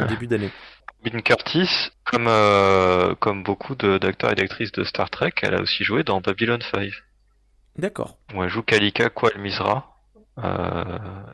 mon 0.00 0.06
début 0.06 0.26
d'année. 0.26 0.50
Robin 1.04 1.20
Curtis, 1.20 1.68
comme, 2.04 2.26
euh, 2.26 3.14
comme 3.16 3.42
beaucoup 3.42 3.74
de- 3.74 3.98
d'acteurs 3.98 4.32
et 4.32 4.34
d'actrices 4.36 4.72
de 4.72 4.84
Star 4.84 5.10
Trek, 5.10 5.32
elle 5.42 5.54
a 5.54 5.60
aussi 5.60 5.84
joué 5.84 6.02
dans 6.02 6.20
Babylon 6.22 6.58
5, 6.72 6.90
D'accord. 7.76 8.16
où 8.34 8.42
elle 8.42 8.48
joue 8.50 8.62
Kalika 8.62 9.08
Kual 9.10 9.38
Misra, 9.38 9.76
euh, 9.76 9.99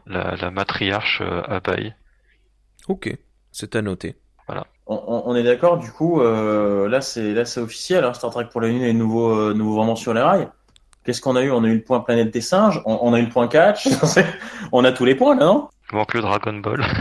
la, 0.06 0.36
la 0.36 0.50
matriarche 0.50 1.20
euh, 1.24 1.42
Abai. 1.48 1.94
Ok, 2.88 3.12
c'est 3.52 3.76
à 3.76 3.82
noter. 3.82 4.16
On, 4.88 4.94
on- 5.08 5.22
on 5.26 5.34
est 5.34 5.42
d'accord, 5.42 5.78
du 5.78 5.90
coup, 5.90 6.20
euh, 6.20 6.88
là 6.88 7.00
c'est 7.00 7.32
là 7.34 7.44
c'est 7.44 7.58
officiel, 7.60 8.04
hein, 8.04 8.12
Star 8.14 8.30
Trek 8.30 8.46
pour 8.52 8.60
la 8.60 8.68
Lune 8.68 8.82
est 8.82 8.92
nouveau, 8.92 9.36
euh, 9.36 9.54
nouveau 9.54 9.74
vraiment 9.76 9.96
sur 9.96 10.14
les 10.14 10.20
rails. 10.20 10.48
Qu'est-ce 11.04 11.20
qu'on 11.20 11.34
a 11.34 11.42
eu? 11.42 11.50
On 11.50 11.64
a 11.64 11.68
eu 11.68 11.74
le 11.76 11.82
point 11.82 11.98
planète 12.00 12.30
des 12.32 12.40
singes, 12.40 12.80
on, 12.84 12.98
on 13.02 13.12
a 13.12 13.18
eu 13.18 13.24
le 13.24 13.28
point 13.28 13.48
catch, 13.48 13.88
on 14.72 14.84
a 14.84 14.92
tous 14.92 15.04
les 15.04 15.16
points 15.16 15.34
là, 15.36 15.46
non? 15.46 15.68
Il 15.90 15.96
manque 15.96 16.14
le 16.14 16.20
Dragon 16.20 16.52
Ball. 16.54 16.84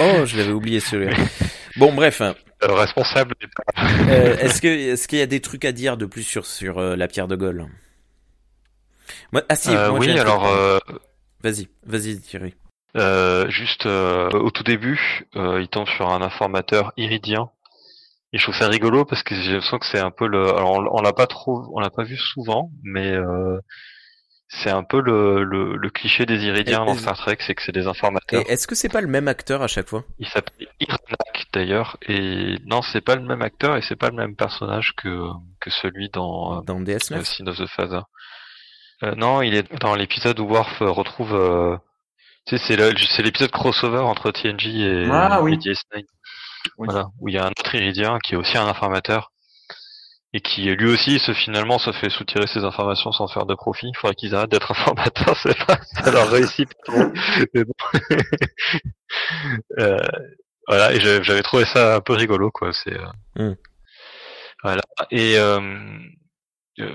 Oh, 0.00 0.24
je 0.24 0.36
l'avais 0.36 0.52
oublié 0.52 0.80
celui-là. 0.80 1.16
Bon, 1.76 1.92
bref. 1.92 2.20
hein. 2.20 2.34
Le 2.66 2.72
responsable 2.72 3.34
Euh, 4.08 4.36
est-ce 4.38 4.60
que 4.60 4.66
est-ce 4.68 5.06
qu'il 5.08 5.18
y 5.18 5.22
a 5.22 5.26
des 5.26 5.40
trucs 5.40 5.64
à 5.64 5.72
dire 5.72 5.96
de 5.96 6.06
plus 6.06 6.22
sur 6.22 6.46
sur 6.46 6.78
euh, 6.78 6.96
la 6.96 7.06
pierre 7.08 7.28
de 7.28 7.36
Gaulle? 7.36 7.66
Moi, 9.32 9.42
ah 9.48 9.56
si, 9.56 9.70
Euh, 9.70 9.90
moi, 9.90 9.98
oui, 10.00 10.18
alors 10.18 10.46
euh, 10.46 10.78
Vas-y, 11.42 11.68
vas-y 11.86 12.20
Thierry. 12.20 12.54
euh, 12.96 13.48
juste 13.50 13.86
au 13.86 14.50
tout 14.50 14.64
début, 14.64 15.26
il 15.34 15.68
tombe 15.70 15.88
sur 15.88 16.08
un 16.10 16.22
informateur 16.22 16.92
iridien. 16.96 17.50
Et 18.34 18.38
je 18.38 18.42
trouve 18.42 18.56
ça 18.56 18.68
rigolo 18.68 19.06
parce 19.06 19.22
que 19.22 19.34
j'ai 19.34 19.52
l'impression 19.52 19.78
que 19.78 19.86
c'est 19.86 20.00
un 20.00 20.10
peu 20.10 20.26
le. 20.26 20.48
Alors 20.48 20.72
on, 20.72 20.98
on 20.98 21.00
l'a 21.00 21.14
pas 21.14 21.26
trop, 21.26 21.64
on 21.72 21.80
l'a 21.80 21.88
pas 21.88 22.02
vu 22.04 22.16
souvent, 22.18 22.70
mais 22.82 23.10
euh, 23.12 23.58
c'est 24.48 24.68
un 24.70 24.82
peu 24.82 25.00
le, 25.00 25.44
le, 25.44 25.76
le 25.76 25.90
cliché 25.90 26.26
des 26.26 26.44
iridiens 26.44 26.84
dans 26.84 26.94
Star 26.94 27.16
Trek, 27.16 27.38
c'est 27.40 27.54
que 27.54 27.62
c'est 27.62 27.72
des 27.72 27.86
informateurs. 27.86 28.42
est-ce 28.46 28.66
que 28.66 28.74
c'est 28.74 28.90
pas 28.90 29.00
le 29.00 29.06
même 29.06 29.28
acteur 29.28 29.62
à 29.62 29.66
chaque 29.66 29.88
fois? 29.88 30.04
Il 30.18 30.28
s'appelle 30.28 30.66
Iranak 30.80 31.46
d'ailleurs, 31.54 31.96
et 32.06 32.56
non, 32.66 32.82
c'est 32.82 33.00
pas 33.00 33.16
le 33.16 33.22
même 33.22 33.40
acteur 33.40 33.76
et 33.78 33.82
c'est 33.82 33.96
pas 33.96 34.10
le 34.10 34.16
même 34.16 34.36
personnage 34.36 34.92
que 34.96 35.28
que 35.60 35.70
celui 35.70 36.10
dans 36.10 36.60
dans 36.62 36.80
DS9 36.82 37.14
euh, 37.20 37.24
Sin 37.24 37.46
of 37.46 37.56
the 37.56 37.66
Father. 37.66 38.00
Euh, 39.04 39.14
non, 39.16 39.42
il 39.42 39.54
est 39.54 39.72
dans 39.80 39.94
l'épisode 39.94 40.40
où 40.40 40.46
Worf 40.46 40.82
euh, 40.82 40.90
retrouve. 40.90 41.34
euh, 41.34 41.76
tu 42.46 42.56
sais, 42.58 42.76
c'est 42.76 43.22
l'épisode 43.22 43.50
crossover 43.50 43.98
entre 43.98 44.30
TNG 44.30 44.66
et, 44.80 45.08
Ah, 45.12 45.40
oui. 45.42 45.54
et 45.54 45.56
DS9. 45.56 46.02
Oui. 46.78 46.86
Voilà, 46.88 47.06
où 47.20 47.28
il 47.28 47.34
y 47.34 47.38
a 47.38 47.44
un 47.46 47.50
autre 47.50 47.74
Iridien 47.74 48.18
qui 48.24 48.34
est 48.34 48.36
aussi 48.36 48.56
un 48.58 48.66
informateur 48.66 49.30
et 50.34 50.40
qui 50.40 50.62
lui 50.74 50.90
aussi 50.90 51.18
se 51.18 51.32
finalement 51.32 51.78
se 51.78 51.90
fait 51.92 52.10
soutirer 52.10 52.46
ses 52.46 52.64
informations 52.64 53.12
sans 53.12 53.28
faire 53.28 53.46
de 53.46 53.54
profit. 53.54 53.88
Il 53.88 53.96
faudrait 53.96 54.14
qu'ils 54.14 54.34
arrêtent 54.34 54.50
d'être 54.50 54.70
informateurs, 54.72 55.36
c'est 55.42 55.56
pas, 55.66 55.78
ça 55.94 56.10
leur 56.10 56.28
réussit 56.30 56.68
bon. 56.88 57.04
Euh, 59.78 59.96
voilà, 60.66 60.92
et 60.92 61.00
j'avais 61.00 61.24
j'avais 61.24 61.42
trouvé 61.42 61.64
ça 61.64 61.96
un 61.96 62.00
peu 62.00 62.12
rigolo, 62.12 62.50
quoi. 62.50 62.72
C'est 62.72 62.92
euh, 62.94 63.06
Hmm. 63.36 63.54
voilà. 64.62 64.82
Et 65.10 65.36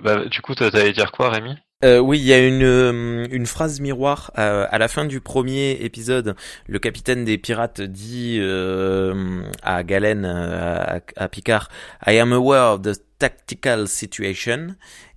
bah, 0.01 0.25
du 0.25 0.41
coup, 0.41 0.53
t'allais 0.55 0.93
dire 0.93 1.11
quoi, 1.11 1.29
Rémi? 1.31 1.55
Euh, 1.83 1.99
oui, 1.99 2.17
il 2.19 2.25
y 2.25 2.33
a 2.33 2.39
une, 2.39 2.63
euh, 2.63 3.27
une 3.29 3.45
phrase 3.45 3.81
miroir 3.81 4.31
euh, 4.37 4.65
à 4.69 4.77
la 4.77 4.87
fin 4.87 5.03
du 5.03 5.19
premier 5.19 5.71
épisode. 5.81 6.35
Le 6.67 6.79
capitaine 6.79 7.25
des 7.25 7.37
pirates 7.37 7.81
dit 7.81 8.37
euh, 8.39 9.43
à 9.63 9.83
Galen, 9.83 10.23
à, 10.23 11.01
à 11.17 11.27
Picard, 11.27 11.69
I 12.07 12.19
am 12.19 12.31
aware 12.31 12.73
of 12.73 12.83
the 12.83 12.97
tactical 13.19 13.89
situation. 13.89 14.75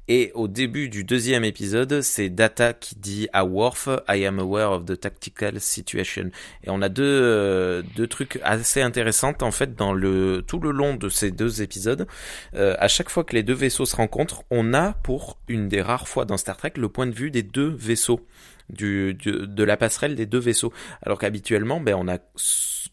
Et 0.09 0.30
au 0.34 0.46
début 0.46 0.88
du 0.88 1.02
deuxième 1.02 1.42
épisode, 1.42 2.00
c'est 2.00 2.28
Data 2.28 2.72
qui 2.72 2.94
dit 2.94 3.28
à 3.32 3.44
Worf, 3.44 3.88
I 4.09 4.24
am 4.24 4.38
aware 4.38 4.70
of 4.70 4.84
the 4.84 4.98
tactical 4.98 5.61
situation. 5.61 6.30
Et 6.62 6.70
on 6.70 6.80
a 6.80 6.88
deux, 6.88 7.02
euh, 7.02 7.82
deux 7.96 8.07
trucs 8.07 8.38
assez 8.44 8.82
intéressants 8.82 9.34
en 9.40 9.50
fait 9.50 9.74
dans 9.74 9.92
le 9.92 10.44
tout 10.46 10.61
le 10.61 10.70
long 10.70 10.94
de 10.94 11.09
ces 11.09 11.32
deux 11.32 11.61
épisodes. 11.61 12.07
Euh, 12.54 12.76
à 12.78 12.86
chaque 12.86 13.11
fois 13.11 13.24
que 13.24 13.34
les 13.34 13.42
deux 13.42 13.54
vaisseaux 13.54 13.86
se 13.86 13.96
rencontrent, 13.96 14.44
on 14.50 14.74
a 14.74 14.92
pour 14.92 15.38
une 15.48 15.68
des 15.68 15.82
rares 15.82 16.07
fois 16.07 16.24
dans 16.24 16.36
Star 16.36 16.57
Trek 16.57 16.74
le 16.76 16.88
point 16.88 17.07
de 17.07 17.14
vue 17.14 17.32
des 17.32 17.42
deux 17.42 17.74
vaisseaux. 17.76 18.20
Du, 18.68 19.14
du- 19.14 19.46
de 19.46 19.64
la 19.64 19.76
passerelle 19.76 20.16
des 20.16 20.26
deux 20.26 20.40
vaisseaux. 20.40 20.72
Alors 21.02 21.18
qu'habituellement, 21.18 21.80
ben, 21.80 21.94
on 21.94 22.08
a 22.08 22.18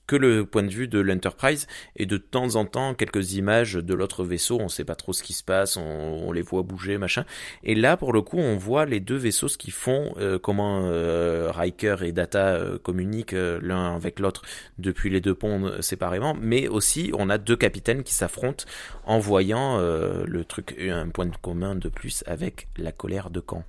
que 0.06 0.16
le 0.16 0.46
point 0.46 0.64
de 0.64 0.70
vue 0.70 0.88
de 0.88 1.00
l'Enterprise 1.00 1.66
et 1.96 2.06
de 2.06 2.18
temps 2.18 2.56
en 2.56 2.66
temps 2.66 2.94
quelques 2.94 3.34
images 3.34 3.74
de 3.76 3.94
l'autre 3.94 4.24
vaisseau. 4.24 4.60
On 4.60 4.68
sait 4.68 4.84
pas 4.84 4.96
trop 4.96 5.14
ce 5.14 5.24
qui 5.24 5.34
se 5.34 5.44
passe, 5.44 5.78
on, 5.78 5.82
on 5.82 6.32
les 6.32 6.42
voit 6.42 6.62
bouger, 6.62 6.98
machin. 6.98 7.26
Et 7.64 7.74
là, 7.74 7.96
pour 7.98 8.12
le 8.14 8.22
coup, 8.22 8.38
on 8.38 8.58
voit 8.58 8.86
les 8.86 9.00
deux 9.00 9.16
vaisseaux 9.16 9.48
ce 9.48 9.58
qu'ils 9.58 9.74
font, 9.74 10.14
euh, 10.18 10.38
comment 10.38 10.84
euh, 10.86 11.50
Riker 11.52 11.98
et 12.04 12.12
Data 12.12 12.56
euh, 12.56 12.78
communiquent 12.78 13.34
euh, 13.34 13.60
l'un 13.64 13.96
avec 13.96 14.20
l'autre 14.20 14.42
depuis 14.78 15.10
les 15.10 15.22
deux 15.22 15.36
ponts 15.36 15.66
euh, 15.66 15.82
séparément. 15.82 16.36
Mais 16.40 16.68
aussi, 16.68 17.12
on 17.18 17.30
a 17.30 17.38
deux 17.38 17.56
capitaines 17.56 18.04
qui 18.04 18.14
s'affrontent 18.14 18.66
en 19.06 19.20
voyant 19.20 19.80
euh, 19.80 20.24
le 20.28 20.44
truc, 20.44 20.76
un 20.80 21.10
point 21.10 21.26
de 21.26 21.38
commun 21.42 21.76
de 21.76 21.90
plus 21.90 22.24
avec 22.28 22.68
la 22.78 22.92
colère 22.92 23.30
de 23.30 23.42
Caen. 23.42 23.64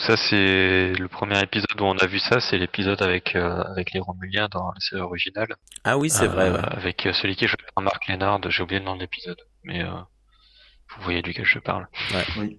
Ça, 0.00 0.16
c'est 0.16 0.92
le 0.98 1.08
premier 1.08 1.40
épisode 1.42 1.78
où 1.80 1.84
on 1.84 1.96
a 1.98 2.06
vu 2.06 2.18
ça, 2.18 2.40
c'est 2.40 2.56
l'épisode 2.58 3.02
avec, 3.02 3.36
euh, 3.36 3.62
avec 3.64 3.92
les 3.92 4.00
Romuliens 4.00 4.48
dans 4.50 4.68
la 4.72 4.80
série 4.80 5.02
originale. 5.02 5.54
Ah 5.84 5.98
oui, 5.98 6.08
c'est 6.10 6.24
Euh, 6.24 6.28
vrai. 6.28 6.50
ouais. 6.50 6.58
Avec 6.62 7.06
euh, 7.06 7.12
celui 7.12 7.36
qui 7.36 7.44
est 7.44 7.48
joué 7.48 7.58
par 7.74 7.84
Marc 7.84 8.06
Lénard, 8.08 8.40
j'ai 8.48 8.62
oublié 8.62 8.78
le 8.80 8.86
nom 8.86 8.96
de 8.96 9.00
l'épisode. 9.00 9.38
Mais 9.64 9.82
euh, 9.84 9.90
vous 10.96 11.02
voyez 11.02 11.20
duquel 11.22 11.44
je 11.44 11.58
parle. 11.58 11.86
Oui. 12.38 12.58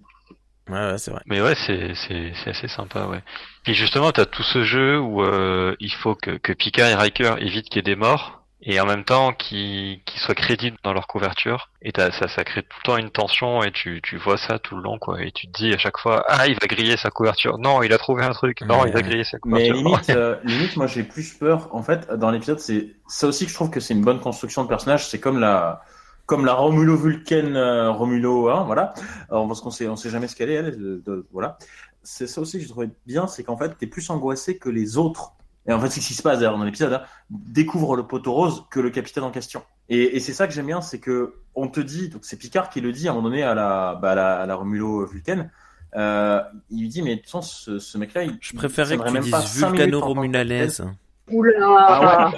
Ouais, 0.68 0.92
ouais, 0.92 0.98
c'est 0.98 1.10
vrai. 1.10 1.22
Mais 1.26 1.40
ouais, 1.42 1.56
c'est 1.66 1.94
c'est 1.96 2.32
c'est 2.36 2.50
assez 2.50 2.68
sympa, 2.68 3.06
ouais. 3.06 3.20
Et 3.66 3.74
justement, 3.74 4.12
t'as 4.12 4.26
tout 4.26 4.44
ce 4.44 4.62
jeu 4.62 5.00
où 5.00 5.22
euh, 5.24 5.74
il 5.80 5.92
faut 5.92 6.14
que 6.14 6.30
que 6.38 6.52
Picard 6.52 6.88
et 6.88 6.94
Riker 6.94 7.34
évitent 7.40 7.66
qu'il 7.68 7.76
y 7.76 7.78
ait 7.80 7.82
des 7.82 7.96
morts 7.96 8.41
et 8.64 8.80
en 8.80 8.86
même 8.86 9.04
temps 9.04 9.32
qu'ils 9.32 10.02
qu'ils 10.04 10.20
soient 10.20 10.34
crédibles 10.34 10.76
dans 10.84 10.92
leur 10.92 11.06
couverture. 11.06 11.70
Et 11.82 11.92
ça 11.96 12.10
ça 12.28 12.44
crée 12.44 12.62
tout 12.62 12.76
le 12.82 12.86
temps 12.86 12.96
une 12.96 13.10
tension 13.10 13.62
et 13.62 13.72
tu 13.72 14.00
tu 14.02 14.16
vois 14.18 14.38
ça 14.38 14.58
tout 14.58 14.76
le 14.76 14.82
long 14.82 14.98
quoi. 14.98 15.20
Et 15.22 15.32
tu 15.32 15.48
te 15.48 15.52
dis 15.58 15.72
à 15.74 15.78
chaque 15.78 15.98
fois 15.98 16.24
ah 16.28 16.46
il 16.46 16.54
va 16.54 16.66
griller 16.66 16.96
sa 16.96 17.10
couverture. 17.10 17.58
Non, 17.58 17.82
il 17.82 17.92
a 17.92 17.98
trouvé 17.98 18.22
un 18.24 18.32
truc. 18.32 18.60
Non, 18.62 18.86
il 18.86 18.92
va 18.92 19.02
griller 19.02 19.24
sa 19.24 19.38
Mais 19.44 19.70
couverture. 19.70 19.74
limite, 19.74 20.10
euh, 20.10 20.36
limite, 20.44 20.76
moi 20.76 20.86
j'ai 20.86 21.02
plus 21.02 21.34
peur. 21.34 21.68
En 21.74 21.82
fait, 21.82 22.08
dans 22.12 22.30
l'épisode, 22.30 22.60
c'est 22.60 22.94
ça 23.08 23.26
aussi 23.26 23.44
que 23.44 23.50
je 23.50 23.54
trouve 23.56 23.70
que 23.70 23.80
c'est 23.80 23.94
une 23.94 24.04
bonne 24.04 24.20
construction 24.20 24.62
de 24.62 24.68
personnage. 24.68 25.08
C'est 25.08 25.18
comme 25.20 25.38
la, 25.40 25.82
comme 26.26 26.44
la 26.46 26.54
Romulo 26.54 26.96
Vulcain 26.96 27.54
euh, 27.56 27.90
Romulo, 27.90 28.48
hein, 28.48 28.62
voilà. 28.64 28.94
Alors, 29.28 29.46
parce 29.48 29.60
qu'on 29.60 29.70
sait, 29.70 29.88
on 29.88 29.96
sait 29.96 30.10
jamais 30.10 30.28
ce 30.28 30.36
qu'elle 30.36 30.50
est, 30.50 30.54
elle. 30.54 30.78
de- 30.78 31.02
de- 31.04 31.26
voilà. 31.32 31.58
C'est 32.04 32.26
ça 32.26 32.40
aussi 32.40 32.58
que 32.58 32.64
je 32.64 32.68
trouvais 32.68 32.90
bien, 33.06 33.26
c'est 33.26 33.44
qu'en 33.44 33.56
fait, 33.56 33.76
t'es 33.78 33.86
plus 33.86 34.08
angoissé 34.10 34.56
que 34.58 34.68
les 34.68 34.96
autres. 34.96 35.32
Et 35.66 35.72
en 35.72 35.80
fait, 35.80 35.90
c'est 35.90 36.00
ce 36.00 36.08
qui 36.08 36.14
se 36.14 36.22
passe 36.22 36.38
d'ailleurs 36.38 36.58
dans 36.58 36.64
l'épisode. 36.64 36.92
Hein, 36.92 37.02
découvre 37.30 37.96
le 37.96 38.06
poteau 38.06 38.32
rose 38.32 38.64
que 38.70 38.80
le 38.80 38.90
capitaine 38.90 39.24
en 39.24 39.30
question. 39.30 39.62
Et, 39.88 40.16
et 40.16 40.20
c'est 40.20 40.32
ça 40.32 40.46
que 40.46 40.52
j'aime 40.52 40.66
bien, 40.66 40.80
c'est 40.80 40.98
que 40.98 41.34
on 41.54 41.68
te 41.68 41.80
dit, 41.80 42.08
donc 42.08 42.24
c'est 42.24 42.36
Picard 42.36 42.70
qui 42.70 42.80
le 42.80 42.92
dit 42.92 43.08
à 43.08 43.12
un 43.12 43.14
moment 43.14 43.28
donné 43.28 43.42
à 43.42 43.54
la, 43.54 43.98
bah, 44.00 44.12
à 44.12 44.14
la, 44.14 44.40
à 44.40 44.46
la 44.46 44.54
Romulo 44.54 45.06
Vulcain. 45.06 45.50
Euh, 45.94 46.40
il 46.70 46.80
lui 46.80 46.88
dit, 46.88 47.02
mais 47.02 47.16
de 47.16 47.20
toute 47.20 47.26
façon, 47.26 47.42
ce, 47.42 47.78
ce 47.78 47.98
mec-là, 47.98 48.24
il, 48.24 48.38
Je 48.40 48.54
préférais 48.54 48.96
que 48.96 49.06
tu 49.06 49.12
même 49.12 49.22
dises 49.22 49.32
que 49.32 49.66
vulcano-romulanaise. 49.66 50.84
Oula 51.30 51.52
Ah 51.68 52.32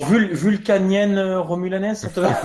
Vul 0.00 0.34
vulcanienne 0.34 1.18
romulanaise, 1.36 2.00
ça 2.00 2.08
te 2.08 2.20
va 2.20 2.30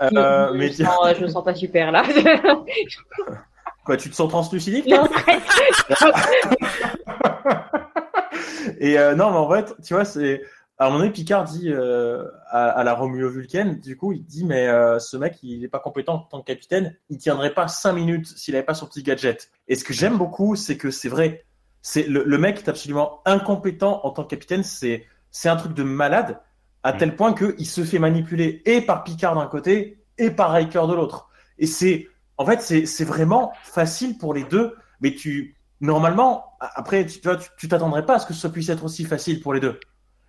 Euh, 0.00 0.52
mais 0.54 0.72
je, 0.72 0.82
me 0.82 0.88
sens, 0.88 1.16
je 1.16 1.22
me 1.22 1.28
sens 1.28 1.44
pas 1.44 1.54
super 1.54 1.92
là. 1.92 2.02
quoi, 3.84 3.96
tu 3.96 4.10
te 4.10 4.14
sens 4.14 4.28
translucidique 4.28 4.86
non, 4.86 5.04
Et 8.80 8.98
euh, 8.98 9.14
non, 9.14 9.30
mais 9.30 9.36
en 9.36 9.50
fait, 9.50 9.74
tu 9.82 9.94
vois, 9.94 10.04
c'est 10.04 10.42
à 10.78 10.86
un 10.86 10.88
moment 10.88 11.00
donné, 11.00 11.12
Picard 11.12 11.44
dit 11.44 11.70
euh, 11.72 12.24
à, 12.48 12.84
la 12.84 12.94
Romulo 12.94 13.28
Vulcaine, 13.28 13.80
du 13.80 13.96
coup, 13.96 14.12
il 14.12 14.24
dit 14.24 14.44
mais 14.44 14.68
euh, 14.68 15.00
ce 15.00 15.16
mec, 15.16 15.38
il 15.42 15.64
est 15.64 15.68
pas 15.68 15.80
compétent 15.80 16.14
en 16.14 16.18
tant 16.18 16.40
que 16.40 16.46
capitaine, 16.46 16.96
il 17.10 17.18
tiendrait 17.18 17.52
pas 17.52 17.66
cinq 17.66 17.94
minutes 17.94 18.26
s'il 18.26 18.54
avait 18.54 18.64
pas 18.64 18.74
son 18.74 18.86
petit 18.86 19.02
gadget. 19.02 19.50
Et 19.66 19.74
ce 19.74 19.84
que 19.84 19.92
j'aime 19.92 20.16
beaucoup, 20.16 20.54
c'est 20.54 20.76
que 20.76 20.92
c'est 20.92 21.08
vrai, 21.08 21.44
c'est 21.82 22.04
le, 22.04 22.38
mec 22.38 22.58
est 22.58 22.68
absolument 22.68 23.20
incompétent 23.24 24.00
en 24.04 24.10
tant 24.12 24.22
que 24.22 24.28
capitaine, 24.28 24.62
c'est 24.62 25.04
c'est 25.32 25.48
un 25.48 25.56
truc 25.56 25.74
de 25.74 25.82
malade 25.82 26.40
à 26.84 26.92
tel 26.92 27.16
point 27.16 27.32
que 27.32 27.56
il 27.58 27.66
se 27.66 27.82
fait 27.82 27.98
manipuler 27.98 28.62
et 28.64 28.80
par 28.80 29.02
Picard 29.02 29.34
d'un 29.34 29.46
côté 29.46 29.98
et 30.16 30.30
par 30.30 30.52
Riker 30.52 30.86
de 30.88 30.94
l'autre. 30.94 31.28
Et 31.58 31.66
c'est 31.66 32.06
en 32.36 32.46
fait 32.46 32.62
c'est 32.62 32.86
c'est 32.86 33.04
vraiment 33.04 33.52
facile 33.64 34.16
pour 34.16 34.32
les 34.32 34.44
deux, 34.44 34.76
mais 35.00 35.12
tu 35.12 35.57
normalement 35.80 36.56
après 36.60 37.06
tu 37.06 37.20
vois 37.22 37.38
tu 37.56 37.68
t'attendrais 37.68 38.04
pas 38.04 38.16
à 38.16 38.18
ce 38.18 38.26
que 38.26 38.34
ce 38.34 38.48
puisse 38.48 38.68
être 38.68 38.84
aussi 38.84 39.04
facile 39.04 39.40
pour 39.40 39.54
les 39.54 39.60
deux. 39.60 39.78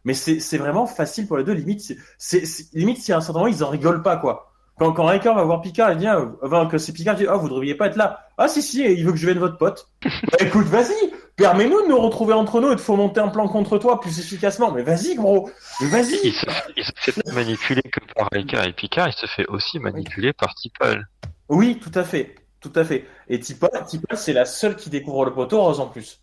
Mais 0.06 0.14
c'est 0.14 0.58
vraiment 0.58 0.86
facile 0.88 1.28
pour 1.28 1.38
les 1.38 1.44
deux. 1.44 1.52
Limite, 1.54 1.82
c'est- 2.18 2.74
limite 2.74 3.00
si 3.02 3.12
à 3.12 3.18
un 3.18 3.22
certain 3.22 3.40
moment 3.40 3.48
ils 3.54 3.64
en 3.64 3.70
rigolent 3.70 4.02
pas 4.02 4.16
quoi. 4.18 4.46
Quand 4.78 4.94
quand 4.94 5.06
Riker 5.06 5.34
va 5.34 5.44
voir 5.44 5.62
Picard, 5.62 5.92
il 5.92 5.98
dit 5.98 6.08
ah, 6.08 6.24
enfin, 6.42 6.66
que 6.68 6.78
c'est 6.78 6.94
Picard 6.94 7.16
qui 7.18 7.24
dit 7.24 7.28
ah 7.30 7.36
vous 7.36 7.50
devriez 7.50 7.76
pas 7.76 7.88
être 7.88 7.98
là. 7.98 8.28
Ah 8.38 8.48
si 8.48 8.62
si, 8.62 8.82
il 8.82 9.06
veut 9.06 9.12
que 9.12 9.18
je 9.18 9.26
vienne 9.26 9.40
votre 9.40 9.58
pote. 9.58 9.90
bah 10.04 10.38
écoute, 10.40 10.68
vas-y, 10.68 10.94
permets-nous 11.36 11.82
de 11.84 11.88
nous 11.90 12.00
retrouver 12.00 12.34
entre 12.34 12.62
nous 12.62 12.72
et 12.72 12.76
de 12.76 12.80
fomenter 12.80 13.20
un 13.20 13.28
plan 13.28 13.50
contre 13.50 13.78
toi 13.78 14.00
plus 14.00 14.18
efficacement. 14.22 14.72
Mais 14.72 14.84
vas-y 14.84 15.16
gros, 15.16 15.50
mais 15.82 15.88
Il 15.88 15.92
vas-y. 15.92 16.32
se, 16.32 16.46
il 16.78 16.84
se 16.86 16.92
fait 16.96 17.22
pas 17.22 17.34
manipuler 17.34 17.82
que 17.82 18.00
par 18.16 18.30
Riker 18.32 18.62
et 18.70 18.72
Picard, 18.72 19.10
il 19.10 19.14
se 19.14 19.26
fait 19.26 19.46
aussi 19.48 19.80
manipuler 19.80 20.32
par 20.32 20.56
T'Pol. 20.56 21.06
Oui, 21.50 21.78
tout 21.84 21.92
à 21.94 22.06
fait, 22.06 22.36
tout 22.60 22.72
à 22.76 22.84
fait. 22.84 23.06
Et 23.28 23.40
T'Pol, 23.40 23.70
T'Pol, 23.88 24.18
c'est 24.18 24.34
la 24.34 24.46
seule 24.46 24.76
qui 24.76 24.90
découvre 24.90 25.26
le 25.26 25.34
poteau 25.34 25.62
rose 25.62 25.80
en 25.80 25.88
plus. 25.88 26.22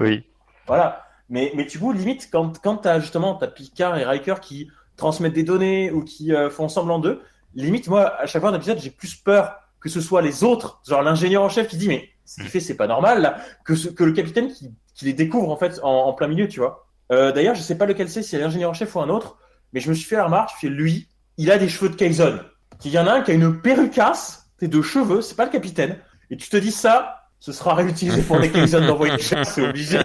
Oui. 0.00 0.24
Voilà. 0.66 1.06
Mais, 1.28 1.52
mais 1.54 1.66
tu 1.66 1.78
vois, 1.78 1.94
limite, 1.94 2.28
quand, 2.30 2.60
quand 2.60 2.78
tu 2.78 2.88
as 2.88 3.00
justement 3.00 3.34
t'as 3.34 3.48
Picard 3.48 3.96
et 3.96 4.04
Riker 4.04 4.36
qui 4.40 4.70
transmettent 4.96 5.32
des 5.32 5.42
données 5.42 5.90
ou 5.90 6.04
qui 6.04 6.34
euh, 6.34 6.50
font 6.50 6.68
semblant 6.68 6.98
d'eux, 6.98 7.22
limite, 7.54 7.88
moi, 7.88 8.14
à 8.20 8.26
chaque 8.26 8.42
fois 8.42 8.50
dans 8.50 8.58
l'épisode, 8.58 8.78
j'ai 8.78 8.90
plus 8.90 9.14
peur 9.14 9.56
que 9.80 9.88
ce 9.88 10.00
soit 10.00 10.22
les 10.22 10.44
autres, 10.44 10.80
genre 10.88 11.02
l'ingénieur 11.02 11.42
en 11.42 11.48
chef 11.48 11.68
qui 11.68 11.76
dit, 11.76 11.88
mais 11.88 12.08
ce 12.24 12.36
qu'il 12.36 12.48
fait, 12.48 12.60
c'est 12.60 12.76
pas 12.76 12.86
normal, 12.86 13.20
là, 13.20 13.38
que, 13.64 13.74
ce, 13.74 13.88
que 13.88 14.02
le 14.02 14.12
capitaine 14.12 14.48
qui, 14.48 14.70
qui 14.94 15.04
les 15.04 15.12
découvre, 15.12 15.50
en 15.50 15.56
fait, 15.56 15.78
en, 15.82 15.90
en 15.90 16.12
plein 16.14 16.26
milieu, 16.26 16.48
tu 16.48 16.60
vois. 16.60 16.86
Euh, 17.12 17.32
D'ailleurs, 17.32 17.54
je 17.54 17.60
sais 17.60 17.76
pas 17.76 17.84
lequel 17.84 18.08
c'est, 18.08 18.22
si 18.22 18.30
c'est 18.30 18.38
l'ingénieur 18.38 18.70
en 18.70 18.74
chef 18.74 18.94
ou 18.94 19.00
un 19.00 19.10
autre, 19.10 19.36
mais 19.72 19.80
je 19.80 19.90
me 19.90 19.94
suis 19.94 20.06
fait 20.06 20.16
la 20.16 20.24
remarque, 20.24 20.50
je 20.54 20.66
fais, 20.66 20.72
lui, 20.72 21.08
il 21.36 21.50
a 21.50 21.58
des 21.58 21.68
cheveux 21.68 21.90
de 21.90 21.96
Kaizen. 21.96 22.40
Il 22.84 22.92
y 22.92 22.98
en 22.98 23.06
a 23.06 23.12
un 23.12 23.22
qui 23.22 23.30
a 23.30 23.34
une 23.34 23.60
perrucasse, 23.60 24.43
deux 24.68 24.82
cheveux, 24.82 25.20
c'est 25.22 25.36
pas 25.36 25.44
le 25.44 25.50
capitaine. 25.50 25.98
Et 26.30 26.36
tu 26.36 26.48
te 26.48 26.56
dis 26.56 26.72
ça, 26.72 27.24
ce 27.40 27.52
sera 27.52 27.74
réutilisé 27.74 28.22
pour 28.22 28.38
les 28.38 28.50
Kaizen 28.50 28.86
d'envoyer 28.86 29.18
c'est 29.18 29.62
obligé. 29.62 29.98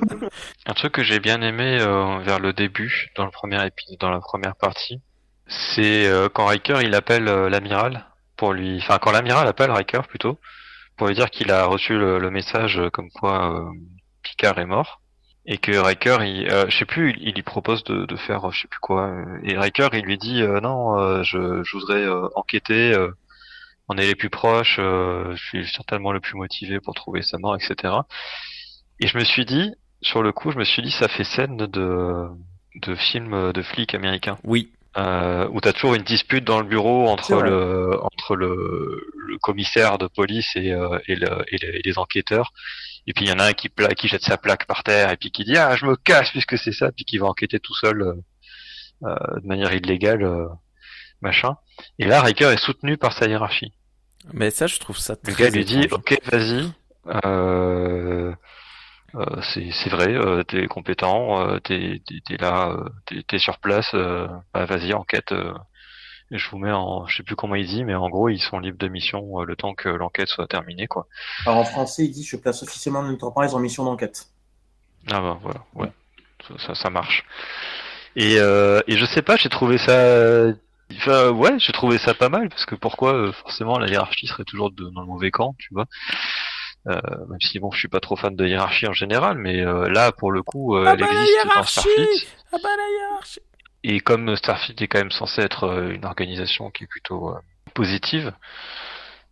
Un 0.66 0.72
truc 0.74 0.92
que 0.92 1.02
j'ai 1.02 1.20
bien 1.20 1.42
aimé 1.42 1.78
euh, 1.80 2.18
vers 2.20 2.38
le 2.38 2.52
début, 2.52 3.10
dans 3.16 3.24
le 3.26 3.30
premier 3.30 3.64
épisode, 3.66 3.98
dans 3.98 4.10
la 4.10 4.20
première 4.20 4.56
partie, 4.56 5.00
c'est 5.46 6.06
euh, 6.06 6.28
quand 6.32 6.46
Riker 6.46 6.78
il 6.82 6.94
appelle 6.94 7.28
euh, 7.28 7.48
l'amiral 7.50 8.06
pour 8.36 8.54
lui, 8.54 8.78
enfin 8.78 8.98
quand 8.98 9.10
l'amiral 9.12 9.46
appelle 9.46 9.70
Riker 9.70 10.00
plutôt 10.08 10.38
pour 10.96 11.08
lui 11.08 11.14
dire 11.14 11.30
qu'il 11.30 11.50
a 11.50 11.66
reçu 11.66 11.98
le, 11.98 12.18
le 12.18 12.30
message 12.30 12.78
euh, 12.78 12.88
comme 12.90 13.10
quoi 13.10 13.54
euh, 13.54 13.70
Picard 14.22 14.58
est 14.58 14.66
mort 14.66 15.00
et 15.46 15.58
que 15.58 15.72
Riker, 15.72 16.18
il, 16.22 16.48
euh, 16.50 16.66
je 16.68 16.78
sais 16.78 16.84
plus, 16.84 17.10
il, 17.12 17.28
il 17.28 17.34
lui 17.34 17.42
propose 17.42 17.82
de, 17.84 18.04
de 18.04 18.16
faire, 18.16 18.50
je 18.50 18.60
sais 18.60 18.68
plus 18.68 18.80
quoi, 18.80 19.10
et 19.42 19.58
Riker 19.58 19.88
il 19.94 20.04
lui 20.04 20.18
dit 20.18 20.42
euh, 20.42 20.60
non, 20.60 21.22
je, 21.22 21.62
je 21.62 21.76
voudrais 21.76 22.06
enquêter. 22.34 22.94
On 23.92 23.96
est 23.98 24.06
les 24.06 24.14
plus 24.14 24.30
proches, 24.30 24.76
euh, 24.78 25.34
je 25.36 25.42
suis 25.48 25.66
certainement 25.68 26.12
le 26.12 26.20
plus 26.20 26.36
motivé 26.36 26.78
pour 26.80 26.94
trouver 26.94 27.22
sa 27.22 27.38
mort, 27.38 27.56
etc. 27.56 27.94
Et 29.00 29.06
je 29.06 29.16
me 29.18 29.24
suis 29.24 29.44
dit, 29.44 29.72
sur 30.02 30.22
le 30.22 30.32
coup, 30.32 30.50
je 30.52 30.58
me 30.58 30.64
suis 30.64 30.82
dit, 30.82 30.90
ça 30.92 31.08
fait 31.08 31.24
scène 31.24 31.56
de, 31.56 32.26
de 32.86 32.94
film 32.94 33.52
de 33.52 33.62
flics 33.62 33.94
américains, 33.94 34.38
Oui. 34.44 34.72
euh, 34.96 35.48
où 35.52 35.60
t'as 35.60 35.72
toujours 35.72 35.94
une 35.94 36.02
dispute 36.04 36.44
dans 36.44 36.60
le 36.60 36.66
bureau 36.66 37.08
entre 37.08 37.40
le, 37.42 37.98
entre 38.02 38.36
le, 38.36 39.06
le 39.28 39.38
commissaire 39.38 39.98
de 39.98 40.06
police 40.06 40.50
et, 40.56 40.72
euh, 40.72 40.98
et, 41.08 41.16
le, 41.16 41.28
et, 41.48 41.58
le- 41.62 41.76
et 41.76 41.82
les 41.84 41.98
enquêteurs. 41.98 42.52
Et 43.06 43.12
puis 43.14 43.24
il 43.24 43.28
y 43.28 43.32
en 43.32 43.38
a 43.38 43.46
un 43.46 43.52
qui, 43.54 43.68
pla- 43.70 43.94
qui 43.94 44.08
jette 44.08 44.22
sa 44.22 44.36
plaque 44.36 44.66
par 44.66 44.82
terre 44.84 45.10
et 45.10 45.16
puis 45.16 45.30
qui 45.30 45.44
dit 45.44 45.56
ah 45.56 45.74
je 45.76 45.86
me 45.86 45.96
casse 45.96 46.30
puisque 46.30 46.58
c'est 46.58 46.72
ça, 46.72 46.92
puis 46.92 47.04
qui 47.04 47.18
va 47.18 47.26
enquêter 47.26 47.58
tout 47.58 47.74
seul 47.74 48.02
euh, 48.02 48.14
euh, 49.04 49.40
de 49.40 49.46
manière 49.46 49.72
illégale, 49.72 50.22
euh, 50.22 50.46
machin. 51.22 51.56
Et 51.98 52.06
là, 52.06 52.20
Riker 52.20 52.50
est 52.52 52.62
soutenu 52.62 52.96
par 52.98 53.12
sa 53.14 53.26
hiérarchie. 53.26 53.72
Mais 54.32 54.50
ça, 54.50 54.66
je 54.66 54.78
trouve 54.78 54.98
ça 54.98 55.16
Le 55.24 55.32
très 55.32 55.44
gars 55.44 55.50
lui 55.50 55.64
dit 55.64 55.88
ok 55.90 56.18
vas-y 56.30 56.70
euh, 57.24 58.32
euh, 59.14 59.42
c'est 59.42 59.88
vrai 59.88 60.14
euh, 60.14 60.42
t'es 60.44 60.66
compétent 60.66 61.40
euh, 61.40 61.58
t'es 61.58 62.02
t'es 62.06 62.20
t'es 62.24 62.36
là 62.36 62.70
euh, 62.70 63.22
t'es 63.26 63.38
sur 63.38 63.58
place 63.58 63.90
euh, 63.94 64.28
bah, 64.54 64.66
vas-y 64.66 64.92
enquête 64.92 65.32
euh. 65.32 65.52
je 66.30 66.48
vous 66.50 66.58
mets 66.58 66.70
en, 66.72 67.06
je 67.06 67.16
sais 67.16 67.22
plus 67.22 67.34
comment 67.36 67.56
il 67.56 67.66
dit, 67.66 67.84
mais 67.84 67.94
en 67.94 68.08
gros, 68.08 68.28
ils 68.28 68.40
sont 68.40 68.58
libres 68.60 68.78
de 68.78 68.88
mission 68.88 69.40
euh, 69.40 69.44
le 69.44 69.56
temps 69.56 69.74
que 69.74 69.88
l'enquête 69.88 70.28
soit 70.28 70.46
terminée, 70.46 70.86
quoi. 70.86 71.06
Alors 71.44 71.58
en 71.58 71.64
français, 71.64 72.04
il 72.04 72.10
dit 72.12 72.22
je 72.24 72.36
place 72.36 72.62
officiellement 72.62 73.02
l'Enterprise 73.02 73.54
en 73.54 73.58
mission 73.58 73.84
d'enquête. 73.84 74.28
Ah 75.10 75.20
bah 75.20 75.38
voilà, 75.42 75.64
ouais, 75.74 75.90
ça, 76.46 76.54
ça, 76.66 76.74
ça 76.74 76.90
marche. 76.90 77.24
Et, 78.16 78.38
euh, 78.38 78.80
et 78.86 78.96
je 78.96 79.04
sais 79.06 79.22
pas, 79.22 79.36
j'ai 79.36 79.48
trouvé 79.48 79.78
ça, 79.78 80.52
enfin, 80.96 81.30
ouais, 81.30 81.58
j'ai 81.58 81.72
trouvé 81.72 81.98
ça 81.98 82.14
pas 82.14 82.28
mal 82.28 82.48
parce 82.48 82.64
que 82.66 82.74
pourquoi 82.74 83.14
euh, 83.14 83.32
forcément 83.32 83.78
la 83.78 83.88
hiérarchie 83.88 84.26
serait 84.26 84.44
toujours 84.44 84.70
de, 84.70 84.88
dans 84.90 85.00
le 85.00 85.06
mauvais 85.06 85.30
camp, 85.30 85.54
tu 85.58 85.68
vois. 85.72 85.86
Euh, 86.88 86.98
même 87.28 87.40
si 87.40 87.58
bon, 87.58 87.70
je 87.72 87.78
suis 87.78 87.88
pas 87.88 88.00
trop 88.00 88.16
fan 88.16 88.34
de 88.34 88.46
hiérarchie 88.46 88.86
en 88.86 88.92
général, 88.94 89.36
mais 89.38 89.60
euh, 89.60 89.88
là 89.90 90.12
pour 90.12 90.32
le 90.32 90.42
coup, 90.42 90.76
Ah 90.76 90.92
elle 90.92 91.00
bah, 91.00 91.06
existe 91.10 91.46
dans 91.54 91.62
Starfleet. 91.62 92.26
Ah 92.52 92.56
bah 92.62 92.68
la 92.76 92.88
hiérarchie 92.90 93.40
Et 93.82 94.00
comme 94.00 94.34
Starfleet 94.36 94.76
est 94.82 94.88
quand 94.88 94.98
même 94.98 95.10
censé 95.10 95.42
être 95.42 95.90
une 95.90 96.04
organisation 96.06 96.70
qui 96.70 96.84
est 96.84 96.86
plutôt 96.86 97.34
positive, 97.74 98.32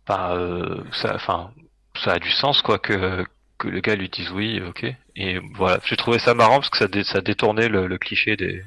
bah, 0.07 0.31
euh, 0.33 0.83
ça, 0.91 1.15
enfin, 1.15 1.51
ça 2.03 2.13
a 2.13 2.19
du 2.19 2.31
sens 2.31 2.61
quoi 2.61 2.79
que 2.79 3.25
que 3.57 3.67
le 3.67 3.81
gars 3.81 3.95
lui 3.95 4.07
dise 4.09 4.31
oui, 4.31 4.61
ok. 4.61 4.85
Et 5.17 5.39
voilà, 5.55 5.79
j'ai 5.83 5.97
trouvé 5.97 6.17
ça 6.17 6.33
marrant 6.33 6.59
parce 6.59 6.69
que 6.69 6.77
ça, 6.77 6.87
dé- 6.87 7.03
ça 7.03 7.19
détournait 7.19 7.67
le, 7.67 7.87
le 7.87 7.97
cliché 7.97 8.37
des, 8.37 8.63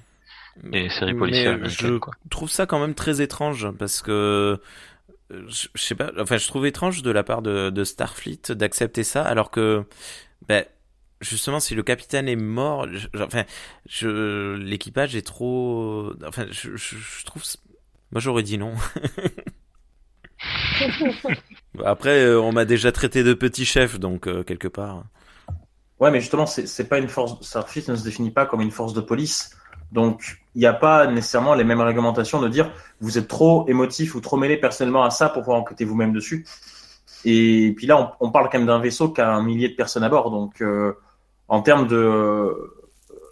des 0.56 0.88
séries 0.88 1.14
policières 1.14 1.44
Mais 1.44 1.54
américaines, 1.54 1.68
je 1.68 1.98
quoi. 2.00 2.14
trouve 2.30 2.50
ça 2.50 2.66
quand 2.66 2.80
même 2.80 2.94
très 2.94 3.20
étrange 3.22 3.70
parce 3.78 4.02
que 4.02 4.60
euh, 5.32 5.44
je 5.48 5.68
je 5.74 5.82
sais 5.82 5.94
pas, 5.94 6.10
enfin 6.20 6.36
je 6.38 6.46
trouve 6.48 6.66
étrange 6.66 7.02
de 7.02 7.10
la 7.10 7.22
part 7.24 7.42
de, 7.42 7.70
de 7.70 7.84
Starfleet 7.84 8.40
d'accepter 8.50 9.04
ça 9.04 9.24
alors 9.24 9.50
que 9.50 9.84
ben 10.48 10.66
justement 11.22 11.60
si 11.60 11.76
le 11.76 11.84
capitaine 11.84 12.28
est 12.28 12.36
mort, 12.36 12.88
je- 12.92 13.08
enfin 13.22 13.44
je 13.86 14.56
l'équipage 14.56 15.16
est 15.16 15.22
trop, 15.26 16.12
enfin 16.26 16.46
je, 16.50 16.76
je, 16.76 16.96
je 16.98 17.26
trouve, 17.26 17.44
moi 18.12 18.20
j'aurais 18.20 18.44
dit 18.44 18.58
non. 18.58 18.74
Après 21.84 22.24
euh, 22.24 22.40
on 22.40 22.50
m'a 22.52 22.64
déjà 22.64 22.92
traité 22.92 23.22
de 23.24 23.34
petit 23.34 23.64
chef 23.66 23.98
donc 24.00 24.26
euh, 24.26 24.42
quelque 24.42 24.68
part. 24.68 25.04
Ouais, 25.98 26.10
mais 26.10 26.20
justement, 26.20 26.46
c'est 26.46 26.66
c'est 26.66 26.88
pas 26.88 26.98
une 26.98 27.08
force. 27.08 27.40
Starfleet 27.46 27.84
ne 27.88 27.96
se 27.96 28.04
définit 28.04 28.30
pas 28.30 28.46
comme 28.46 28.60
une 28.60 28.70
force 28.72 28.92
de 28.92 29.00
police. 29.00 29.56
Donc, 29.92 30.42
il 30.54 30.60
n'y 30.60 30.66
a 30.66 30.72
pas 30.72 31.06
nécessairement 31.06 31.54
les 31.54 31.64
mêmes 31.64 31.80
réglementations 31.80 32.40
de 32.40 32.48
dire 32.48 32.70
vous 33.00 33.18
êtes 33.18 33.28
trop 33.28 33.68
émotif 33.68 34.14
ou 34.14 34.20
trop 34.20 34.36
mêlé 34.36 34.56
personnellement 34.56 35.04
à 35.04 35.10
ça 35.10 35.28
pour 35.28 35.42
pouvoir 35.42 35.60
enquêter 35.60 35.84
vous-même 35.84 36.12
dessus. 36.12 36.46
Et 37.24 37.72
puis 37.76 37.86
là, 37.86 38.16
on, 38.20 38.30
parle 38.30 38.48
quand 38.50 38.58
même 38.58 38.66
d'un 38.66 38.80
vaisseau 38.80 39.10
qui 39.10 39.20
a 39.20 39.30
un 39.30 39.42
millier 39.42 39.68
de 39.68 39.74
personnes 39.74 40.02
à 40.02 40.08
bord. 40.08 40.30
Donc, 40.30 40.60
euh, 40.60 40.94
en 41.48 41.62
termes 41.62 41.86
de, 41.86 42.74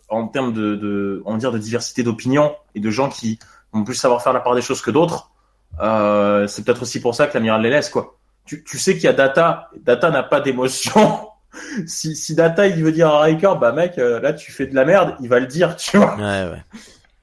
en 0.09 0.29
termes 0.29 0.53
de, 0.53 0.77
de, 0.77 1.23
on 1.25 1.33
va 1.33 1.39
dire 1.39 1.51
de 1.51 1.59
diversité 1.59 2.03
d'opinion 2.03 2.55
et 2.75 2.81
de 2.81 2.91
gens 2.91 3.09
qui 3.09 3.39
vont 3.73 3.83
plus 3.83 3.95
savoir 3.95 4.23
faire 4.23 4.33
la 4.33 4.41
part 4.41 4.55
des 4.55 4.63
choses 4.63 4.83
que 4.83 4.91
d'autres, 4.91 5.31
euh, 5.81 6.47
c'est 6.47 6.65
peut-être 6.65 6.83
aussi 6.83 7.01
pour 7.01 7.15
ça 7.15 7.27
que 7.27 7.35
l'amiral 7.35 7.63
les 7.63 7.71
laisse 7.71 7.89
quoi. 7.89 8.17
Tu, 8.45 8.65
tu 8.65 8.79
sais 8.79 8.95
qu'il 8.95 9.05
y 9.05 9.09
a 9.09 9.13
Data. 9.13 9.71
Data 9.81 10.11
n'a 10.11 10.23
pas 10.23 10.41
d'émotion. 10.41 11.29
si, 11.87 12.15
si 12.17 12.35
Data 12.35 12.67
il 12.67 12.83
veut 12.83 12.93
dire 12.93 13.09
à 13.09 13.21
Riker, 13.23 13.55
bah 13.61 13.73
mec, 13.73 13.99
euh, 13.99 14.21
là 14.21 14.33
tu 14.33 14.53
fais 14.53 14.67
de 14.67 14.75
la 14.75 14.85
merde, 14.85 15.17
il 15.21 15.29
va 15.29 15.41
le 15.41 15.47
dire, 15.47 15.77
tu 15.77 15.97
vois. 15.97 16.17
Ouais 16.17 16.51
ouais. 16.51 16.63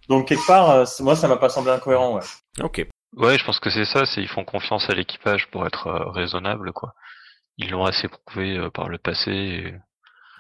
Donc 0.09 0.27
quelque 0.27 0.45
part, 0.47 0.69
euh, 0.71 0.85
moi 1.01 1.15
ça 1.15 1.27
m'a 1.27 1.37
pas 1.37 1.49
semblé 1.49 1.71
incohérent. 1.71 2.15
Ouais. 2.15 2.21
Ok. 2.61 2.85
Ouais, 3.15 3.37
je 3.37 3.45
pense 3.45 3.59
que 3.59 3.69
c'est 3.69 3.85
ça, 3.85 4.05
c'est 4.05 4.21
ils 4.21 4.27
font 4.27 4.43
confiance 4.43 4.89
à 4.89 4.93
l'équipage 4.93 5.47
pour 5.49 5.65
être 5.65 5.87
euh, 5.87 6.09
raisonnable, 6.11 6.71
quoi. 6.73 6.93
Ils 7.57 7.71
l'ont 7.71 7.85
assez 7.85 8.07
prouvé 8.07 8.57
euh, 8.57 8.69
par 8.69 8.89
le 8.89 8.97
passé. 8.97 9.31
et- 9.31 9.73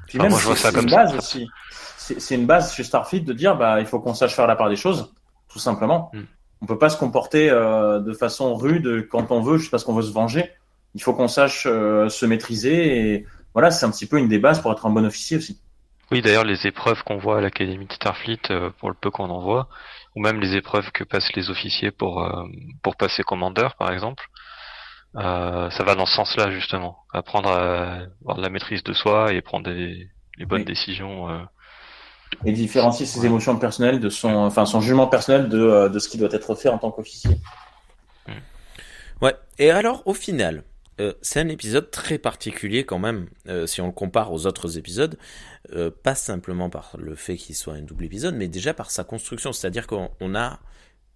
Puis 0.07 0.19
même 0.19 0.29
moi, 0.31 0.39
je 0.39 0.45
vois 0.45 0.55
c'est 0.55 0.63
ça 0.63 0.71
comme 0.71 0.83
une 0.83 0.89
ça. 0.89 1.03
base 1.03 1.15
aussi. 1.15 1.47
C'est 1.97 2.19
c'est 2.21 2.35
une 2.35 2.45
base 2.45 2.73
chez 2.73 2.83
Starfleet 2.83 3.21
de 3.21 3.33
dire 3.33 3.57
bah 3.57 3.79
il 3.79 3.85
faut 3.85 3.99
qu'on 3.99 4.13
sache 4.13 4.33
faire 4.35 4.47
la 4.47 4.55
part 4.55 4.69
des 4.69 4.75
choses, 4.75 5.13
tout 5.49 5.59
simplement. 5.59 6.11
Mm. 6.13 6.21
On 6.61 6.65
peut 6.65 6.77
pas 6.77 6.89
se 6.89 6.97
comporter 6.97 7.49
euh, 7.49 7.99
de 7.99 8.13
façon 8.13 8.55
rude 8.55 9.07
quand 9.09 9.31
on 9.31 9.41
veut, 9.41 9.57
juste 9.57 9.71
parce 9.71 9.83
qu'on 9.83 9.93
veut 9.93 10.01
se 10.03 10.11
venger. 10.13 10.51
Il 10.95 11.01
faut 11.03 11.13
qu'on 11.13 11.27
sache 11.27 11.65
euh, 11.69 12.09
se 12.09 12.25
maîtriser 12.25 13.11
et 13.13 13.25
voilà, 13.57 13.71
c'est 13.71 13.85
un 13.87 13.91
petit 13.91 14.05
peu 14.05 14.19
une 14.19 14.27
des 14.27 14.39
bases 14.39 14.61
pour 14.61 14.71
être 14.71 14.85
un 14.85 14.91
bon 14.91 15.03
officier 15.03 15.37
aussi. 15.37 15.59
Oui, 16.11 16.21
d'ailleurs, 16.21 16.45
les 16.45 16.67
épreuves 16.67 17.03
qu'on 17.03 17.17
voit 17.17 17.39
à 17.39 17.41
l'Académie 17.41 17.85
de 17.87 17.91
Starfleet, 17.93 18.39
euh, 18.51 18.69
pour 18.79 18.89
le 18.89 18.95
peu 18.95 19.11
qu'on 19.11 19.29
en 19.29 19.41
voit, 19.41 19.67
ou 20.15 20.21
même 20.21 20.39
les 20.39 20.55
épreuves 20.55 20.91
que 20.91 21.03
passent 21.03 21.33
les 21.35 21.49
officiers 21.49 21.91
pour 21.91 22.23
euh, 22.23 22.43
pour 22.83 22.95
passer 22.95 23.23
commandeur, 23.23 23.75
par 23.75 23.91
exemple, 23.91 24.23
euh, 25.17 25.69
ça 25.71 25.83
va 25.83 25.95
dans 25.95 26.05
ce 26.05 26.15
sens-là 26.15 26.51
justement, 26.51 26.99
apprendre 27.13 27.49
à 27.51 27.99
avoir 28.21 28.37
de 28.37 28.41
la 28.41 28.49
maîtrise 28.49 28.83
de 28.83 28.93
soi 28.93 29.33
et 29.33 29.41
prendre 29.41 29.65
des, 29.73 30.09
les 30.37 30.45
bonnes 30.45 30.59
Oui. 30.59 30.65
décisions. 30.65 31.29
euh. 31.29 31.43
Et 32.45 32.51
différencier 32.51 33.05
ses 33.05 33.19
Ouais. 33.21 33.27
émotions 33.27 33.57
personnelles 33.57 33.99
de 33.99 34.09
son, 34.09 34.29
enfin 34.29 34.65
son 34.65 34.81
jugement 34.81 35.07
personnel 35.07 35.49
de, 35.49 35.89
de 35.89 35.99
ce 35.99 36.09
qui 36.09 36.17
doit 36.17 36.29
être 36.31 36.55
fait 36.55 36.69
en 36.69 36.77
tant 36.77 36.91
qu'officier. 36.91 37.37
Ouais. 39.21 39.35
Et 39.57 39.71
alors, 39.71 40.03
au 40.05 40.13
final, 40.13 40.63
euh, 40.99 41.13
c'est 41.21 41.39
un 41.39 41.49
épisode 41.49 41.91
très 41.91 42.17
particulier 42.17 42.83
quand 42.83 42.99
même, 42.99 43.29
euh, 43.47 43.67
si 43.67 43.81
on 43.81 43.87
le 43.87 43.91
compare 43.93 44.31
aux 44.31 44.47
autres 44.47 44.77
épisodes, 44.77 45.17
euh, 45.73 45.91
pas 45.91 46.15
simplement 46.15 46.69
par 46.69 46.95
le 46.97 47.15
fait 47.15 47.35
qu'il 47.35 47.55
soit 47.55 47.73
un 47.73 47.81
double 47.81 48.05
épisode, 48.05 48.35
mais 48.35 48.47
déjà 48.47 48.73
par 48.73 48.89
sa 48.89 49.03
construction. 49.03 49.53
C'est-à-dire 49.53 49.85
qu'on 49.85 50.09
on 50.19 50.35
a... 50.35 50.59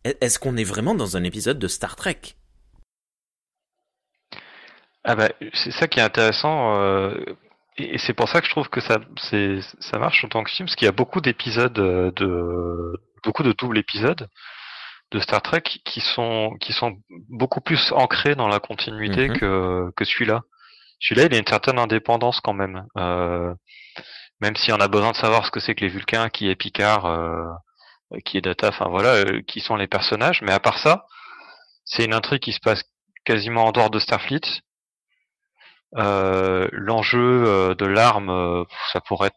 Est-ce 0.03 0.39
qu'on 0.39 0.57
est 0.57 0.63
vraiment 0.63 0.95
dans 0.95 1.17
un 1.17 1.23
épisode 1.23 1.59
de 1.59 1.67
Star 1.67 1.95
Trek? 1.95 2.19
Ah 5.03 5.15
bah, 5.15 5.29
c'est 5.53 5.71
ça 5.71 5.87
qui 5.87 5.99
est 5.99 6.03
intéressant, 6.03 7.11
et, 7.77 7.97
c'est 7.97 8.13
pour 8.13 8.29
ça 8.29 8.39
que 8.39 8.45
je 8.45 8.51
trouve 8.51 8.69
que 8.69 8.81
ça, 8.81 8.99
ça 9.79 9.99
marche 9.99 10.23
en 10.23 10.27
tant 10.27 10.43
que 10.43 10.51
film, 10.51 10.67
parce 10.67 10.75
qu'il 10.75 10.85
y 10.85 10.89
a 10.89 10.91
beaucoup 10.91 11.21
d'épisodes 11.21 11.73
de, 11.73 12.99
beaucoup 13.23 13.43
de 13.43 13.53
doubles 13.53 13.79
épisodes 13.79 14.27
de 15.11 15.19
Star 15.19 15.41
Trek 15.41 15.61
qui 15.61 15.99
sont, 16.01 16.55
qui 16.61 16.73
sont 16.73 16.97
beaucoup 17.29 17.61
plus 17.61 17.91
ancrés 17.91 18.35
dans 18.35 18.47
la 18.47 18.59
continuité 18.59 19.27
Mhm. 19.29 19.37
que, 19.39 19.91
que 19.95 20.05
celui-là. 20.05 20.41
Celui-là, 20.99 21.25
il 21.27 21.35
a 21.35 21.39
une 21.39 21.47
certaine 21.47 21.79
indépendance 21.79 22.39
quand 22.41 22.53
même, 22.53 22.85
euh, 22.97 23.53
même 24.39 24.55
si 24.55 24.71
on 24.71 24.79
a 24.79 24.87
besoin 24.87 25.11
de 25.11 25.17
savoir 25.17 25.45
ce 25.45 25.51
que 25.51 25.59
c'est 25.59 25.75
que 25.75 25.81
les 25.81 25.89
Vulcains, 25.89 26.29
qui 26.29 26.49
est 26.49 26.55
Picard, 26.55 27.05
euh, 27.07 27.43
qui 28.25 28.37
est 28.37 28.41
Data, 28.41 28.69
enfin 28.69 28.87
voilà, 28.89 29.09
euh, 29.15 29.41
qui 29.47 29.59
sont 29.61 29.75
les 29.75 29.87
personnages, 29.87 30.41
mais 30.43 30.53
à 30.53 30.59
part 30.59 30.77
ça, 30.77 31.05
c'est 31.85 32.05
une 32.05 32.13
intrigue 32.13 32.41
qui 32.41 32.53
se 32.53 32.59
passe 32.59 32.83
quasiment 33.25 33.65
en 33.65 33.71
dehors 33.71 33.89
de 33.89 33.99
Starfleet. 33.99 34.41
Euh, 35.97 36.67
L'enjeu 36.71 37.75
de 37.75 37.85
l'arme, 37.85 38.65
ça 38.93 39.01
pourrait. 39.01 39.31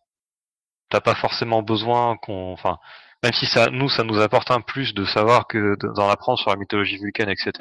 T'as 0.90 1.00
pas 1.00 1.14
forcément 1.14 1.62
besoin 1.62 2.16
qu'on... 2.18 2.52
Enfin, 2.52 2.78
même 3.24 3.32
si 3.32 3.46
ça, 3.46 3.70
nous, 3.70 3.88
ça 3.88 4.04
nous 4.04 4.20
apporte 4.20 4.50
un 4.50 4.60
plus 4.60 4.94
de 4.94 5.04
savoir 5.04 5.46
que 5.48 5.76
de- 5.80 5.92
d'en 5.94 6.08
apprendre 6.08 6.38
sur 6.38 6.50
la 6.50 6.56
mythologie 6.56 6.98
vulcaine, 6.98 7.28
etc. 7.30 7.52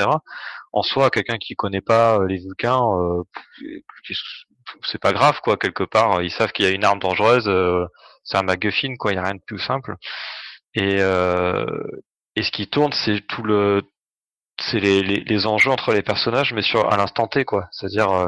En 0.74 0.84
soi, 0.84 1.10
quelqu'un 1.10 1.38
qui 1.38 1.56
connaît 1.56 1.82
pas 1.82 2.20
euh, 2.20 2.28
les 2.28 2.38
Vulcains, 2.40 2.80
euh, 2.82 3.24
c'est 4.90 5.00
pas 5.02 5.14
grave, 5.14 5.40
quoi. 5.42 5.58
Quelque 5.58 5.84
part, 5.84 6.22
ils 6.22 6.32
savent 6.32 6.52
qu'il 6.52 6.66
y 6.66 6.68
a 6.68 6.72
une 6.72 6.84
arme 6.84 7.00
dangereuse. 7.00 7.48
euh, 7.48 7.86
c'est 8.24 8.38
un 8.38 8.44
MacGuffin, 8.44 8.96
quoi. 8.98 9.12
Il 9.12 9.16
y 9.16 9.18
a 9.18 9.24
rien 9.24 9.36
de 9.36 9.42
plus 9.46 9.60
simple. 9.60 9.96
Et, 10.76 10.98
euh, 11.02 11.66
et 12.36 12.44
ce 12.44 12.52
qui 12.52 12.68
tourne, 12.68 12.94
c'est 12.94 13.22
tout 13.28 13.44
le, 13.44 13.84
c'est 14.60 14.80
les, 14.80 15.02
les, 15.04 15.20
les 15.22 15.46
enjeux 15.46 15.72
entre 15.72 15.94
les 15.94 16.02
personnages, 16.02 16.54
mais 16.54 16.62
sur 16.62 16.92
à 16.92 16.98
l'instant 16.98 17.28
T, 17.28 17.46
quoi. 17.46 17.68
C'est-à-dire, 17.72 18.10
euh, 18.12 18.28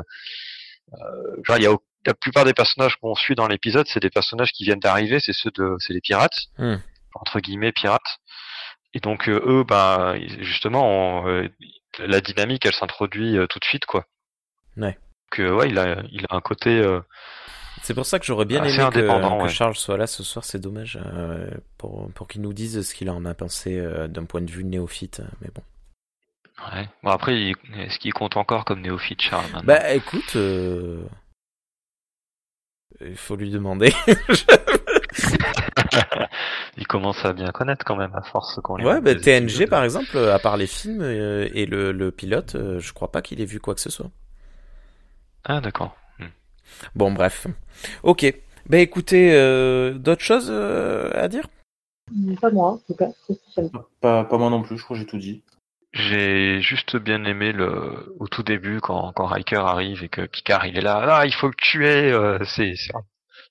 euh, 0.94 1.36
genre, 1.44 1.58
il 1.58 1.64
y 1.64 1.68
a 1.68 1.76
la 2.06 2.14
plupart 2.14 2.46
des 2.46 2.54
personnages 2.54 2.98
qu'on 2.98 3.16
suit 3.16 3.36
dans 3.36 3.48
l'épisode, 3.48 3.88
c'est 3.88 4.00
des 4.00 4.12
personnages 4.12 4.52
qui 4.52 4.64
viennent 4.64 4.80
d'arriver, 4.80 5.20
c'est 5.20 5.34
ceux 5.34 5.50
de, 5.52 5.76
c'est 5.80 5.94
les 5.94 6.02
pirates, 6.02 6.38
Hmm. 6.60 6.76
Entre 7.16 7.40
guillemets 7.40 7.72
pirates. 7.72 8.20
Et 8.94 9.00
donc 9.00 9.28
euh, 9.28 9.42
eux, 9.46 9.64
ben 9.64 10.16
ils- 10.16 10.44
justement, 10.44 10.86
on, 11.24 11.28
euh, 11.28 11.50
la 12.00 12.22
dynamique, 12.22 12.66
elle 12.66 12.74
s'introduit 12.74 13.38
euh, 13.38 13.48
tout 13.48 13.60
de 13.60 13.66
suite, 13.66 13.86
quoi. 13.86 14.06
Ouais. 14.78 14.98
Que 15.32 15.50
ouais, 15.52 15.70
il 15.70 15.80
a, 15.80 16.02
il 16.12 16.26
a 16.30 16.36
un 16.36 16.42
côté. 16.42 16.82
C'est 17.82 17.94
pour 17.94 18.06
ça 18.06 18.20
que 18.20 18.26
j'aurais 18.26 18.46
bien 18.46 18.64
aimé 18.64 18.78
que, 18.78 18.82
indépendant, 18.82 19.38
que 19.40 19.44
ouais. 19.44 19.50
Charles 19.50 19.76
soit 19.76 19.98
là 19.98 20.08
ce 20.08 20.24
soir, 20.24 20.44
c'est 20.46 20.60
dommage, 20.60 20.98
euh, 21.06 21.50
pour, 21.78 22.10
pour 22.14 22.28
qu'il 22.28 22.42
nous 22.42 22.54
dise 22.54 22.82
ce 22.88 22.96
qu'il 22.96 23.10
en 23.10 23.26
a 23.26 23.34
pensé 23.34 23.78
euh, 23.78 24.08
d'un 24.08 24.26
point 24.26 24.42
de 24.42 24.50
vue 24.50 24.64
néophyte, 24.64 25.22
mais 25.42 25.50
bon. 25.54 25.62
ouais. 26.74 26.88
Bon 27.04 27.10
après, 27.12 27.52
est-ce 27.78 28.00
qu'il 28.00 28.14
compte 28.14 28.38
encore 28.38 28.66
comme 28.66 28.82
néophyte, 28.82 29.22
Charles 29.22 29.46
maintenant? 29.52 29.62
Bah 29.66 29.94
écoute, 29.94 30.36
euh, 30.36 31.04
il 33.02 33.18
faut 33.18 33.36
lui 33.36 33.52
demander. 33.52 33.94
Il 36.78 36.88
commence 36.88 37.24
à 37.26 37.34
bien 37.34 37.52
connaître 37.52 37.86
quand 37.86 37.96
même 37.96 38.14
à 38.16 38.22
force 38.22 38.60
qu'on 38.62 38.78
lui 38.78 38.86
ouais, 38.86 39.02
bah, 39.02 39.16
TNG 39.16 39.44
épisodes. 39.44 39.70
par 39.70 39.84
exemple, 39.84 40.18
à 40.18 40.40
part 40.40 40.58
les 40.58 40.68
films 40.68 41.02
euh, 41.02 41.48
et 41.54 41.66
le, 41.66 41.92
le 41.92 42.12
pilote, 42.12 42.56
euh, 42.56 42.80
je 42.80 42.94
crois 42.94 43.12
pas 43.12 43.22
qu'il 43.22 43.42
ait 43.42 43.46
vu 43.46 43.60
quoi 43.60 43.76
que 43.76 43.82
ce 43.82 43.90
soit. 43.90 44.10
Ah 45.44 45.62
d'accord. 45.62 45.96
Bon 46.96 47.12
bref. 47.12 47.48
Ok. 48.04 48.26
Bah 48.68 48.80
écoutez, 48.80 49.32
euh, 49.34 49.94
d'autres 49.94 50.24
choses 50.24 50.48
euh, 50.50 51.12
à 51.14 51.28
dire? 51.28 51.48
Pas 52.42 52.50
moi, 52.50 52.72
en 52.72 52.78
tout 52.78 52.96
cas. 52.96 53.10
Pas, 54.02 54.24
pas 54.24 54.38
moi 54.38 54.50
non 54.50 54.64
plus, 54.64 54.78
je 54.78 54.84
crois 54.84 54.96
que 54.96 55.02
j'ai 55.02 55.08
tout 55.08 55.18
dit. 55.18 55.44
J'ai 55.94 56.62
juste 56.62 56.98
bien 56.98 57.24
aimé 57.24 57.52
le 57.52 58.16
au 58.20 58.28
tout 58.28 58.44
début 58.44 58.82
quand 58.82 59.14
quand 59.14 59.28
Riker 59.28 59.58
arrive 59.58 60.04
et 60.04 60.10
que 60.10 60.26
Picard 60.26 60.66
il 60.66 60.78
est 60.78 60.82
là, 60.82 61.20
ah 61.20 61.26
il 61.26 61.34
faut 61.34 61.48
le 61.48 61.54
tuer, 61.54 62.12
euh, 62.12 62.38
c'est 62.44 62.74
c'est 62.76 62.94
un, 62.96 63.04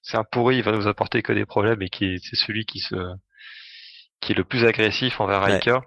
c'est 0.05 0.16
un 0.16 0.22
pourri, 0.24 0.59
il 0.59 0.62
va 0.62 0.70
nous 0.72 0.86
apporter 0.86 1.22
que 1.22 1.32
des 1.32 1.47
problèmes 1.47 1.82
et 1.82 1.89
qui 1.89 2.05
est- 2.05 2.18
c'est 2.24 2.36
celui 2.36 2.64
qui 2.66 2.78
se 2.78 2.94
qui 4.20 4.32
est 4.32 4.36
le 4.36 4.44
plus 4.44 4.64
agressif 4.64 5.20
envers 5.20 5.40
Ouais. 5.43 5.55
Riker. 5.55 5.81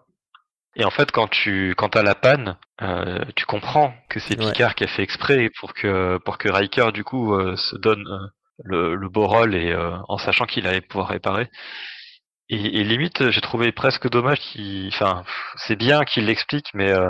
Et 0.75 0.85
en 0.85 0.91
fait, 0.91 1.11
quand 1.11 1.27
tu 1.27 1.73
quand 1.77 1.89
t'as 1.89 2.03
la 2.03 2.13
panne, 2.13 2.57
euh, 2.81 3.23
tu 3.35 3.45
comprends 3.45 3.93
que 4.09 4.19
c'est 4.19 4.37
Ouais. 4.39 4.51
Picard 4.51 4.75
qui 4.75 4.83
a 4.83 4.87
fait 4.87 5.01
exprès 5.03 5.49
pour 5.59 5.73
que 5.73 6.17
pour 6.25 6.37
que 6.37 6.49
Riker 6.49 6.91
du 6.93 7.03
coup 7.03 7.33
euh, 7.33 7.55
se 7.55 7.75
donne 7.77 8.05
euh, 8.07 8.27
le, 8.63 8.95
le 8.95 9.09
beau 9.09 9.25
rôle 9.27 9.55
et 9.55 9.71
euh, 9.71 9.95
en 10.07 10.17
sachant 10.17 10.45
qu'il 10.45 10.67
allait 10.67 10.81
pouvoir 10.81 11.07
réparer. 11.09 11.49
Et, 12.49 12.79
et 12.79 12.83
limite, 12.83 13.29
j'ai 13.31 13.41
trouvé 13.41 13.71
presque 13.71 14.09
dommage 14.09 14.39
qu'il, 14.39 14.87
enfin, 14.93 15.23
c'est 15.57 15.75
bien 15.75 16.05
qu'il 16.05 16.25
l'explique, 16.25 16.67
mais 16.73 16.91
euh, 16.91 17.09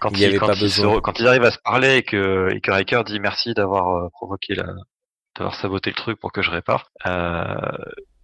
quand 0.00 0.10
Il 0.16 0.24
avait 0.24 0.38
quand 0.38 0.54
ils 0.54 0.70
se- 0.70 1.00
quand 1.00 1.18
ils 1.18 1.26
arrivent 1.26 1.44
à 1.44 1.50
se 1.50 1.58
parler 1.62 1.96
et 1.98 2.02
que 2.04 2.48
et 2.54 2.60
que 2.60 2.70
Riker 2.70 3.02
dit 3.04 3.20
merci 3.20 3.52
d'avoir 3.52 4.10
provoqué 4.12 4.54
la 4.54 4.64
d'avoir 5.36 5.54
saboté 5.54 5.90
le 5.90 5.96
truc 5.96 6.18
pour 6.20 6.32
que 6.32 6.42
je 6.42 6.50
répare. 6.50 6.90
Euh, 7.06 7.54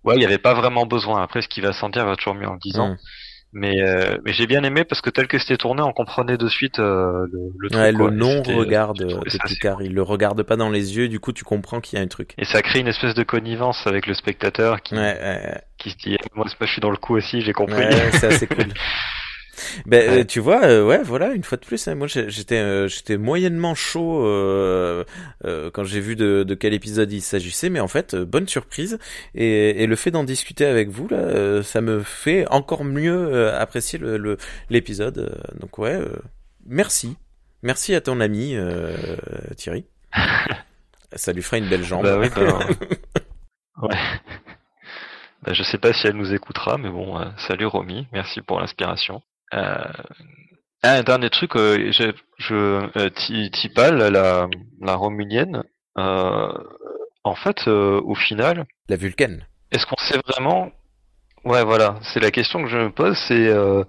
ouais, 0.05 0.15
il 0.17 0.19
n'y 0.19 0.25
avait 0.27 0.39
pas 0.39 0.55
vraiment 0.55 0.87
besoin. 0.87 1.23
Après, 1.23 1.43
ce 1.43 1.49
qu'il 1.49 1.63
va 1.63 1.73
sentir 1.73 2.05
va 2.07 2.17
toujours 2.17 2.35
mieux 2.35 2.49
en 2.49 2.55
le 2.55 2.59
disant. 2.59 2.91
Mm. 2.91 2.97
Mais, 3.55 3.81
euh, 3.81 4.19
mais 4.27 4.35
j'ai 4.35 4.47
bien 4.47 4.63
aimé 4.63 4.85
parce 4.85 5.01
que 5.01 5.09
tel 5.09 5.27
que 5.27 5.39
c'était 5.39 5.57
tourné, 5.57 5.81
on 5.81 5.95
comprenait 5.95 6.37
de 6.37 6.49
suite 6.49 6.79
euh, 6.81 7.27
le, 7.33 7.39
le 7.59 7.71
truc. 7.71 7.81
Ouais, 7.81 7.93
le 7.93 7.99
Et 8.05 8.09
c'était- 8.09 8.53
non-regard 8.53 8.95
j'ai 8.95 9.05
de, 9.07 9.47
Picard. 9.47 9.81
Il 9.81 9.95
le 9.95 10.03
regarde 10.03 10.43
pas 10.43 10.57
dans 10.57 10.69
les 10.69 10.99
yeux, 10.99 11.09
du 11.09 11.19
coup, 11.19 11.33
tu 11.33 11.45
comprends 11.45 11.81
qu'il 11.81 11.99
y 11.99 12.03
a 12.03 12.05
un 12.05 12.09
truc. 12.09 12.35
Et 12.37 12.45
ça 12.45 12.61
crée 12.61 12.81
une 12.81 12.89
espèce 12.89 13.15
de 13.15 13.23
connivence 13.23 13.87
avec 13.87 14.07
le 14.07 14.13
spectateur 14.13 14.83
qui, 14.83 14.95
Ouais, 14.97 15.01
ouais, 15.01 15.63
qui 15.79 15.91
se 15.93 15.97
dit 15.97 16.19
Eh, 16.21 16.27
moi 16.35 16.45
pas 16.59 16.67
je 16.67 16.73
suis 16.73 16.83
dans 16.83 16.91
le 16.91 16.99
coup 16.99 17.17
aussi, 17.17 17.41
j'ai 17.41 17.55
compris. 17.55 17.77
ouais, 17.77 18.11
c'est 18.13 18.27
assez 18.27 18.47
cool. 18.49 18.67
Ben, 19.87 20.11
Ouais. 20.11 20.21
euh, 20.21 20.25
tu 20.25 20.41
vois, 20.41 20.65
euh, 20.65 20.85
ouais, 20.85 21.03
voilà, 21.03 21.33
une 21.33 21.43
fois 21.45 21.59
de 21.59 21.65
plus, 21.67 21.89
hein, 21.89 21.95
moi 21.95 22.07
j'étais, 22.07 22.57
euh, 22.59 22.89
j'étais 22.89 23.17
moyennement 23.17 23.75
chaud 23.75 24.25
euh, 24.27 25.05
euh, 25.45 25.71
quand 25.73 25.85
j'ai 25.85 26.01
vu 26.01 26.17
de, 26.17 26.43
de 26.45 26.55
quel 26.55 26.75
épisode 26.75 27.13
il 27.13 27.21
s'agissait, 27.23 27.71
mais 27.71 27.81
en 27.81 27.89
fait, 27.89 28.15
euh, 28.15 28.25
bonne 28.25 28.49
surprise. 28.49 28.99
Et, 29.35 29.83
et 29.83 29.87
le 29.87 29.97
fait 29.97 30.11
d'en 30.11 30.25
discuter 30.25 30.65
avec 30.67 30.89
vous, 30.89 31.09
là, 31.09 31.17
euh, 31.19 31.63
ça 31.63 31.81
me 31.81 32.01
fait 32.03 32.47
encore 32.51 32.85
mieux 32.85 33.13
euh, 33.35 33.59
apprécier 33.59 33.99
le 33.99 34.37
l'épisode. 34.71 35.41
donc 35.61 35.79
ouais, 35.79 35.95
euh, 35.95 36.17
merci, 36.67 37.17
merci 37.63 37.95
à 37.95 38.01
ton 38.01 38.21
ami 38.21 38.55
euh, 38.57 38.97
Thierry. 39.57 39.85
Ça 41.15 41.33
lui 41.33 41.43
fera 41.43 41.57
une 41.59 41.69
belle 41.69 41.85
jambe. 41.85 42.03
Bah 42.05 42.19
oui, 42.19 42.29
bah, 42.35 42.59
ouais. 43.83 43.97
Bah, 45.43 45.53
je 45.55 45.63
sais 45.63 45.79
pas 45.79 45.93
si 45.93 46.07
elle 46.07 46.17
nous 46.17 46.35
écoutera, 46.35 46.77
mais 46.79 46.91
bon, 46.91 47.19
salut 47.49 47.67
Romy, 47.67 48.07
merci 48.13 48.43
pour 48.43 48.61
l'inspiration. 48.61 49.23
Euh... 49.55 49.85
ah, 50.83 50.95
un 50.99 51.03
dernier 51.03 51.31
truc, 51.31 51.57
euh, 51.57 51.91
je, 51.93 52.13
je 52.39 52.55
euh, 52.55 53.11
Ti- 53.11 53.51
Tipal, 53.51 53.97
la, 54.13 54.47
la 54.81 54.95
Romulienne, 54.95 55.63
euh, 55.99 56.53
en 57.25 57.35
fait, 57.35 57.67
euh, 57.69 58.01
au 58.05 58.15
final, 58.15 58.67
La 58.89 58.97
Vulcaine. 58.97 59.47
est-ce 59.73 59.87
qu'on 59.87 59.97
sait 59.97 60.21
vraiment? 60.27 60.71
Ouais, 61.45 61.65
voilà, 61.65 61.99
c'est 62.03 62.21
la 62.21 62.31
question 62.31 62.63
que 62.63 62.69
je 62.69 62.77
me 62.77 62.91
pose, 62.91 63.17
c'est 63.27 63.49
euh, 63.49 63.85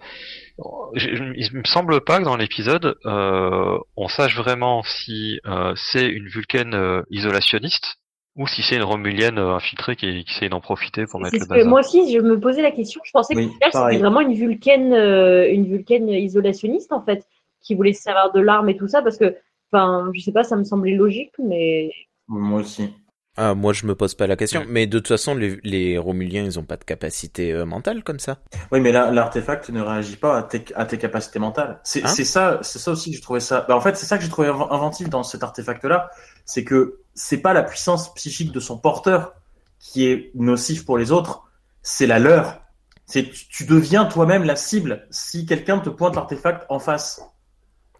il 0.95 1.49
me 1.53 1.63
semble 1.65 2.01
pas 2.01 2.19
que 2.19 2.23
dans 2.23 2.35
l'épisode 2.35 2.97
euh, 3.05 3.77
on 3.95 4.07
sache 4.09 4.35
vraiment 4.35 4.83
si 4.83 5.39
euh, 5.45 5.73
c'est 5.75 6.05
une 6.07 6.27
Vulcaine 6.27 7.03
isolationniste 7.09 7.95
ou 8.39 8.47
si 8.47 8.63
c'est 8.63 8.75
une 8.77 8.83
Romulienne 8.83 9.37
euh, 9.37 9.55
infiltrée 9.55 9.95
qui, 9.95 10.23
qui 10.25 10.31
essaie 10.35 10.49
d'en 10.49 10.61
profiter 10.61 11.05
pour 11.05 11.19
mettre 11.19 11.39
le 11.39 11.45
bazar. 11.45 11.65
moi 11.65 11.81
aussi, 11.81 12.11
je 12.11 12.19
me 12.19 12.39
posais 12.39 12.61
la 12.61 12.71
question. 12.71 13.01
Je 13.03 13.11
pensais 13.11 13.35
Oui, 13.35 13.49
que 13.61 13.71
c'était 13.71 13.97
vraiment 13.97 14.21
une 14.21 14.33
vulcaine, 14.33 14.93
euh, 14.93 15.51
une 15.51 15.65
vulcaine 15.65 16.09
isolationniste 16.09 16.91
en 16.93 17.03
fait, 17.03 17.27
qui 17.61 17.75
voulait 17.75 17.93
se 17.93 18.01
servir 18.03 18.31
de 18.31 18.39
l'arme 18.39 18.69
et 18.69 18.77
tout 18.77 18.87
ça, 18.87 19.01
parce 19.01 19.17
que, 19.17 19.35
enfin, 19.71 20.09
je 20.13 20.21
sais 20.21 20.31
pas, 20.31 20.43
ça 20.43 20.55
me 20.55 20.63
semblait 20.63 20.95
logique, 20.95 21.33
mais 21.39 21.91
Moi 22.29 22.61
aussi. 22.61 22.93
Ah, 23.37 23.55
moi 23.55 23.73
je 23.73 23.85
me 23.85 23.95
pose 23.95 24.15
pas 24.15 24.27
la 24.27 24.35
question, 24.35 24.65
mais 24.67 24.85
de 24.85 24.99
toute 24.99 25.07
façon 25.07 25.33
les, 25.33 25.59
les 25.63 25.97
Romuliens 25.97 26.43
ils 26.43 26.59
ont 26.59 26.65
pas 26.65 26.77
de 26.77 26.83
capacité 26.83 27.53
euh, 27.53 27.65
mentale 27.65 28.03
comme 28.03 28.19
ça. 28.19 28.39
Oui, 28.71 28.81
mais 28.81 28.91
là, 28.91 29.11
l'artefact 29.11 29.69
ne 29.69 29.81
réagit 29.81 30.15
pas 30.15 30.37
à 30.37 30.43
tes, 30.43 30.63
à 30.75 30.85
tes 30.85 30.97
capacités 30.99 31.39
mentales. 31.39 31.79
C'est 31.83 32.03
Hein 32.03 32.13
ça, 32.23 32.59
c'est 32.61 32.77
ça 32.79 32.91
aussi 32.91 33.09
que 33.09 33.15
j'ai 33.15 33.21
trouvé 33.21 33.39
ça. 33.39 33.65
Bah, 33.67 33.75
en 33.75 33.81
fait, 33.81 33.95
c'est 33.97 34.05
ça 34.05 34.17
que 34.17 34.23
j'ai 34.23 34.29
trouvé 34.29 34.47
inv- 34.47 34.67
inventif 34.71 35.09
dans 35.09 35.23
cet 35.23 35.41
artefact-là, 35.43 36.09
c'est 36.45 36.63
que 36.63 36.99
c'est 37.19 37.39
pas 37.39 37.51
la 37.51 37.63
puissance 37.63 38.13
psychique 38.13 38.53
de 38.53 38.61
son 38.61 38.77
porteur 38.77 39.33
qui 39.77 40.05
est 40.07 40.31
nocif 40.35 40.85
pour 40.85 40.97
les 40.97 41.11
autres, 41.11 41.43
c'est 41.81 42.07
la 42.07 42.17
leur. 42.17 42.61
C'est 43.05 43.29
tu, 43.29 43.65
deviens 43.65 44.05
toi-même 44.05 44.43
la 44.45 44.55
cible 44.55 45.05
si 45.09 45.45
quelqu'un 45.45 45.79
te 45.79 45.89
pointe 45.89 46.15
l'artefact 46.15 46.65
en 46.69 46.79
face. 46.79 47.21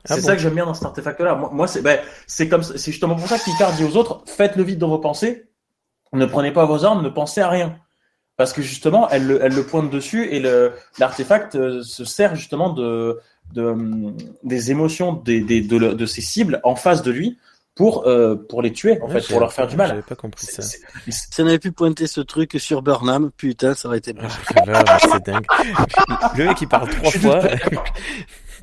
Ah 0.07 0.15
C'est 0.15 0.21
bon 0.21 0.27
ça 0.27 0.35
que 0.35 0.41
j'aime 0.41 0.55
bien 0.55 0.65
dans 0.65 0.73
cet 0.73 0.85
artefact-là. 0.85 1.35
Moi, 1.35 1.49
moi, 1.51 1.67
c'est 1.67 1.81
ben, 1.81 1.99
c'est 2.27 2.47
comme 2.47 2.63
c'est 2.63 2.91
justement 2.91 3.15
pour 3.15 3.27
ça 3.27 3.37
que 3.37 3.43
Picard 3.43 3.73
dit 3.73 3.83
aux 3.83 3.97
autres 3.97 4.23
faites 4.25 4.55
le 4.55 4.63
vide 4.63 4.79
dans 4.79 4.87
vos 4.87 4.99
pensées, 4.99 5.49
ne 6.13 6.25
prenez 6.25 6.53
pas 6.53 6.65
vos 6.65 6.85
armes, 6.85 7.03
ne 7.03 7.09
pensez 7.09 7.41
à 7.41 7.49
rien. 7.49 7.77
Parce 8.37 8.53
que 8.53 8.61
justement, 8.61 9.09
elle 9.09 9.27
le, 9.27 9.43
elle 9.43 9.53
le 9.53 9.65
pointe 9.65 9.89
dessus 9.89 10.29
et 10.33 10.39
l'artefact 10.97 11.55
euh, 11.55 11.83
se 11.83 12.05
sert 12.05 12.35
justement 12.35 12.69
de, 12.69 13.19
de 13.53 13.63
hum, 13.63 14.15
des 14.43 14.71
émotions 14.71 15.11
des, 15.11 15.41
des, 15.41 15.59
de, 15.59 15.77
de 15.77 16.05
ses 16.05 16.21
cibles 16.21 16.61
en 16.63 16.75
face 16.75 17.01
de 17.01 17.11
lui 17.11 17.37
pour 17.79 18.05
euh, 18.07 18.35
pour 18.35 18.61
les 18.61 18.73
tuer 18.73 18.99
en 19.01 19.07
Ouais, 19.07 19.21
fait, 19.21 19.31
pour 19.31 19.39
leur 19.39 19.53
faire 19.53 19.65
du 19.65 19.77
mal. 19.77 19.87
J'avais 19.87 20.01
pas 20.01 20.15
compris 20.15 20.45
ça. 20.45 20.61
Si 20.61 21.41
on 21.41 21.47
avait 21.47 21.59
pu 21.59 21.71
pointer 21.71 22.07
ce 22.07 22.19
truc 22.19 22.57
sur 22.59 22.81
Burnham, 22.81 23.31
putain, 23.31 23.73
ça 23.73 23.87
aurait 23.87 23.99
été 23.99 24.11
bien. 24.11 24.27
Ah, 24.67 24.97
c'est 24.99 25.25
dingue. 25.25 25.45
Le 26.37 26.47
mec 26.47 26.59
il 26.59 26.67
parle 26.67 26.89
trois 26.89 27.11
fois. 27.11 27.39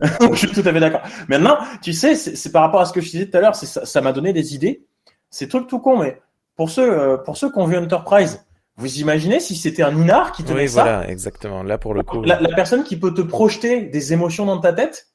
je 0.33 0.37
suis 0.37 0.51
tout 0.51 0.61
à 0.61 0.71
fait 0.71 0.81
d'accord. 0.81 1.01
Maintenant, 1.29 1.57
tu 1.81 1.95
sais, 1.95 2.15
c'est 2.15 2.53
par 2.53 2.61
rapport 2.61 2.83
à 2.83 2.85
ce 2.85 2.93
que 2.93 3.01
je 3.01 3.11
disais 3.11 3.31
tout 3.31 3.39
à 3.39 3.41
l'heure, 3.41 3.57
ça 3.57 4.01
m'a 4.03 4.13
donné 4.13 4.35
des 4.35 4.55
idées. 4.55 4.85
C'est 5.31 5.49
truc 5.49 5.67
tout 5.67 5.79
con, 5.79 6.01
mais 6.01 6.21
pour 6.55 6.69
ceux, 6.69 6.83
euh, 6.87 7.17
pour 7.17 7.39
ceux 7.39 7.51
qui 7.51 7.59
ont 7.59 7.65
vu 7.65 7.79
Enterprise, 7.79 8.45
vous 8.77 8.99
imaginez 8.99 9.41
si 9.41 9.57
c'était 9.57 9.83
un 9.83 9.97
Inar 9.97 10.33
qui 10.33 10.45
tenait 10.45 10.65
Oui, 10.65 10.69
ça 10.69 10.83
voilà, 10.83 11.09
exactement. 11.09 11.63
Là 11.63 11.79
pour 11.79 11.95
le 11.95 12.03
coup. 12.03 12.21
la, 12.23 12.39
la 12.39 12.55
personne 12.55 12.85
qui 12.85 12.99
peut 12.99 13.15
te 13.15 13.23
projeter 13.23 13.81
des 13.81 14.13
émotions 14.13 14.45
dans 14.45 14.59
ta 14.61 14.75
tête 14.75 15.07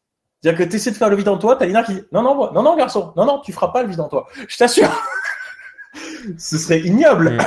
C'est-à-dire 0.41 0.65
que 0.65 0.69
tu 0.69 0.75
essaies 0.77 0.91
de 0.91 0.95
faire 0.97 1.09
le 1.09 1.15
vide 1.15 1.27
en 1.29 1.37
toi, 1.37 1.55
t'as 1.55 1.65
l'Inar 1.65 1.85
qui 1.85 1.93
dit 1.93 2.03
Non, 2.11 2.21
non, 2.23 2.35
moi- 2.35 2.51
non, 2.53 2.63
non, 2.63 2.75
garçon, 2.75 3.13
non, 3.15 3.25
non, 3.25 3.39
tu 3.45 3.53
feras 3.53 3.67
pas 3.69 3.83
le 3.83 3.89
vide 3.89 3.99
en 3.99 4.09
toi. 4.09 4.27
Je 4.47 4.57
t'assure. 4.57 4.89
Ce 6.37 6.57
serait 6.57 6.79
ignoble. 6.79 7.31
Mm. 7.31 7.41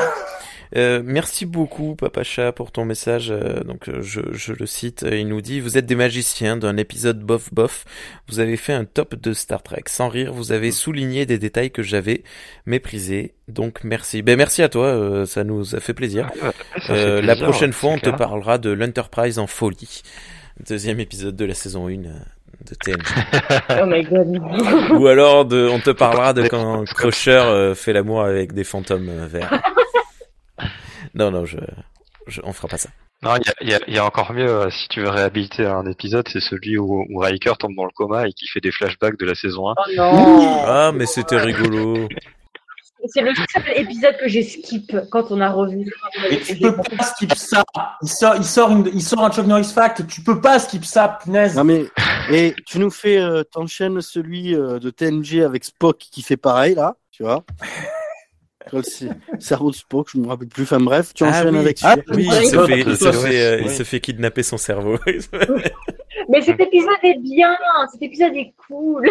Euh, 0.76 1.02
merci 1.04 1.46
beaucoup, 1.46 1.94
Papa 1.94 2.24
Chat, 2.24 2.50
pour 2.50 2.72
ton 2.72 2.84
message. 2.84 3.30
Euh, 3.30 3.62
donc, 3.62 3.88
euh, 3.88 4.02
je, 4.02 4.20
je 4.32 4.52
le 4.52 4.66
cite. 4.66 5.04
euh, 5.04 5.16
Il 5.16 5.28
nous 5.28 5.40
dit 5.40 5.60
Vous 5.60 5.78
êtes 5.78 5.86
des 5.86 5.94
magiciens 5.94 6.56
d'un 6.56 6.76
épisode 6.76 7.20
bof 7.20 7.52
bof. 7.54 7.84
Vous 8.28 8.40
avez 8.40 8.56
fait 8.56 8.72
un 8.72 8.84
top 8.84 9.14
de 9.14 9.32
Star 9.34 9.62
Trek. 9.62 9.84
Sans 9.86 10.08
rire, 10.08 10.32
vous 10.32 10.50
avez 10.50 10.72
souligné 10.72 11.26
des 11.26 11.38
détails 11.38 11.70
que 11.70 11.82
j'avais 11.82 12.24
méprisés. 12.66 13.34
Donc, 13.46 13.84
merci. 13.84 14.22
Ben, 14.22 14.36
merci 14.36 14.62
à 14.62 14.68
toi. 14.68 14.86
euh, 14.86 15.26
ça 15.26 15.44
nous 15.44 15.76
a 15.76 15.80
fait 15.80 15.94
plaisir. 15.94 16.28
Ça 16.40 16.52
fait 16.80 16.92
Euh, 16.92 17.22
la 17.22 17.36
prochaine 17.36 17.72
fois, 17.72 17.90
on 17.90 17.98
te 17.98 18.10
parlera 18.10 18.58
de 18.58 18.70
l'Enterprise 18.70 19.38
en 19.38 19.46
folie. 19.46 20.02
Deuxième 20.68 20.98
épisode 20.98 21.36
de 21.36 21.44
la 21.44 21.54
saison 21.54 21.86
1 21.88 22.04
euh, 22.04 22.10
de 22.64 22.74
TNG. 22.74 23.02
oh 23.82 23.86
my 23.86 24.02
god. 24.04 24.90
Ou 24.92 25.06
alors, 25.06 25.44
de, 25.44 25.68
on 25.68 25.78
te 25.80 25.90
parlera 25.90 26.32
de 26.32 26.46
quand 26.48 26.84
Crusher 26.94 27.30
euh, 27.32 27.74
fait 27.74 27.92
l'amour 27.92 28.22
avec 28.22 28.52
des 28.52 28.64
fantômes 28.64 29.08
euh, 29.08 29.26
verts. 29.26 29.50
Non, 31.14 31.30
non, 31.30 31.44
je, 31.44 31.58
je, 32.26 32.40
on 32.42 32.52
fera 32.52 32.66
pas 32.66 32.76
ça. 32.78 32.88
Non, 33.22 33.36
il 33.36 33.46
y 33.46 33.48
a, 33.48 33.54
il 33.60 33.68
y 33.70 33.74
a- 33.74 33.80
il 33.86 33.94
y 33.94 33.98
a 33.98 34.04
encore 34.04 34.32
mieux, 34.32 34.48
euh, 34.50 34.70
si 34.70 34.88
tu 34.88 35.00
veux 35.00 35.08
réhabiliter 35.08 35.64
un 35.64 35.86
épisode, 35.86 36.26
c'est 36.28 36.40
celui 36.40 36.76
où, 36.76 37.04
où 37.08 37.18
Riker 37.18 37.52
tombe 37.58 37.74
dans 37.76 37.84
le 37.84 37.90
coma 37.94 38.26
et 38.26 38.32
qui 38.32 38.46
fait 38.48 38.60
des 38.60 38.72
flashbacks 38.72 39.16
de 39.18 39.24
la 39.26 39.34
saison 39.36 39.68
1. 39.68 39.74
Oh 39.78 39.90
non. 39.96 40.64
Ah, 40.66 40.90
mais 40.92 41.06
c'était 41.06 41.36
rigolo. 41.38 42.08
C'est 43.06 43.20
le 43.20 43.32
seul 43.34 43.62
épisode 43.76 44.16
que 44.18 44.26
j'ai 44.28 44.42
skip 44.42 44.96
quand 45.10 45.30
on 45.30 45.40
a 45.40 45.50
revu. 45.50 45.92
Et 46.30 46.40
tu 46.40 46.56
peux 46.56 46.74
pas 46.74 47.04
skip 47.04 47.34
ça. 47.34 47.62
Il 48.02 48.08
sort, 48.08 48.34
il 48.36 48.44
sort, 48.44 48.70
une- 48.72 48.90
il 48.92 49.02
sort 49.02 49.22
un 49.24 49.30
Chuck 49.30 49.46
Norris 49.46 49.70
fact. 49.74 50.06
Tu 50.08 50.20
peux 50.22 50.40
pas 50.40 50.58
skip 50.58 50.84
ça, 50.84 51.18
punaise. 51.22 51.54
Non 51.54 51.64
mais 51.64 51.84
et 52.30 52.54
tu 52.66 52.78
nous 52.78 52.90
fais 52.90 53.18
euh, 53.18 53.42
t'enchaînes 53.44 54.00
celui 54.00 54.54
euh, 54.54 54.78
de 54.78 54.90
TNG 54.90 55.42
avec 55.44 55.64
Spock 55.64 55.98
qui 55.98 56.22
fait 56.22 56.36
pareil 56.36 56.74
là, 56.74 56.96
tu 57.10 57.22
vois. 57.22 57.44
Le 58.72 58.82
c- 58.82 59.08
cerveau 59.40 59.70
de 59.70 59.76
Spock, 59.76 60.08
je 60.12 60.18
me 60.18 60.26
rappelle 60.26 60.48
plus. 60.48 60.62
Enfin 60.62 60.80
bref, 60.80 61.12
tu 61.14 61.22
Ah 61.24 61.28
enchaînes 61.28 61.54
oui. 61.54 61.60
avec 61.60 61.78
Ah, 61.82 61.96
celui- 62.08 62.28
Oui, 62.28 62.38
il 62.42 62.48
se 62.48 62.56
ouais, 62.56 62.66
fait, 62.66 62.80
il 62.80 62.96
se 62.96 63.12
fait, 63.12 63.40
euh, 63.44 63.60
il 63.62 63.70
se 63.70 63.82
fait 63.82 64.00
kidnapper 64.00 64.42
son 64.42 64.56
cerveau. 64.56 64.98
Mais 66.28 66.40
cet 66.42 66.60
épisode 66.60 66.90
est 67.02 67.18
bien. 67.20 67.56
Cet 67.92 68.02
épisode 68.02 68.34
est 68.34 68.54
cool. 68.68 69.08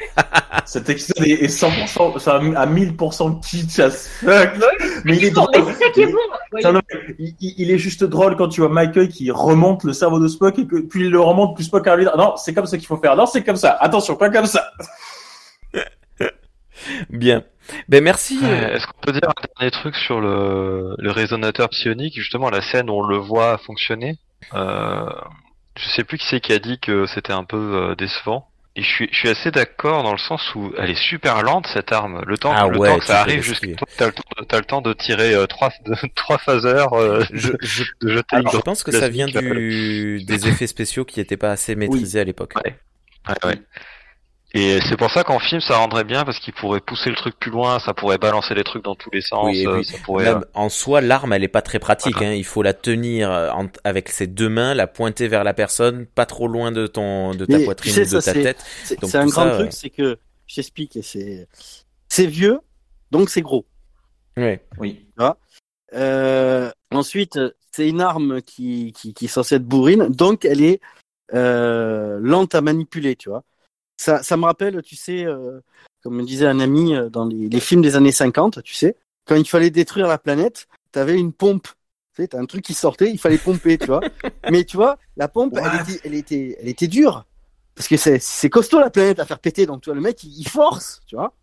Cet 0.66 0.88
épisode 0.88 1.26
est 1.26 1.42
est 1.44 1.46
100%, 1.62 2.18
ça 2.18 2.36
a 2.36 2.36
à 2.38 2.66
1000% 2.66 3.40
kitsch 3.40 3.78
as 3.80 4.08
fuck. 4.20 4.50
Mais 5.04 5.16
il 5.16 5.24
est 5.26 5.30
drôle. 5.30 5.48
mais 5.54 5.72
c'est 5.74 5.84
ça 5.84 5.90
qui 5.90 6.02
est 6.02 6.06
bon. 6.06 6.18
Non, 6.62 6.72
non, 6.74 6.80
il, 7.18 7.34
il- 7.40 7.54
il 7.58 7.70
est 7.70 7.78
juste 7.78 8.02
drôle 8.04 8.36
quand 8.36 8.48
tu 8.48 8.60
vois 8.62 8.70
Michael 8.70 9.08
qui 9.08 9.30
remonte 9.30 9.84
le 9.84 9.92
cerveau 9.92 10.20
de 10.20 10.28
Spock 10.28 10.58
et 10.58 10.66
que 10.66 10.76
puis 10.80 11.02
il 11.04 11.10
le 11.10 11.20
remonte 11.20 11.54
plus 11.54 11.64
Spock 11.64 11.86
à 11.86 11.96
lui. 11.96 12.06
Non, 12.16 12.36
c'est 12.36 12.54
comme 12.54 12.66
ça 12.66 12.78
qu'il 12.78 12.86
faut 12.86 12.96
faire. 12.96 13.14
Non, 13.16 13.26
c'est 13.26 13.42
comme 13.44 13.56
ça. 13.56 13.72
Attention, 13.80 14.16
pas 14.16 14.30
comme 14.30 14.46
ça. 14.46 14.70
Bien. 17.10 17.42
Ben 17.88 18.02
merci. 18.02 18.38
euh, 18.42 18.46
Euh, 18.46 18.74
Est-ce 18.74 18.86
qu'on 18.86 19.00
peut 19.00 19.12
dire 19.12 19.28
un 19.28 19.42
dernier 19.58 19.70
truc 19.70 19.94
sur 19.96 20.20
le, 20.20 20.94
le 20.98 21.10
résonateur 21.10 21.68
psionique, 21.68 22.14
justement 22.14 22.50
la 22.50 22.60
scène 22.62 22.90
où 22.90 22.94
on 22.94 23.02
le 23.06 23.16
voit 23.16 23.58
fonctionner? 23.58 24.16
Euh, 24.54 25.06
Je 25.76 25.88
sais 25.88 26.04
plus 26.04 26.18
qui 26.18 26.26
c'est 26.26 26.40
qui 26.40 26.52
a 26.52 26.58
dit 26.58 26.78
que 26.78 27.06
c'était 27.06 27.32
un 27.32 27.44
peu 27.44 27.56
euh, 27.56 27.94
décevant. 27.96 28.48
Et 28.76 28.82
je 28.82 28.88
suis, 28.88 29.08
je 29.12 29.16
suis 29.16 29.28
assez 29.28 29.52
d'accord 29.52 30.02
dans 30.02 30.10
le 30.10 30.18
sens 30.18 30.52
où 30.56 30.72
elle 30.78 30.90
est 30.90 31.00
super 31.00 31.42
lente 31.42 31.68
cette 31.72 31.92
arme. 31.92 32.22
Le 32.26 32.36
temps, 32.36 32.52
Ah 32.56 32.66
le 32.66 32.76
ouais, 32.76 32.88
temps 32.88 32.98
que 32.98 33.04
ça 33.04 33.20
arrive 33.20 33.40
jusqu'à 33.42 33.68
toi, 33.76 33.86
t'as 33.96 34.06
le 34.06 34.12
temps, 34.12 34.22
de- 34.36 34.44
t'as 34.44 34.58
le 34.58 34.64
temps 34.64 34.80
de 34.82 34.92
tirer 34.92 35.32
euh, 35.34 35.46
trois, 35.46 35.70
de, 35.86 35.94
trois 36.16 36.38
phasers, 36.38 36.92
euh, 36.92 37.24
Je, 37.32 37.52
de, 37.52 37.58
je, 37.62 37.84
de 38.00 38.08
jeter 38.08 38.34
alors, 38.36 38.52
une 38.52 38.58
je 38.58 38.62
pense 38.62 38.82
que 38.82 38.90
ça 38.90 39.08
vient 39.08 39.28
du, 39.28 40.24
des 40.24 40.48
effets 40.48 40.66
spéciaux 40.66 41.04
qui 41.04 41.20
étaient 41.20 41.36
pas 41.36 41.52
assez 41.52 41.76
maîtrisés 41.76 42.18
à 42.20 42.24
l'époque. 42.24 42.54
Ouais. 42.64 42.76
Ouais, 43.28 43.34
ouais. 43.44 43.62
Et 44.56 44.78
c'est 44.88 44.96
pour 44.96 45.10
ça 45.10 45.24
qu'en 45.24 45.40
film 45.40 45.60
ça 45.60 45.76
rendrait 45.78 46.04
bien 46.04 46.24
parce 46.24 46.38
qu'il 46.38 46.54
pourrait 46.54 46.80
pousser 46.80 47.10
le 47.10 47.16
truc 47.16 47.36
plus 47.40 47.50
loin, 47.50 47.80
ça 47.80 47.92
pourrait 47.92 48.18
balancer 48.18 48.54
les 48.54 48.62
trucs 48.62 48.84
dans 48.84 48.94
tous 48.94 49.10
les 49.10 49.20
sens, 49.20 49.46
Oui, 49.46 49.62
et 49.62 49.66
euh, 49.66 49.74
puis, 49.74 49.84
ça 49.84 49.98
pourrait. 50.04 50.24
Même 50.26 50.44
en 50.54 50.68
soi, 50.68 51.00
l'arme, 51.00 51.32
elle 51.32 51.42
est 51.42 51.48
pas 51.48 51.60
très 51.60 51.80
pratique. 51.80 52.14
Voilà. 52.14 52.30
Hein. 52.30 52.34
Il 52.34 52.44
faut 52.44 52.62
la 52.62 52.72
tenir 52.72 53.32
euh, 53.32 53.50
en- 53.50 53.66
avec 53.82 54.08
ses 54.10 54.28
deux 54.28 54.48
mains, 54.48 54.72
la 54.74 54.86
pointer 54.86 55.26
vers 55.26 55.42
la 55.42 55.54
personne, 55.54 56.06
pas 56.06 56.24
trop 56.24 56.46
loin 56.46 56.70
de 56.70 56.86
ton, 56.86 57.34
de 57.34 57.46
ta 57.46 57.52
Mais 57.54 57.58
tu 57.58 57.64
poitrine 57.64 57.92
sais, 57.92 58.02
ou 58.02 58.16
de 58.16 58.20
ça, 58.20 58.32
ta 58.32 58.42
tête. 58.42 58.64
C'est 58.84 59.14
un 59.16 59.26
grand 59.26 59.42
ça, 59.44 59.50
truc, 59.50 59.66
ouais. 59.66 59.70
c'est 59.72 59.90
que, 59.90 60.18
je 60.46 60.54
t'explique, 60.54 60.98
c'est, 61.02 61.48
c'est 62.08 62.26
vieux, 62.26 62.60
donc 63.10 63.30
c'est 63.30 63.42
gros. 63.42 63.66
Ouais. 64.36 64.64
Oui. 64.78 65.04
Euh, 65.94 66.70
ensuite, 66.92 67.40
c'est 67.72 67.88
une 67.88 68.00
arme 68.00 68.40
qui, 68.42 68.92
qui, 68.92 69.14
qui 69.14 69.24
est 69.24 69.28
censée 69.28 69.56
être 69.56 69.64
bourrine, 69.64 70.08
donc 70.10 70.44
elle 70.44 70.62
est 70.62 70.80
euh, 71.34 72.18
lente 72.20 72.54
à 72.54 72.60
manipuler, 72.60 73.16
tu 73.16 73.30
vois. 73.30 73.42
Ça, 73.96 74.22
ça 74.22 74.36
me 74.36 74.44
rappelle, 74.44 74.82
tu 74.82 74.96
sais, 74.96 75.24
euh, 75.24 75.60
comme 76.02 76.16
me 76.16 76.24
disait 76.24 76.46
un 76.46 76.60
ami 76.60 76.94
euh, 76.94 77.08
dans 77.08 77.24
les, 77.26 77.48
les 77.48 77.60
films 77.60 77.82
des 77.82 77.96
années 77.96 78.12
50, 78.12 78.62
tu 78.62 78.74
sais, 78.74 78.96
quand 79.26 79.36
il 79.36 79.48
fallait 79.48 79.70
détruire 79.70 80.08
la 80.08 80.18
planète, 80.18 80.66
t'avais 80.92 81.18
une 81.18 81.32
pompe. 81.32 81.68
Tu 82.14 82.22
sais, 82.22 82.28
t'as 82.28 82.38
un 82.40 82.46
truc 82.46 82.62
qui 82.64 82.74
sortait, 82.74 83.10
il 83.10 83.18
fallait 83.18 83.38
pomper, 83.38 83.78
tu 83.78 83.86
vois. 83.86 84.00
Mais 84.50 84.64
tu 84.64 84.76
vois, 84.76 84.98
la 85.16 85.28
pompe, 85.28 85.54
elle 85.56 85.80
était, 85.80 86.00
elle 86.04 86.14
était, 86.14 86.56
elle 86.60 86.68
était 86.68 86.86
dure. 86.88 87.24
Parce 87.74 87.88
que 87.88 87.96
c'est, 87.96 88.20
c'est 88.20 88.50
costaud 88.50 88.78
la 88.78 88.90
planète 88.90 89.18
à 89.18 89.24
faire 89.26 89.40
péter, 89.40 89.66
donc 89.66 89.82
tu 89.82 89.90
vois, 89.90 89.96
le 89.96 90.00
mec, 90.00 90.22
il, 90.22 90.38
il 90.38 90.48
force, 90.48 91.00
tu 91.06 91.16
vois. 91.16 91.34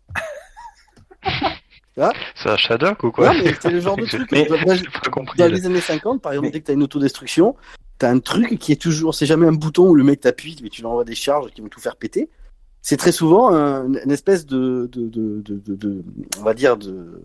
C'est 2.34 2.48
un 2.48 2.56
Shadok 2.56 3.04
ou 3.04 3.12
quoi? 3.12 3.30
Ouais, 3.30 3.42
mais 3.44 3.54
c'est 3.60 3.70
le 3.70 3.80
genre 3.80 3.96
de 3.96 4.06
truc. 4.06 4.30
Mais- 4.32 4.48
J'ai 4.48 4.84
pas 4.84 5.10
compris. 5.10 5.38
dans 5.38 5.46
les 5.46 5.66
années 5.66 5.80
50, 5.80 6.22
par 6.22 6.32
exemple, 6.32 6.46
Mais- 6.46 6.52
dès 6.52 6.60
que 6.60 6.66
t'as 6.66 6.72
une 6.72 6.82
autodestruction, 6.82 7.54
t'as 7.98 8.10
un 8.10 8.18
truc 8.18 8.58
qui 8.58 8.72
est 8.72 8.80
toujours, 8.80 9.14
c'est 9.14 9.26
jamais 9.26 9.46
un 9.46 9.52
bouton 9.52 9.88
où 9.90 9.94
le 9.94 10.04
mec 10.04 10.20
t'appuie, 10.20 10.56
mais 10.62 10.70
tu 10.70 10.80
lui 10.80 10.86
envoies 10.86 11.04
des 11.04 11.14
charges 11.14 11.50
qui 11.50 11.60
vont 11.60 11.68
tout 11.68 11.80
faire 11.80 11.96
péter. 11.96 12.30
C'est 12.82 12.96
très 12.96 13.12
souvent 13.12 13.52
un- 13.54 13.92
une 13.92 14.10
espèce 14.10 14.44
de, 14.44 14.88
de, 14.92 15.06
de, 15.08 15.42
de, 15.66 16.02
on 16.38 16.42
va 16.42 16.52
dire 16.52 16.76
de, 16.76 17.22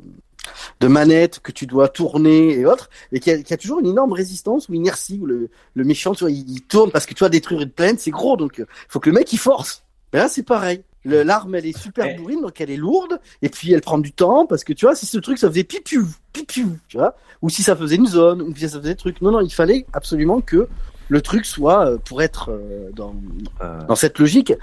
de 0.79 0.87
manette 0.87 1.39
que 1.39 1.51
tu 1.51 1.65
dois 1.65 1.89
tourner 1.89 2.51
et 2.59 2.65
autres, 2.65 2.89
et 3.11 3.19
qui 3.19 3.31
a, 3.31 3.41
qui 3.41 3.53
a 3.53 3.57
toujours 3.57 3.79
une 3.79 3.87
énorme 3.87 4.13
résistance 4.13 4.69
ou 4.69 4.73
inertie 4.75 5.19
où 5.21 5.25
le, 5.25 5.49
le 5.73 5.83
méchant, 5.83 6.13
tu 6.13 6.23
vois, 6.23 6.31
il, 6.31 6.47
il 6.49 6.61
tourne 6.61 6.91
parce 6.91 7.05
que 7.07 7.13
tu 7.15 7.23
vas 7.23 7.29
détruire 7.29 7.61
une 7.61 7.71
plaine, 7.71 7.97
c'est 7.97 8.11
gros, 8.11 8.37
donc 8.37 8.55
il 8.59 8.65
faut 8.87 8.99
que 8.99 9.09
le 9.09 9.15
mec 9.15 9.33
il 9.33 9.37
force. 9.39 9.83
Mais 10.13 10.19
là, 10.19 10.29
c'est 10.29 10.43
pareil. 10.43 10.83
L'arme, 11.05 11.55
elle 11.55 11.65
est 11.65 11.77
super 11.77 12.05
bourrine, 12.17 12.41
donc 12.41 12.59
elle 12.59 12.69
est 12.69 12.75
lourde, 12.77 13.19
et 13.41 13.47
puis 13.49 13.71
elle 13.71 13.79
prend 13.81 13.97
du 13.97 14.11
temps, 14.11 14.45
parce 14.45 14.63
que 14.65 14.73
tu 14.73 14.85
vois, 14.85 14.93
si 14.95 15.05
ce 15.05 15.17
truc, 15.17 15.37
ça 15.37 15.49
faisait 15.49 15.63
pipiou, 15.63 16.05
pipiou, 16.33 16.77
tu 16.89 16.97
vois, 16.97 17.15
ou 17.41 17.49
si 17.49 17.63
ça 17.63 17.75
faisait 17.77 17.95
une 17.95 18.07
zone, 18.07 18.41
ou 18.41 18.53
si 18.55 18.67
ça 18.69 18.77
faisait 18.79 18.89
des 18.91 18.95
trucs. 18.97 19.21
Non, 19.21 19.31
non, 19.31 19.39
il 19.41 19.53
fallait 19.53 19.85
absolument 19.93 20.41
que 20.41 20.67
le 21.07 21.21
truc 21.21 21.45
soit, 21.45 21.87
euh, 21.91 21.97
pour 21.97 22.21
être 22.21 22.51
euh, 22.51 22.89
dans, 22.93 23.15
Euh, 23.61 23.85
dans 23.85 23.95
cette 23.95 24.19
logique, 24.19 24.53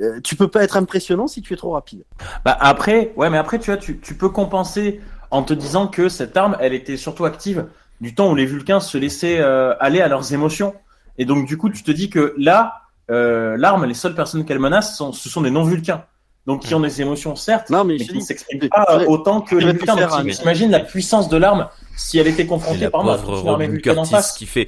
euh, 0.00 0.20
tu 0.22 0.36
peux 0.36 0.48
pas 0.48 0.62
être 0.62 0.76
impressionnant 0.76 1.26
si 1.26 1.42
tu 1.42 1.54
es 1.54 1.56
trop 1.56 1.72
rapide. 1.72 2.04
Bah 2.44 2.56
après, 2.60 3.12
ouais, 3.16 3.30
mais 3.30 3.38
après, 3.38 3.58
tu 3.58 3.70
vois, 3.70 3.78
tu, 3.78 3.98
tu 3.98 4.14
peux 4.14 4.28
compenser 4.28 5.00
en 5.30 5.42
te 5.42 5.52
disant 5.52 5.88
que 5.88 6.08
cette 6.08 6.36
arme, 6.36 6.56
elle 6.60 6.72
était 6.74 6.96
surtout 6.96 7.24
active 7.24 7.66
du 8.00 8.14
temps 8.14 8.30
où 8.30 8.34
les 8.34 8.46
Vulcains 8.46 8.80
se 8.80 8.96
laissaient 8.96 9.38
euh, 9.40 9.74
aller 9.80 10.00
à 10.00 10.08
leurs 10.08 10.32
émotions. 10.32 10.74
Et 11.18 11.24
donc, 11.24 11.46
du 11.46 11.56
coup, 11.56 11.68
tu 11.68 11.82
te 11.82 11.90
dis 11.90 12.10
que 12.10 12.34
là, 12.38 12.82
euh, 13.10 13.56
l'arme, 13.58 13.84
les 13.86 13.94
seules 13.94 14.14
personnes 14.14 14.44
qu'elle 14.44 14.60
menace, 14.60 14.96
sont, 14.96 15.12
ce 15.12 15.28
sont 15.28 15.40
des 15.42 15.50
non-Vulcains. 15.50 16.04
Donc, 16.46 16.62
qui 16.62 16.74
ont 16.74 16.80
des 16.80 17.02
émotions, 17.02 17.36
certes, 17.36 17.68
Non, 17.68 17.84
mais 17.84 17.94
mais 17.98 18.04
je 18.04 18.10
qui 18.12 18.16
ne 18.16 18.22
s'expriment 18.22 18.68
pas 18.70 19.00
autant 19.06 19.42
que 19.42 19.54
les 19.56 19.72
Vulcains. 19.72 19.96
Donc, 19.96 20.32
t'imagines 20.32 20.70
la 20.70 20.80
puissance 20.80 21.28
de 21.28 21.36
l'arme 21.36 21.68
si 21.94 22.18
elle 22.18 22.26
était 22.26 22.46
confrontée 22.46 22.78
la 22.84 22.90
par 22.90 23.02
pauvre 23.02 23.12
à 23.12 23.16
une 23.42 23.48
armée 23.48 23.66
Robin 23.66 23.78
Curtis 23.80 24.10
qui 24.38 24.46
fait. 24.46 24.66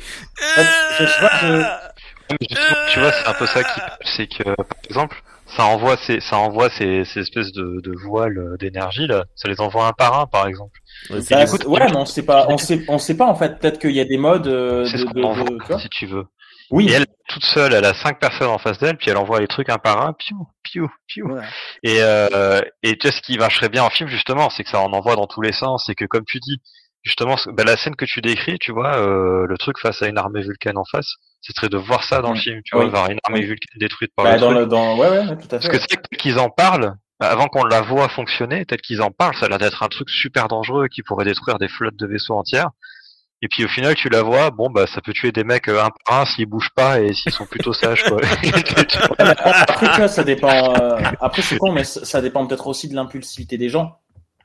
je- 0.56 1.04
je 1.04 1.04
je- 1.06 1.62
Mais 1.62 1.64
tu 2.38 3.00
vois, 3.00 3.12
c'est 3.12 3.28
un 3.28 3.34
peu 3.34 3.46
ça 3.46 3.62
qui, 3.64 3.80
c'est 4.04 4.26
que, 4.26 4.42
par 4.54 4.66
exemple, 4.88 5.22
ça 5.46 5.64
envoie 5.64 5.96
ces, 5.96 6.20
ça 6.20 6.36
envoie 6.38 6.70
ces, 6.70 7.04
ces 7.04 7.20
espèces 7.20 7.52
de, 7.52 7.80
de 7.82 7.92
voiles 8.04 8.38
euh, 8.38 8.56
d'énergie 8.56 9.06
là, 9.06 9.24
ça 9.34 9.48
les 9.48 9.60
envoie 9.60 9.86
un 9.86 9.92
par 9.92 10.18
un, 10.20 10.26
par 10.26 10.46
exemple. 10.46 10.78
Ouais, 11.10 11.18
Bah, 11.30 11.46
c'est- 11.46 11.66
ouais, 11.66 11.80
mais 11.90 11.96
on 11.96 12.04
sait 12.04 12.22
pas, 12.24 12.46
on 12.48 12.56
sait, 12.58 12.84
on 12.88 12.98
sait 12.98 13.16
pas 13.16 13.26
en 13.26 13.34
fait. 13.34 13.58
Peut-être 13.58 13.78
qu'il 13.80 13.90
y 13.92 14.00
a 14.00 14.04
des 14.04 14.18
modes 14.18 14.46
euh, 14.46 14.84
C'est 14.86 14.98
de, 14.98 14.98
ce 14.98 15.04
qu'on 15.06 15.12
de- 15.14 15.20
de- 15.20 15.24
envoie, 15.26 15.44
tu 15.48 15.66
vois 15.66 15.78
si 15.80 15.88
tu 15.88 16.06
veux. 16.06 16.24
Oui. 16.70 16.88
Et 16.88 16.92
elle, 16.92 17.06
toute 17.28 17.44
seule, 17.44 17.74
elle 17.74 17.84
a 17.84 17.94
cinq 17.94 18.20
personnes 18.20 18.46
en 18.48 18.58
face 18.58 18.78
d'elle, 18.78 18.96
puis 18.96 19.10
elle 19.10 19.16
envoie 19.16 19.40
les 19.40 19.48
trucs 19.48 19.68
un 19.70 19.78
par 19.78 20.06
un, 20.06 20.12
piou, 20.12 20.46
piou, 20.62 20.88
piou. 21.08 21.26
Voilà. 21.26 21.42
Et, 21.82 21.96
euh, 22.00 22.60
et 22.84 22.96
tu 22.96 23.08
sais, 23.08 23.12
ce 23.16 23.20
qui 23.22 23.36
marcherait 23.38 23.68
bien 23.68 23.82
en 23.82 23.90
film, 23.90 24.08
justement, 24.08 24.50
c'est 24.50 24.62
que 24.62 24.70
ça 24.70 24.78
en 24.80 24.92
envoie 24.92 25.16
dans 25.16 25.26
tous 25.26 25.40
les 25.42 25.50
sens, 25.50 25.88
et 25.88 25.96
que, 25.96 26.04
comme 26.04 26.24
tu 26.24 26.38
dis, 26.38 26.58
justement, 27.02 27.34
bah, 27.48 27.64
la 27.64 27.76
scène 27.76 27.96
que 27.96 28.04
tu 28.04 28.20
décris, 28.20 28.56
tu 28.60 28.70
vois, 28.70 28.98
euh, 28.98 29.46
le 29.48 29.58
truc 29.58 29.78
face 29.80 30.00
à 30.00 30.06
une 30.06 30.16
armée 30.16 30.42
vulcaine 30.42 30.78
en 30.78 30.84
face, 30.84 31.16
ce 31.40 31.52
serait 31.54 31.68
de 31.68 31.76
voir 31.78 32.04
ça 32.04 32.20
dans 32.20 32.32
le 32.32 32.38
film, 32.38 32.60
tu 32.64 32.76
vois, 32.76 32.86
voir 32.88 33.10
une 33.10 33.18
armée 33.24 33.46
Oui. 33.48 33.56
détruite 33.76 34.12
par 34.14 34.24
Bah, 34.24 34.34
le 34.34 34.40
dans 34.40 34.46
truc. 34.48 34.58
le, 34.58 34.66
dans, 34.66 34.98
ouais, 34.98 35.08
ouais, 35.08 35.18
ouais, 35.20 35.36
tout 35.38 35.46
à 35.54 35.58
Parce 35.58 35.66
fait. 35.66 35.70
que 35.70 35.78
c'est 35.78 35.86
vrai 35.94 35.96
que 36.02 36.08
tel 36.10 36.18
qu'ils 36.18 36.38
en 36.38 36.50
parlent, 36.50 36.94
bah, 37.18 37.30
avant 37.30 37.46
qu'on 37.48 37.64
la 37.64 37.80
voit 37.82 38.08
fonctionner, 38.08 38.64
tel 38.66 38.80
qu'ils 38.80 39.02
en 39.02 39.10
parlent, 39.10 39.36
ça 39.36 39.46
a 39.46 39.48
l'air 39.48 39.58
d'être 39.58 39.82
un 39.82 39.88
truc 39.88 40.08
super 40.10 40.48
dangereux 40.48 40.88
qui 40.88 41.02
pourrait 41.02 41.24
détruire 41.24 41.58
des 41.58 41.68
flottes 41.68 41.96
de 41.96 42.06
vaisseaux 42.06 42.34
entières. 42.34 42.68
Et 43.42 43.48
puis 43.48 43.64
au 43.64 43.68
final, 43.68 43.94
tu 43.94 44.10
la 44.10 44.22
vois, 44.22 44.50
bon 44.50 44.68
bah 44.70 44.86
ça 44.86 45.00
peut 45.00 45.14
tuer 45.14 45.32
des 45.32 45.44
mecs 45.44 45.68
euh, 45.68 45.82
un 45.82 45.88
par 46.06 46.20
un 46.20 46.26
s'ils 46.26 46.44
bougent 46.46 46.70
pas 46.76 47.00
et 47.00 47.14
s'ils 47.14 47.32
sont 47.32 47.46
plutôt 47.46 47.72
sages 47.72 48.04
quoi. 48.04 48.20
Après, 49.18 49.90
tu 49.90 49.96
vois, 49.96 50.08
ça 50.08 50.24
dépend. 50.24 50.74
euh, 50.78 50.98
Après, 51.20 51.42
c'est 51.42 51.56
con, 51.56 51.72
mais 51.72 51.84
ça 51.84 52.20
dépend 52.20 52.46
peut-être 52.46 52.66
aussi 52.66 52.88
de 52.88 52.94
l'impulsivité 52.94 53.56
des 53.58 53.68
gens. 53.68 53.96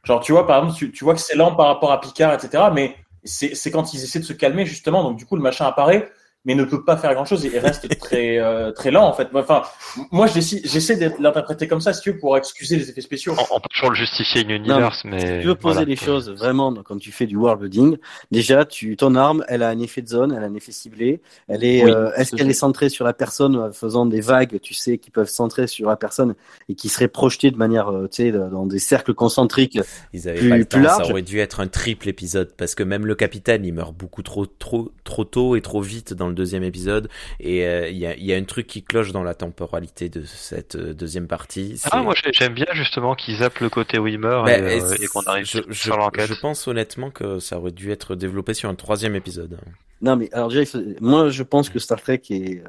Genre, 0.04 0.20
tu 0.22 0.32
vois, 0.32 0.48
par 0.48 0.60
exemple, 0.60 0.78
tu, 0.78 0.92
tu 0.92 1.04
vois 1.04 1.14
que 1.16 1.20
c'est 1.20 1.36
lent 1.36 1.56
par 1.56 1.68
rapport 1.68 1.92
à 1.92 2.00
Picard, 2.00 2.34
etc. 2.34 2.66
Mais 2.74 2.96
c'est 3.24 3.56
c'est 3.56 3.72
quand 3.72 3.94
ils 3.94 4.04
essaient 4.04 4.20
de 4.20 4.24
se 4.26 4.34
calmer, 4.34 4.66
justement. 4.66 5.04
Donc, 5.04 5.18
du 5.18 5.26
coup, 5.26 5.36
le 5.36 5.42
machin 5.42 5.66
apparaît, 5.66 6.10
mais 6.46 6.56
ne 6.56 6.64
peut 6.64 6.84
pas 6.84 6.96
faire 6.98 7.14
grand-chose 7.14 7.46
et 7.46 7.60
reste 7.60 7.88
très, 8.00 8.38
euh, 8.38 8.72
très 8.72 8.92
lent, 8.92 9.08
en 9.08 9.14
fait. 9.14 9.28
Enfin, 9.34 9.64
moi, 10.12 10.28
j'essaie 10.28 10.96
de 10.96 11.12
l'interpréter 11.22 11.68
comme 11.68 11.82
ça, 11.82 11.94
si 11.94 12.02
tu 12.02 12.12
veux, 12.12 12.18
pour 12.18 12.38
excuser 12.38 12.78
les 12.78 12.90
effets 12.90 13.02
spéciaux. 13.02 13.34
on, 13.38 13.56
on 13.56 13.60
peut 13.60 13.70
toujours 13.72 13.90
le 13.90 13.96
justifier 13.96 14.46
in 14.46 14.50
universe, 14.50 15.04
mais 15.06 15.20
Si 15.20 15.42
tu 15.42 15.48
veux 15.48 15.56
poser 15.56 15.74
voilà. 15.76 15.90
les 15.90 15.96
choses 15.96 16.30
vraiment 16.30 16.72
donc, 16.72 16.86
quand 16.86 16.98
tu 16.98 17.12
fais 17.12 17.26
du 17.26 17.36
world 17.36 17.62
building, 17.62 17.98
déjà 18.32 18.66
tu 18.66 18.96
ton 18.96 19.16
arme, 19.16 19.44
elle 19.48 19.64
a 19.64 19.70
un 19.70 19.80
effet 19.80 20.02
de 20.02 20.08
zone, 20.08 20.34
elle 20.36 20.44
a 20.44 20.48
un 20.48 20.54
effet 20.56 20.72
ciblé. 20.72 21.22
Elle 21.48 21.64
est, 21.64 21.84
Oui, 21.84 21.92
euh, 21.92 22.12
est-ce 22.16 22.36
qu'elle 22.36 22.50
est 22.50 22.54
centrée 22.54 22.90
sur 22.90 23.06
la 23.06 23.14
personne, 23.14 23.56
euh, 23.58 23.72
faisant 23.72 24.06
des 24.06 24.22
vagues, 24.22 24.60
tu 24.62 24.74
sais, 24.74 24.98
qui 24.98 25.12
peuvent 25.12 25.30
centrer 25.30 25.68
sur 25.68 25.90
la 25.90 25.96
personne 25.96 26.36
et 26.70 26.76
qui 26.76 26.90
seraient 26.90 27.08
projetées 27.08 27.52
de 27.52 27.58
manière, 27.58 27.90
euh, 27.90 28.08
tu 28.08 28.24
sais, 28.24 28.32
dans 28.32 28.66
des 28.66 28.80
cercles 28.80 29.14
concentriques. 29.14 29.80
Ils 30.14 30.30
avaient 30.30 30.40
plus- 30.40 30.50
pas 30.50 30.58
le 30.58 30.66
plus 30.66 30.82
large. 30.82 31.06
ça 31.06 31.12
aurait 31.12 31.22
dû 31.22 31.40
être 31.40 31.60
un 31.60 31.68
triple 31.68 32.08
épisode 32.10 32.52
parce 32.58 32.76
que 32.76 32.84
même 32.84 33.06
le 33.06 33.16
capitaine 33.16 33.66
il 33.66 33.74
meurt 33.74 33.96
beaucoup 33.96 34.22
trop 34.22 34.46
trop 34.46 34.92
trop 35.04 35.24
tôt 35.24 35.56
et 35.56 35.62
trop 35.62 35.82
vite 35.82 36.14
dans 36.14 36.28
le 36.28 36.35
deuxième 36.36 36.62
épisode 36.64 37.10
et 37.40 37.66
euh, 37.66 37.90
il 37.90 37.98
y, 37.98 38.06
a, 38.06 38.16
il 38.16 38.24
y 38.24 38.34
a 38.34 38.38
un 38.38 38.44
truc 38.44 38.68
qui 38.68 38.84
cloche 38.84 39.12
dans 39.12 39.24
la 39.24 39.34
temporalité 39.34 40.10
de 40.10 40.24
cette 40.24 40.76
euh, 40.76 40.94
deuxième 40.94 41.28
partie. 41.28 41.82
Ah 41.92 42.04
moi 42.04 42.14
j'ai- 42.16 42.32
j'aime 42.34 42.54
bien 42.54 42.68
justement 42.74 43.16
qu'ils 43.16 43.38
zappent 43.38 43.60
le 43.60 43.70
côté 43.70 43.98
Wimmer 43.98 44.42
Bah, 44.46 44.58
et, 44.58 44.62
euh, 44.62 44.96
et 45.00 45.04
et 45.04 45.08
qu'on 45.08 45.22
arrive 45.24 45.46
je, 45.48 45.60
sur 45.74 45.98
l'enquête. 45.98 46.28
je 46.28 46.34
pense 46.40 46.68
honnêtement 46.68 47.10
que 47.10 47.40
ça 47.40 47.58
aurait 47.58 47.72
dû 47.72 47.92
être 47.92 48.16
développé 48.16 48.54
sur 48.54 48.70
un 48.70 48.76
troisième 48.76 49.16
épisode. 49.16 49.58
Non, 50.02 50.16
mais 50.16 50.30
alors 50.34 50.52
faut- 50.68 50.78
moi 51.02 51.30
je 51.30 51.42
pense 51.44 51.70
que 51.70 51.80
Star 51.80 52.02
Trek 52.02 52.22
est 52.30 52.64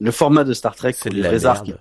le 0.00 0.10
format 0.10 0.44
de 0.44 0.52
Star 0.52 0.76
Trek, 0.76 0.92
C'est 0.92 1.10
les 1.10 1.46
arcs, 1.46 1.72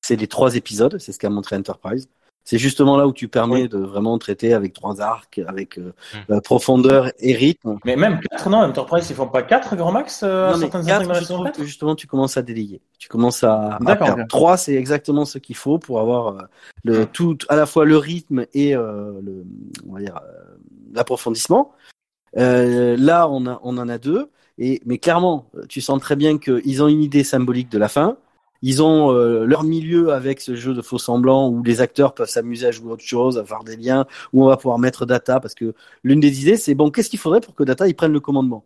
c'est 0.00 0.16
les 0.16 0.26
trois 0.26 0.56
épisodes, 0.56 0.98
c'est 0.98 1.12
ce 1.12 1.18
qu'a 1.18 1.30
montré 1.30 1.56
Enterprise. 1.56 2.08
C'est 2.44 2.58
justement 2.58 2.96
là 2.96 3.06
où 3.06 3.12
tu 3.12 3.28
permets 3.28 3.62
Oui. 3.62 3.68
de 3.68 3.78
vraiment 3.78 4.18
traiter 4.18 4.52
avec 4.52 4.72
trois 4.72 5.00
arcs, 5.00 5.40
avec 5.46 5.78
euh, 5.78 5.92
Hmm. 6.28 6.40
profondeur 6.40 7.10
et 7.20 7.34
rythme. 7.34 7.78
Mais 7.84 7.96
même 7.96 8.20
4, 8.20 8.50
non, 8.50 8.58
Enterprise, 8.58 9.06
ils 9.10 9.16
font 9.16 9.28
pas 9.28 9.42
4 9.42 9.76
grand 9.76 9.92
max 9.92 10.22
euh, 10.22 10.48
à 10.48 10.50
Non, 10.52 10.56
mais 10.58 10.60
certaines 10.62 10.86
quatre, 10.86 11.02
intrigues 11.02 11.08
dans 11.08 11.12
la 11.14 11.20
je 11.20 11.24
saison 11.24 11.34
trouve 11.34 11.46
4 11.46 11.56
que 11.58 11.64
justement 11.64 11.94
tu 11.94 12.06
commences 12.06 12.36
à 12.36 12.42
délayer. 12.42 12.80
Tu 12.98 13.08
commences 13.08 13.44
à, 13.44 13.78
à. 13.84 14.24
Trois, 14.28 14.56
c'est 14.56 14.74
exactement 14.74 15.24
ce 15.24 15.38
qu'il 15.38 15.56
faut 15.56 15.78
pour 15.78 16.00
avoir 16.00 16.28
euh, 16.28 16.38
le 16.84 17.02
Hmm. 17.02 17.06
tout, 17.12 17.38
à 17.48 17.56
la 17.56 17.66
fois 17.66 17.84
le 17.84 17.96
rythme 17.96 18.46
et 18.54 18.74
euh, 18.74 19.12
le, 19.22 19.44
on 19.88 19.94
va 19.94 20.00
dire, 20.00 20.16
euh, 20.16 20.56
l'approfondissement. 20.92 21.72
Euh, 22.36 22.96
là, 22.98 23.28
on, 23.28 23.46
a, 23.46 23.60
on 23.62 23.76
en 23.78 23.88
a 23.88 23.98
deux. 23.98 24.30
Et, 24.58 24.80
mais 24.84 24.98
clairement, 24.98 25.48
tu 25.68 25.80
sens 25.80 26.00
très 26.00 26.16
bien 26.16 26.38
qu'ils 26.38 26.82
ont 26.82 26.88
une 26.88 27.02
idée 27.02 27.24
symbolique 27.24 27.70
de 27.70 27.78
la 27.78 27.88
fin. 27.88 28.16
Ils 28.62 28.82
ont 28.82 29.12
euh, 29.12 29.44
leur 29.44 29.64
milieu 29.64 30.12
avec 30.12 30.40
ce 30.40 30.54
jeu 30.54 30.74
de 30.74 30.82
faux 30.82 30.98
semblants 30.98 31.48
où 31.50 31.62
les 31.62 31.80
acteurs 31.80 32.14
peuvent 32.14 32.28
s'amuser 32.28 32.66
à 32.66 32.70
jouer 32.70 32.92
autre 32.92 33.04
chose, 33.04 33.38
à 33.38 33.44
faire 33.44 33.64
des 33.64 33.76
liens, 33.76 34.06
où 34.32 34.44
on 34.44 34.48
va 34.48 34.56
pouvoir 34.56 34.78
mettre 34.78 35.06
Data. 35.06 35.40
Parce 35.40 35.54
que 35.54 35.74
l'une 36.04 36.20
des 36.20 36.42
idées, 36.42 36.56
c'est 36.56 36.74
bon, 36.74 36.90
qu'est-ce 36.90 37.10
qu'il 37.10 37.18
faudrait 37.18 37.40
pour 37.40 37.54
que 37.54 37.64
Data 37.64 37.84
prenne 37.94 38.12
le 38.12 38.20
commandement? 38.20 38.64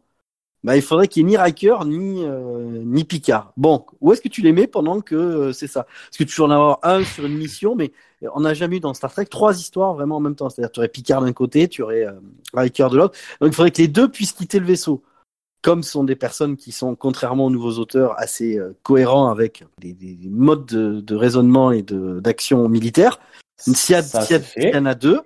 Bah, 0.65 0.77
il 0.77 0.83
faudrait 0.83 1.07
qu'il 1.09 1.25
n'y 1.27 1.35
ait 1.35 1.37
ni 1.39 1.43
Riker 1.43 1.77
ni 1.87 2.25
euh, 2.25 2.83
ni 2.85 3.05
Picard. 3.05 3.53
Bon, 3.57 3.87
où 4.01 4.13
est-ce 4.13 4.21
que 4.21 4.29
tu 4.29 4.43
les 4.43 4.53
mets 4.53 4.67
pendant 4.67 5.01
que 5.01 5.15
euh, 5.15 5.53
c'est 5.53 5.69
ça? 5.69 5.85
Parce 5.85 6.17
que 6.19 6.25
tu 6.25 6.41
en 6.41 6.51
avoir 6.51 6.81
un 6.83 7.05
sur 7.05 7.25
une 7.25 7.37
mission, 7.37 7.77
mais 7.77 7.93
on 8.35 8.41
n'a 8.41 8.55
jamais 8.55 8.79
eu 8.79 8.81
dans 8.81 8.93
Star 8.95 9.13
Trek 9.13 9.27
trois 9.27 9.59
histoires 9.59 9.95
vraiment 9.95 10.17
en 10.17 10.21
même 10.21 10.35
temps. 10.35 10.51
C'est-à-dire 10.51 10.73
tu 10.73 10.81
aurais 10.81 10.89
Picard 10.89 11.23
d'un 11.23 11.33
côté, 11.33 11.69
tu 11.69 11.83
aurais 11.83 12.07
Riker 12.53 12.89
de 12.91 12.97
l'autre. 12.97 13.17
Donc 13.41 13.53
il 13.53 13.55
faudrait 13.55 13.71
que 13.71 13.81
les 13.83 13.89
deux 13.89 14.09
puissent 14.09 14.33
quitter 14.33 14.59
le 14.59 14.67
vaisseau. 14.67 15.03
Comme 15.63 15.83
sont 15.83 16.05
des 16.05 16.17
personnes 16.17 16.57
qui 16.57 16.71
sont, 16.73 16.95
contrairement 16.95 17.47
aux 17.47 17.51
nouveaux 17.51 17.79
auteurs, 17.79 18.19
assez 18.19 18.59
euh, 18.59 18.77
cohérents 18.83 19.29
avec 19.29 19.65
des, 19.81 19.93
des- 19.93 20.15
des 20.15 20.29
modes 20.29 20.67
de, 20.67 21.01
de 21.01 21.15
raisonnement 21.15 21.73
et 21.73 21.83
de- 21.83 22.21
d'action 22.21 22.69
militaire, 22.69 23.19
s'il 23.57 23.97
y, 24.65 24.75
y 24.75 24.77
en 24.77 24.87
a 24.87 24.95
deux, 24.95 25.21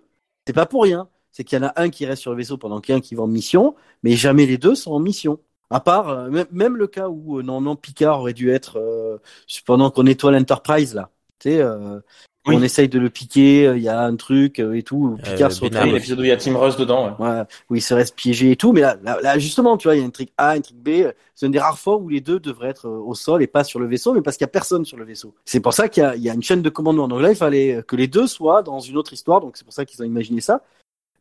c'est 0.47 0.52
pas 0.52 0.66
pour 0.66 0.85
rien. 0.85 1.09
C'est 1.32 1.44
qu'il 1.44 1.59
y 1.59 1.62
en 1.62 1.66
a 1.66 1.73
un 1.77 1.90
qui 1.90 2.07
reste 2.07 2.23
sur 2.23 2.32
le 2.32 2.36
vaisseau 2.36 2.59
pendant 2.59 2.81
qu'un 2.81 3.01
qui 3.01 3.15
va 3.15 3.23
en 3.23 3.27
mission, 3.28 3.74
mais 4.02 4.12
jamais 4.12 4.47
les 4.47 4.59
deux 4.59 4.74
sont 4.74 4.93
en 4.93 4.98
mission. 4.98 5.39
À 5.70 5.78
part, 5.78 6.09
euh, 6.09 6.44
même, 6.51 6.77
le 6.77 6.86
cas 6.89 7.09
où 7.09 7.39
euh, 7.39 7.43
normalement 7.43 7.77
Picard 7.77 8.20
aurait 8.20 8.32
dû 8.32 8.51
être 8.51 8.78
euh, 8.78 9.19
pendant 9.65 9.90
qu'on 9.90 10.02
nettoie 10.02 10.32
l'Enterprise 10.32 10.94
là. 10.94 11.11
Tu 11.39 11.51
sais, 11.51 11.61
euh, 11.61 12.01
Oui. 12.46 12.56
on 12.56 12.62
essaye 12.62 12.88
de 12.88 12.98
le 12.98 13.10
piquer, 13.10 13.66
euh, 13.66 13.76
il 13.76 13.82
y 13.82 13.88
a 13.88 14.00
un 14.00 14.16
truc 14.16 14.60
euh, 14.60 14.72
et 14.72 14.82
tout. 14.82 14.96
où 14.96 15.16
Picard 15.22 15.50
Euh, 15.50 15.54
se 15.54 15.60
retrouve 15.62 15.82
Oui, 15.84 15.92
l'épisode 15.92 16.20
où 16.20 16.24
il 16.24 16.28
y 16.28 16.32
a 16.32 16.38
Tim 16.38 16.56
Russ 16.56 16.76
dedans. 16.78 17.14
ouais. 17.18 17.26
Ouais, 17.26 17.42
où 17.68 17.76
il 17.76 17.82
se 17.82 17.92
reste 17.92 18.14
piégé 18.16 18.50
et 18.52 18.56
tout, 18.56 18.72
mais 18.72 18.80
là, 18.80 18.96
là, 19.02 19.18
là, 19.22 19.38
justement, 19.38 19.76
tu 19.76 19.88
vois, 19.88 19.94
il 19.94 19.98
y 19.98 20.02
a 20.02 20.04
une 20.06 20.10
trick 20.10 20.32
A, 20.38 20.56
une 20.56 20.62
trick 20.62 20.82
B. 20.82 21.10
C'est 21.34 21.44
une 21.46 21.52
des 21.52 21.58
rares 21.58 21.78
fois 21.78 21.96
où 21.98 22.08
les 22.08 22.20
deux 22.22 22.40
devraient 22.40 22.68
être 22.70 22.88
au 22.88 23.14
sol 23.14 23.42
et 23.42 23.46
pas 23.46 23.62
sur 23.62 23.78
le 23.78 23.86
vaisseau, 23.86 24.14
mais 24.14 24.22
parce 24.22 24.36
qu'il 24.38 24.44
y 24.44 24.48
a 24.48 24.48
personne 24.48 24.84
sur 24.86 24.96
le 24.96 25.04
vaisseau. 25.04 25.34
C'est 25.44 25.60
pour 25.60 25.74
ça 25.74 25.88
qu'il 25.88 26.02
y 26.02 26.06
a, 26.06 26.16
il 26.16 26.22
y 26.22 26.30
a 26.30 26.34
une 26.34 26.42
chaîne 26.42 26.62
de 26.62 26.70
commandement. 26.70 27.08
Donc 27.08 27.20
là, 27.20 27.30
il 27.30 27.36
fallait 27.36 27.82
que 27.86 27.94
les 27.96 28.06
deux 28.08 28.26
soient 28.26 28.62
dans 28.62 28.80
une 28.80 28.96
autre 28.96 29.12
histoire, 29.12 29.40
donc 29.42 29.58
c'est 29.58 29.64
pour 29.64 29.74
ça 29.74 29.84
qu'ils 29.84 30.00
ont 30.02 30.06
imaginé 30.06 30.40
ça. 30.40 30.62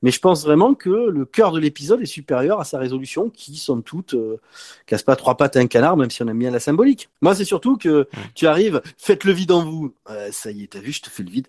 Mais 0.01 0.11
je 0.11 0.19
pense 0.19 0.43
vraiment 0.45 0.73
que 0.75 0.89
le 0.89 1.25
cœur 1.25 1.51
de 1.51 1.59
l'épisode 1.59 2.01
est 2.01 2.05
supérieur 2.05 2.59
à 2.61 2.63
sa 2.63 2.79
résolution, 2.79 3.29
qui, 3.29 3.57
somme 3.57 3.83
toute, 3.83 4.13
euh, 4.13 4.37
casse 4.85 5.03
pas 5.03 5.15
trois 5.15 5.35
pattes 5.35 5.57
à 5.57 5.59
un 5.59 5.67
canard, 5.67 5.97
même 5.97 6.09
si 6.09 6.23
on 6.23 6.27
aime 6.27 6.39
bien 6.39 6.51
la 6.51 6.59
symbolique. 6.61 7.09
Moi, 7.21 7.35
c'est 7.35 7.43
surtout 7.45 7.75
que 7.77 8.07
tu 8.35 8.47
arrives, 8.47 8.81
faites 8.97 9.23
le 9.25 9.33
vide 9.33 9.51
en 9.51 9.63
vous. 9.65 9.93
Euh, 10.09 10.29
ça 10.31 10.51
y 10.51 10.63
est, 10.63 10.67
t'as 10.67 10.79
vu, 10.79 10.91
je 10.93 11.01
te 11.01 11.09
fais 11.09 11.23
le 11.23 11.29
vide. 11.29 11.47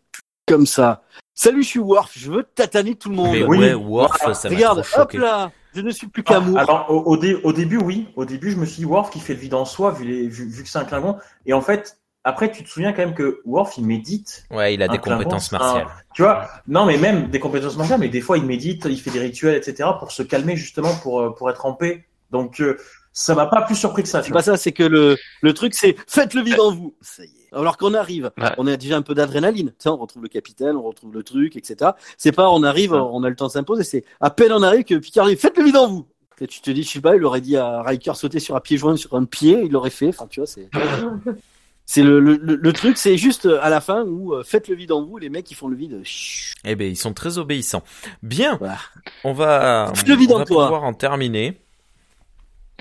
Comme 0.48 0.66
ça. 0.66 1.04
Salut, 1.32 1.62
je 1.62 1.68
suis 1.68 1.78
Worf, 1.78 2.10
je 2.16 2.32
veux 2.32 2.42
tataner 2.42 2.96
tout 2.96 3.08
le 3.08 3.14
monde. 3.14 3.30
Mais 3.32 3.44
Oui. 3.44 3.58
ouais, 3.58 3.74
Worf, 3.74 4.16
ça 4.34 4.48
m'a 4.50 4.56
Regarde, 4.56 4.82
trop 4.82 5.02
hop 5.02 5.12
là, 5.12 5.52
je 5.74 5.80
ne 5.80 5.90
suis 5.92 6.08
plus 6.08 6.24
qu'amour. 6.24 6.56
Ah, 6.58 6.62
Alors, 6.62 6.86
au, 6.90 7.12
au, 7.12 7.16
dé- 7.16 7.38
au 7.44 7.52
début, 7.52 7.76
oui. 7.78 8.08
Au 8.16 8.24
début, 8.24 8.50
je 8.50 8.56
me 8.56 8.66
suis 8.66 8.78
dit 8.80 8.84
Worf 8.84 9.10
qui 9.10 9.20
fait 9.20 9.34
le 9.34 9.38
vide 9.40 9.54
en 9.54 9.64
soi, 9.64 9.92
vu, 9.92 10.04
les, 10.04 10.26
vu, 10.26 10.48
vu 10.50 10.64
que 10.64 10.68
c'est 10.68 10.78
un 10.78 10.84
Klingon. 10.84 11.16
Et 11.46 11.52
en 11.52 11.60
fait, 11.60 11.99
après, 12.24 12.50
tu 12.50 12.62
te 12.64 12.68
souviens 12.68 12.92
quand 12.92 13.02
même 13.04 13.14
que 13.14 13.40
Worf, 13.44 13.78
il 13.78 13.86
médite. 13.86 14.44
Ouais, 14.50 14.74
il 14.74 14.82
a 14.82 14.88
des 14.88 14.98
compétences 14.98 15.52
un- 15.52 15.58
martiales. 15.58 15.86
Tu 16.14 16.22
vois 16.22 16.48
Non, 16.68 16.84
mais 16.86 16.98
même 16.98 17.28
des 17.30 17.40
compétences 17.40 17.76
martiales, 17.76 18.00
mais 18.00 18.08
des 18.08 18.20
fois, 18.20 18.36
il 18.38 18.44
médite, 18.44 18.86
il 18.88 19.00
fait 19.00 19.10
des 19.10 19.20
rituels, 19.20 19.56
etc., 19.56 19.88
pour 19.98 20.12
se 20.12 20.22
calmer, 20.22 20.56
justement, 20.56 20.94
pour, 21.02 21.20
euh, 21.20 21.30
pour 21.30 21.48
être 21.50 21.64
en 21.66 21.72
paix. 21.72 22.06
Donc, 22.30 22.60
euh, 22.60 22.76
ça 23.12 23.34
m'a 23.34 23.46
pas 23.46 23.62
plus 23.62 23.74
surpris 23.74 24.02
que 24.02 24.08
ça. 24.08 24.22
C'est 24.22 24.28
pas 24.28 24.34
vois. 24.34 24.42
ça, 24.42 24.56
c'est 24.56 24.72
que 24.72 24.82
le, 24.84 25.16
le 25.40 25.54
truc, 25.54 25.74
c'est 25.74 25.96
faites 26.06 26.34
le 26.34 26.42
vide 26.42 26.60
en 26.60 26.72
vous. 26.72 26.94
Ça 27.00 27.24
y 27.24 27.26
est. 27.26 27.30
Alors 27.52 27.76
qu'on 27.76 27.94
arrive, 27.94 28.30
Ouais. 28.38 28.50
on 28.58 28.66
a 28.68 28.76
déjà 28.76 28.96
un 28.96 29.02
peu 29.02 29.14
d'adrénaline. 29.14 29.70
Tu 29.70 29.74
sais, 29.80 29.88
on 29.88 29.96
retrouve 29.96 30.22
le 30.22 30.28
capitaine, 30.28 30.76
on 30.76 30.82
retrouve 30.82 31.12
le 31.12 31.24
truc, 31.24 31.56
etc. 31.56 31.90
C'est 32.16 32.30
pas, 32.30 32.48
on 32.50 32.62
arrive, 32.62 32.92
Ouais. 32.92 33.00
on 33.00 33.24
a 33.24 33.28
le 33.28 33.34
temps 33.34 33.48
de 33.48 33.52
s'imposer. 33.52 33.82
C'est 33.82 34.04
à 34.20 34.30
peine 34.30 34.52
on 34.52 34.62
arrive 34.62 34.84
que 34.84 34.94
Picard 34.94 35.26
dit 35.26 35.34
faites 35.36 35.58
le 35.58 35.64
vide 35.64 35.76
en 35.76 35.88
vous. 35.88 36.06
Et 36.40 36.46
tu 36.46 36.60
te 36.60 36.70
dis, 36.70 36.84
je 36.84 36.88
sais 36.90 37.00
pas, 37.00 37.16
il 37.16 37.24
aurait 37.24 37.40
dit 37.40 37.56
à 37.56 37.82
Riker 37.82 38.14
sauter 38.14 38.38
sur 38.40 38.54
un 38.56 38.60
pied 38.60 38.76
joint 38.78 38.96
sur 38.96 39.14
un 39.14 39.24
pied, 39.24 39.60
il 39.64 39.72
l'aurait 39.72 39.90
fait. 39.90 40.08
Enfin, 40.08 40.26
tu 40.30 40.38
vois, 40.40 40.46
c'est. 40.46 40.68
C'est 41.92 42.04
le, 42.04 42.20
le, 42.20 42.36
le- 42.36 42.72
truc, 42.72 42.96
c'est 42.96 43.16
juste 43.16 43.46
à 43.46 43.68
la 43.68 43.80
fin 43.80 44.04
où 44.04 44.32
euh, 44.32 44.44
faites 44.44 44.68
le 44.68 44.76
vide 44.76 44.92
en 44.92 45.04
vous, 45.04 45.18
les 45.18 45.28
mecs 45.28 45.44
qui 45.44 45.56
font 45.56 45.66
le 45.66 45.74
vide. 45.74 46.00
chut, 46.04 46.54
Eh 46.64 46.76
ben, 46.76 46.88
ils 46.88 46.96
sont 46.96 47.12
très 47.12 47.38
obéissants. 47.38 47.82
Bien, 48.22 48.58
Voilà. 48.58 48.78
on 49.24 49.32
va, 49.32 49.90
Faites 49.96 50.06
le 50.06 50.14
vide 50.14 50.30
on 50.30 50.36
en 50.36 50.38
va 50.38 50.44
toi. 50.44 50.64
pouvoir 50.66 50.84
en 50.84 50.94
terminer. 50.94 51.60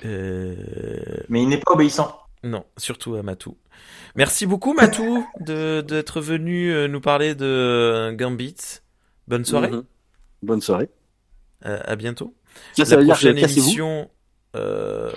Euh... 0.04 0.54
Mais 1.28 1.42
il 1.42 1.48
n'est 1.48 1.58
pas 1.58 1.72
obéissant. 1.72 2.20
Non, 2.44 2.64
surtout 2.76 3.16
à 3.16 3.24
Matou. 3.24 3.56
Merci 4.14 4.46
beaucoup 4.46 4.74
Matou 4.74 5.26
de 5.40 5.80
d'être 5.80 6.20
venu 6.20 6.72
euh, 6.72 6.86
nous 6.86 7.00
parler 7.00 7.34
de 7.34 7.44
euh, 7.44 8.12
Gambit. 8.12 8.54
Bonne 9.26 9.44
soirée, 9.44 9.70
Mhm. 9.70 9.84
Bonne 10.42 10.60
soirée. 10.60 10.88
Euh, 11.66 11.80
à 11.84 11.96
bientôt. 11.96 12.32
Ça, 12.76 12.84
ça 12.84 12.94
la 12.94 13.00
veut 13.00 13.06
dire 13.06 13.14
que 13.14 13.20
prochaine 13.26 13.38
émission, 13.38 14.08
euh, 14.54 15.10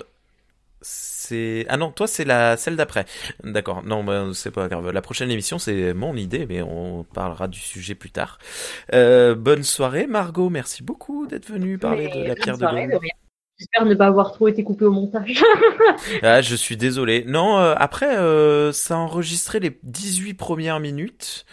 c'est 1.24 1.66
ah 1.68 1.76
non, 1.76 1.90
toi 1.90 2.06
c'est 2.06 2.24
la 2.24 2.56
celle 2.56 2.76
d'après. 2.76 3.06
D'accord. 3.42 3.82
Non, 3.84 4.04
bah, 4.04 4.26
c'est 4.34 4.50
pas 4.50 4.68
grave. 4.68 4.90
La 4.90 5.02
prochaine 5.02 5.30
émission 5.30 5.58
c'est 5.58 5.94
mon 5.94 6.16
idée, 6.16 6.46
mais 6.46 6.62
on 6.62 7.04
parlera 7.04 7.48
du 7.48 7.58
sujet 7.58 7.94
plus 7.94 8.10
tard. 8.10 8.38
Euh, 8.92 9.34
bonne 9.34 9.62
soirée 9.62 10.06
Margot. 10.06 10.50
Merci 10.50 10.82
beaucoup 10.82 11.26
d'être 11.26 11.46
venue 11.46 11.78
parler 11.78 12.10
Mais 12.14 12.22
de 12.22 12.28
la 12.28 12.34
pierre 12.34 12.58
de 12.58 12.92
Dôme. 12.92 13.00
J'espère 13.58 13.84
ne 13.86 13.94
pas 13.94 14.06
avoir 14.06 14.32
trop 14.32 14.48
été 14.48 14.64
coupé 14.64 14.84
au 14.84 14.90
montage. 14.90 15.42
Ah, 16.22 16.42
je 16.42 16.54
suis 16.56 16.76
désolé. 16.76 17.24
Non, 17.26 17.58
euh, 17.58 17.74
après, 17.76 18.16
euh, 18.18 18.72
ça 18.72 18.94
a 18.94 18.98
enregistré 18.98 19.60
les 19.60 19.78
18 19.82 20.34
premières 20.34 20.80
minutes 20.80 21.44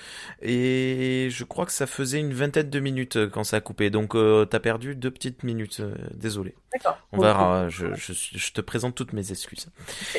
et 0.41 1.27
je 1.31 1.43
crois 1.43 1.65
que 1.65 1.71
ça 1.71 1.85
faisait 1.87 2.19
une 2.19 2.33
vingtaine 2.33 2.69
de 2.69 2.79
minutes 2.79 3.17
euh, 3.17 3.29
quand 3.29 3.43
ça 3.43 3.57
a 3.57 3.61
coupé. 3.61 3.89
Donc, 3.89 4.15
euh, 4.15 4.45
t'as 4.45 4.59
perdu 4.59 4.95
deux 4.95 5.11
petites 5.11 5.43
minutes. 5.43 5.81
désolé. 6.15 6.55
D'accord. 6.73 6.97
On 7.11 7.19
verra. 7.19 7.69
Je, 7.69 7.93
je, 7.93 8.13
suis- 8.13 8.37
je 8.37 8.51
te 8.53 8.61
présente 8.61 8.95
toutes 8.95 9.13
mes 9.13 9.31
excuses. 9.31 9.67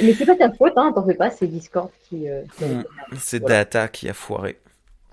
Mais 0.02 0.14
c'est 0.14 0.26
pas 0.26 0.36
ta 0.36 0.52
faute, 0.52 0.72
hein, 0.76 0.92
t'en 0.94 1.04
fais 1.04 1.14
pas, 1.14 1.30
c'est 1.30 1.46
Discord 1.46 1.90
qui. 2.08 2.26
Mm. 2.60 2.84
C'est 3.18 3.40
Voilà. 3.40 3.56
Data 3.64 3.88
qui 3.88 4.08
a 4.08 4.14
foiré. 4.14 4.58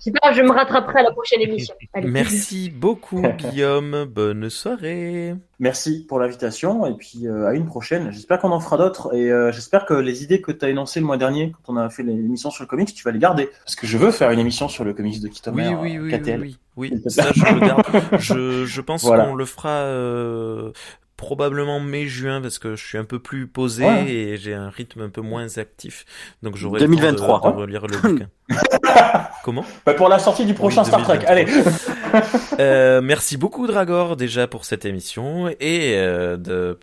C'est 0.00 0.10
pas 0.12 0.18
grave, 0.22 0.34
je 0.36 0.42
me 0.42 0.50
rattraperai 0.52 1.00
à 1.00 1.02
la 1.02 1.10
prochaine 1.12 1.40
émission. 1.42 1.74
Allez. 1.94 2.08
Merci 2.08 2.70
beaucoup, 2.70 3.22
Guillaume. 3.38 4.06
Bonne 4.06 4.48
soirée. 4.50 5.34
Merci 5.58 6.06
pour 6.08 6.18
l'invitation 6.18 6.86
et 6.86 6.94
puis 6.94 7.26
euh, 7.28 7.46
à 7.46 7.54
une 7.54 7.66
prochaine. 7.66 8.10
J'espère 8.10 8.38
qu'on 8.38 8.50
en 8.50 8.60
fera 8.60 8.78
d'autres 8.78 9.14
et 9.14 9.30
euh, 9.30 9.52
j'espère 9.52 9.84
que 9.84 9.92
les 9.92 10.22
idées 10.24 10.40
que 10.40 10.52
tu 10.52 10.64
as 10.64 10.70
énoncées 10.70 11.00
le 11.00 11.06
mois 11.06 11.18
dernier 11.18 11.52
quand 11.64 11.74
on 11.74 11.76
a 11.76 11.90
fait 11.90 12.02
l'émission 12.02 12.50
sur 12.50 12.64
le 12.64 12.68
comics, 12.68 12.92
tu 12.94 13.04
vas 13.04 13.10
les 13.10 13.18
garder. 13.18 13.50
Parce 13.64 13.76
que 13.76 13.86
je 13.86 13.98
veux 13.98 14.10
faire 14.10 14.30
une 14.30 14.38
émission 14.40 14.68
sur 14.68 14.84
le 14.84 14.94
comics 14.94 15.20
de 15.20 15.26
Oui, 15.26 15.30
Kitomer 15.34 15.74
oui, 15.74 15.98
oui, 15.98 16.10
KTL. 16.18 16.40
oui, 16.40 16.56
oui. 16.76 17.02
Te 17.02 17.08
Ça, 17.10 17.30
je 17.34 17.44
le 17.54 17.60
garde. 17.60 17.82
Je, 18.18 18.64
je 18.64 18.80
pense 18.80 19.04
Voilà. 19.04 19.26
qu'on 19.26 19.34
le 19.34 19.44
fera 19.44 19.68
euh, 19.68 20.72
probablement 21.20 21.80
mai-juin 21.80 22.40
parce 22.40 22.58
que 22.58 22.74
je 22.76 22.84
suis 22.84 22.96
un 22.98 23.04
peu 23.04 23.18
plus 23.18 23.46
posé 23.46 23.84
Ouais. 23.84 24.10
et 24.10 24.36
j'ai 24.38 24.54
un 24.54 24.70
rythme 24.70 25.02
un 25.02 25.10
peu 25.10 25.20
moins 25.20 25.58
actif. 25.58 26.06
Donc 26.42 26.56
j'aurai 26.56 26.80
2023, 26.80 27.36
le 27.36 27.42
temps 27.42 27.50
de, 27.50 27.56
de 27.56 27.60
relire 27.60 27.86
le 27.86 27.98
bouquin. 27.98 28.28
Comment? 29.44 29.64
Bah, 29.84 29.94
pour 29.94 30.08
la 30.08 30.18
sortie 30.18 30.46
du 30.46 30.54
prochain 30.54 30.82
Oui, 30.82 30.88
Star 30.88 31.02
Trek, 31.02 31.18
2023. 31.18 31.30
allez 31.30 32.24
Euh, 32.58 33.00
Merci 33.02 33.36
beaucoup 33.36 33.66
Dragor 33.66 34.16
déjà 34.16 34.46
pour 34.48 34.64
cette 34.64 34.84
émission 34.86 35.48
et 35.60 35.94
euh, 35.96 36.36
de, 36.36 36.78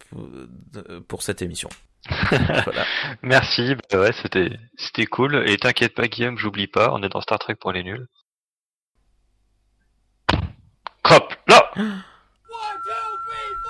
de- 0.74 1.00
pour 1.08 1.24
cette 1.24 1.42
émission. 1.42 1.70
voilà. 2.32 2.86
Merci, 3.22 3.76
bah 3.92 4.00
ouais, 4.00 4.14
c'était 4.22 4.52
c'était 4.78 5.06
cool. 5.08 5.44
Et 5.50 5.58
t'inquiète 5.58 5.94
pas, 5.96 6.08
Guillaume, 6.08 6.38
j'oublie 6.38 6.68
pas, 6.68 6.92
on 6.94 7.02
est 7.04 7.10
dans 7.10 7.22
Star 7.22 7.40
Trek 7.40 7.56
pour 7.56 7.72
les 7.74 7.84
nuls. 7.84 8.08
Hop, 11.10 11.34
là 11.48 11.72